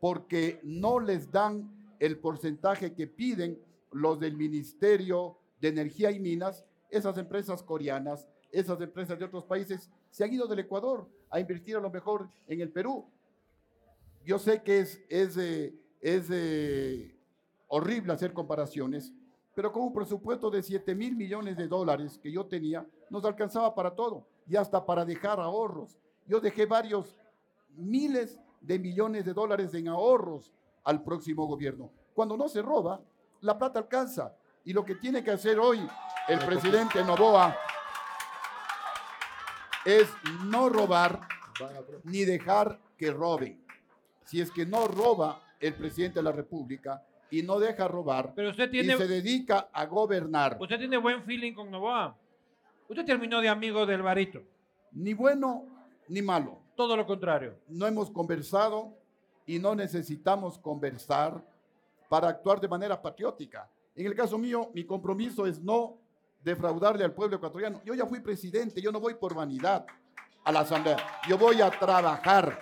porque 0.00 0.58
no 0.64 0.98
les 0.98 1.30
dan 1.30 1.70
el 2.00 2.18
porcentaje 2.18 2.92
que 2.92 3.06
piden 3.06 3.56
los 3.92 4.18
del 4.18 4.36
Ministerio 4.36 5.38
de 5.60 5.68
Energía 5.68 6.10
y 6.10 6.18
Minas, 6.18 6.64
esas 6.90 7.16
empresas 7.18 7.62
coreanas, 7.62 8.28
esas 8.50 8.80
empresas 8.80 9.16
de 9.16 9.26
otros 9.26 9.44
países 9.44 9.90
se 10.12 10.22
han 10.22 10.32
ido 10.32 10.46
del 10.46 10.60
Ecuador 10.60 11.08
a 11.30 11.40
invertir 11.40 11.74
a 11.76 11.80
lo 11.80 11.90
mejor 11.90 12.28
en 12.46 12.60
el 12.60 12.70
Perú. 12.70 13.04
Yo 14.24 14.38
sé 14.38 14.62
que 14.62 14.80
es, 14.80 15.02
es, 15.08 15.36
eh, 15.38 15.74
es 16.00 16.28
eh, 16.30 17.16
horrible 17.66 18.12
hacer 18.12 18.34
comparaciones, 18.34 19.12
pero 19.54 19.72
con 19.72 19.82
un 19.82 19.92
presupuesto 19.92 20.50
de 20.50 20.62
7 20.62 20.94
mil 20.94 21.16
millones 21.16 21.56
de 21.56 21.66
dólares 21.66 22.20
que 22.22 22.30
yo 22.30 22.44
tenía, 22.44 22.86
nos 23.08 23.24
alcanzaba 23.24 23.74
para 23.74 23.94
todo 23.94 24.28
y 24.46 24.54
hasta 24.54 24.84
para 24.84 25.04
dejar 25.04 25.40
ahorros. 25.40 25.98
Yo 26.26 26.40
dejé 26.40 26.66
varios 26.66 27.16
miles 27.70 28.38
de 28.60 28.78
millones 28.78 29.24
de 29.24 29.32
dólares 29.32 29.72
en 29.72 29.88
ahorros 29.88 30.52
al 30.84 31.02
próximo 31.02 31.46
gobierno. 31.46 31.90
Cuando 32.14 32.36
no 32.36 32.50
se 32.50 32.60
roba, 32.60 33.00
la 33.40 33.58
plata 33.58 33.78
alcanza. 33.78 34.36
Y 34.62 34.74
lo 34.74 34.84
que 34.84 34.94
tiene 34.94 35.24
que 35.24 35.30
hacer 35.30 35.58
hoy 35.58 35.80
el 36.28 36.38
presidente 36.40 37.02
Novoa 37.02 37.56
es 39.84 40.08
no 40.44 40.68
robar 40.68 41.20
ni 42.04 42.24
dejar 42.24 42.78
que 42.96 43.10
roben. 43.10 43.62
Si 44.24 44.40
es 44.40 44.50
que 44.50 44.64
no 44.64 44.86
roba 44.88 45.42
el 45.60 45.74
presidente 45.74 46.18
de 46.20 46.22
la 46.22 46.32
República 46.32 47.02
y 47.30 47.42
no 47.42 47.58
deja 47.58 47.88
robar 47.88 48.32
Pero 48.34 48.50
usted 48.50 48.72
y 48.72 48.84
se 48.84 49.06
dedica 49.06 49.68
a 49.72 49.86
gobernar, 49.86 50.56
usted 50.60 50.78
tiene 50.78 50.96
buen 50.96 51.22
feeling 51.24 51.52
con 51.52 51.70
Novoa. 51.70 52.16
Usted 52.88 53.04
terminó 53.04 53.40
de 53.40 53.48
amigo 53.48 53.86
del 53.86 54.02
Barito. 54.02 54.42
ni 54.92 55.14
bueno 55.14 55.66
ni 56.08 56.20
malo. 56.20 56.58
Todo 56.76 56.96
lo 56.96 57.06
contrario. 57.06 57.58
No 57.68 57.86
hemos 57.86 58.10
conversado 58.10 58.96
y 59.46 59.58
no 59.58 59.74
necesitamos 59.74 60.58
conversar 60.58 61.42
para 62.08 62.28
actuar 62.28 62.60
de 62.60 62.68
manera 62.68 63.00
patriótica. 63.00 63.68
En 63.94 64.06
el 64.06 64.14
caso 64.14 64.36
mío, 64.38 64.70
mi 64.74 64.84
compromiso 64.84 65.46
es 65.46 65.60
no 65.60 65.98
defraudarle 66.44 67.04
al 67.04 67.12
pueblo 67.12 67.36
ecuatoriano. 67.36 67.80
Yo 67.84 67.94
ya 67.94 68.06
fui 68.06 68.20
presidente, 68.20 68.80
yo 68.80 68.92
no 68.92 69.00
voy 69.00 69.14
por 69.14 69.34
vanidad 69.34 69.86
a 70.44 70.52
la 70.52 70.60
asamblea. 70.60 70.96
Yo 71.28 71.38
voy 71.38 71.60
a 71.60 71.70
trabajar 71.70 72.58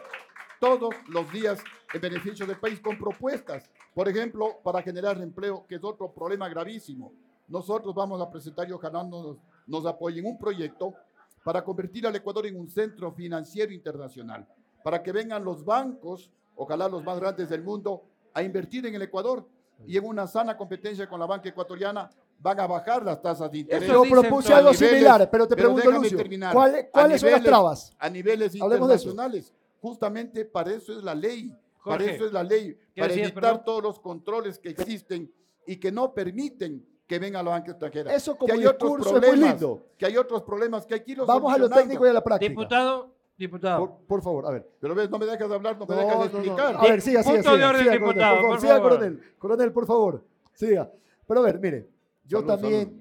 todos 0.60 0.94
los 1.08 1.30
días 1.32 1.62
en 1.92 2.00
beneficio 2.00 2.46
del 2.46 2.58
país 2.58 2.80
con 2.80 2.98
propuestas. 2.98 3.70
Por 3.94 4.08
ejemplo, 4.08 4.60
para 4.62 4.82
generar 4.82 5.20
empleo, 5.20 5.66
que 5.66 5.76
es 5.76 5.84
otro 5.84 6.12
problema 6.12 6.48
gravísimo. 6.48 7.12
Nosotros 7.48 7.94
vamos 7.94 8.20
a 8.20 8.30
presentar 8.30 8.68
y 8.68 8.72
ojalá 8.72 9.02
nos, 9.02 9.38
nos 9.66 9.86
apoyen 9.86 10.26
un 10.26 10.38
proyecto 10.38 10.94
para 11.42 11.64
convertir 11.64 12.06
al 12.06 12.14
Ecuador 12.14 12.46
en 12.46 12.60
un 12.60 12.68
centro 12.68 13.10
financiero 13.12 13.72
internacional, 13.72 14.46
para 14.84 15.02
que 15.02 15.10
vengan 15.10 15.42
los 15.42 15.64
bancos, 15.64 16.30
ojalá 16.54 16.88
los 16.88 17.02
más 17.02 17.18
grandes 17.18 17.48
del 17.48 17.62
mundo, 17.62 18.04
a 18.34 18.42
invertir 18.42 18.86
en 18.86 18.94
el 18.94 19.02
Ecuador 19.02 19.48
y 19.86 19.96
en 19.96 20.04
una 20.04 20.26
sana 20.26 20.56
competencia 20.56 21.08
con 21.08 21.18
la 21.18 21.26
banca 21.26 21.48
ecuatoriana 21.48 22.10
van 22.42 22.58
a 22.58 22.66
bajar 22.66 23.04
las 23.04 23.20
tasas 23.20 23.50
de 23.50 23.58
interés. 23.58 23.82
Eso 23.88 24.04
Yo 24.04 24.10
propuse 24.10 24.52
algo 24.54 24.72
similar, 24.74 25.28
pero 25.30 25.46
te 25.46 25.54
pero 25.56 25.74
pregunto, 25.74 25.90
Lucio, 26.00 26.16
terminar. 26.16 26.52
¿cuáles, 26.54 26.86
son 26.92 27.10
las 27.10 27.22
niveles- 27.22 27.44
trabas? 27.44 27.92
a 27.98 28.08
niveles 28.10 28.54
internacionales. 28.54 29.52
Justamente 29.80 30.44
para 30.44 30.72
eso 30.72 30.96
es 30.96 31.02
la 31.04 31.14
ley. 31.14 31.50
Para 31.84 31.96
Jorge, 31.98 32.14
eso 32.14 32.26
es 32.26 32.32
la 32.32 32.42
ley. 32.42 32.74
¿qué 32.94 33.00
Para 33.00 33.08
decías, 33.08 33.28
evitar 33.28 33.42
perdón? 33.42 33.64
todos 33.64 33.82
los 33.82 34.00
controles 34.00 34.58
que 34.58 34.70
existen 34.70 35.32
y 35.66 35.76
que 35.76 35.90
no 35.90 36.12
permiten 36.12 36.84
que 37.06 37.18
venga 37.18 37.42
la 37.42 37.50
banca 37.50 37.70
extranjera. 37.72 38.14
Eso 38.14 38.36
como 38.36 38.46
que 38.46 38.52
hay 38.52 38.66
otros 38.66 38.96
discurso 38.98 39.16
es 39.18 39.26
muy 39.36 39.36
lindo. 39.48 39.86
Que 39.98 40.06
hay 40.06 40.16
otros 40.16 40.42
problemas 40.42 40.86
que 40.86 40.94
hay 40.94 41.00
que 41.00 41.12
irlos 41.12 41.26
Vamos 41.26 41.52
a 41.52 41.58
lo 41.58 41.68
técnico 41.70 42.04
y 42.06 42.10
a 42.10 42.12
la 42.12 42.22
práctica. 42.22 42.50
Diputado, 42.50 43.14
diputado. 43.36 43.78
Por, 43.86 44.06
por 44.06 44.22
favor, 44.22 44.46
a 44.46 44.50
ver. 44.50 44.68
Pero 44.78 44.94
ves, 44.94 45.10
no 45.10 45.18
me 45.18 45.26
dejas 45.26 45.48
de 45.48 45.54
hablar, 45.54 45.78
no 45.78 45.86
me 45.86 45.94
No, 45.94 46.00
dejas 46.02 46.18
de 46.18 46.24
no, 46.26 46.32
no. 46.32 46.38
explicar. 46.38 46.76
A 46.76 46.82
ver, 46.82 47.00
siga, 47.00 47.22
siga, 47.22 47.34
Punto 47.36 47.50
siga. 47.50 47.58
de 47.58 47.64
orden, 47.64 47.82
siga, 47.82 47.92
diputado, 47.94 48.36
coronel, 48.36 48.40
por 48.40 48.40
favor. 48.40 48.50
por 48.50 48.60
Siga, 48.60 48.74
favor. 48.74 48.90
coronel. 48.90 49.22
Coronel, 49.38 49.72
por 49.72 49.86
favor. 49.86 50.24
Siga. 50.52 50.92
Pero 51.26 51.40
a 51.40 51.42
ver, 51.44 51.58
mire, 51.58 51.88
yo 52.30 52.38
Salud, 52.38 52.46
también... 52.52 52.84
salud. 52.88 53.00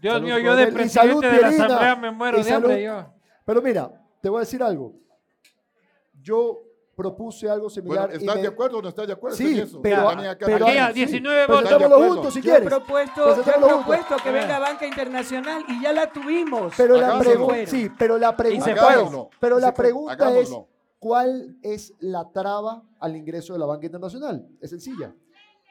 Dios 0.00 0.12
Salud, 0.14 0.26
mío, 0.26 0.38
yo 0.38 0.54
de. 0.56 0.62
Y 0.84 0.88
salud, 0.88 1.20
presidente 1.20 1.26
de 1.28 1.40
la 1.40 1.48
asamblea 1.48 1.96
me 1.96 2.10
muero 2.10 2.42
de 2.44 2.52
hambre 2.52 2.82
yo. 2.82 3.12
Pero 3.44 3.62
mira, 3.62 3.90
te 4.20 4.28
voy 4.28 4.36
a 4.38 4.40
decir 4.40 4.62
algo. 4.62 4.94
Yo 6.20 6.58
propuse 6.94 7.48
algo 7.48 7.70
similar. 7.70 8.06
Bueno, 8.08 8.14
y 8.14 8.24
¿estás 8.24 8.36
me- 8.36 8.42
de 8.42 8.48
acuerdo 8.48 8.78
o 8.78 8.82
no 8.82 8.88
estás 8.88 9.06
de 9.06 9.12
acuerdo 9.12 9.36
Sí, 9.36 9.52
en 9.58 9.64
eso? 9.64 9.80
pero- 9.80 10.08
pero- 10.40 10.66
sí, 10.66 10.72
19 10.94 11.46
pero 11.46 11.88
votos. 11.88 12.06
juntos 12.08 12.34
si 12.34 12.42
Yo 12.42 12.50
he 12.50 12.56
quieres. 12.58 12.68
propuesto, 12.68 13.36
yo 13.36 13.40
he 13.40 13.54
propuesto 13.68 14.16
que 14.22 14.30
venga 14.32 14.58
banca 14.58 14.84
internacional 14.86 15.64
y 15.68 15.80
ya 15.80 15.92
la 15.92 16.10
tuvimos. 16.12 16.74
Pero 16.76 16.96
la 16.96 17.18
pregunta, 17.18 17.66
sí, 17.66 17.88
pero 17.96 18.18
la 18.18 18.36
pregunta 18.36 19.28
pero 19.40 19.58
la 19.60 19.72
pregunta 19.72 20.38
es. 20.40 20.52
¿cuál 20.98 21.56
es 21.62 21.94
la 22.00 22.28
traba 22.32 22.82
al 22.98 23.14
ingreso 23.16 23.52
de 23.52 23.60
la 23.60 23.66
banca 23.66 23.86
internacional? 23.86 24.44
Es 24.60 24.70
sencilla. 24.70 25.14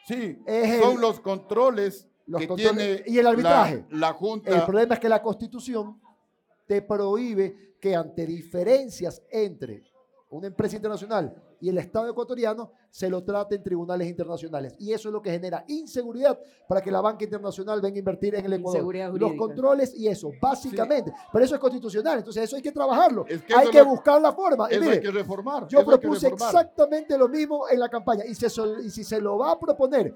Sí, 0.05 0.39
Es 0.45 0.75
el- 0.75 0.81
son 0.81 1.01
los 1.01 1.19
controles 1.19 2.06
Los 2.27 2.41
que 2.41 2.47
controles- 2.47 3.03
tiene 3.03 3.03
y 3.07 3.17
el 3.17 3.23
la- 3.23 3.29
arbitraje. 3.31 3.85
La, 3.89 4.13
Junta. 4.13 4.51
El 4.55 4.63
problema 4.63 4.93
es 4.95 4.99
que 4.99 5.09
la 5.09 5.21
Constitución 5.21 5.99
te 6.67 6.81
prohíbe 6.81 7.75
que 7.81 7.95
ante 7.95 8.25
diferencias 8.25 9.21
entre 9.31 9.83
una 10.29 10.47
empresa 10.47 10.75
internacional 10.75 11.33
y 11.61 11.69
el 11.69 11.77
Estado 11.77 12.09
ecuatoriano 12.09 12.71
se 12.91 13.09
lo 13.09 13.23
trate 13.23 13.55
en 13.55 13.63
tribunales 13.63 14.07
internacionales. 14.09 14.75
Y 14.77 14.91
eso 14.91 15.07
es 15.09 15.13
lo 15.13 15.21
que 15.21 15.31
genera 15.31 15.63
inseguridad 15.67 16.37
para 16.67 16.81
que 16.81 16.91
la 16.91 16.99
banca 16.99 17.23
internacional 17.23 17.79
venga 17.81 17.95
a 17.95 17.99
invertir 17.99 18.35
en 18.35 18.45
el 18.45 18.53
Ecuador. 18.53 19.17
Los 19.17 19.33
controles 19.35 19.93
y 19.95 20.07
eso, 20.07 20.29
básicamente. 20.41 21.13
Pero 21.31 21.45
eso 21.45 21.55
es 21.55 21.61
constitucional, 21.61 22.17
entonces 22.19 22.43
eso 22.43 22.57
hay 22.57 22.61
que 22.61 22.71
trabajarlo. 22.73 23.25
Es 23.27 23.41
que 23.43 23.55
hay 23.55 23.69
que 23.69 23.79
lo- 23.79 23.85
buscar 23.85 24.21
la 24.21 24.33
forma. 24.33 24.67
Y 24.69 24.73
Eso 24.73 24.81
mire, 24.81 24.93
hay 24.95 25.01
que 25.01 25.11
reformar. 25.11 25.67
yo 25.69 25.85
propuse 25.85 26.29
reformar. 26.29 26.49
exactamente 26.55 27.17
lo 27.17 27.29
mismo 27.29 27.69
en 27.69 27.79
la 27.79 27.87
campaña. 27.89 28.25
Y, 28.25 28.35
se 28.35 28.47
y 28.83 28.89
si 28.89 29.03
se 29.05 29.21
lo 29.21 29.37
va 29.37 29.51
a 29.51 29.59
proponer 29.59 30.13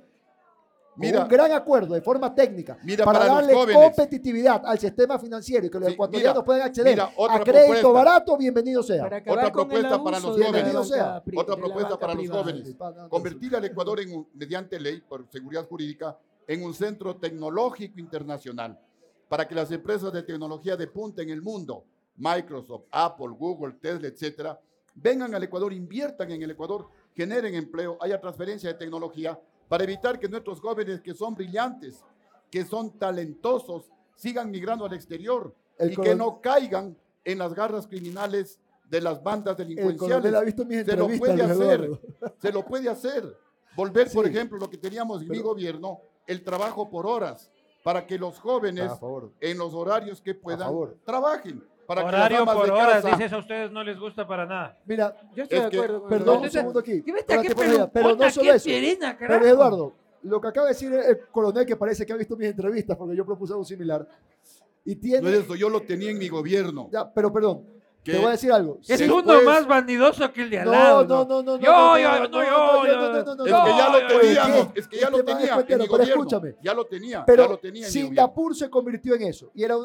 Mira, 0.96 1.24
un 1.24 1.30
gran 1.30 1.52
acuerdo 1.54 1.94
de 1.94 2.02
forma 2.02 2.34
técnica 2.36 2.78
Mira, 2.84 3.06
para, 3.06 3.20
para 3.20 3.34
darle 3.36 3.54
competitividad 3.74 4.62
al 4.66 4.78
sistema 4.78 5.18
financiero 5.18 5.66
y 5.66 5.70
que 5.70 5.80
los 5.80 5.88
Sí, 5.88 5.94
ecuatorianos 5.94 6.36
mira, 6.36 6.46
puedan 6.46 6.62
acceder 6.68 7.00
a 7.00 7.08
crédito 7.44 7.44
propuesta. 7.44 7.88
barato, 7.90 8.38
bienvenido 8.38 8.84
sea. 8.84 9.06
Otra 9.06 9.52
propuesta 9.52 10.04
para 10.04 10.20
los 10.20 10.38
jóvenes. 10.38 10.88
Sea, 10.88 11.24
Otra 11.36 11.56
propuesta 11.56 11.98
para 11.98 12.14
los 12.14 12.30
jóvenes. 12.30 12.76
Convertir 13.10 13.56
al 13.56 13.66
Ecuador 13.66 14.00
en 14.02 14.14
un- 14.16 14.28
mediante 14.34 14.80
ley 14.80 15.02
por 15.02 15.26
seguridad 15.30 15.66
jurídica 15.68 16.18
en 16.48 16.64
un 16.64 16.74
centro 16.74 17.16
tecnológico 17.16 18.00
internacional 18.00 18.78
para 19.30 19.48
que 19.48 19.56
las 19.56 19.72
empresas 19.72 20.12
de 20.12 20.24
tecnología 20.24 20.76
de 20.76 20.88
punta 20.88 21.22
en 21.22 21.30
el 21.30 21.42
mundo, 21.42 21.86
Microsoft, 22.18 22.84
Apple, 22.92 23.30
Google, 23.30 23.76
Tesla, 23.82 24.08
etcétera, 24.10 24.60
vengan 24.94 25.34
al 25.34 25.44
Ecuador, 25.44 25.72
inviertan 25.72 26.30
en 26.32 26.42
el 26.44 26.52
Ecuador, 26.52 26.88
generen 27.16 27.56
empleo, 27.56 27.98
haya 28.02 28.20
transferencia 28.20 28.70
de 28.74 28.76
tecnología 28.78 29.40
para 29.72 29.86
evitar 29.86 30.20
que 30.20 30.28
nuestros 30.28 30.60
jóvenes 30.60 31.00
que 31.00 31.14
son 31.14 31.34
brillantes, 31.34 32.04
que 32.52 32.66
son 32.66 32.92
talentosos, 33.00 33.90
sigan 34.18 34.52
migrando 34.52 34.86
al 34.86 34.92
exterior 34.92 35.56
El 35.78 35.94
y 35.94 35.96
que 35.96 36.14
no 36.14 36.42
caigan 36.42 36.98
en 37.24 37.38
las 37.38 37.54
garras 37.54 37.88
criminales 37.88 38.60
de 38.90 39.00
las 39.00 39.24
bandas 39.24 39.58
El 39.58 39.70
delincuenciales. 39.70 40.34
ha 40.34 40.42
visto 40.42 40.66
se 40.68 40.98
lo 40.98 41.08
puede 41.08 41.42
hacer, 41.42 41.90
se 42.42 42.52
lo 42.52 42.66
puede 42.66 42.90
hacer. 42.90 43.38
Volver, 43.74 44.12
por 44.12 44.28
ejemplo, 44.28 44.58
lo 44.58 44.70
que 44.70 44.76
teníamos 44.76 45.22
en 45.22 45.30
mi 45.30 45.40
gobierno, 45.40 46.02
el 46.28 46.44
trabajo 46.44 46.90
por 46.90 47.08
horas, 47.08 47.50
para 47.82 48.06
que 48.06 48.20
los 48.20 48.42
jóvenes 48.42 48.92
en 49.40 49.58
los 49.58 49.74
horarios 49.74 50.20
que 50.20 50.36
puedan 50.36 50.70
trabajen. 51.06 51.64
Para 51.96 52.08
Horario 52.08 52.38
que 52.40 52.46
las 52.46 52.56
por 52.56 52.66
de 52.66 52.72
horas, 52.72 53.02
casa, 53.04 53.16
dices 53.16 53.34
a 53.34 53.38
ustedes 53.38 53.72
no 53.72 53.84
les 53.84 54.00
gusta 54.00 54.28
para 54.28 54.46
nada. 54.46 54.78
Mira, 54.86 55.16
Yo 55.36 55.44
estoy 55.44 55.58
Es 55.60 55.64
de 55.66 55.70
que- 55.72 55.78
acuerdo 55.78 56.00
con 56.02 56.10
perdón, 56.10 56.36
eso. 56.36 56.44
un 56.44 56.50
segundo 56.52 56.80
aquí. 56.80 57.02
¿Qué 57.02 57.12
por 57.56 57.66
allá, 57.66 57.92
Pero 57.92 58.16
no 58.16 58.30
solo 58.32 58.50
¿Qué 58.50 58.56
eso. 58.56 58.64
Pero? 59.40 59.46
Eduardo, 59.48 59.94
lo 60.24 60.40
que 60.42 60.48
acaba 60.48 60.68
de 60.68 60.74
decir 60.74 60.94
el 60.94 61.20
coronel, 61.32 61.66
que 61.66 61.76
parece 61.76 62.06
que 62.06 62.14
ha 62.14 62.16
visto 62.16 62.36
mis 62.38 62.48
entrevistas, 62.50 62.96
porque 62.98 63.16
yo 63.16 63.26
propuse 63.26 63.54
algo 63.54 63.66
similar, 63.66 64.08
y 64.86 64.96
no 64.96 65.02
tiene... 65.02 65.30
es 65.30 65.44
eso, 65.44 65.56
yo 65.56 65.70
lo 65.70 65.82
tenía 65.82 66.12
en 66.12 66.18
mi 66.20 66.28
gobierno. 66.30 66.90
Ya, 66.92 67.12
pero 67.12 67.32
perdón, 67.34 67.64
que 67.64 67.81
te 68.04 68.18
voy 68.18 68.26
a 68.26 68.30
decir 68.32 68.52
algo. 68.52 68.80
Es 68.88 69.00
Sí. 69.00 69.06
uno 69.06 69.18
Después- 69.22 69.46
más 69.46 69.68
vanidoso 69.68 70.32
que 70.34 70.42
el 70.44 70.50
de 70.50 70.60
al 70.60 70.72
lado. 70.72 71.06
no, 71.06 71.26
no, 71.26 71.44
no, 71.44 71.44
no. 71.44 71.58
Yo, 71.58 71.98
yo, 71.98 72.28
no, 72.30 72.44
yo, 72.44 72.86
yo, 72.86 73.42
Es 73.46 73.48
que 73.48 73.78
ya 73.78 73.90
lo 73.90 74.08
teníamos, 74.08 74.68
es 74.76 74.88
que 74.88 74.96
ya 74.98 75.06
Este 75.08 75.18
lo 75.18 75.24
tenía 75.24 75.64
pero 75.68 76.04
escúchame. 76.04 76.56
Ya 76.62 76.74
lo 76.74 76.86
tenía, 76.86 77.18
ya 77.20 77.26
Pero. 77.26 77.60
Singapur 77.86 78.56
se 78.56 78.70
convirtió 78.70 79.16
en 79.16 79.24
eso. 79.24 79.52
Y 79.54 79.64
era 79.64 79.76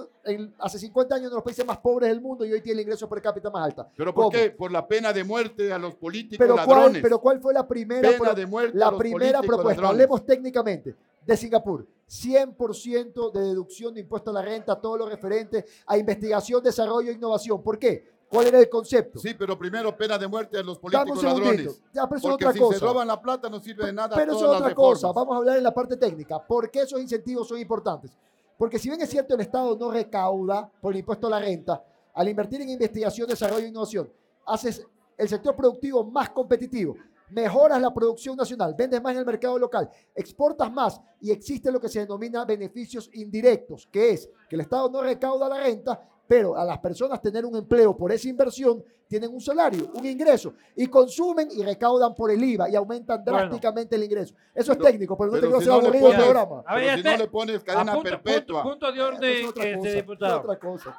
hace 0.58 0.78
50 0.78 1.14
años 1.14 1.26
uno 1.26 1.30
de 1.30 1.36
los 1.36 1.44
países 1.44 1.66
más 1.66 1.78
pobres 1.78 2.08
del 2.08 2.20
mundo 2.20 2.44
y 2.44 2.52
hoy 2.52 2.60
tiene 2.60 2.80
el 2.80 2.86
ingreso 2.86 3.08
per 3.08 3.20
cápita 3.20 3.50
más 3.50 3.64
alta. 3.64 3.88
¿Pero 3.96 4.14
por 4.14 4.32
qué? 4.32 4.50
Por 4.50 4.72
la 4.72 4.86
pena 4.86 5.12
de 5.12 5.24
muerte 5.24 5.72
a 5.72 5.78
los 5.78 5.94
políticos 5.94 6.38
Pero 6.38 6.54
¿cuál, 6.54 6.66
ladrones. 6.78 7.02
pero 7.02 7.18
¿cuál 7.20 7.40
fue 7.40 7.52
la 7.54 7.66
primera, 7.66 8.08
pena 8.10 8.32
de 8.32 8.46
muerte 8.46 8.76
a 8.76 8.80
la 8.80 8.90
los 8.90 8.98
primera 8.98 9.40
propuesta? 9.42 9.82
ladrones. 9.82 9.90
Hablemos 9.90 10.26
técnicamente 10.26 10.94
de 11.26 11.36
Singapur. 11.36 11.86
100% 12.08 13.32
de 13.32 13.40
deducción 13.40 13.92
de 13.92 14.00
impuesto 14.00 14.30
a 14.30 14.34
la 14.34 14.42
renta, 14.42 14.80
todo 14.80 14.96
lo 14.96 15.08
referente 15.08 15.66
a 15.86 15.98
investigación, 15.98 16.62
desarrollo 16.62 17.10
e 17.10 17.14
innovación. 17.14 17.62
¿Por 17.62 17.78
qué? 17.78 18.16
¿Cuál 18.28 18.46
era 18.46 18.60
el 18.60 18.68
concepto? 18.68 19.18
Sí, 19.18 19.34
pero 19.34 19.58
primero 19.58 19.96
pena 19.96 20.16
de 20.16 20.26
muerte 20.26 20.58
a 20.58 20.62
los 20.62 20.78
políticos 20.78 21.22
ladrones. 21.22 21.82
Ya, 21.92 22.08
pero 22.08 22.20
Porque 22.20 22.44
otra 22.46 22.52
si 22.52 22.58
cosa. 22.58 22.78
se 22.78 22.84
roban 22.84 23.06
la 23.06 23.20
plata 23.20 23.48
no 23.48 23.60
sirve 23.60 23.86
de 23.86 23.92
nada 23.92 24.16
Pero 24.16 24.32
eso 24.32 24.52
es 24.52 24.60
otra 24.60 24.74
cosa. 24.74 25.12
Vamos 25.12 25.34
a 25.34 25.38
hablar 25.38 25.56
en 25.56 25.64
la 25.64 25.74
parte 25.74 25.96
técnica. 25.96 26.44
¿Por 26.44 26.70
qué 26.70 26.82
esos 26.82 27.00
incentivos 27.00 27.46
son 27.48 27.58
importantes? 27.58 28.16
Porque 28.56 28.78
si 28.78 28.88
bien 28.88 29.00
es 29.00 29.10
cierto 29.10 29.34
el 29.34 29.40
Estado 29.40 29.76
no 29.76 29.90
recauda 29.90 30.70
por 30.80 30.92
el 30.92 31.00
impuesto 31.00 31.26
a 31.26 31.30
la 31.30 31.40
renta, 31.40 31.84
al 32.14 32.28
invertir 32.28 32.60
en 32.62 32.70
investigación, 32.70 33.28
desarrollo 33.28 33.64
e 33.64 33.68
innovación, 33.68 34.10
haces 34.46 34.84
el 35.16 35.28
sector 35.28 35.54
productivo 35.54 36.04
más 36.04 36.30
competitivo, 36.30 36.96
mejoras 37.30 37.80
la 37.80 37.92
producción 37.92 38.36
nacional, 38.36 38.74
vendes 38.76 39.02
más 39.02 39.12
en 39.12 39.18
el 39.20 39.26
mercado 39.26 39.58
local, 39.58 39.88
exportas 40.14 40.72
más 40.72 41.00
y 41.20 41.30
existe 41.30 41.70
lo 41.72 41.80
que 41.80 41.88
se 41.88 42.00
denomina 42.00 42.44
beneficios 42.44 43.10
indirectos, 43.14 43.86
que 43.90 44.10
es 44.10 44.30
que 44.48 44.56
el 44.56 44.60
Estado 44.62 44.88
no 44.90 45.02
recauda 45.02 45.48
la 45.48 45.60
renta, 45.60 46.00
pero 46.28 46.56
a 46.56 46.64
las 46.64 46.78
personas 46.78 47.22
tener 47.22 47.44
un 47.44 47.56
empleo 47.56 47.96
por 47.96 48.10
esa 48.12 48.28
inversión, 48.28 48.82
tienen 49.08 49.32
un 49.32 49.40
salario, 49.40 49.88
un 49.94 50.04
ingreso, 50.04 50.54
y 50.74 50.88
consumen 50.88 51.48
y 51.52 51.62
recaudan 51.62 52.12
por 52.16 52.28
el 52.32 52.42
IVA 52.42 52.68
y 52.68 52.74
aumentan 52.74 53.22
Bueno. 53.22 53.38
drásticamente 53.38 53.94
el 53.94 54.02
ingreso. 54.02 54.34
Eso 54.52 54.72
es 54.72 54.78
Pero- 54.78 54.90
técnico, 54.90 55.16
pero 55.16 55.30
no 55.30 55.34
te 55.36 55.40
quiero 55.46 55.60
si 55.60 55.68
hacer 55.70 55.72
aburrido 55.84 56.08
el 56.08 56.12
pones- 56.14 56.24
programa. 56.24 56.62
A 56.66 56.74
ver, 56.74 56.84
Pero 56.86 56.96
si 56.96 57.02
no 57.04 57.16
le 57.24 57.28
pones 57.30 57.62
cadena 57.62 57.92
Apunta, 57.92 58.10
perpetua. 58.10 58.62
Punto, 58.64 58.78
punto 58.86 58.92
de 58.92 59.00
orden, 59.02 59.32
es 59.44 59.48
otra 59.48 59.64
este 59.64 59.78
cosa, 59.78 59.90
diputado. 59.92 60.36
es 60.38 60.44
otra 60.44 60.58
cosa. 60.58 60.98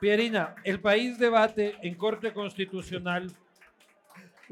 Pierina, 0.00 0.54
el 0.64 0.80
país 0.80 1.18
debate 1.18 1.74
en 1.82 1.96
Corte 1.96 2.32
Constitucional 2.32 3.32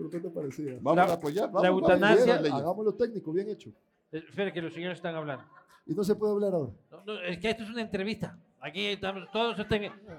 ¿Por 0.01 0.11
qué 0.11 0.21
te 0.21 0.31
parecía? 0.31 0.73
Vamos 0.81 0.97
La- 0.97 1.13
a 1.13 1.17
apoyar. 1.17 1.45
la 1.47 1.51
vamos, 1.53 1.83
vamos, 1.83 1.83
eutanasia- 1.83 2.37
vamos. 2.43 2.53
Hagámoslo 2.63 2.95
técnico, 2.95 3.33
bien 3.33 3.49
hecho. 3.51 3.71
Eh, 4.13 4.23
Espera, 4.29 4.53
que 4.53 4.63
los 4.63 4.73
señores 4.73 4.97
están 4.99 5.15
hablando. 5.15 5.45
Y 5.87 5.95
no 5.95 6.03
se 6.05 6.15
puede 6.15 6.33
hablar 6.33 6.55
ahora. 6.55 6.73
No, 6.91 7.05
no, 7.05 7.21
es 7.21 7.39
que 7.39 7.51
esto 7.51 7.65
es 7.65 7.71
una 7.71 7.83
entrevista. 7.83 8.39
Aquí 8.63 8.87
estamos, 8.89 9.25
todos, 9.33 9.57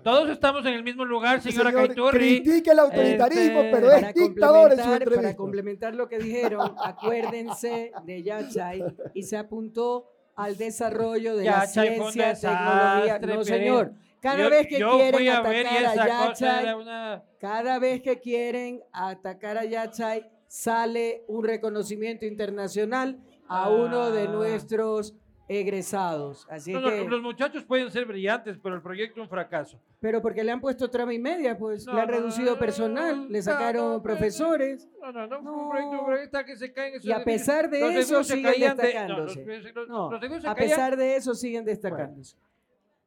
todos 0.03 0.30
estamos 0.30 0.66
en 0.66 0.74
el 0.74 0.84
mismo 0.84 1.06
lugar, 1.06 1.41
señora 1.41 1.70
Señor, 1.72 1.88
Caiturri. 1.88 2.41
Critique 2.41 2.72
el 2.72 2.80
autoritarismo, 2.80 3.60
este, 3.60 3.72
pero 3.72 3.91
es 3.91 4.14
dictador 4.16 4.72
en 4.72 4.78
su 4.78 4.84
complementar, 4.84 4.84
para 4.84 4.95
entrevista. 5.03 5.36
complementar 5.38 5.95
lo 5.95 6.10
que 6.10 6.18
dijeron, 6.20 6.72
acuérdense 6.84 7.91
de 8.03 8.24
Yachay 8.24 8.84
y 9.14 9.24
se 9.24 9.38
apuntó 9.38 10.08
al 10.36 10.58
desarrollo 10.58 11.36
de 11.36 11.45
la 11.45 11.66
Yachay 11.66 11.99
un 11.99 12.12
ciencia, 12.12 12.49
tecnología. 12.49 13.03
desastre, 13.20 13.36
No, 13.36 13.44
señor. 13.44 13.94
Cada 14.22 14.43
Yo- 14.43 14.49
vez 14.52 14.68
que 14.68 14.76
quieren 14.77 15.30
a 15.30 15.38
atacar 15.39 15.85
a 15.85 15.95
Yachay, 15.95 16.73
una- 16.76 17.23
cada 17.39 17.80
vez 17.80 18.02
que 18.02 18.19
quieren 18.19 18.81
atacar 18.93 19.57
a 19.57 19.65
Yachay, 19.65 20.26
sale 20.48 21.23
un 21.27 21.43
reconocimiento 21.43 22.26
internacional 22.26 23.18
a 23.48 23.69
uno 23.69 24.11
de 24.11 24.23
Ah. 24.23 24.31
nuestros 24.31 25.15
egresados. 25.48 26.48
Así 26.49 26.72
No, 26.72 26.80
no, 26.80 26.89
que, 26.89 27.03
los 27.03 27.22
muchachos 27.22 27.64
pueden 27.65 27.91
ser 27.91 28.06
brillantes, 28.06 28.57
pero 28.61 28.76
el 28.76 28.81
proyecto 28.81 29.19
es 29.19 29.23
un 29.26 29.30
fracaso. 29.30 29.80
pero 29.99 30.22
porque 30.22 30.43
le 30.43 30.52
han 30.52 30.61
puesto 30.61 30.89
trama 30.89 31.14
y 31.14 31.19
media, 31.19 31.57
pues 31.57 31.85
No, 31.85 31.93
le 31.93 32.02
han 32.02 32.07
no, 32.07 32.14
reducido 32.18 32.52
no, 32.53 32.60
personal, 32.60 33.23
no, 33.23 33.30
le 33.30 33.41
sacaron 33.41 33.84
no, 33.88 33.93
no, 33.98 34.02
profesores. 34.03 34.88
No, 35.02 35.11
no, 35.11 35.27
no, 35.27 35.41
fue 35.72 35.81
No. 35.81 35.89
un 35.91 36.06
proyecto, 36.06 36.45
que 36.45 36.56
se 36.56 36.72
caen 36.72 36.93
esos 36.93 37.06
Y 37.06 37.11
a 37.11 37.23
pesar 37.23 37.69
de 37.69 37.99
eso 37.99 38.23
siguen 38.23 38.53
no, 38.60 38.65
destacándose. 38.76 39.45
No, 39.88 40.10
a 40.45 40.56
pesar 40.56 40.95
de 40.95 41.15
eso 41.18 41.35
siguen 41.35 41.65
destacándose. 41.65 42.35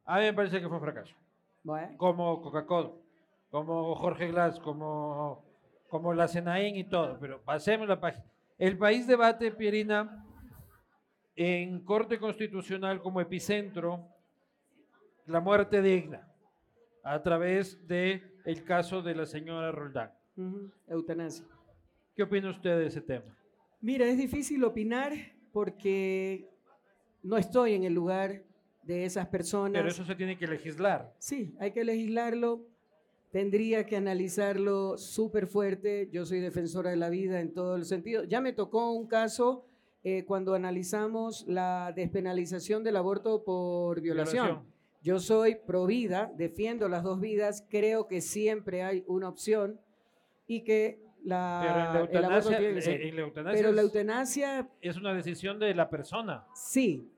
A 0.05 0.17
mí 0.19 0.25
me 0.25 0.33
parece 0.33 0.59
que 0.59 0.67
fue 0.67 0.77
un 0.77 0.83
fracaso. 0.83 1.15
Bueno, 1.63 1.97
Como 1.97 2.41
Coca-Cola, 2.41 2.91
como 3.49 3.95
Jorge 3.95 4.27
Glass, 4.27 4.59
como, 4.59 5.43
como 5.89 6.13
la 6.13 6.27
Senaín 6.27 6.75
y 6.75 6.83
todo. 6.83 7.17
Pero 7.19 7.41
pasemos 7.41 7.87
la 7.87 7.99
página. 7.99 8.23
El 8.57 8.77
país 8.77 9.07
debate, 9.07 9.51
Pierina, 9.51 10.23
en 11.35 11.83
Corte 11.83 12.19
Constitucional 12.19 13.01
como 13.01 13.19
epicentro 13.19 14.07
la 15.25 15.39
muerte 15.39 15.81
digna 15.81 16.31
a 17.03 17.21
través 17.21 17.85
de 17.87 18.23
el 18.45 18.63
caso 18.63 19.01
de 19.01 19.15
la 19.15 19.25
señora 19.25 19.71
Roldán. 19.71 20.11
ujú, 20.37 20.71
eutanasia. 20.87 21.45
¿Qué 22.15 22.23
opina 22.23 22.49
usted 22.49 22.77
de 22.77 22.85
ese 22.87 23.01
tema? 23.01 23.37
Mira, 23.81 24.05
es 24.05 24.17
difícil 24.17 24.63
opinar 24.63 25.11
porque 25.51 26.49
no 27.23 27.37
estoy 27.37 27.73
en 27.73 27.83
el 27.83 27.93
lugar 27.93 28.43
de 28.85 29.05
esas 29.05 29.27
personas. 29.27 29.81
Pero 29.81 29.89
eso 29.89 30.05
se 30.05 30.15
tiene 30.15 30.37
que 30.37 30.47
legislar. 30.47 31.13
Sí, 31.19 31.55
hay 31.59 31.71
que 31.71 31.83
legislarlo. 31.83 32.65
Tendría 33.31 33.85
que 33.85 33.97
analizarlo 33.97 34.97
súper 34.97 35.47
fuerte. 35.47 36.07
Yo 36.11 36.25
soy 36.25 36.39
defensora 36.39 36.91
de 36.91 36.95
la 36.95 37.09
vida 37.09 37.41
en 37.41 37.53
todo 37.53 37.75
el 37.75 37.85
sentido. 37.85 38.23
Ya 38.23 38.39
me 38.39 38.53
tocó 38.53 38.91
un 38.91 39.07
caso 39.07 39.65
eh, 40.03 40.23
cuando 40.23 40.53
analizamos 40.53 41.45
la 41.47 41.91
despenalización 41.95 42.83
del 42.83 42.95
aborto 42.95 43.43
por 43.43 43.99
violación. 44.01 44.63
Yo 45.01 45.19
soy 45.19 45.55
pro 45.67 45.85
vida, 45.85 46.31
defiendo 46.35 46.87
las 46.87 47.03
dos 47.03 47.19
vidas, 47.19 47.65
creo 47.69 48.07
que 48.07 48.21
siempre 48.21 48.83
hay 48.83 49.03
una 49.07 49.29
opción 49.29 49.79
y 50.47 50.63
que 50.63 50.99
la, 51.23 51.59
Pero 51.61 52.05
en 52.05 52.13
la 52.13 52.19
el 52.19 52.25
aborto 52.25 52.49
tiene 52.49 52.73
que 52.75 52.81
ser. 52.81 53.01
eh, 53.01 53.09
en 53.09 53.15
la 53.15 53.21
eutanasia 53.23 53.61
Pero 53.61 53.71
la 53.71 53.81
eutanasia 53.81 54.69
es 54.81 54.97
una 54.97 55.13
decisión 55.13 55.59
de 55.59 55.73
la 55.73 55.89
persona. 55.89 56.45
Sí, 56.53 57.11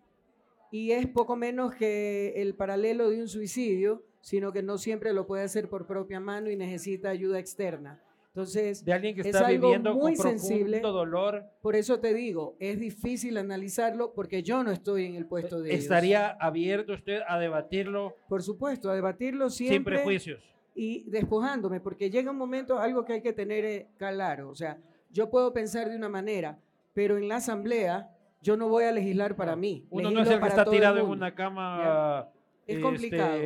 y 0.72 0.92
es 0.92 1.08
poco 1.08 1.36
menos 1.36 1.76
que 1.76 2.34
el 2.38 2.56
paralelo 2.56 3.10
de 3.10 3.22
un 3.22 3.28
suicidio, 3.28 4.04
sino 4.22 4.52
que 4.52 4.64
no 4.64 4.78
siempre 4.78 5.14
lo 5.14 5.26
puede 5.28 5.44
hacer 5.44 5.70
por 5.70 5.88
propia 5.88 6.20
mano 6.20 6.50
y 6.50 6.56
necesita 6.56 7.10
ayuda 7.10 7.40
externa. 7.40 8.02
Entonces, 8.38 8.86
de 8.86 8.94
alguien 8.94 9.16
que 9.16 9.22
es 9.22 9.28
está 9.28 9.48
algo 9.48 9.70
viviendo 9.70 9.96
muy 9.96 10.16
con 10.16 10.28
sensible. 10.28 10.80
dolor. 10.82 11.46
por 11.60 11.76
eso 11.76 12.00
te 12.00 12.14
digo, 12.14 12.56
es 12.60 12.80
difícil 12.80 13.36
analizarlo 13.38 14.14
porque 14.14 14.44
yo 14.44 14.64
no 14.64 14.72
estoy 14.72 15.06
en 15.06 15.16
el 15.16 15.26
puesto 15.26 15.60
de 15.60 15.72
ellos. 15.72 15.82
¿Estaría 15.82 16.30
abierto 16.40 16.94
usted 16.94 17.22
a 17.28 17.40
debatirlo 17.40 18.16
Por 18.30 18.44
supuesto, 18.44 18.92
a 18.92 18.96
debatirlo 18.96 19.50
sin 19.50 19.70
siempre 19.70 19.96
prejuicios? 19.96 20.44
y 20.76 21.10
despojándome, 21.10 21.80
porque 21.80 22.12
llega 22.12 22.30
un 22.30 22.38
momento, 22.38 22.78
algo 22.78 23.04
que 23.04 23.14
hay 23.14 23.22
que 23.22 23.34
tener 23.34 23.66
eh, 23.66 23.88
claro, 23.98 24.50
o 24.52 24.56
sea, 24.56 24.78
yo 25.10 25.32
puedo 25.32 25.52
pensar 25.52 25.90
de 25.90 25.96
una 25.96 26.08
manera, 26.08 26.60
pero 26.94 27.18
en 27.18 27.28
la 27.28 27.38
asamblea 27.38 28.16
yo 28.42 28.56
no 28.58 28.68
voy 28.70 28.84
a 28.86 28.92
legislar 28.92 29.36
para 29.36 29.56
mí. 29.56 29.86
Uno 29.90 30.12
no 30.12 30.22
es 30.22 30.30
el 30.30 30.40
que 30.40 30.48
está 30.48 30.66
tirado 30.66 31.00
en 31.00 31.06
una 31.08 31.34
cama 31.36 32.30
Es 32.66 32.76
este, 32.76 32.82
complicado. 32.82 33.38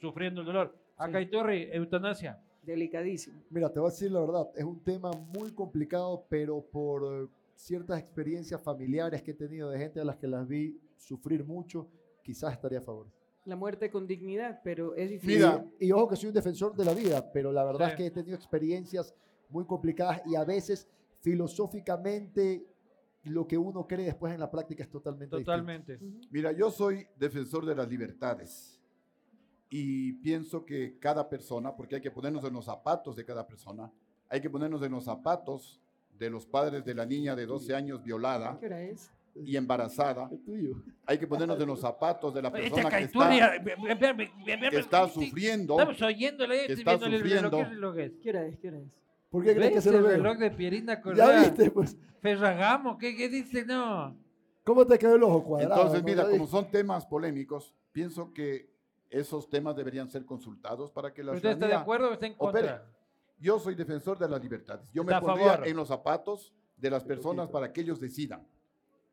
sufriendo 0.00 0.40
el 0.40 0.46
dolor. 0.46 0.76
Acá 0.96 1.18
hay 1.18 1.26
torre, 1.26 1.74
eutanasia. 1.76 2.40
Delicadísimo. 2.62 3.40
Mira, 3.50 3.72
te 3.72 3.78
voy 3.78 3.88
a 3.88 3.92
decir 3.92 4.10
la 4.10 4.20
verdad, 4.20 4.48
es 4.56 4.64
un 4.64 4.80
tema 4.82 5.10
muy 5.12 5.52
complicado, 5.52 6.24
pero 6.28 6.60
por 6.60 7.28
ciertas 7.54 8.00
experiencias 8.00 8.60
familiares 8.60 9.22
que 9.22 9.30
he 9.30 9.34
tenido 9.34 9.70
de 9.70 9.78
gente 9.78 10.00
a 10.00 10.04
las 10.04 10.16
que 10.16 10.26
las 10.26 10.48
vi 10.48 10.76
sufrir 10.96 11.44
mucho, 11.44 11.86
quizás 12.22 12.52
estaría 12.52 12.78
a 12.78 12.82
favor. 12.82 13.06
La 13.44 13.54
muerte 13.54 13.88
con 13.90 14.06
dignidad, 14.08 14.60
pero 14.64 14.96
es 14.96 15.08
difícil. 15.10 15.36
Mira, 15.36 15.64
Y, 15.78 15.86
y 15.86 15.92
ojo 15.92 16.08
que 16.08 16.16
soy 16.16 16.28
un 16.30 16.34
defensor 16.34 16.74
de 16.74 16.84
la 16.84 16.92
vida, 16.94 17.30
pero 17.32 17.52
la 17.52 17.62
verdad 17.64 17.86
Sí. 17.86 17.92
es 17.92 17.96
que 17.98 18.06
he 18.06 18.10
tenido 18.10 18.36
experiencias 18.36 19.14
muy 19.50 19.64
complicadas 19.64 20.22
y 20.26 20.34
a 20.34 20.42
veces 20.44 20.88
filosóficamente 21.20 22.66
lo 23.26 23.46
que 23.46 23.58
uno 23.58 23.86
cree 23.86 24.06
después 24.06 24.32
en 24.32 24.40
la 24.40 24.50
práctica 24.50 24.82
es 24.82 24.90
totalmente 24.90 25.36
distinto. 25.36 25.52
Totalmente. 25.52 25.96
Ujú. 25.96 26.20
Mira, 26.30 26.52
yo 26.52 26.70
soy 26.70 27.06
defensor 27.16 27.66
de 27.66 27.74
las 27.74 27.88
libertades 27.88 28.80
y 29.68 30.12
pienso 30.14 30.64
que 30.64 30.98
cada 30.98 31.28
persona, 31.28 31.74
porque 31.74 31.96
hay 31.96 32.00
que 32.00 32.10
ponernos 32.10 32.44
en 32.44 32.52
los 32.52 32.64
zapatos 32.64 33.16
de 33.16 33.24
cada 33.24 33.46
persona, 33.46 33.90
hay 34.28 34.40
que 34.40 34.50
ponernos 34.50 34.82
en 34.82 34.92
los 34.92 35.04
zapatos 35.04 35.80
de 36.18 36.30
los 36.30 36.46
padres 36.46 36.84
de 36.84 36.94
la 36.94 37.04
niña 37.04 37.36
de 37.36 37.46
12 37.46 37.74
años 37.74 38.02
violada 38.02 38.58
¿Qué 38.58 38.66
hora 38.66 38.82
es? 38.82 39.10
y 39.44 39.56
embarazada, 39.56 40.30
hay 41.04 41.18
que 41.18 41.26
ponernos 41.26 41.60
en 41.60 41.66
los 41.66 41.80
zapatos 41.80 42.32
de 42.32 42.40
la 42.40 42.50
persona 42.50 42.88
que 42.88 43.04
está, 43.04 43.52
que 44.70 44.78
está 44.78 45.08
sufriendo. 45.08 45.74
Estamos 45.78 46.00
oyéndole, 46.00 46.60
estoy 46.60 46.78
está 46.78 46.96
viéndole 46.96 47.16
el 47.16 47.22
reloj, 47.22 47.50
sufriendo. 47.50 48.20
¿Qué 48.22 48.30
hora 48.30 48.46
es? 48.46 48.58
¿Qué 48.58 48.68
hora 48.68 48.78
es? 48.78 49.05
¿Por 49.36 49.44
qué 49.44 49.54
crees 49.54 49.68
que 49.68 49.74
¿Ves 49.76 49.84
se 49.84 49.92
lo 49.92 49.98
el 49.98 50.04
veo? 50.04 50.16
reloj 50.16 50.38
de 50.38 50.50
Pierina 50.50 50.94
Ya 50.94 51.02
Correa? 51.02 51.40
viste, 51.40 51.70
pues. 51.70 51.96
Ferragamo, 52.22 52.96
¿qué, 52.96 53.14
qué 53.14 53.28
dice? 53.28 53.66
No. 53.66 54.16
¿Cómo 54.64 54.86
te 54.86 54.98
quedó 54.98 55.14
el 55.16 55.22
ojo 55.22 55.44
cuadrado? 55.44 55.74
Entonces, 55.82 56.02
mira, 56.02 56.24
Ya 56.24 56.30
como 56.30 56.46
son 56.46 56.70
temas 56.70 57.04
polémicos, 57.04 57.74
pienso 57.92 58.32
que 58.32 58.70
esos 59.10 59.48
temas 59.50 59.76
deberían 59.76 60.08
ser 60.10 60.24
consultados 60.24 60.90
para 60.90 61.12
que 61.12 61.22
la 61.22 61.32
¿Usted 61.32 61.50
está 61.50 61.66
de 61.66 61.74
acuerdo 61.74 62.08
o 62.08 62.12
está 62.14 62.26
en 62.26 62.34
opere. 62.38 62.68
contra? 62.68 62.90
Yo 63.38 63.58
soy 63.58 63.74
defensor 63.74 64.18
de 64.18 64.26
las 64.26 64.40
libertades. 64.42 64.90
Yo 64.94 65.04
me 65.04 65.12
Está 65.12 65.18
a 65.18 65.20
pondría 65.20 65.50
favor. 65.52 65.68
en 65.68 65.76
los 65.76 65.88
zapatos 65.88 66.54
de 66.78 66.90
las 66.90 67.04
personas 67.04 67.50
para 67.50 67.70
que 67.74 67.82
ellos 67.82 68.00
decidan. 68.00 68.46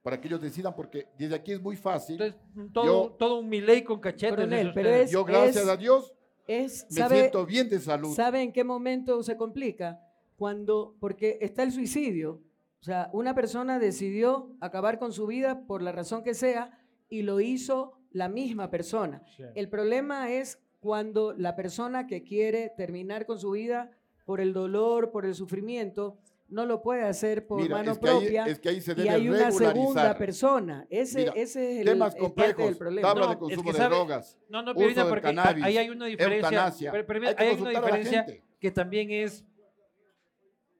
Para 0.01 0.19
que 0.21 0.27
ellos 0.29 0.41
decidan, 0.41 0.73
porque 0.73 1.07
desde 1.17 1.35
aquí 1.35 1.51
es 1.51 1.61
muy 1.61 1.75
fácil. 1.75 2.21
Entonces, 2.21 2.71
todo, 2.73 2.85
Yo- 2.85 3.11
todo 3.19 3.39
un 3.39 3.49
Milei 3.49 3.83
con 3.83 3.99
cachetes. 3.99 4.29
Coronel, 4.37 4.67
es 4.69 4.73
pero 4.73 4.89
es- 4.89 5.11
Yo, 5.11 5.25
gracias 5.25 5.67
a 5.67 5.75
Dios, 5.75 6.13
Es, 6.47 6.85
me 6.89 6.97
¿sabe, 6.97 7.19
siento 7.19 7.45
bien 7.45 7.69
de 7.69 7.79
salud. 7.79 8.13
¿Sabe 8.15 8.41
en 8.41 8.51
qué 8.51 8.63
momento 8.63 9.21
se 9.23 9.37
complica? 9.37 9.99
Cuando, 10.47 10.97
porque 10.99 11.37
está 11.39 11.63
el 11.63 11.71
suicidio. 11.71 12.41
O 12.81 12.83
sea, 12.83 13.09
una 13.13 13.33
persona 13.33 13.79
decidió 13.79 14.49
acabar 14.59 14.99
con 14.99 15.13
su 15.13 15.25
vida 15.25 15.65
por 15.65 15.81
la 15.81 15.93
razón 15.93 16.21
que 16.21 16.33
sea 16.33 16.77
y 17.07 17.21
lo 17.21 17.39
hizo 17.39 17.93
la 18.11 18.27
misma 18.27 18.69
persona. 18.69 19.23
Sí. 19.37 19.43
El 19.55 19.69
problema 19.69 20.29
es 20.33 20.59
cuando 20.81 21.31
la 21.31 21.55
persona 21.55 22.07
que 22.07 22.23
quiere 22.23 22.73
terminar 22.75 23.25
con 23.25 23.39
su 23.39 23.51
vida 23.51 23.91
por 24.25 24.41
el 24.41 24.51
dolor, 24.51 25.11
por 25.11 25.25
el 25.25 25.33
sufrimiento, 25.33 26.17
no 26.49 26.65
lo 26.65 26.81
puede 26.81 27.03
hacer 27.03 27.47
por 27.47 27.61
Mira, 27.61 27.77
mano 27.77 27.93
es 27.93 27.99
que, 27.99 28.09
ahí, 28.09 28.17
propia 28.19 28.45
es 28.45 28.59
que 28.59 28.67
ahí 28.69 28.81
se 28.81 28.91
y 28.91 28.95
debe 28.95 29.09
hay 29.11 29.29
una 29.29 29.49
segunda 29.49 30.17
persona. 30.17 30.85
Ese, 30.89 31.19
Mira, 31.19 31.31
ese 31.37 31.71
es 31.71 31.79
el, 31.79 31.85
Temas 31.85 32.15
el 32.15 32.19
complejos, 32.21 32.65
del 32.65 32.77
problema. 32.77 33.07
tabla 33.07 33.21
No, 33.21 33.27
de 33.29 33.33
es 33.35 33.39
consumo 33.39 33.63
que 33.63 33.71
de 33.71 33.77
sabe- 33.77 33.95
drogas, 33.95 34.37
No, 34.49 34.61
no, 34.61 34.73
del 34.73 34.93
porque 34.93 35.15
a- 35.19 35.21
cannabis, 35.21 35.63
ahí 35.63 35.77
hay 35.77 35.89
una 35.89 36.05
diferencia. 36.07 36.91
pero- 36.91 37.05
pero 37.07 37.27
Hay 37.29 37.47
hay 37.47 37.61
una 37.61 37.69
diferencia 37.69 38.25
que 38.59 38.71
también 38.71 39.09
es, 39.09 39.45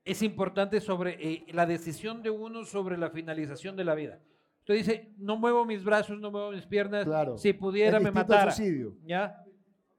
es 0.06 0.22
importante 0.22 0.82
sobre 0.82 1.18
eh, 1.20 1.46
la 1.54 1.66
decisión 1.66 2.22
de 2.24 2.30
uno 2.30 2.66
sobre 2.66 2.98
la 2.98 3.10
finalización 3.10 3.76
de 3.76 3.84
la 3.86 3.96
vida. 3.96 4.20
Usted 4.60 4.76
dice, 4.76 5.14
no 5.18 5.38
muevo 5.38 5.66
mis 5.66 5.84
brazos, 5.84 6.20
no 6.20 6.32
muevo 6.32 6.52
mis 6.52 6.66
piernas, 6.66 7.06
Claro. 7.06 7.38
si 7.38 7.54
pudiera 7.54 7.98
Es 7.98 8.04
me 8.04 8.12
matara. 8.12 8.52
suicidio. 8.52 8.96
¿ya? 9.06 9.36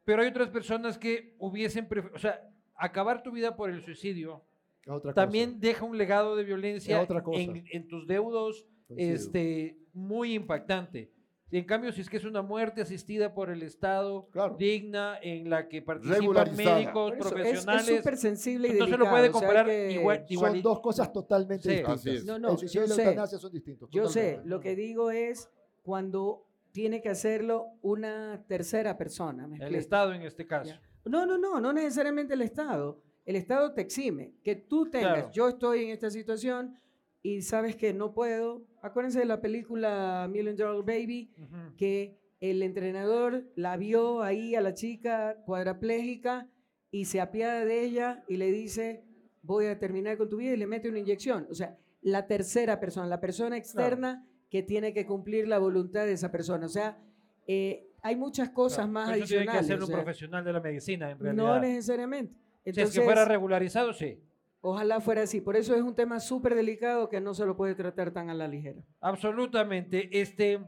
Pero 0.05 0.23
hay 0.23 0.29
otras 0.29 0.49
personas 0.51 0.99
que 0.99 1.35
hubiesen 1.39 1.87
preferido, 1.89 2.17
o 2.17 2.19
sea, 2.19 2.41
acabar 2.75 3.23
tu 3.23 3.31
vida 3.31 3.57
por 3.57 3.71
el 3.71 3.83
suicidio 3.83 4.45
otra 4.87 5.13
cosa. 5.13 5.15
también 5.15 5.61
deja 5.61 5.85
un 5.85 5.97
legado 5.97 6.35
de 6.37 6.45
violencia 6.45 7.01
otra 7.01 7.23
cosa. 7.23 7.41
en, 7.41 7.65
en 7.71 7.89
tus 7.89 8.07
deudos 8.07 8.67
Coincido. 8.89 9.15
este, 9.15 9.79
muy 9.95 10.35
impactante. 10.35 11.11
Y 11.55 11.59
en 11.59 11.67
cambio, 11.67 11.93
si 11.93 12.01
es 12.01 12.11
que 12.11 12.17
es 12.17 12.25
una 12.25 12.43
muerte 12.43 12.83
asistida 12.83 13.33
por 13.33 13.49
el 13.49 13.63
Estado, 13.63 14.27
Claro. 14.33 14.57
digna, 14.59 15.17
en 15.23 15.49
la 15.49 15.69
que 15.69 15.83
participan 15.83 16.57
médicos, 16.57 17.13
eso, 17.13 17.27
es- 17.29 17.33
profesionales, 17.33 17.89
Es 17.89 17.97
súper 17.99 18.17
sensible 18.17 18.69
y 18.71 18.73
no 18.73 18.87
se 18.89 18.97
lo 18.97 19.09
puede 19.09 19.29
o 19.29 19.33
sea, 19.33 19.33
comparar 19.41 19.67
que- 19.67 19.93
igual- 19.93 20.19
Son 20.19 20.27
igual- 20.31 20.63
dos 20.63 20.81
cosas 20.81 21.13
totalmente 21.13 21.63
Sí. 21.63 21.77
distintas. 21.77 22.25
No, 22.25 22.41
no, 22.41 22.51
el 22.51 22.59
suicidio 22.59 22.87
y 22.87 22.89
yo 22.89 22.91
la 22.91 22.95
sé. 22.97 23.05
eutanasia 23.09 23.39
son 23.39 23.53
distintos. 23.53 23.89
Yo 23.93 24.09
sé, 24.09 24.21
totalmente. 24.21 24.49
lo 24.49 24.61
que 24.61 24.75
digo 24.75 25.11
es 25.13 25.49
cuando 25.85 26.45
tiene 26.73 27.01
que 27.01 27.11
hacerlo 27.11 27.67
una 27.83 28.43
tercera 28.49 28.99
persona. 28.99 29.47
¿me 29.47 29.59
el? 29.65 29.77
Estado 29.77 30.13
en 30.13 30.23
este 30.23 30.49
caso. 30.49 30.71
Ya. 30.71 30.81
No, 31.05 31.25
no, 31.25 31.39
no, 31.39 31.61
no 31.61 31.73
necesariamente 31.73 32.35
el 32.35 32.43
Estado. 32.43 33.01
El 33.25 33.37
Estado 33.37 33.73
te 33.75 33.81
exime. 33.81 34.35
Que 34.43 34.57
tú 34.57 34.91
tengas, 34.91 35.13
Claro. 35.15 35.31
yo 35.33 35.49
estoy 35.51 35.85
en 35.85 35.91
esta 35.91 36.11
situación 36.11 36.77
y 37.25 37.41
sabes 37.43 37.75
que 37.75 37.93
no 37.95 38.13
puedo. 38.13 38.67
Acuérdense 38.83 39.19
de 39.19 39.25
la 39.25 39.41
película 39.41 40.29
Million 40.31 40.55
Dollar 40.55 40.85
Baby, 40.85 41.33
Ujú. 41.39 41.75
que 41.77 42.19
el 42.41 42.63
entrenador 42.63 43.51
la 43.57 43.79
vio 43.79 44.23
ahí 44.23 44.55
a 44.55 44.61
la 44.61 44.75
chica 44.75 45.39
cuadraplégica 45.47 46.47
y 46.91 47.07
se 47.07 47.21
apiada 47.23 47.65
de 47.65 47.83
ella 47.83 48.23
y 48.29 48.37
le 48.37 48.53
dice, 48.53 49.05
voy 49.43 49.67
a 49.67 49.79
terminar 49.79 50.19
con 50.19 50.29
tu 50.29 50.37
vida 50.37 50.53
y 50.53 50.59
le 50.59 50.67
mete 50.67 50.91
una 50.91 50.99
inyección. 50.99 51.47
O 51.51 51.55
sea, 51.55 51.79
la 52.03 52.27
tercera 52.27 52.79
persona, 52.79 53.07
la 53.07 53.21
persona 53.21 53.57
externa 53.57 54.27
que 54.51 54.63
tiene 54.63 54.93
que 54.93 55.07
cumplir 55.07 55.49
la 55.49 55.59
voluntad 55.59 56.05
de 56.05 56.13
esa 56.13 56.31
persona. 56.31 56.67
O 56.67 56.69
sea, 56.69 56.99
eh, 57.47 57.89
hay 58.03 58.17
muchas 58.17 58.51
cosas 58.51 58.81
Claro, 58.87 58.93
más 58.93 59.11
pero 59.11 59.25
eso 59.25 59.29
tiene 59.29 59.45
que 59.47 59.51
adicionales. 59.51 59.71
hacer 59.71 59.81
o 59.81 59.85
un 59.85 59.87
sea, 59.89 59.97
profesional 59.97 60.45
de 60.45 60.53
la 60.53 60.61
medicina, 60.61 61.11
en 61.11 61.19
no 61.19 61.25
realidad. 61.25 61.61
necesariamente. 61.63 62.35
si 62.35 62.69
Entonces, 62.71 62.95
es 62.95 62.99
que 63.01 63.05
fuera 63.05 63.25
regularizado, 63.25 63.95
sí. 63.95 64.21
Ojalá 64.65 64.99
fuera 65.01 65.23
así. 65.23 65.43
Por 65.43 65.57
eso 65.57 65.75
es 65.75 65.83
un 65.83 65.95
tema 65.95 66.19
súper 66.21 66.55
delicado 66.55 67.11
que 67.11 67.21
no 67.21 67.35
se 67.35 67.45
lo 67.45 67.55
puede 67.55 67.75
tratar 67.75 68.13
tan 68.13 68.31
a 68.31 68.35
la 68.35 68.49
ligera. 68.49 68.81
Absolutamente. 68.99 70.09
Este, 70.11 70.59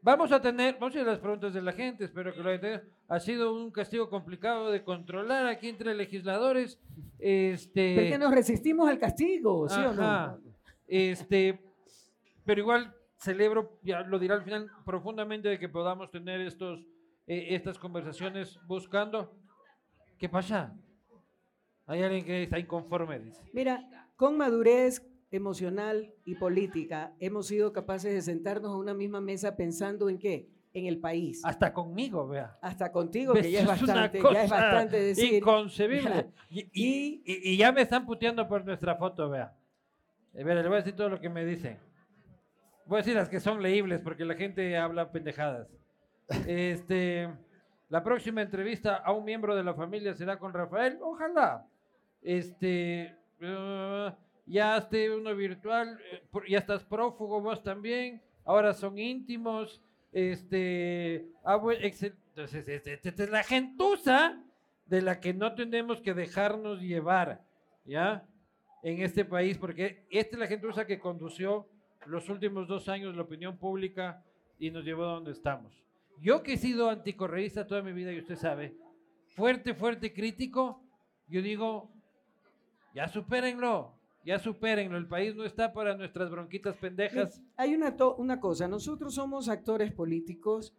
vamos 0.00 0.32
a 0.32 0.40
tener, 0.40 0.78
vamos 0.80 0.96
a 0.96 1.00
ir 1.00 1.06
a 1.06 1.10
las 1.10 1.18
preguntas 1.18 1.52
de 1.52 1.60
la 1.60 1.72
gente, 1.72 2.04
espero 2.04 2.32
que 2.32 2.42
lo 2.42 2.48
hayan 2.48 2.60
tenido. 2.60 2.80
Ha 3.08 3.20
sido 3.20 3.54
un 3.54 3.70
castigo 3.70 4.08
complicado 4.08 4.70
de 4.70 4.82
controlar 4.82 5.46
aquí 5.46 5.68
entre 5.68 5.94
legisladores. 5.94 6.80
Este, 7.18 7.94
Porque 7.96 8.18
nos 8.18 8.34
resistimos 8.34 8.88
al 8.88 8.98
castigo, 8.98 9.68
¿sí 9.68 9.80
o 9.80 9.90
Ajá. 9.90 10.38
no? 10.42 10.52
Este, 10.86 11.60
pero 12.46 12.62
igual 12.62 12.94
celebro, 13.18 13.78
ya 13.82 14.00
lo 14.00 14.18
dirá 14.18 14.36
al 14.36 14.42
final, 14.42 14.70
profundamente 14.86 15.48
de 15.48 15.58
que 15.58 15.68
podamos 15.68 16.10
tener 16.10 16.40
estos, 16.40 16.80
eh, 17.26 17.48
estas 17.50 17.78
conversaciones 17.78 18.58
buscando. 18.66 19.34
¿Qué 20.18 20.30
pasa? 20.30 20.74
Hay 21.88 22.02
alguien 22.02 22.24
que 22.24 22.44
está 22.44 22.58
inconforme, 22.58 23.18
dice. 23.18 23.42
Mira, 23.52 24.06
con 24.14 24.36
madurez 24.36 25.04
emocional 25.30 26.12
y 26.24 26.36
política 26.36 27.12
hemos 27.18 27.46
sido 27.48 27.72
capaces 27.72 28.12
de 28.14 28.22
sentarnos 28.22 28.70
a 28.72 28.76
una 28.76 28.94
misma 28.94 29.20
mesa 29.20 29.56
pensando 29.56 30.08
en 30.08 30.18
qué? 30.18 30.48
En 30.74 30.86
el 30.86 31.00
país. 31.00 31.40
Hasta 31.44 31.72
conmigo, 31.72 32.28
vea. 32.28 32.56
Hasta 32.62 32.92
contigo, 32.92 33.32
que 33.34 33.50
ya 33.50 33.60
es 33.60 33.66
bastante, 34.06 34.20
ya 34.32 34.44
es 34.44 34.50
bastante 34.50 35.00
decir. 35.00 35.34
Inconcebible. 35.34 36.30
Y, 36.50 36.60
y- 36.60 36.68
Y- 36.72 37.22
y- 37.24 37.52
y 37.52 37.56
ya 37.56 37.72
me 37.72 37.82
están 37.82 38.06
puteando 38.06 38.46
por 38.46 38.64
nuestra 38.64 38.94
foto, 38.96 39.28
vea. 39.30 39.54
Eh, 40.34 40.44
vea, 40.44 40.54
le 40.56 40.62
voy 40.68 40.74
a 40.74 40.80
decir 40.80 40.94
todo 40.94 41.08
lo 41.08 41.20
que 41.20 41.28
me 41.30 41.44
dicen. 41.44 41.78
Voy 42.86 42.96
a 42.96 42.98
decir 42.98 43.14
las 43.16 43.28
que 43.28 43.40
son 43.40 43.62
leíbles 43.62 44.00
porque 44.00 44.24
la 44.24 44.34
gente 44.34 44.76
habla 44.76 45.10
pendejadas. 45.10 45.68
Este, 46.46 47.28
la 47.88 48.02
próxima 48.02 48.42
entrevista 48.42 48.96
a 48.96 49.12
un 49.12 49.24
miembro 49.24 49.54
de 49.56 49.64
la 49.64 49.74
familia 49.74 50.14
será 50.14 50.38
con 50.38 50.52
Rafael. 50.52 50.98
Ojalá. 51.02 51.66
Este, 52.22 53.16
eh, 53.40 54.12
ya 54.46 54.76
esté 54.78 55.14
uno 55.14 55.34
virtual, 55.34 55.98
eh, 56.12 56.22
ya 56.48 56.58
estás 56.58 56.84
prófugo 56.84 57.40
vos 57.40 57.62
también. 57.62 58.22
Ahora 58.44 58.72
son 58.74 58.98
íntimos. 58.98 59.82
Este, 60.12 61.28
ah, 61.44 61.58
bue- 61.58 61.80
excel- 61.82 62.16
entonces, 62.30 62.66
este- 62.66 62.94
este- 62.94 63.08
esta 63.10 63.24
es 63.24 63.30
la 63.30 63.42
gentuza 63.42 64.42
de 64.86 65.02
la 65.02 65.20
que 65.20 65.34
no 65.34 65.54
tenemos 65.54 66.00
que 66.00 66.14
dejarnos 66.14 66.80
llevar, 66.80 67.44
¿ya? 67.84 68.26
En 68.82 69.02
este 69.02 69.24
país, 69.24 69.58
porque 69.58 70.06
esta 70.10 70.36
es 70.36 70.40
la 70.40 70.46
gentuza 70.46 70.86
que 70.86 70.98
condució 70.98 71.68
los 72.06 72.28
últimos 72.30 72.66
dos 72.68 72.88
años 72.88 73.14
la 73.16 73.22
opinión 73.22 73.58
pública 73.58 74.24
y 74.58 74.70
nos 74.70 74.84
llevó 74.84 75.04
a 75.04 75.12
donde 75.14 75.32
estamos. 75.32 75.84
Yo 76.20 76.42
que 76.42 76.54
he 76.54 76.56
sido 76.56 76.88
anticorreísta 76.88 77.66
toda 77.66 77.82
mi 77.82 77.92
vida, 77.92 78.12
y 78.12 78.18
usted 78.18 78.36
sabe, 78.36 78.74
fuerte, 79.26 79.74
fuerte 79.74 80.12
crítico, 80.12 80.82
yo 81.28 81.42
digo, 81.42 81.92
Ya 82.94 83.08
supérenlo, 83.08 83.92
ya 84.24 84.38
supérenlo. 84.38 84.98
El 84.98 85.06
país 85.06 85.34
no 85.36 85.44
está 85.44 85.72
para 85.72 85.96
nuestras 85.96 86.30
bronquitas 86.30 86.76
pendejas. 86.76 87.40
Hay 87.56 87.74
una, 87.74 87.96
to- 87.96 88.16
una 88.16 88.40
cosa, 88.40 88.66
nosotros 88.68 89.14
somos 89.14 89.48
actores 89.48 89.92
políticos, 89.92 90.74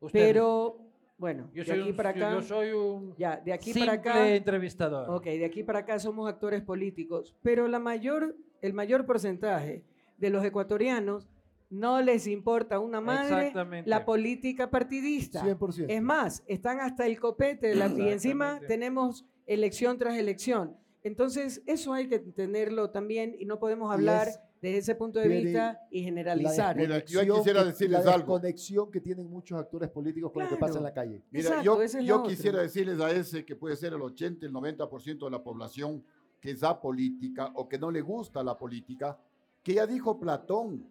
Ustedes. 0.00 0.26
pero 0.28 0.78
bueno, 1.18 1.48
yo 1.54 1.62
de 1.62 1.70
soy 1.70 1.80
aquí 1.80 1.90
un, 1.90 1.96
para 1.96 2.10
acá, 2.10 2.32
yo 2.32 2.42
soy 2.42 2.70
un 2.72 3.14
ya, 3.16 3.36
de 3.38 3.52
aquí 3.52 3.72
simple 3.72 3.86
para 3.86 3.92
acá, 4.00 4.34
entrevistador. 4.34 5.08
ok, 5.10 5.24
de 5.24 5.44
aquí 5.46 5.62
para 5.62 5.78
acá 5.80 5.98
somos 5.98 6.28
actores 6.28 6.62
políticos, 6.62 7.34
pero 7.42 7.68
la 7.68 7.78
mayor, 7.78 8.36
el 8.60 8.74
mayor 8.74 9.06
porcentaje 9.06 9.82
de 10.18 10.30
los 10.30 10.44
ecuatorianos 10.44 11.28
no 11.70 12.00
les 12.02 12.26
importa 12.26 12.78
una 12.78 13.00
madre 13.00 13.52
la 13.86 14.04
política 14.04 14.70
partidista. 14.70 15.42
100%. 15.42 15.86
Es 15.88 16.02
más, 16.02 16.44
están 16.46 16.80
hasta 16.80 17.06
el 17.06 17.18
copete 17.18 17.68
de 17.68 17.74
la, 17.74 17.88
y 17.88 18.08
encima 18.10 18.60
tenemos 18.68 19.24
elección 19.46 19.98
tras 19.98 20.16
elección. 20.16 20.76
Entonces, 21.06 21.62
eso 21.66 21.92
hay 21.92 22.08
que 22.08 22.18
tenerlo 22.18 22.90
también 22.90 23.36
y 23.38 23.44
no 23.44 23.60
podemos 23.60 23.92
hablar 23.92 24.26
es- 24.26 24.40
desde 24.60 24.78
ese 24.78 24.94
punto 24.96 25.20
de 25.20 25.28
vista 25.28 25.80
y 25.92 26.02
generalizar. 26.02 26.74
Mira, 26.76 26.98
yo 27.04 27.20
quisiera 27.36 27.60
que- 27.60 27.66
decirles 27.68 28.04
la 28.04 28.14
algo. 28.14 28.34
desconexión 28.40 28.90
que 28.90 29.00
tienen 29.00 29.30
muchos 29.30 29.56
actores 29.56 29.88
políticos 29.90 30.32
con 30.32 30.42
lo 30.42 30.48
que 30.48 30.56
Claro. 30.56 30.66
pasa 30.66 30.78
en 30.78 30.84
la 30.84 30.92
calle. 30.92 31.22
Mira, 31.30 31.48
Exacto, 31.50 31.62
yo, 31.64 31.82
es 31.82 31.92
yo 32.04 32.22
quisiera 32.24 32.60
decirles 32.60 32.98
a 33.00 33.12
ese 33.12 33.44
que 33.44 33.54
puede 33.54 33.76
ser 33.76 33.92
el 33.92 34.02
80, 34.02 34.46
el 34.46 34.52
90% 34.52 35.26
de 35.26 35.30
la 35.30 35.42
población 35.44 36.02
que 36.40 36.50
es 36.50 36.64
apolítica 36.64 37.52
o 37.54 37.68
que 37.68 37.78
no 37.78 37.88
le 37.92 38.00
gusta 38.00 38.42
la 38.42 38.58
política, 38.58 39.16
que 39.62 39.74
ya 39.74 39.86
dijo 39.86 40.18
Platón 40.18 40.88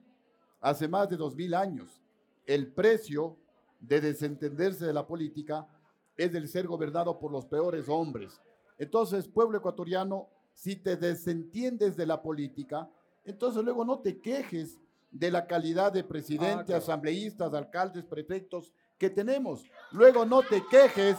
hace 0.62 0.88
más 0.88 1.10
de 1.10 1.18
dos 1.18 1.36
mil 1.36 1.54
años, 1.54 2.02
el 2.46 2.68
precio 2.72 3.36
de 3.82 4.00
desentenderse 4.00 4.86
de 4.86 4.94
la 4.94 5.06
política 5.06 5.68
es 6.16 6.34
el 6.34 6.48
ser 6.48 6.68
gobernado 6.68 7.20
por 7.20 7.32
los 7.34 7.46
peores 7.46 7.90
hombres. 7.90 8.40
Entonces, 8.78 9.28
pueblo 9.28 9.58
ecuatoriano, 9.58 10.30
si 10.54 10.76
te 10.76 10.96
desentiendes 10.96 11.96
de 11.96 12.06
la 12.06 12.22
política, 12.22 12.90
entonces 13.24 13.64
luego 13.64 13.84
no 13.84 14.00
te 14.00 14.20
quejes 14.20 14.80
de 15.12 15.32
la 15.32 15.48
calidad 15.48 15.92
de 15.92 16.04
presidente, 16.04 16.66
claro. 16.66 16.82
asambleístas, 16.82 17.54
alcaldes, 17.54 18.04
prefectos 18.06 18.74
que 18.98 19.10
tenemos. 19.10 19.64
Luego 19.92 20.26
no 20.26 20.42
te 20.42 20.66
quejes 20.66 21.18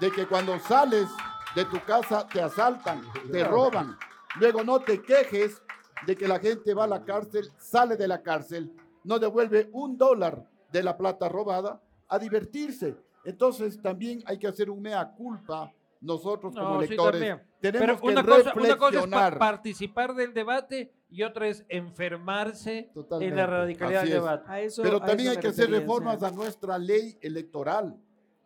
de 0.00 0.10
que 0.10 0.26
cuando 0.26 0.58
sales 0.58 1.08
de 1.54 1.64
tu 1.64 1.82
casa 1.84 2.26
te 2.26 2.40
asaltan, 2.40 3.02
te 3.30 3.44
roban. 3.44 3.96
Luego 4.38 4.62
no 4.62 4.80
te 4.80 5.02
quejes 5.02 5.62
de 6.06 6.16
que 6.16 6.28
la 6.28 6.38
gente 6.38 6.74
va 6.74 6.84
a 6.84 6.88
la 6.88 7.04
cárcel, 7.04 7.50
sale 7.58 7.96
de 7.96 8.08
la 8.08 8.22
cárcel, 8.22 8.72
no 9.04 9.18
devuelve 9.18 9.68
un 9.72 9.96
dólar 9.96 10.48
de 10.70 10.82
la 10.82 10.96
plata 10.96 11.28
robada 11.28 11.80
a 12.08 12.18
divertirse. 12.18 12.96
Entonces 13.24 13.80
también 13.80 14.22
hay 14.26 14.38
que 14.38 14.46
hacer 14.46 14.70
un 14.70 14.80
mea 14.80 15.12
culpa 15.16 15.72
nosotros 16.00 16.54
como 16.54 16.74
No, 16.76 16.82
sí. 16.82 16.88
Tenemos 16.88 17.46
Pero 17.60 18.00
que 18.00 18.06
una 18.06 18.24
cosa, 18.24 18.52
una 18.54 18.54
cosa 18.54 18.60
es 18.60 18.76
pa- 18.76 18.76
reflexionar. 18.76 19.38
participar 19.38 20.14
del 20.14 20.32
debate 20.32 20.92
y 21.10 21.22
otra 21.24 21.48
es 21.48 21.64
enfermarse 21.68 22.78
en 22.78 22.92
Totalmente. 22.92 23.36
la 23.36 23.46
radicalidad 23.46 24.02
Así 24.02 24.10
del 24.10 24.18
es. 24.18 24.24
debate. 24.24 24.44
A 24.50 24.60
eso- 24.60 24.82
Pero 24.82 24.96
a 24.98 25.06
también 25.06 25.30
eso 25.30 25.38
hay 25.38 25.42
que 25.42 25.48
hacer 25.48 25.70
reformas 25.70 26.22
a 26.22 26.30
nuestra 26.30 26.78
ley 26.78 27.18
electoral, 27.20 27.96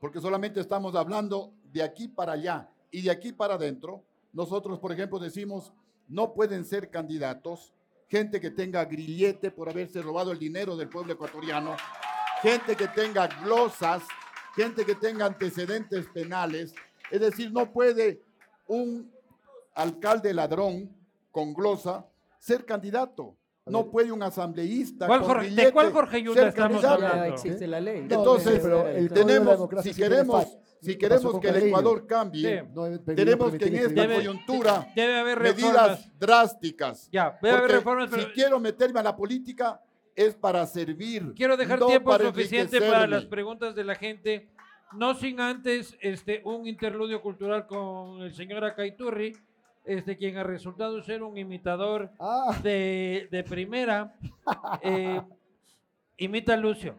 porque 0.00 0.20
solamente 0.20 0.60
estamos 0.60 0.94
hablando 0.94 1.52
de 1.64 1.82
aquí 1.82 2.08
para 2.08 2.32
allá 2.32 2.68
y 2.90 3.02
de 3.02 3.10
aquí 3.10 3.32
para 3.32 3.54
adentro. 3.54 4.02
Nosotros, 4.32 4.78
por 4.78 4.92
ejemplo, 4.92 5.18
decimos, 5.18 5.72
no 6.08 6.32
pueden 6.32 6.64
ser 6.64 6.90
candidatos 6.90 7.72
gente 8.08 8.40
que 8.40 8.50
tenga 8.50 8.84
grillete 8.84 9.50
por 9.50 9.68
haberse 9.70 10.02
robado 10.02 10.32
el 10.32 10.38
dinero 10.38 10.76
del 10.76 10.88
pueblo 10.88 11.12
ecuatoriano, 11.14 11.76
gente 12.42 12.76
que 12.76 12.88
tenga 12.88 13.26
glosas, 13.26 14.02
gente 14.54 14.84
que 14.84 14.94
tenga 14.94 15.24
antecedentes 15.26 16.06
penales. 16.12 16.74
Es 17.12 17.20
decir, 17.20 17.52
no 17.52 17.70
puede 17.70 18.22
un 18.66 19.12
alcalde 19.74 20.32
ladrón 20.32 20.90
con 21.30 21.52
glosa 21.52 22.06
ser 22.38 22.64
candidato. 22.64 23.36
No 23.66 23.90
puede 23.90 24.10
un 24.10 24.22
asambleísta 24.22 25.06
¿Cuál 25.06 25.20
con 25.20 25.28
Jorge- 25.28 25.50
de 25.50 25.72
cuál 25.72 25.92
Jorge 25.92 26.22
Yunda 26.22 26.48
estamos 26.48 26.82
hablando? 26.82 27.24
existe 27.26 27.66
la 27.68 27.80
ley. 27.80 28.00
No, 28.08 28.16
Entonces, 28.16 28.58
pero 28.60 28.88
el 28.88 29.08
tenemos, 29.12 29.68
si 29.84 29.94
queremos, 29.94 30.58
si 30.80 30.92
¿Qué 30.92 30.98
queremos 30.98 31.38
que 31.38 31.48
el? 31.48 31.56
Ecuador 31.68 32.06
cambie, 32.08 32.60
Sí. 32.74 33.14
Tenemos 33.14 33.52
que 33.54 33.66
en 33.66 33.76
esta 33.76 34.02
Debe- 34.02 34.14
coyuntura 34.16 34.88
Debe 34.96 35.16
haber 35.20 35.38
medidas 35.40 36.10
drásticas. 36.18 37.08
Ya, 37.12 37.38
debe 37.40 37.56
haber 37.56 37.70
reformas, 37.70 38.08
pero 38.10 38.22
si 38.22 38.28
quiero 38.32 38.58
meterme 38.58 38.98
a 38.98 39.02
la 39.04 39.14
política 39.14 39.80
es 40.16 40.34
para 40.34 40.66
servir. 40.66 41.32
quiero 41.36 41.56
dejar 41.56 41.78
no 41.78 41.86
tiempo 41.86 42.10
para 42.10 42.24
suficiente 42.24 42.80
para 42.80 43.06
las 43.06 43.26
preguntas 43.26 43.76
de 43.76 43.84
la 43.84 43.94
gente. 43.94 44.48
No 44.94 45.14
sin 45.14 45.40
antes 45.40 45.96
este, 46.00 46.42
un 46.44 46.66
interludio 46.66 47.20
cultural 47.22 47.66
con 47.66 48.20
el 48.22 48.34
señor 48.34 48.64
Acaiturri, 48.64 49.32
este, 49.84 50.16
quien 50.16 50.36
ha 50.38 50.44
resultado 50.44 51.02
ser 51.02 51.22
un 51.22 51.36
imitador 51.36 52.10
Ah, 52.20 52.56
de, 52.62 53.28
de 53.30 53.42
primera. 53.44 54.14
Eh, 54.82 55.20
imita 56.18 56.54
a 56.54 56.56
Lucio. 56.56 56.94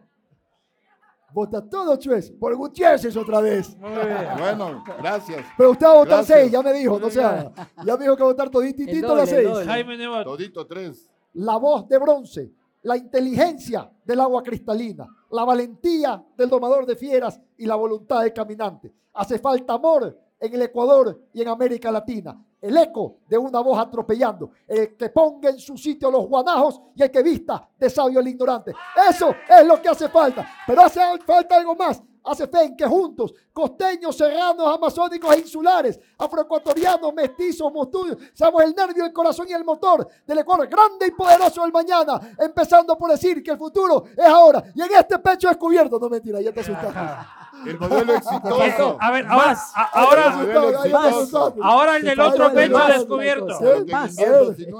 vota 1.32 1.66
todo, 1.68 1.96
Chuez. 1.96 2.30
Por 2.32 2.54
Gutiérrez 2.56 3.16
otra 3.16 3.40
vez. 3.40 3.76
Muy 3.76 3.90
bien. 3.90 4.28
Bueno, 4.38 4.84
gracias. 5.00 5.44
Pero 5.56 5.70
usted 5.72 5.86
va 5.86 5.90
a 5.90 5.94
votar 5.94 6.16
Gracias. 6.18 6.38
seis, 6.40 6.52
ya 6.52 6.62
me 6.62 6.72
dijo, 6.72 6.98
no 6.98 7.10
sea. 7.10 7.50
Ya 7.84 7.96
me 7.96 8.04
dijo 8.04 8.16
que 8.16 8.22
va 8.22 8.28
a 8.28 8.32
votar 8.32 8.50
todititito 8.50 9.06
doble, 9.08 9.20
las 9.22 9.30
seis. 9.30 9.48
Jaime 9.66 9.96
Nebot. 9.96 10.24
Todito 10.24 10.66
tres. 10.66 11.08
La 11.34 11.56
voz 11.56 11.88
de 11.88 11.98
bronce, 11.98 12.50
la 12.84 12.96
inteligencia 12.96 13.90
del 14.04 14.20
agua 14.20 14.42
cristalina, 14.42 15.06
la 15.30 15.44
valentía 15.44 16.22
del 16.36 16.48
domador 16.48 16.86
de 16.86 16.96
fieras 16.96 17.40
y 17.56 17.66
la 17.66 17.74
voluntad 17.74 18.22
del 18.22 18.32
caminante. 18.32 18.92
Hace 19.14 19.38
falta 19.38 19.74
amor 19.74 20.18
en 20.38 20.54
el 20.54 20.62
Ecuador 20.62 21.28
y 21.32 21.42
en 21.42 21.48
América 21.48 21.90
Latina. 21.90 22.38
El 22.60 22.76
eco 22.76 23.18
de 23.28 23.38
una 23.38 23.60
voz 23.60 23.78
atropellando. 23.78 24.50
El 24.66 24.96
que 24.96 25.08
ponga 25.08 25.50
en 25.50 25.58
su 25.58 25.76
sitio 25.76 26.10
los 26.10 26.26
guanajos 26.26 26.80
y 26.94 27.02
el 27.02 27.10
que 27.10 27.22
vista 27.22 27.68
de 27.78 27.88
sabio 27.88 28.20
el 28.20 28.28
ignorante. 28.28 28.72
Eso 29.10 29.34
es 29.48 29.66
lo 29.66 29.80
que 29.80 29.88
hace 29.88 30.08
falta. 30.08 30.46
Pero 30.66 30.82
hace 30.82 31.00
falta 31.24 31.56
algo 31.56 31.74
más. 31.74 32.02
Hace 32.24 32.46
fe 32.48 32.64
en 32.64 32.76
que 32.76 32.86
juntos, 32.86 33.34
costeños, 33.52 34.16
serranos, 34.16 34.66
amazónicos 34.74 35.34
e 35.34 35.40
insulares, 35.40 36.00
afroecuatorianos, 36.18 37.12
mestizos, 37.12 37.70
mostudios, 37.72 38.16
seamos 38.32 38.62
el 38.62 38.74
nervio, 38.74 39.04
el 39.04 39.12
corazón 39.12 39.46
y 39.48 39.52
el 39.52 39.64
motor 39.64 40.08
del 40.26 40.38
Ecuador, 40.38 40.66
grande 40.66 41.06
y 41.08 41.10
poderoso 41.10 41.62
del 41.62 41.72
mañana, 41.72 42.18
empezando 42.38 42.96
por 42.96 43.10
decir 43.10 43.42
que 43.42 43.50
el 43.50 43.58
futuro 43.58 44.04
es 44.16 44.24
ahora. 44.26 44.62
Y 44.74 44.80
en 44.82 44.88
este 44.98 45.18
pecho 45.18 45.48
descubierto, 45.48 45.98
no 45.98 46.08
mentira, 46.08 46.40
ya 46.40 46.52
te 46.52 46.60
asustaste. 46.60 46.98
El 47.66 47.78
modelo 47.78 48.14
exitoso. 48.16 48.98
A 49.00 49.10
ver, 49.12 49.26
ahora, 49.26 49.46
Más. 49.46 49.72
a- 49.76 49.82
ahora, 50.00 50.22
El 50.26 51.60
ahora 51.62 51.98
del 52.00 52.20
otro 52.20 52.52
pecho 52.52 52.78
descubierto. 52.88 53.46
Más. 53.90 54.16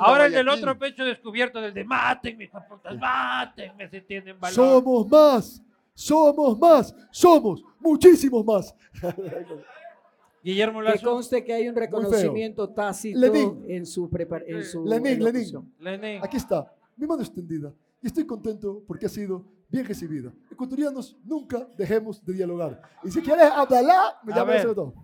Ahora 0.01 0.27
el 0.27 0.33
del 0.33 0.49
otro 0.49 0.79
pecho 0.79 1.05
descubierto, 1.05 1.61
del 1.61 1.73
de 1.73 1.85
mátenme, 1.85 2.51
putas, 2.69 2.97
mátenme 2.99 3.89
si 3.89 4.01
tienen 4.03 4.39
valor. 4.39 4.55
Somos 4.55 5.09
más, 5.09 5.63
somos 5.95 6.59
más, 6.59 6.95
somos 7.11 7.63
muchísimos 7.81 8.45
más. 8.45 8.75
Guillermo 10.43 10.81
Que 10.81 10.85
Lazo. 10.91 11.11
conste 11.11 11.43
que 11.45 11.53
hay 11.55 11.69
un 11.69 11.75
reconocimiento 11.75 12.69
tácito 12.69 13.19
Lenin. 13.19 13.65
en 13.67 13.87
su 13.87 14.11
prepar- 14.11 14.45
en 14.47 14.63
su 14.65 14.85
Lenin, 14.85 15.23
Lenin. 15.25 15.73
Lenin. 15.79 16.23
Aquí 16.23 16.37
está, 16.37 16.71
mi 16.97 17.07
mano 17.07 17.23
extendida. 17.23 17.73
Y 18.03 18.09
estoy 18.09 18.27
contento 18.27 18.83
porque 18.87 19.07
ha 19.07 19.09
sido 19.09 19.43
bien 19.71 19.87
recibida. 19.87 20.31
Ecuatorianos, 20.51 21.17
nunca 21.25 21.67
dejemos 21.79 22.23
de 22.23 22.35
dialogar. 22.35 22.83
Y 23.03 23.11
si 23.11 23.23
quieres 23.23 23.51
hablar, 23.51 24.17
me 24.23 24.33
A 24.35 24.37
llamas 24.37 24.61
sobre 24.63 24.75
todo. 24.75 24.95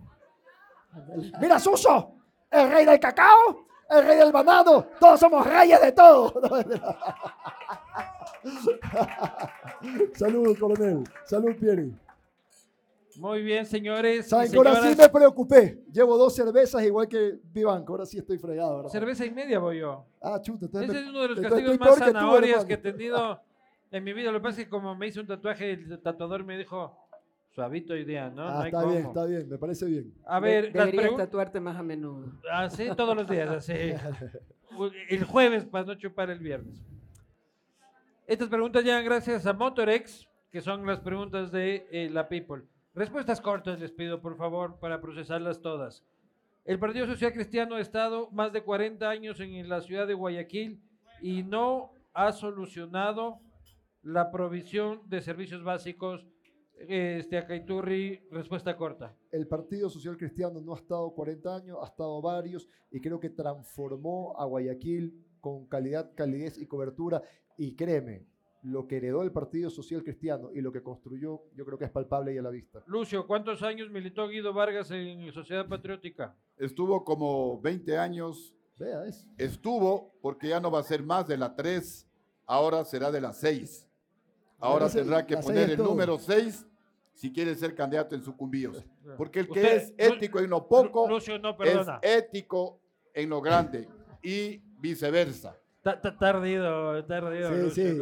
Mira, 1.41 1.59
Suso, 1.59 2.13
el 2.51 2.69
rey 2.69 2.85
del 2.85 2.99
cacao, 2.99 3.65
el 3.89 4.05
rey 4.05 4.17
del 4.17 4.31
banano, 4.31 4.85
todos 4.99 5.19
somos 5.19 5.47
reyes 5.47 5.81
de 5.81 5.91
todo. 5.93 6.33
Salud, 10.13 10.57
coronel. 10.57 11.03
Salud, 11.25 11.55
Pieri. 11.55 11.93
Muy 13.17 13.41
bien, 13.43 13.65
señores. 13.65 14.29
Saben 14.29 14.55
ahora 14.55 14.81
sí 14.81 14.95
me 14.97 15.09
preocupé. 15.09 15.83
Llevo 15.91 16.17
dos 16.17 16.33
cervezas 16.33 16.81
igual 16.83 17.07
que 17.07 17.39
Vivanco. 17.43 17.93
Ahora 17.93 18.05
sí 18.05 18.17
estoy 18.17 18.37
fregado. 18.37 18.77
¿verdad? 18.77 18.91
Cerveza 18.91 19.25
y 19.25 19.31
media 19.31 19.59
voy 19.59 19.79
yo. 19.79 20.05
Ah, 20.21 20.39
chuta. 20.41 20.65
Ese 20.81 20.93
me- 20.93 20.99
es 20.99 21.07
uno 21.09 21.21
de 21.21 21.27
los 21.29 21.39
castigos 21.41 21.79
más 21.79 21.97
zanahorias 21.97 22.65
que 22.65 22.73
he 22.73 22.77
tenido 22.77 23.41
en 23.91 24.03
mi 24.03 24.13
vida. 24.13 24.31
Lo 24.31 24.39
que 24.39 24.43
pasa 24.43 24.61
es 24.61 24.65
que 24.65 24.69
como 24.69 24.95
me 24.95 25.07
hice 25.07 25.19
un 25.19 25.27
tatuaje, 25.27 25.71
el 25.71 25.99
tatuador 25.99 26.45
me 26.45 26.57
dijo, 26.57 26.97
suavito 27.53 27.93
hoy 27.93 28.05
día, 28.05 28.29
¿no? 28.29 28.47
Ah, 28.47 28.53
no 28.53 28.59
hay 28.61 28.67
está 28.67 28.85
bien, 28.85 29.03
cómo". 29.03 29.09
está 29.09 29.25
bien. 29.25 29.49
Me 29.49 29.57
parece 29.57 29.85
bien. 29.85 30.13
A 30.25 30.39
ver, 30.39 30.71
deberías 30.71 31.15
tatuarte 31.17 31.59
más 31.59 31.75
a 31.75 31.83
menudo. 31.83 32.31
Así 32.49 32.87
todos 32.95 33.15
los 33.15 33.27
días, 33.27 33.49
así. 33.49 33.73
El 35.09 35.25
jueves 35.25 35.65
para 35.65 35.83
no 35.85 35.95
chupar 35.95 36.29
el 36.29 36.39
viernes. 36.39 36.81
Estas 38.31 38.47
preguntas 38.47 38.85
llegan 38.85 39.03
gracias 39.03 39.45
a 39.45 39.51
Motorex, 39.51 40.25
que 40.53 40.61
son 40.61 40.85
las 40.85 41.01
preguntas 41.01 41.51
de 41.51 41.85
eh, 41.91 42.09
la 42.09 42.29
People. 42.29 42.63
Respuestas 42.95 43.41
cortas 43.41 43.77
les 43.77 43.91
pido, 43.91 44.21
por 44.21 44.37
favor, 44.37 44.79
para 44.79 45.01
procesarlas 45.01 45.59
todas. 45.59 46.05
El 46.63 46.79
Partido 46.79 47.07
Social 47.07 47.33
Cristiano 47.33 47.75
ha 47.75 47.81
estado 47.81 48.31
más 48.31 48.53
de 48.53 48.63
40 48.63 49.09
años 49.09 49.41
en 49.41 49.67
la 49.67 49.81
ciudad 49.81 50.07
de 50.07 50.13
Guayaquil 50.13 50.81
y 51.21 51.43
no 51.43 51.91
ha 52.13 52.31
solucionado 52.31 53.41
la 54.01 54.31
provisión 54.31 55.01
de 55.09 55.19
servicios 55.19 55.61
básicos 55.61 56.25
Este, 56.87 57.37
Acaiturri, 57.37 58.29
respuesta 58.31 58.77
corta. 58.77 59.13
El 59.29 59.45
Partido 59.45 59.89
Social 59.89 60.15
Cristiano 60.15 60.61
no 60.61 60.73
ha 60.73 60.77
estado 60.77 61.11
40 61.11 61.53
años, 61.53 61.79
ha 61.81 61.85
estado 61.85 62.21
varios 62.21 62.65
y 62.91 63.01
creo 63.01 63.19
que 63.19 63.29
transformó 63.29 64.33
a 64.39 64.45
Guayaquil 64.45 65.21
con 65.41 65.67
calidad, 65.67 66.13
calidez 66.15 66.57
y 66.57 66.65
cobertura. 66.65 67.21
Y 67.57 67.75
créeme, 67.75 68.25
lo 68.63 68.87
que 68.87 68.97
heredó 68.97 69.23
el 69.23 69.31
Partido 69.31 69.69
Social 69.69 70.03
Cristiano 70.03 70.51
y 70.53 70.61
lo 70.61 70.71
que 70.71 70.83
construyó, 70.83 71.41
yo 71.55 71.65
creo 71.65 71.77
que 71.77 71.85
es 71.85 71.91
palpable 71.91 72.33
y 72.33 72.37
a 72.37 72.41
la 72.41 72.49
vista. 72.51 72.83
Lucio, 72.87 73.25
¿cuántos 73.25 73.63
años 73.63 73.89
militó 73.89 74.27
Guido 74.27 74.53
Vargas 74.53 74.91
en 74.91 75.31
Sociedad 75.33 75.67
Patriótica? 75.67 76.35
Estuvo 76.57 77.03
como 77.03 77.59
20 77.61 77.97
años, 77.97 78.53
Vea 78.77 79.05
eso. 79.05 79.27
estuvo 79.37 80.13
porque 80.21 80.49
ya 80.49 80.59
no 80.59 80.69
va 80.69 80.79
a 80.79 80.83
ser 80.83 81.01
más 81.03 81.27
de 81.27 81.37
la 81.37 81.55
3, 81.55 82.07
ahora 82.45 82.85
será 82.85 83.11
de 83.11 83.21
la 83.21 83.33
6. 83.33 83.87
Ahora 84.59 84.85
La 84.85 84.91
seis- 84.91 85.01
tendrá 85.03 85.25
que 85.25 85.37
poner 85.37 85.71
el 85.71 85.77
todo. 85.77 85.87
número 85.87 86.19
6 86.19 86.67
si 87.13 87.33
quiere 87.33 87.55
ser 87.55 87.73
candidato 87.73 88.13
en 88.13 88.21
sucumbíos. 88.21 88.85
Porque 89.17 89.39
el 89.39 89.45
que 89.47 89.51
Usted- 89.59 89.75
es 89.97 90.13
ético 90.13 90.39
en 90.39 90.49
lo 90.51 90.67
poco 90.67 91.07
Lucio, 91.09 91.39
no, 91.39 91.55
es 91.63 91.87
ético 92.03 92.79
en 93.13 93.29
lo 93.29 93.41
grande 93.41 93.87
y 94.21 94.59
viceversa. 94.79 95.57
Ta- 95.81 95.99
ta- 95.99 96.17
Tardido, 96.17 97.03
tardido. 97.05 97.69
Sí, 97.71 97.93
sí. 97.93 98.01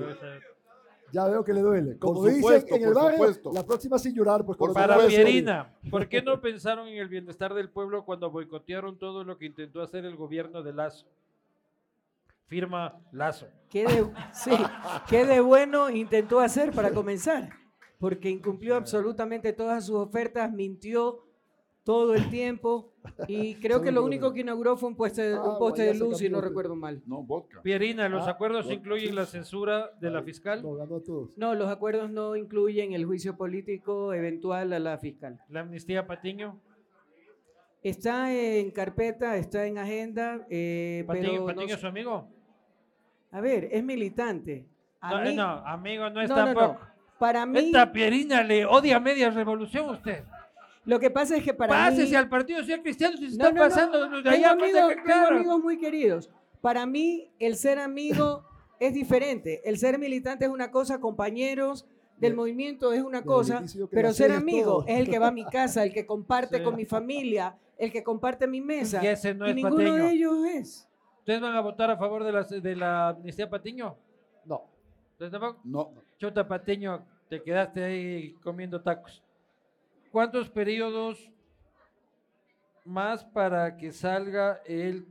Ya 1.12 1.26
veo 1.26 1.44
que 1.44 1.54
le 1.54 1.62
duele. 1.62 1.96
Por 1.96 2.14
Como 2.14 2.26
dicen 2.26 2.66
en 2.68 2.84
el 2.84 2.94
barrio, 2.94 3.12
supuesto. 3.18 3.52
la 3.54 3.66
próxima 3.66 3.98
sin 3.98 4.14
llorar. 4.14 4.46
Pues, 4.46 4.58
Por 4.58 4.74
Para. 4.74 4.98
Pierina, 5.08 5.74
¿por 5.90 6.08
qué 6.08 6.22
no 6.22 6.40
pensaron 6.40 6.88
en 6.88 6.98
el 6.98 7.08
bienestar 7.08 7.54
del 7.54 7.70
pueblo 7.70 8.06
cuando 8.06 8.30
boicotearon 8.30 9.00
todo 9.00 9.24
lo 9.24 9.38
que 9.38 9.46
intentó 9.48 9.82
hacer 9.82 10.06
el 10.06 10.16
gobierno 10.16 10.62
de 10.62 10.74
Lazo? 10.74 11.08
Firma 12.48 13.00
Lazo. 13.12 13.48
¿Qué 13.70 13.86
de, 13.86 14.06
sí, 14.34 14.52
qué 15.08 15.26
de 15.26 15.40
bueno 15.40 15.90
intentó 15.90 16.40
hacer 16.40 16.72
para 16.72 16.92
comenzar? 16.92 17.50
Porque 18.00 18.30
incumplió 18.30 18.76
absolutamente 18.76 19.52
todas 19.54 19.86
sus 19.86 19.96
ofertas, 19.98 20.52
mintió 20.52 21.26
todo 21.90 22.14
el 22.14 22.30
tiempo 22.30 22.92
y 23.28 23.56
creo 23.64 23.82
que 23.82 23.92
lo 23.92 24.06
único 24.06 24.32
que 24.32 24.42
inauguró 24.42 24.78
fue 24.78 24.90
un 24.90 24.96
poste, 24.96 25.34
Ah, 25.34 25.42
un 25.42 25.58
poste 25.58 25.82
de 25.82 25.96
luz, 25.96 26.20
si 26.20 26.30
no 26.30 26.40
recuerdo 26.40 26.76
mal. 26.76 27.02
No, 27.08 27.24
vodka. 27.24 27.64
Pierina, 27.64 28.08
¿los 28.08 28.28
Ah, 28.28 28.32
acuerdos 28.32 28.70
incluyen 28.70 29.16
la 29.16 29.26
censura 29.26 29.90
de 30.00 30.12
la 30.12 30.22
fiscal? 30.22 30.62
Nos 30.62 30.78
ganó 30.78 30.98
a 30.98 31.04
todos. 31.04 31.32
No, 31.36 31.56
los 31.56 31.68
acuerdos 31.68 32.12
no 32.12 32.36
incluyen 32.36 32.94
el 32.94 33.06
juicio 33.08 33.36
político 33.36 34.14
eventual 34.14 34.72
a 34.74 34.78
la 34.78 35.00
fiscal. 35.00 35.40
¿La 35.50 35.62
amnistía 35.62 36.06
Patiño? 36.06 36.60
Está 37.82 38.32
en 38.36 38.70
carpeta, 38.70 39.38
está 39.38 39.66
en 39.66 39.80
agenda, 39.80 40.46
eh, 40.48 41.04
¿Patiño, 41.08 41.28
pero 41.32 41.46
Patiño 41.48 41.68
no 41.70 41.74
es 41.74 41.80
su 41.82 41.88
amigo? 41.88 42.28
A 43.32 43.42
ver, 43.42 43.68
es 43.72 43.84
militante. 43.84 44.68
A 45.02 45.16
No, 45.24 45.28
mí, 45.28 45.36
no, 45.36 45.50
amigo 45.66 46.08
no 46.12 46.22
es 46.22 46.30
tampoco. 46.30 46.74
no. 46.74 46.80
Para 47.18 47.48
mí, 47.48 47.58
Esta 47.58 47.92
Pierina 47.92 48.44
le 48.44 48.64
odia 48.66 49.00
media 49.00 49.32
revolución 49.32 49.90
usted. 49.90 50.24
Lo 50.90 51.00
que 51.00 51.10
pasa 51.10 51.38
es 51.38 51.44
que 51.44 51.54
para 51.54 51.72
Pásese 51.74 52.10
mí... 52.10 52.16
al 52.16 52.28
Partido 52.30 52.60
Social 52.62 52.82
Cristiano 52.82 53.16
si 53.18 53.30
se 53.32 53.38
No, 53.38 53.46
está 53.48 53.52
no, 53.52 53.64
no. 53.64 53.70
pasando 53.70 54.10
de 54.10 54.24
Tengo 54.24 54.30
allá. 54.30 54.50
amigos, 54.52 54.82
pasa 54.82 54.96
que- 54.96 55.02
tengo 55.14 55.28
amigos 55.28 55.60
muy 55.62 55.78
queridos. 55.78 56.30
Para 56.62 56.86
mí, 56.86 57.32
el 57.40 57.56
ser 57.56 57.80
amigo 57.80 58.44
es 58.80 58.94
diferente. 58.94 59.62
El 59.64 59.78
ser 59.78 60.00
militante 60.00 60.46
es 60.46 60.52
una 60.52 60.72
cosa, 60.72 61.00
compañeros 61.00 61.86
del 62.18 62.36
movimiento 62.36 62.92
es 62.92 63.02
una 63.02 63.24
cosa, 63.24 63.64
pero 63.92 64.12
ser 64.14 64.32
es 64.32 64.38
amigo 64.38 64.80
todo. 64.80 64.86
es 64.88 65.00
el 65.00 65.10
que 65.10 65.20
va 65.20 65.28
a 65.28 65.32
mi 65.32 65.46
casa, 65.52 65.84
el 65.84 65.94
que 65.94 66.06
comparte 66.06 66.58
Sí. 66.58 66.64
con 66.64 66.76
mi 66.76 66.86
familia, 66.86 67.56
el 67.78 67.92
que 67.94 68.04
comparte 68.04 68.46
mi 68.48 68.60
mesa. 68.60 69.02
Y 69.04 69.08
ese 69.08 69.34
no 69.34 69.46
es 69.46 69.56
ninguno 69.56 69.94
de 69.94 70.12
ellos 70.12 70.46
es. 70.46 70.86
¿Ustedes 71.20 71.40
van 71.40 71.56
a 71.56 71.62
votar 71.62 71.92
a 71.92 71.98
favor 71.98 72.24
de 72.24 72.32
la, 72.34 72.44
de 72.44 72.76
la 72.76 73.10
amnistía 73.10 73.50
Patiño? 73.50 73.96
No. 74.46 74.64
¿Ustedes 75.12 75.32
tampoco? 75.32 75.62
No, 75.64 75.92
Chota 76.18 76.46
Patiño, 76.48 77.06
te 77.30 77.42
quedaste 77.44 77.84
ahí 77.84 78.34
comiendo 78.44 78.82
tacos. 78.82 79.24
¿Cuántos 80.12 80.50
periodos 80.50 81.30
más 82.86 83.24
para 83.26 83.78
que 83.78 83.92
salga 83.92 84.62
el 84.66 85.08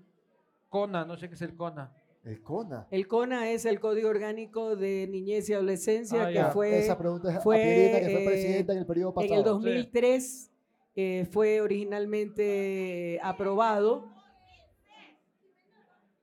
CONA? 0.68 1.04
No 1.04 1.16
sé 1.16 1.28
qué 1.28 1.34
es 1.34 1.42
el 1.42 1.54
CONA. 1.54 1.92
El 2.24 2.42
CONA. 2.42 2.86
El 2.90 3.06
CONA 3.06 3.50
es 3.50 3.64
el 3.64 3.78
Código 3.80 4.08
Orgánico 4.08 4.74
de 4.76 5.06
Niñez 5.08 5.48
y 5.48 5.54
Adolescencia 5.54 6.24
Ah, 6.24 6.28
que 6.28 6.34
ya. 6.34 6.50
fue 6.50 6.78
Esa 6.80 6.98
pregunta 6.98 7.32
es 7.36 7.42
fue, 7.42 7.60
a 7.60 7.64
Pierina, 7.64 8.00
que 8.00 8.12
fue 8.12 8.22
eh, 8.22 8.26
presidenta 8.26 8.72
en 8.72 8.78
el 8.80 8.86
periodo 8.86 9.14
pasado. 9.14 9.32
En 9.32 9.38
el 9.38 9.44
2003 9.44 10.50
eh, 10.96 11.26
fue 11.30 11.60
originalmente 11.60 13.20
aprobado. 13.22 14.10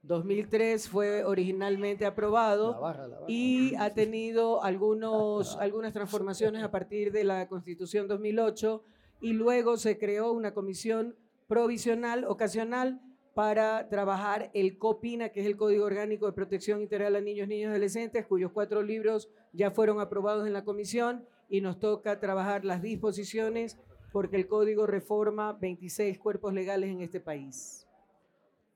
2003 0.07 0.87
fue 0.89 1.23
originalmente 1.23 2.03
La 2.03 2.09
aprobado 2.11 2.79
barra, 2.79 3.07
la 3.07 3.15
barra. 3.15 3.25
y 3.27 3.75
ha 3.75 3.93
tenido 3.93 4.63
algunos, 4.63 5.57
algunas 5.59 5.93
transformaciones 5.93 6.63
a 6.63 6.71
partir 6.71 7.11
de 7.11 7.23
la 7.23 7.47
Constitución 7.47 8.07
2008 8.07 8.83
y 9.21 9.33
luego 9.33 9.77
se 9.77 9.97
creó 9.97 10.31
una 10.31 10.53
comisión 10.53 11.15
provisional, 11.47 12.25
ocasional, 12.25 13.01
para 13.33 13.89
trabajar 13.89 14.49
el 14.53 14.77
COPINA, 14.77 15.29
que 15.29 15.41
es 15.41 15.45
el 15.45 15.57
Código 15.57 15.83
Orgánico 15.85 16.25
de 16.25 16.31
Protección 16.31 16.81
Integral 16.81 17.17
a 17.17 17.21
Niños, 17.21 17.49
Niños 17.49 17.67
y 17.67 17.71
Adolescentes, 17.71 18.25
cuyos 18.25 18.51
cuatro 18.53 18.81
libros 18.81 19.29
ya 19.51 19.71
fueron 19.71 19.99
aprobados 19.99 20.47
en 20.47 20.53
la 20.53 20.63
comisión 20.63 21.25
y 21.49 21.59
nos 21.59 21.79
toca 21.79 22.19
trabajar 22.21 22.63
las 22.63 22.81
disposiciones 22.81 23.77
porque 24.13 24.37
el 24.37 24.47
código 24.47 24.87
reforma 24.87 25.51
26 25.51 26.17
cuerpos 26.17 26.53
legales 26.53 26.89
en 26.89 27.01
este 27.01 27.19
país. 27.19 27.85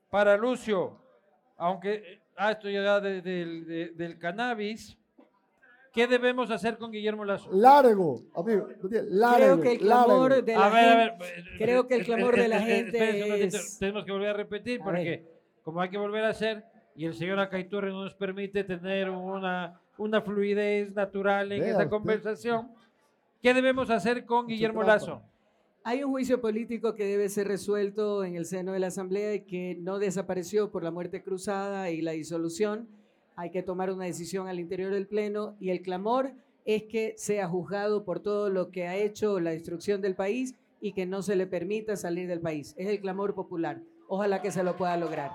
Para 0.09 0.35
Lucio, 0.35 0.97
aunque, 1.59 2.21
ah, 2.37 2.51
esto 2.51 2.69
ya 2.69 2.99
de- 2.99 3.21
del- 3.21 3.65
de- 3.67 3.89
del 3.91 4.17
cannabis, 4.17 4.97
¿qué 5.93 6.07
debemos 6.07 6.49
hacer 6.51 6.77
con 6.77 6.91
Guillermo 6.91 7.25
Lazo? 7.25 7.49
Largo, 7.51 8.21
amigo. 8.35 8.67
Largo, 9.09 9.35
Creo 9.37 9.61
que 9.61 9.71
el 9.73 9.79
clamor 9.79 10.29
largo. 10.31 10.45
de 10.45 10.53
la 10.55 10.65
a 10.65 10.69
ver, 10.69 10.85
a 10.89 10.95
ver. 10.95 11.09
gente- 11.11 11.25
eh, 11.39 11.57
creo 11.57 11.87
que 11.87 11.95
el 11.95 12.01
eh, 12.01 12.05
clamor 12.05 12.39
eh, 12.39 12.41
de 12.41 12.47
la 12.47 12.57
eh, 12.57 12.61
gente 12.75 13.43
es- 13.45 13.77
Tenemos 13.79 14.05
que 14.05 14.11
volver 14.11 14.29
a 14.29 14.33
repetir 14.33 14.81
A 14.81 14.85
porque 14.85 15.25
como 15.63 15.81
hay 15.81 15.89
que 15.89 15.97
volver 15.97 16.23
a 16.25 16.29
hacer 16.29 16.63
y 16.95 17.05
el 17.05 17.13
señor 17.13 17.39
Acaiturre 17.39 17.89
no 17.91 18.03
nos 18.03 18.13
permite 18.15 18.63
tener 18.63 19.09
una, 19.09 19.79
una 19.97 20.21
fluidez 20.21 20.93
natural 20.95 21.51
en 21.51 21.59
Vea 21.59 21.69
esta 21.69 21.83
usted. 21.83 21.89
conversación, 21.89 22.71
¿qué 23.41 23.53
debemos 23.53 23.89
hacer 23.89 24.25
con 24.25 24.47
Guillermo. 24.47 24.83
Lazo? 24.83 25.21
Hay 25.89 26.03
un 26.03 26.11
juicio 26.11 26.39
político 26.39 26.93
que 26.93 27.03
debe 27.03 27.29
ser 27.29 27.47
resuelto 27.47 28.23
en 28.23 28.35
el 28.35 28.45
seno 28.45 28.73
de 28.73 28.79
la 28.79 28.89
Asamblea 28.89 29.33
y 29.33 29.41
que 29.41 29.75
no 29.79 29.97
desapareció 29.97 30.69
por 30.69 30.83
la 30.83 30.91
muerte 30.91 31.23
cruzada 31.23 31.89
y 31.89 32.03
la 32.03 32.11
disolución. 32.11 32.87
Hay 33.35 33.49
que 33.49 33.63
tomar 33.63 33.89
una 33.89 34.05
decisión 34.05 34.47
al 34.47 34.59
interior 34.59 34.93
del 34.93 35.07
Pleno 35.07 35.57
y 35.59 35.71
el 35.71 35.81
clamor 35.81 36.31
es 36.63 36.83
que 36.83 37.15
sea 37.17 37.47
juzgado 37.47 38.05
por 38.05 38.19
todo 38.19 38.51
lo 38.51 38.69
que 38.69 38.85
ha 38.85 38.97
hecho 38.97 39.39
la 39.39 39.49
destrucción 39.49 39.99
del 39.99 40.13
país 40.13 40.53
y 40.79 40.93
que 40.93 41.07
no 41.07 41.23
se 41.23 41.35
le 41.35 41.47
permita 41.47 41.95
salir 41.95 42.27
del 42.27 42.39
país. 42.39 42.75
Es 42.77 42.87
el 42.87 42.99
clamor 42.99 43.33
popular. 43.33 43.81
Ojalá 44.07 44.43
que 44.43 44.51
se 44.51 44.63
lo 44.63 44.77
pueda 44.77 44.95
lograr. 44.95 45.31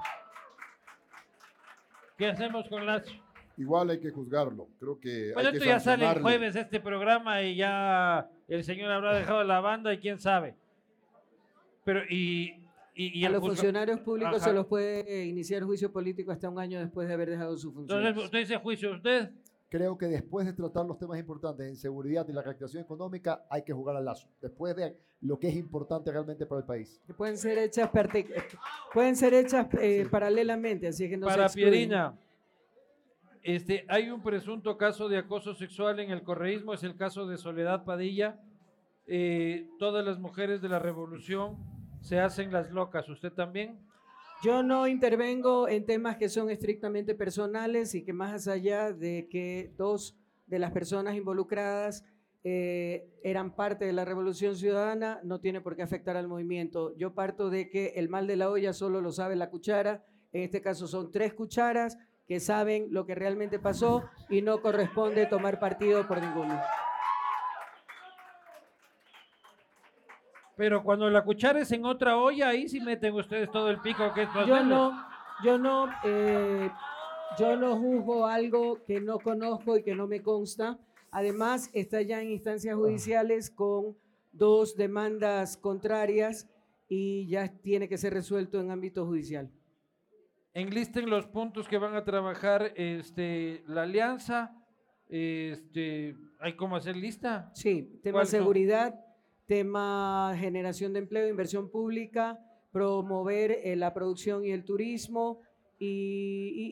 ¿Qué 2.17 2.29
hacemos 2.29 2.69
con 2.69 2.87
Lazo? 2.87 3.24
Igual 3.57 3.91
hay 3.91 4.01
que 4.01 4.11
juzgarlo. 4.11 4.69
Creo 4.81 4.99
que 4.99 5.33
Bueno, 5.35 5.49
hay 5.49 5.53
que 5.53 5.59
esto 5.59 5.69
ya 5.71 5.81
sale 5.81 6.09
el 6.11 6.21
jueves 6.23 6.57
este 6.57 6.81
programa 6.81 7.43
y 7.43 7.57
ya 7.57 8.29
el 8.49 8.65
señor 8.65 8.91
habrá 8.91 9.15
dejado 9.15 9.45
la 9.45 9.61
banda 9.61 9.93
y 9.93 9.99
quién 9.99 10.19
sabe. 10.19 10.55
Pero 11.85 12.01
y, 12.09 12.63
y, 12.95 13.19
y 13.21 13.25
a 13.25 13.31
los 13.31 13.41
juzga- 13.43 13.47
funcionarios 13.49 14.01
públicos 14.01 14.37
Ajá. 14.37 14.45
se 14.47 14.53
los 14.53 14.67
puede 14.67 15.25
iniciar 15.27 15.63
juicio 15.65 15.93
político 15.93 16.33
hasta 16.33 16.49
un 16.49 16.59
año 16.59 16.79
después 16.81 17.07
de 17.09 17.15
haber 17.15 17.31
dejado 17.31 17.57
su 17.59 17.73
función. 17.73 17.99
Entonces, 18.01 18.25
usted 18.25 18.39
dice 18.41 18.57
juicio 18.59 18.93
usted. 18.93 19.31
Creo 19.69 19.99
que 19.99 20.07
después 20.07 20.47
de 20.47 20.53
tratar 20.53 20.87
los 20.87 20.99
temas 20.99 21.19
importantes 21.19 21.67
en 21.67 21.75
seguridad 21.77 22.25
y 22.29 22.33
la 22.33 22.43
reactivación 22.43 22.85
económica, 22.85 23.45
hay 23.51 23.63
que 23.63 23.73
jugar 23.73 23.97
al 23.97 24.05
lazo. 24.05 24.29
Después 24.41 24.77
de 24.77 24.97
lo 25.23 25.37
que 25.41 25.49
es 25.49 25.57
importante 25.57 26.13
realmente 26.13 26.47
para 26.47 26.61
el 26.61 26.67
país. 26.67 27.01
que 27.07 27.13
pueden 27.13 27.37
ser 27.37 27.59
hechas 27.59 27.89
parte- 27.91 28.25
pueden 28.93 29.17
ser 29.17 29.35
hechas 29.35 29.67
eh, 29.81 30.07
paralelamente, 30.09 30.87
así 30.87 31.09
que 31.09 31.17
no 31.17 31.27
se 31.27 31.33
Para 31.33 31.47
excluyen. 31.47 31.73
Pierina, 31.73 32.15
este, 33.45 33.85
hay 33.89 34.11
un 34.11 34.23
presunto 34.23 34.79
caso 34.79 35.11
de 35.11 35.19
acoso 35.19 35.55
sexual 35.55 36.01
en 36.01 36.11
el 36.11 36.23
correísmo, 36.23 36.73
es 36.73 36.83
el 36.83 36.97
caso 36.97 37.27
de 37.27 37.37
Soledad 37.37 37.85
Padilla. 37.85 38.41
Eh, 39.07 39.69
todas 39.79 40.03
las 40.03 40.19
mujeres 40.19 40.63
de 40.63 40.71
la 40.71 40.79
revolución 40.79 41.59
se 42.01 42.19
hacen 42.21 42.51
las 42.51 42.71
locas, 42.71 43.07
¿usted 43.11 43.33
también? 43.33 43.79
Yo 44.43 44.63
no 44.63 44.89
intervengo 44.89 45.69
en 45.69 45.85
temas 45.85 46.17
que 46.17 46.31
son 46.31 46.49
estrictamente 46.49 47.15
personales 47.15 47.95
y 47.95 48.03
que 48.03 48.15
más 48.15 48.49
allá 48.49 48.93
de 48.93 49.29
que 49.31 49.75
dos 49.77 50.17
de 50.47 50.59
las 50.59 50.71
personas 50.71 51.15
involucradas 51.15 52.03
eh, 52.45 53.11
eran 53.23 53.55
parte 53.55 53.85
de 53.85 53.93
la 53.93 54.07
revolución 54.07 54.57
ciudadana, 54.57 55.21
no 55.23 55.41
tiene 55.41 55.61
por 55.61 55.77
qué 55.77 55.83
afectar 55.83 56.17
al 56.17 56.29
movimiento. 56.29 56.97
Yo 56.97 57.13
parto 57.13 57.51
de 57.51 57.69
que 57.69 57.93
el 57.97 58.09
mal 58.09 58.27
de 58.27 58.37
la 58.37 58.49
olla 58.49 58.73
solo 58.73 59.03
lo 59.03 59.13
sabe 59.13 59.37
la 59.37 59.51
cuchara, 59.51 60.03
en 60.33 60.45
este 60.45 60.63
caso 60.63 60.89
son 60.89 61.13
tres 61.13 61.35
cucharas 61.35 61.99
que 62.27 62.41
saben 62.41 62.89
lo 62.91 63.05
que 63.07 63.15
realmente 63.15 63.59
pasó 63.59 64.05
y 64.29 64.43
no 64.43 64.61
corresponde 64.63 65.27
tomar 65.27 65.59
partido 65.59 66.07
por 66.07 66.21
ninguno. 66.21 66.59
Pero 70.57 70.85
cuando 70.85 71.11
la 71.11 71.25
cuchara 71.25 71.61
es 71.61 71.73
en 71.73 71.85
otra 71.85 72.17
olla, 72.17 72.49
ahí 72.49 72.69
sí 72.69 72.81
meten 72.81 73.15
ustedes 73.15 73.51
todo 73.51 73.69
el 73.71 73.81
pico 73.81 74.13
que 74.15 74.23
es 74.23 74.29
Yo 74.29 74.41
posible. 74.41 74.65
no, 74.65 75.07
yo 75.43 75.59
no, 75.59 75.89
eh, 76.05 76.71
yo 77.39 77.57
no 77.57 77.77
juzgo 77.77 78.27
algo 78.27 78.85
que 78.85 79.01
no 79.01 79.19
conozco 79.19 79.77
y 79.77 79.83
que 79.83 79.95
no 79.97 80.07
me 80.07 80.23
consta. 80.23 80.79
Además, 81.11 81.71
está 81.73 82.03
ya 82.03 82.21
en 82.23 82.31
instancias 82.31 82.77
judiciales 82.77 83.51
con 83.51 83.97
dos 84.33 84.77
demandas 84.77 85.57
contrarias 85.57 86.49
y 86.89 87.27
ya 87.29 87.49
tiene 87.49 87.89
que 87.89 87.99
ser 87.99 88.15
resuelto 88.15 88.61
en 88.61 88.71
ámbito 88.71 89.05
judicial. 89.07 89.51
Enlisten 90.55 91.11
los 91.11 91.27
puntos 91.27 91.67
que 91.69 91.79
van 91.79 91.95
a 91.97 92.05
trabajar 92.05 92.73
este, 92.77 93.65
la 93.67 93.83
alianza. 93.83 94.57
Este, 95.09 96.17
¿Hay 96.39 96.55
cómo 96.57 96.77
hacer 96.77 96.97
lista? 96.97 97.51
Sí, 97.55 97.99
tema 98.03 98.25
seguridad, 98.25 98.95
tema 99.47 100.33
generación 100.39 100.93
de 100.93 101.01
empleo, 101.01 101.29
inversión 101.29 101.69
pública, 101.71 102.39
promover 102.71 103.51
eh, 103.65 103.75
la 103.77 103.93
producción 103.93 104.45
y 104.45 104.51
el 104.53 104.65
turismo 104.65 105.41
y, 105.79 105.87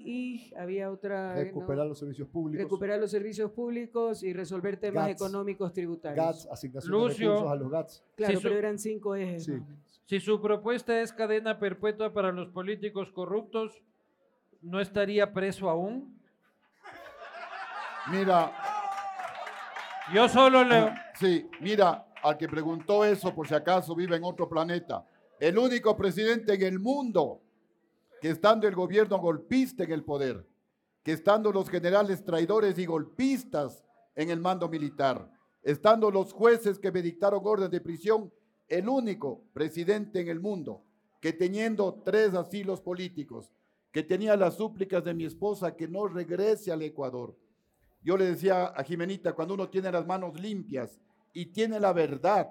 y- 0.04 0.50
y 0.50 0.54
había 0.54 0.90
otra... 0.90 1.34
¿no? 1.34 1.40
Recuperar 1.42 1.86
los 1.86 1.98
servicios 1.98 2.28
públicos. 2.28 2.62
recuperar 2.64 3.00
los 3.00 3.10
servicios 3.10 3.50
públicos 3.50 4.22
y 4.22 4.32
resolver 4.32 4.76
temas 4.78 5.08
GATS. 5.08 5.20
económicos 5.20 5.72
tributarios. 5.72 6.24
GATS, 6.24 6.46
asignación 6.50 6.92
Lucio. 6.92 7.28
de 7.30 7.34
recursos 7.34 7.52
a 7.52 7.56
los 7.56 7.70
GATS. 7.70 8.04
Claro, 8.14 8.36
Sí, 8.38 8.40
pero 8.44 8.58
eran 8.58 8.78
cinco 8.78 9.16
ejes. 9.16 9.44
Sí. 9.44 9.52
Si 10.04 10.20
su 10.20 10.40
propuesta 10.40 11.00
es 11.00 11.12
cadena 11.12 11.58
perpetua 11.58 12.12
para 12.12 12.32
los 12.32 12.48
políticos 12.48 13.10
corruptos, 13.12 13.82
¿no 14.60 14.80
estaría 14.80 15.32
preso 15.32 15.70
aún? 15.70 16.20
Mira, 18.10 18.52
Yo 20.12 20.28
solo 20.28 20.64
le... 20.64 20.92
sí, 21.14 21.48
mira, 21.60 22.06
al 22.22 22.36
que 22.36 22.48
preguntó 22.48 23.04
eso, 23.04 23.34
por 23.34 23.46
si 23.46 23.54
acaso 23.54 23.94
vive 23.94 24.16
en 24.16 24.24
otro 24.24 24.48
planeta, 24.48 25.06
el 25.38 25.56
único 25.56 25.96
presidente 25.96 26.54
en 26.54 26.62
el 26.62 26.78
mundo 26.78 27.40
que 28.20 28.30
estando 28.30 28.68
el 28.68 28.74
gobierno 28.74 29.18
golpista 29.18 29.84
en 29.84 29.92
el 29.92 30.04
poder, 30.04 30.46
que 31.02 31.12
estando 31.12 31.52
los 31.52 31.68
generales 31.68 32.24
traidores 32.24 32.78
y 32.78 32.86
golpistas 32.86 33.84
en 34.14 34.30
el 34.30 34.40
mando 34.40 34.68
militar, 34.68 35.28
estando 35.62 36.10
los 36.10 36.32
jueces 36.32 36.78
que 36.78 36.92
me 36.92 37.02
dictaron 37.02 37.40
orden 37.44 37.70
de 37.70 37.80
prisión, 37.80 38.32
el 38.68 38.88
único 38.88 39.44
presidente 39.52 40.20
en 40.20 40.28
el 40.28 40.40
mundo 40.40 40.82
que 41.20 41.32
teniendo 41.32 42.02
tres 42.04 42.34
asilos 42.34 42.80
políticos, 42.80 43.52
que 43.92 44.02
tenía 44.02 44.36
las 44.36 44.56
súplicas 44.56 45.04
de 45.04 45.14
mi 45.14 45.24
esposa 45.24 45.76
que 45.76 45.86
no 45.86 46.08
regrese 46.08 46.72
al 46.72 46.82
Ecuador. 46.82 47.36
Yo 48.02 48.16
le 48.16 48.24
decía 48.24 48.64
a 48.66 48.82
Jimenita, 48.82 49.32
cuando 49.32 49.54
uno 49.54 49.68
tiene 49.68 49.92
las 49.92 50.04
manos 50.04 50.40
limpias 50.40 51.00
y 51.32 51.46
tiene 51.46 51.78
la 51.78 51.92
verdad, 51.92 52.50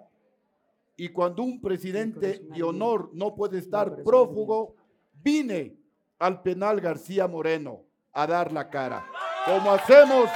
y 0.95 1.09
cuando 1.09 1.43
un 1.43 1.59
presidente 1.59 2.45
de 2.53 2.63
honor 2.63 3.09
no 3.13 3.35
puede 3.35 3.57
estar 3.57 4.03
prófugo, 4.03 4.75
vine 5.21 5.75
al 6.19 6.41
penal 6.41 6.79
García 6.79 7.27
Moreno 7.27 7.83
a 8.13 8.27
dar 8.27 8.51
la 8.51 8.69
cara. 8.69 9.05
Como 9.45 9.71
hacemos, 9.71 10.29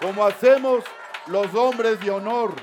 como 0.00 0.24
hacemos 0.24 0.82
los 1.28 1.54
hombres 1.54 2.00
de 2.00 2.10
honor. 2.10 2.54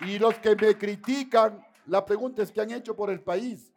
Y 0.00 0.18
los 0.18 0.34
que 0.38 0.54
me 0.56 0.76
critican, 0.76 1.64
la 1.86 2.04
pregunta 2.04 2.42
es 2.42 2.50
qué 2.52 2.60
han 2.60 2.70
hecho 2.70 2.94
por 2.96 3.10
el 3.10 3.20
país. 3.20 3.72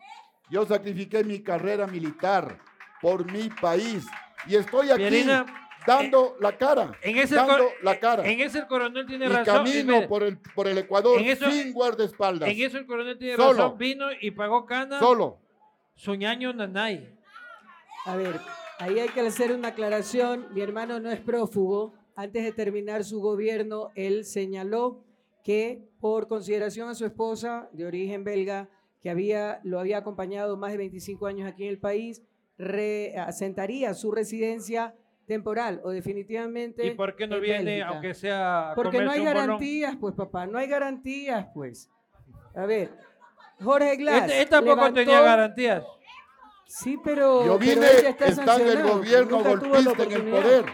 Yo 0.49 0.65
sacrifiqué 0.65 1.23
mi 1.23 1.41
carrera 1.41 1.85
militar 1.87 2.57
por 3.01 3.31
mi 3.31 3.49
país 3.49 4.05
y 4.47 4.55
estoy 4.55 4.89
aquí 4.89 4.97
Pierina, 5.03 5.45
dando 5.85 6.35
la 6.41 6.57
cara, 6.57 6.91
En 7.03 7.17
ese, 7.17 7.35
dando 7.35 7.69
la 7.83 7.99
cara. 7.99 8.27
en 8.27 8.39
ese 8.41 8.59
el 8.59 8.67
coronel 8.67 9.05
tiene 9.05 9.25
y 9.25 9.29
razón. 9.29 9.45
camino 9.45 9.93
Mire, 9.95 10.07
por 10.07 10.23
el, 10.23 10.37
por 10.39 10.67
el 10.67 10.77
Ecuador 10.79 11.19
en 11.21 11.27
eso- 11.27 11.49
sin 11.51 11.71
guardaespaldas, 11.71 12.49
En 12.49 12.59
eso 12.61 12.77
el 12.77 12.85
coronel 12.85 13.17
tiene 13.17 13.35
Solo. 13.35 13.53
razón. 13.53 13.77
Vino 13.77 14.07
y 14.19 14.31
pagó 14.31 14.65
cana. 14.65 14.99
solo. 14.99 15.37
Suñaño 15.95 16.51
Nanay. 16.53 17.15
A 18.05 18.15
ver, 18.15 18.39
ahí 18.79 18.99
hay 18.99 19.09
que 19.09 19.21
hacer 19.21 19.51
una 19.53 19.69
aclaración. 19.69 20.47
Mi 20.53 20.61
hermano 20.61 20.99
no 20.99 21.11
es 21.11 21.19
prófugo. 21.19 21.93
Antes 22.15 22.43
de 22.43 22.51
terminar 22.51 23.03
su 23.03 23.21
gobierno, 23.21 23.91
él 23.95 24.25
señaló 24.25 25.03
que 25.43 25.87
por 25.99 26.27
consideración 26.27 26.89
a 26.89 26.95
su 26.95 27.05
esposa 27.05 27.69
de 27.71 27.85
origen 27.85 28.23
belga, 28.23 28.69
que 29.01 29.09
había, 29.09 29.59
lo 29.63 29.79
había 29.79 29.97
acompañado 29.99 30.57
más 30.57 30.71
de 30.71 30.77
25 30.77 31.25
años 31.27 31.47
aquí 31.49 31.63
en 31.63 31.69
el 31.69 31.79
país, 31.79 32.21
re- 32.57 33.15
asentaría 33.17 33.93
su 33.93 34.11
residencia 34.11 34.93
temporal 35.25 35.79
o 35.83 35.91
definitivamente. 35.91 36.85
¿Y 36.85 36.91
por 36.91 37.15
qué 37.15 37.27
no 37.27 37.35
en 37.37 37.41
viene, 37.41 37.63
Bélgica. 37.63 37.87
aunque 37.87 38.13
sea 38.13 38.73
Porque 38.75 39.01
no 39.01 39.11
hay 39.11 39.19
bolón? 39.19 39.33
garantías, 39.35 39.95
pues 39.99 40.13
papá, 40.15 40.45
no 40.47 40.57
hay 40.57 40.67
garantías, 40.67 41.47
pues. 41.53 41.89
A 42.55 42.65
ver, 42.65 42.89
Jorge 43.63 43.95
Glass. 43.95 44.23
Este, 44.23 44.41
él 44.41 44.49
tampoco 44.49 44.75
levantó- 44.75 44.99
tenía 44.99 45.21
garantías. 45.21 45.83
Sí, 46.65 46.97
pero. 47.03 47.45
Yo 47.45 47.57
pero 47.57 47.73
vine 47.75 47.87
ella 47.99 48.09
está 48.09 48.27
estando 48.27 48.57
el 48.71 48.83
gobierno 48.83 49.43
golpista 49.43 50.03
en 50.03 50.11
el 50.11 50.23
poder. 50.29 50.65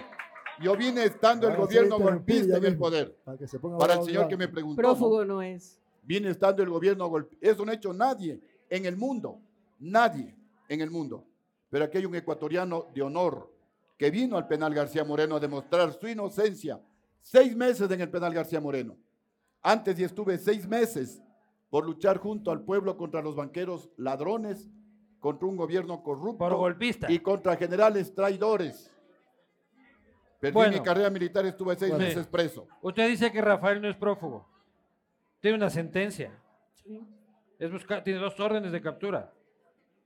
Yo 0.62 0.76
vine 0.76 1.04
estando 1.04 1.48
el 1.48 1.58
gobierno 1.58 2.00
golpista 2.00 2.58
en 2.58 2.66
el 2.66 2.78
poder. 2.78 3.16
Para, 3.24 3.38
que 3.38 3.48
se 3.48 3.60
ponga 3.60 3.78
Para 3.78 3.96
el 3.96 4.04
señor 4.04 4.28
que 4.28 4.38
me 4.38 4.48
preguntó. 4.48 4.82
Prófugo 4.82 5.26
no 5.26 5.42
es. 5.42 5.80
Viene 6.04 6.30
estando 6.30 6.64
el 6.64 6.70
gobierno 6.70 7.08
golpista. 7.08 7.50
Eso 7.50 7.66
no 7.66 7.72
ha 7.72 7.76
hecho 7.76 7.94
nadie 7.94 8.40
en 8.70 8.86
el 8.86 8.96
mundo. 8.96 9.40
Nadie 9.80 10.36
en 10.70 10.82
el 10.82 10.90
mundo. 10.90 11.26
Pero 11.70 11.86
aquí 11.86 11.98
hay 11.98 12.06
un 12.06 12.16
ecuatoriano 12.16 12.88
de 12.94 13.02
honor 13.02 13.52
que 13.98 14.12
vino 14.12 14.38
al 14.38 14.48
penal 14.48 14.74
García 14.74 15.04
Moreno 15.04 15.36
a 15.36 15.40
demostrar 15.40 15.92
su 15.94 16.08
inocencia. 16.08 16.80
Seis 17.22 17.56
meses 17.56 17.90
en 17.90 18.02
el 18.02 18.10
penal 18.10 18.34
García 18.34 18.62
Moreno. 18.62 18.96
Antes 19.62 19.98
y 20.00 20.04
estuve 20.04 20.38
seis 20.38 20.68
meses 20.68 21.22
por 21.70 21.86
luchar 21.86 22.20
junto 22.20 22.52
al 22.52 22.62
pueblo 22.62 22.96
contra 22.98 23.22
los 23.22 23.36
banqueros 23.36 23.90
ladrones, 23.98 24.70
contra 25.20 25.48
un 25.48 25.58
gobierno 25.58 26.04
corrupto 26.04 26.38
Por 26.38 26.56
golpista. 26.56 27.12
y 27.12 27.20
contra 27.20 27.56
generales 27.58 28.14
traidores. 28.14 28.95
Perdí 30.40 30.54
Bueno. 30.54 30.74
mi 30.74 30.84
carrera 30.84 31.10
militar, 31.10 31.46
estuve 31.46 31.76
seis 31.76 31.92
Bueno. 31.92 32.06
meses 32.06 32.28
preso. 32.28 32.68
Usted 32.82 33.08
dice 33.08 33.32
que 33.32 33.42
Rafael 33.42 33.82
no 33.82 33.90
es 33.90 33.96
prófugo. 33.96 34.48
Tiene 35.40 35.58
una 35.58 35.70
sentencia. 35.70 36.32
Sí. 36.84 37.02
Es 37.58 37.72
busca- 37.72 38.04
tiene 38.04 38.20
dos 38.20 38.40
órdenes 38.40 38.72
de 38.72 38.82
captura. 38.82 39.32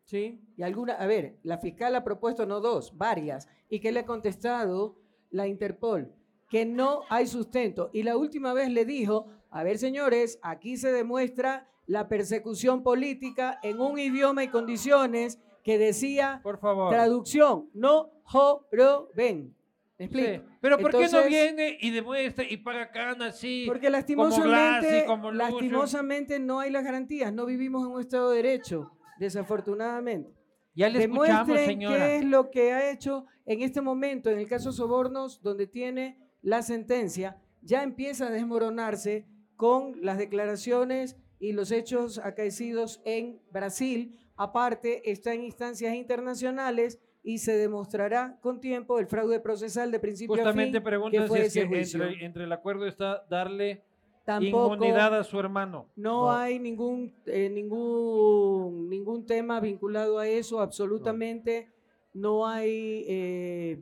Sí. 0.05 0.41
Y 0.57 0.63
alguna, 0.63 0.93
a 0.93 1.05
ver, 1.07 1.37
la 1.43 1.57
fiscal 1.57 1.95
ha 1.95 2.03
propuesto 2.03 2.45
no 2.45 2.59
dos, 2.61 2.97
varias. 2.97 3.47
¿Y 3.69 3.79
qué 3.79 3.91
le 3.91 4.01
ha 4.01 4.05
contestado 4.05 4.95
la 5.29 5.47
Interpol? 5.47 6.13
Que 6.49 6.65
no 6.65 7.01
hay 7.09 7.27
sustento. 7.27 7.89
Y 7.93 8.03
la 8.03 8.17
última 8.17 8.53
vez 8.53 8.69
le 8.69 8.85
dijo, 8.85 9.27
a 9.51 9.63
ver 9.63 9.77
señores, 9.77 10.39
aquí 10.41 10.77
se 10.77 10.91
demuestra 10.91 11.67
la 11.85 12.07
persecución 12.07 12.81
política 12.83 13.59
en 13.63 13.79
un 13.79 13.97
idioma 13.99 14.43
y 14.43 14.47
condiciones 14.49 15.39
que 15.63 15.77
decía 15.77 16.39
Por 16.43 16.59
favor. 16.59 16.91
traducción, 16.91 17.69
no 17.73 18.09
joroben. 18.23 19.55
¿Me 19.99 20.07
Sí. 20.07 20.17
explico? 20.17 20.45
Pero 20.61 20.77
¿por 20.79 20.91
qué 20.91 20.97
no 20.97 21.03
Entonces- 21.05 21.27
viene 21.29 21.77
y 21.81 21.91
demuestra 21.91 22.45
y 22.49 22.57
paga 22.57 22.89
cana 22.89 23.25
así? 23.27 23.65
Porque 23.67 23.87
como 23.87 23.91
lastimosamente, 23.97 24.87
Glass 24.89 25.03
y 25.03 25.05
como 25.05 25.31
lastimosamente 25.33 26.39
no 26.39 26.59
hay 26.61 26.71
las 26.71 26.83
garantías, 26.85 27.33
no 27.33 27.45
vivimos 27.45 27.85
en 27.85 27.91
un 27.91 27.99
Estado 28.01 28.31
de 28.31 28.37
Derecho, 28.37 28.91
desafortunadamente. 29.19 30.31
Ya 30.75 30.87
le 30.89 31.03
escuchamos, 31.03 31.47
Demuestren 31.47 31.65
señora. 31.65 31.97
qué 32.07 32.15
es 32.17 32.23
lo 32.25 32.49
que 32.51 32.71
ha 32.71 32.89
hecho 32.91 33.25
en 33.45 33.61
este 33.61 33.81
momento, 33.81 34.29
en 34.29 34.39
el 34.39 34.47
caso 34.47 34.71
Sobornos, 34.71 35.41
donde 35.41 35.67
tiene 35.67 36.17
la 36.41 36.61
sentencia, 36.61 37.37
ya 37.61 37.83
empieza 37.83 38.27
a 38.27 38.31
desmoronarse 38.31 39.25
con 39.57 39.95
las 40.01 40.17
declaraciones 40.17 41.17
y 41.39 41.51
los 41.51 41.71
hechos 41.71 42.17
acaecidos 42.19 43.01
en 43.03 43.41
Brasil. 43.51 44.17
Aparte, 44.37 45.11
está 45.11 45.33
en 45.33 45.43
instancias 45.43 45.93
internacionales 45.95 46.99
y 47.23 47.37
se 47.39 47.57
demostrará 47.57 48.37
con 48.41 48.59
tiempo 48.59 48.99
el 48.99 49.07
fraude 49.07 49.39
procesal 49.39 49.91
de 49.91 49.99
principio 49.99 50.35
Justamente 50.35 50.77
a 50.77 50.81
fin 50.81 50.85
preguntan 50.85 51.27
que 51.27 51.49
si 51.49 51.59
es 51.59 51.67
que 51.67 51.81
entre, 51.81 52.25
entre 52.25 52.43
el 52.45 52.51
acuerdo 52.51 52.85
está 52.85 53.25
darle 53.29 53.83
Tampoco, 54.25 54.75
inmunidad 54.75 55.17
a 55.17 55.23
su 55.23 55.39
hermano. 55.39 55.87
no, 55.95 56.21
No. 56.25 56.31
hay 56.31 56.59
ningún, 56.59 57.13
eh, 57.25 57.49
ningún, 57.49 58.89
ningún 58.89 59.25
tema 59.25 59.59
vinculado 59.59 60.19
a 60.19 60.27
eso, 60.27 60.61
absolutamente. 60.61 61.69
No, 62.13 62.47
hay 62.47 63.05
eh, 63.07 63.79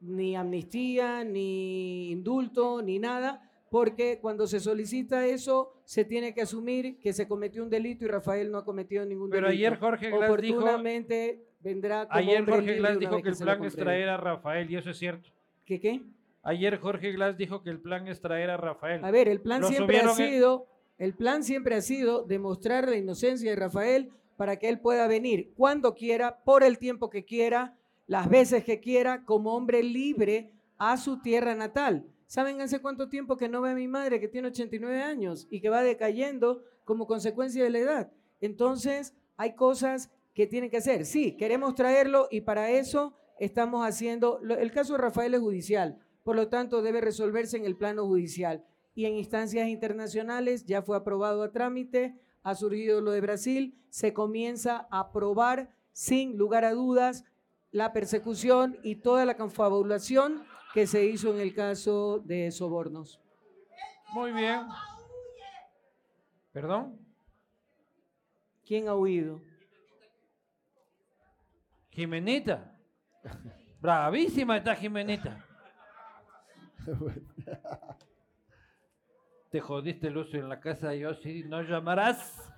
ni 0.00 0.36
amnistía, 0.36 1.24
ni 1.24 2.10
indulto, 2.10 2.82
ni 2.82 2.98
nada, 2.98 3.50
porque 3.70 4.18
cuando 4.20 4.46
se 4.46 4.60
solicita 4.60 5.26
eso, 5.26 5.72
se 5.84 6.04
tiene 6.04 6.34
que 6.34 6.42
asumir 6.42 6.98
que 7.00 7.12
se 7.12 7.26
cometió 7.26 7.62
un 7.62 7.70
delito 7.70 8.04
y 8.04 8.08
Rafael 8.08 8.50
no 8.50 8.58
ha 8.58 8.64
cometido 8.64 9.04
ningún 9.04 9.30
Pero 9.30 9.48
delito. 9.48 9.66
ayer 9.68 9.80
Jorge 9.80 10.10
Glass 10.10 10.40
dijo, 10.40 10.60
vendrá 11.64 12.06
como 12.06 12.18
ayer 12.20 12.44
Jorge 12.44 12.74
Glass 12.74 12.98
dijo 12.98 13.22
que 13.22 13.28
el 13.30 13.36
plan 13.36 13.64
es 13.64 13.74
traer 13.74 14.08
a 14.10 14.16
Rafael 14.18 14.70
y 14.70 14.76
eso 14.76 14.90
es 14.90 14.98
cierto. 14.98 15.30
¿Qué 15.64 15.80
qué? 15.80 16.02
Ayer 16.42 16.78
Jorge 16.78 17.12
Glass 17.12 17.38
dijo 17.38 17.62
que 17.62 17.70
el 17.70 17.80
plan 17.80 18.06
es 18.06 18.20
traer 18.20 18.50
a 18.50 18.58
Rafael. 18.58 19.02
A 19.02 19.10
ver, 19.10 19.28
el 19.28 19.40
plan 19.40 19.62
Lo 19.62 19.68
siempre 19.68 20.00
ha 20.00 20.10
sido, 20.10 20.66
el 20.98 21.14
plan 21.14 21.42
siempre 21.42 21.74
ha 21.74 21.80
sido 21.80 22.22
demostrar 22.22 22.86
la 22.86 22.96
inocencia 22.96 23.50
de 23.50 23.56
Rafael 23.56 24.10
para 24.36 24.58
que 24.58 24.68
él 24.68 24.78
pueda 24.78 25.08
venir 25.08 25.52
cuando 25.56 25.94
quiera, 25.94 26.42
por 26.44 26.62
el 26.62 26.78
tiempo 26.78 27.08
que 27.08 27.24
quiera, 27.24 27.78
las 28.06 28.28
veces 28.28 28.62
que 28.62 28.78
quiera, 28.78 29.24
como 29.24 29.54
hombre 29.54 29.82
libre 29.82 30.52
a 30.76 30.98
su 30.98 31.22
tierra 31.22 31.54
natal. 31.54 32.04
¿Saben 32.26 32.60
hace 32.60 32.80
cuánto 32.80 33.08
tiempo 33.08 33.38
que 33.38 33.48
no 33.48 33.62
ve 33.62 33.70
a 33.70 33.74
mi 33.74 33.88
madre 33.88 34.20
que 34.20 34.28
tiene 34.28 34.48
89 34.48 35.02
años 35.02 35.46
y 35.50 35.60
que 35.60 35.70
va 35.70 35.82
decayendo 35.82 36.62
como 36.84 37.06
consecuencia 37.06 37.64
de 37.64 37.70
la 37.70 37.78
edad? 37.78 38.12
Entonces, 38.42 39.14
hay 39.38 39.54
cosas 39.54 40.10
que 40.34 40.46
tienen 40.46 40.68
que 40.68 40.78
hacer. 40.78 41.06
Sí, 41.06 41.36
queremos 41.36 41.74
traerlo 41.74 42.28
y 42.30 42.42
para 42.42 42.70
eso 42.70 43.14
estamos 43.38 43.86
haciendo, 43.86 44.40
el 44.40 44.72
caso 44.72 44.94
de 44.94 44.98
Rafael 44.98 45.34
es 45.34 45.40
judicial, 45.40 45.98
por 46.22 46.36
lo 46.36 46.48
tanto 46.48 46.82
debe 46.82 47.00
resolverse 47.00 47.56
en 47.56 47.64
el 47.64 47.76
plano 47.76 48.06
judicial. 48.06 48.64
Y 48.94 49.06
en 49.06 49.14
instancias 49.14 49.68
internacionales 49.68 50.66
ya 50.66 50.82
fue 50.82 50.96
aprobado 50.96 51.42
a 51.42 51.52
trámite, 51.52 52.20
ha 52.42 52.54
surgido 52.54 53.00
lo 53.00 53.12
de 53.12 53.20
Brasil, 53.20 53.78
se 53.88 54.12
comienza 54.12 54.86
a 54.90 55.00
aprobar 55.00 55.74
sin 55.92 56.36
lugar 56.36 56.64
a 56.64 56.72
dudas 56.72 57.24
la 57.70 57.92
persecución 57.92 58.78
y 58.82 58.96
toda 58.96 59.24
la 59.24 59.36
confabulación 59.36 60.44
que 60.74 60.86
se 60.86 61.06
hizo 61.06 61.32
en 61.32 61.40
el 61.40 61.54
caso 61.54 62.20
de 62.24 62.50
sobornos. 62.50 63.20
Muy 64.12 64.32
bien. 64.32 64.62
¿Perdón? 66.52 66.98
¿Quién 68.64 68.88
ha 68.88 68.94
huido? 68.94 69.40
Jimenita. 71.94 72.76
Bravísima 73.80 74.56
está 74.56 74.74
Jimenita. 74.74 75.44
Te 79.50 79.60
jodiste, 79.60 80.10
Lucio, 80.10 80.40
en 80.40 80.48
la 80.48 80.58
casa 80.58 80.88
de 80.88 80.98
Yossi. 81.00 81.44
No 81.44 81.62
llamarás. 81.62 82.52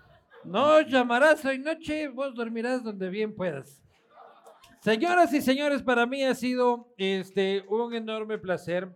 No 0.44 0.80
llamarás 0.80 1.44
hoy 1.44 1.58
noche. 1.58 2.08
Vos 2.08 2.34
dormirás 2.34 2.82
donde 2.82 3.10
bien 3.10 3.36
puedas. 3.36 3.82
Señoras 4.80 5.32
y 5.34 5.42
señores, 5.42 5.82
para 5.82 6.06
mí 6.06 6.24
ha 6.24 6.34
sido 6.34 6.94
este, 6.96 7.62
un 7.68 7.92
enorme 7.92 8.38
placer. 8.38 8.88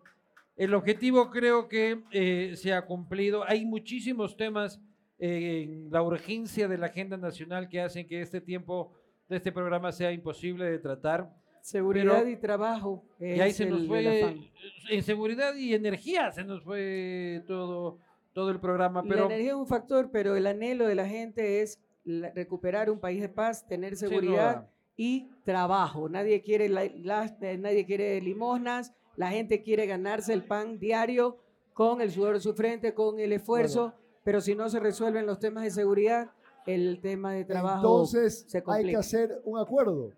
El 0.56 0.72
objetivo 0.72 1.30
creo 1.30 1.68
que 1.68 2.02
eh, 2.12 2.54
se 2.56 2.72
ha 2.72 2.86
cumplido. 2.86 3.44
Hay 3.46 3.66
muchísimos 3.66 4.38
temas 4.38 4.80
eh, 5.18 5.64
en 5.64 5.90
la 5.90 6.02
urgencia 6.02 6.66
de 6.66 6.78
la 6.78 6.86
agenda 6.86 7.18
nacional 7.18 7.68
que 7.68 7.82
hacen 7.82 8.06
que 8.06 8.22
este 8.22 8.40
tiempo 8.40 8.94
de 9.30 9.36
este 9.36 9.52
programa 9.52 9.92
sea 9.92 10.12
imposible 10.12 10.64
de 10.70 10.78
tratar. 10.78 11.30
Seguridad 11.62 12.18
Pero- 12.18 12.28
y 12.28 12.36
trabajo. 12.36 13.04
Y 13.20 13.40
ahí 13.40 13.52
se 13.52 13.66
nos 13.66 13.80
el- 13.80 13.84
el 13.84 13.88
fue, 13.88 14.50
en 14.90 15.02
seguridad 15.02 15.54
y 15.54 15.74
energía 15.74 16.32
se 16.32 16.42
nos 16.42 16.62
fue 16.64 17.42
todo, 17.46 17.98
todo 18.32 18.50
el 18.50 18.58
programa. 18.60 19.02
Pero 19.02 19.16
la 19.28 19.34
energía 19.34 19.50
es 19.50 19.56
un 19.56 19.66
factor, 19.66 20.10
pero 20.10 20.36
el 20.36 20.46
anhelo 20.46 20.86
de 20.86 20.94
la 20.94 21.06
gente 21.06 21.60
es 21.62 21.78
la- 22.04 22.30
recuperar 22.32 22.90
un 22.90 22.98
país 22.98 23.20
de 23.20 23.28
paz, 23.28 23.66
tener 23.66 23.96
seguridad 23.96 24.68
y 24.96 25.28
trabajo. 25.44 26.08
Nadie 26.08 26.42
quiere, 26.42 26.68
la- 26.68 26.84
eh, 26.84 27.58
nadie 27.58 27.84
quiere 27.86 28.20
limosnas, 28.20 28.92
la 29.16 29.30
gente 29.30 29.62
quiere 29.62 29.86
ganarse 29.86 30.32
el 30.32 30.42
pan 30.44 30.78
diario 30.78 31.38
con 31.74 32.00
el 32.00 32.10
sudor 32.10 32.34
de 32.34 32.40
su 32.40 32.54
frente, 32.54 32.94
con 32.94 33.20
el 33.20 33.32
esfuerzo, 33.32 33.94
pero 34.24 34.40
si 34.40 34.54
no 34.54 34.68
se 34.70 34.80
resuelven 34.80 35.26
los 35.26 35.38
temas 35.38 35.64
de 35.64 35.70
seguridad, 35.70 36.30
el 36.66 37.00
tema 37.00 37.32
de 37.32 37.44
trabajo 37.44 37.76
Entonces 37.78 38.44
se 38.48 38.62
hay 38.66 38.86
que 38.86 38.96
hacer 38.96 39.40
un 39.44 39.58
acuerdo. 39.58 40.10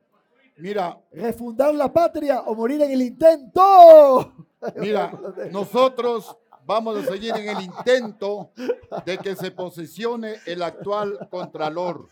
Mira, 0.56 1.00
Refundar 1.12 1.74
la 1.74 1.92
patria 1.92 2.42
o 2.42 2.54
morir 2.54 2.82
en 2.82 2.90
el 2.92 3.02
intento. 3.02 4.32
mira, 4.76 5.12
nosotros 5.50 6.36
vamos 6.64 6.96
a 6.96 7.10
seguir 7.10 7.34
en 7.36 7.48
el 7.48 7.62
intento 7.62 8.50
de 9.04 9.18
que 9.18 9.34
se 9.34 9.50
posesione 9.50 10.36
el 10.46 10.62
actual 10.62 11.28
contralor, 11.30 12.08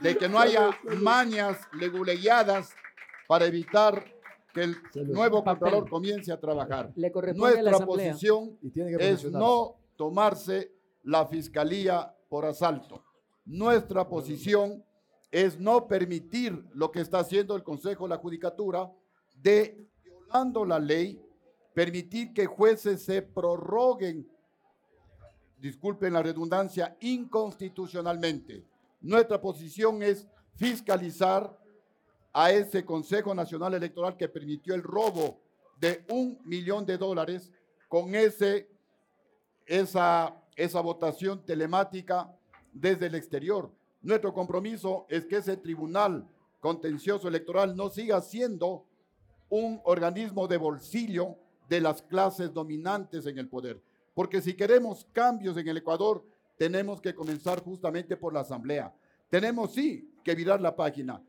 de 0.00 0.16
que 0.16 0.28
no 0.28 0.38
haya 0.38 0.70
mañas 1.00 1.56
leguleyadas 1.72 2.70
para 3.26 3.46
evitar 3.46 4.04
que 4.54 4.62
el 4.62 4.76
nuevo 5.12 5.42
contralor 5.44 5.88
comience 5.88 6.32
a 6.32 6.38
trabajar. 6.38 6.92
Le 6.94 7.10
corresponde 7.10 7.58
a 7.58 7.62
la 7.62 7.70
Nuestra 7.72 7.86
posición 7.86 8.58
Y 8.62 8.70
tiene 8.70 8.96
que 8.96 9.10
es 9.10 9.24
no 9.24 9.76
tomarse 9.96 10.72
la 11.02 11.26
fiscalía 11.26 12.14
por 12.28 12.44
asalto. 12.44 13.02
Nuestra 13.48 14.06
posición 14.06 14.84
es 15.30 15.58
no 15.58 15.88
permitir 15.88 16.66
lo 16.74 16.92
que 16.92 17.00
está 17.00 17.20
haciendo 17.20 17.56
el 17.56 17.62
Consejo 17.62 18.04
de 18.04 18.10
la 18.10 18.18
Judicatura 18.18 18.92
de, 19.36 19.88
violando 20.04 20.66
la 20.66 20.78
ley, 20.78 21.18
permitir 21.72 22.34
que 22.34 22.44
jueces 22.44 23.02
se 23.02 23.22
prorroguen, 23.22 24.30
disculpen 25.56 26.12
la 26.12 26.22
redundancia, 26.22 26.94
inconstitucionalmente. 27.00 28.66
Nuestra 29.00 29.40
posición 29.40 30.02
es 30.02 30.28
fiscalizar 30.56 31.58
a 32.34 32.50
ese 32.50 32.84
Consejo 32.84 33.34
Nacional 33.34 33.72
Electoral 33.72 34.14
que 34.18 34.28
permitió 34.28 34.74
el 34.74 34.82
robo 34.82 35.40
de 35.80 36.04
un 36.10 36.38
millón 36.44 36.84
de 36.84 36.98
dólares 36.98 37.50
con 37.88 38.14
ese, 38.14 38.68
esa, 39.64 40.36
esa 40.54 40.82
votación 40.82 41.42
telemática 41.46 42.37
desde 42.80 43.06
el 43.06 43.14
exterior. 43.14 43.70
Nuestro 44.02 44.32
compromiso 44.32 45.06
es 45.08 45.26
que 45.26 45.36
ese 45.36 45.56
Tribunal 45.56 46.26
Contencioso 46.60 47.28
Electoral 47.28 47.76
no 47.76 47.88
siga 47.88 48.20
siendo 48.20 48.84
un 49.48 49.80
organismo 49.84 50.46
de 50.46 50.56
bolsillo 50.56 51.36
de 51.68 51.80
las 51.80 52.02
clases 52.02 52.52
dominantes 52.52 53.26
en 53.26 53.38
el 53.38 53.48
poder. 53.48 53.80
Porque 54.14 54.40
si 54.40 54.54
queremos 54.54 55.06
cambios 55.12 55.56
en 55.56 55.68
el 55.68 55.76
Ecuador, 55.76 56.24
tenemos 56.56 57.00
que 57.00 57.14
comenzar 57.14 57.62
justamente 57.62 58.16
por 58.16 58.32
la 58.32 58.40
Asamblea. 58.40 58.92
Tenemos 59.30 59.74
sí 59.74 60.12
que 60.24 60.34
virar 60.34 60.60
la 60.60 60.74
página 60.74 61.22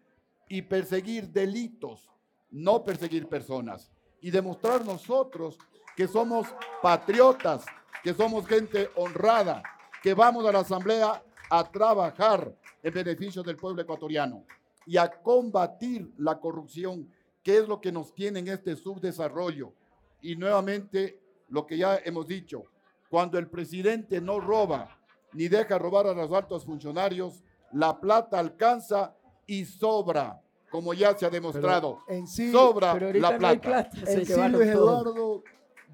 y 0.47 0.61
perseguir 0.61 1.29
delitos, 1.29 2.09
no 2.49 2.83
perseguir 2.83 3.27
personas. 3.27 3.91
Y 4.21 4.31
demostrar 4.31 4.83
nosotros 4.83 5.57
que 5.95 6.07
somos 6.07 6.47
patriotas, 6.81 7.65
que 8.03 8.13
somos 8.13 8.47
gente 8.47 8.89
honrada, 8.95 9.61
que 10.01 10.13
vamos 10.13 10.45
a 10.45 10.51
la 10.51 10.59
Asamblea 10.59 11.21
a 11.49 11.63
trabajar 11.63 12.53
en 12.83 12.93
beneficio 12.93 13.43
del 13.43 13.57
pueblo 13.57 13.81
ecuatoriano 13.81 14.45
y 14.85 14.97
a 14.97 15.09
combatir 15.09 16.11
la 16.17 16.39
corrupción, 16.39 17.09
que 17.43 17.57
es 17.57 17.67
lo 17.67 17.79
que 17.79 17.91
nos 17.91 18.13
tiene 18.13 18.39
en 18.39 18.47
este 18.47 18.75
subdesarrollo. 18.75 19.73
Y 20.21 20.35
nuevamente, 20.35 21.19
lo 21.49 21.65
que 21.65 21.77
ya 21.77 21.97
hemos 21.97 22.27
dicho, 22.27 22.63
cuando 23.09 23.37
el 23.37 23.47
presidente 23.47 24.21
no 24.21 24.39
roba 24.39 24.97
ni 25.33 25.47
deja 25.47 25.77
robar 25.77 26.07
a 26.07 26.13
los 26.13 26.31
altos 26.31 26.65
funcionarios, 26.65 27.43
la 27.71 27.99
plata 27.99 28.39
alcanza 28.39 29.15
y 29.45 29.65
sobra, 29.65 30.41
como 30.69 30.93
ya 30.93 31.15
se 31.15 31.25
ha 31.25 31.29
demostrado. 31.29 31.99
En 32.07 32.27
sí, 32.27 32.51
sobra 32.51 32.93
Pero 32.93 33.13
la 33.19 33.37
no 33.37 33.47
hay 33.47 33.57
plata. 33.59 33.89
plata. 33.89 34.05
se 34.05 34.13
en 34.13 34.25
sí, 34.25 34.49
Luis. 34.49 34.67
Eduardo, 34.69 35.43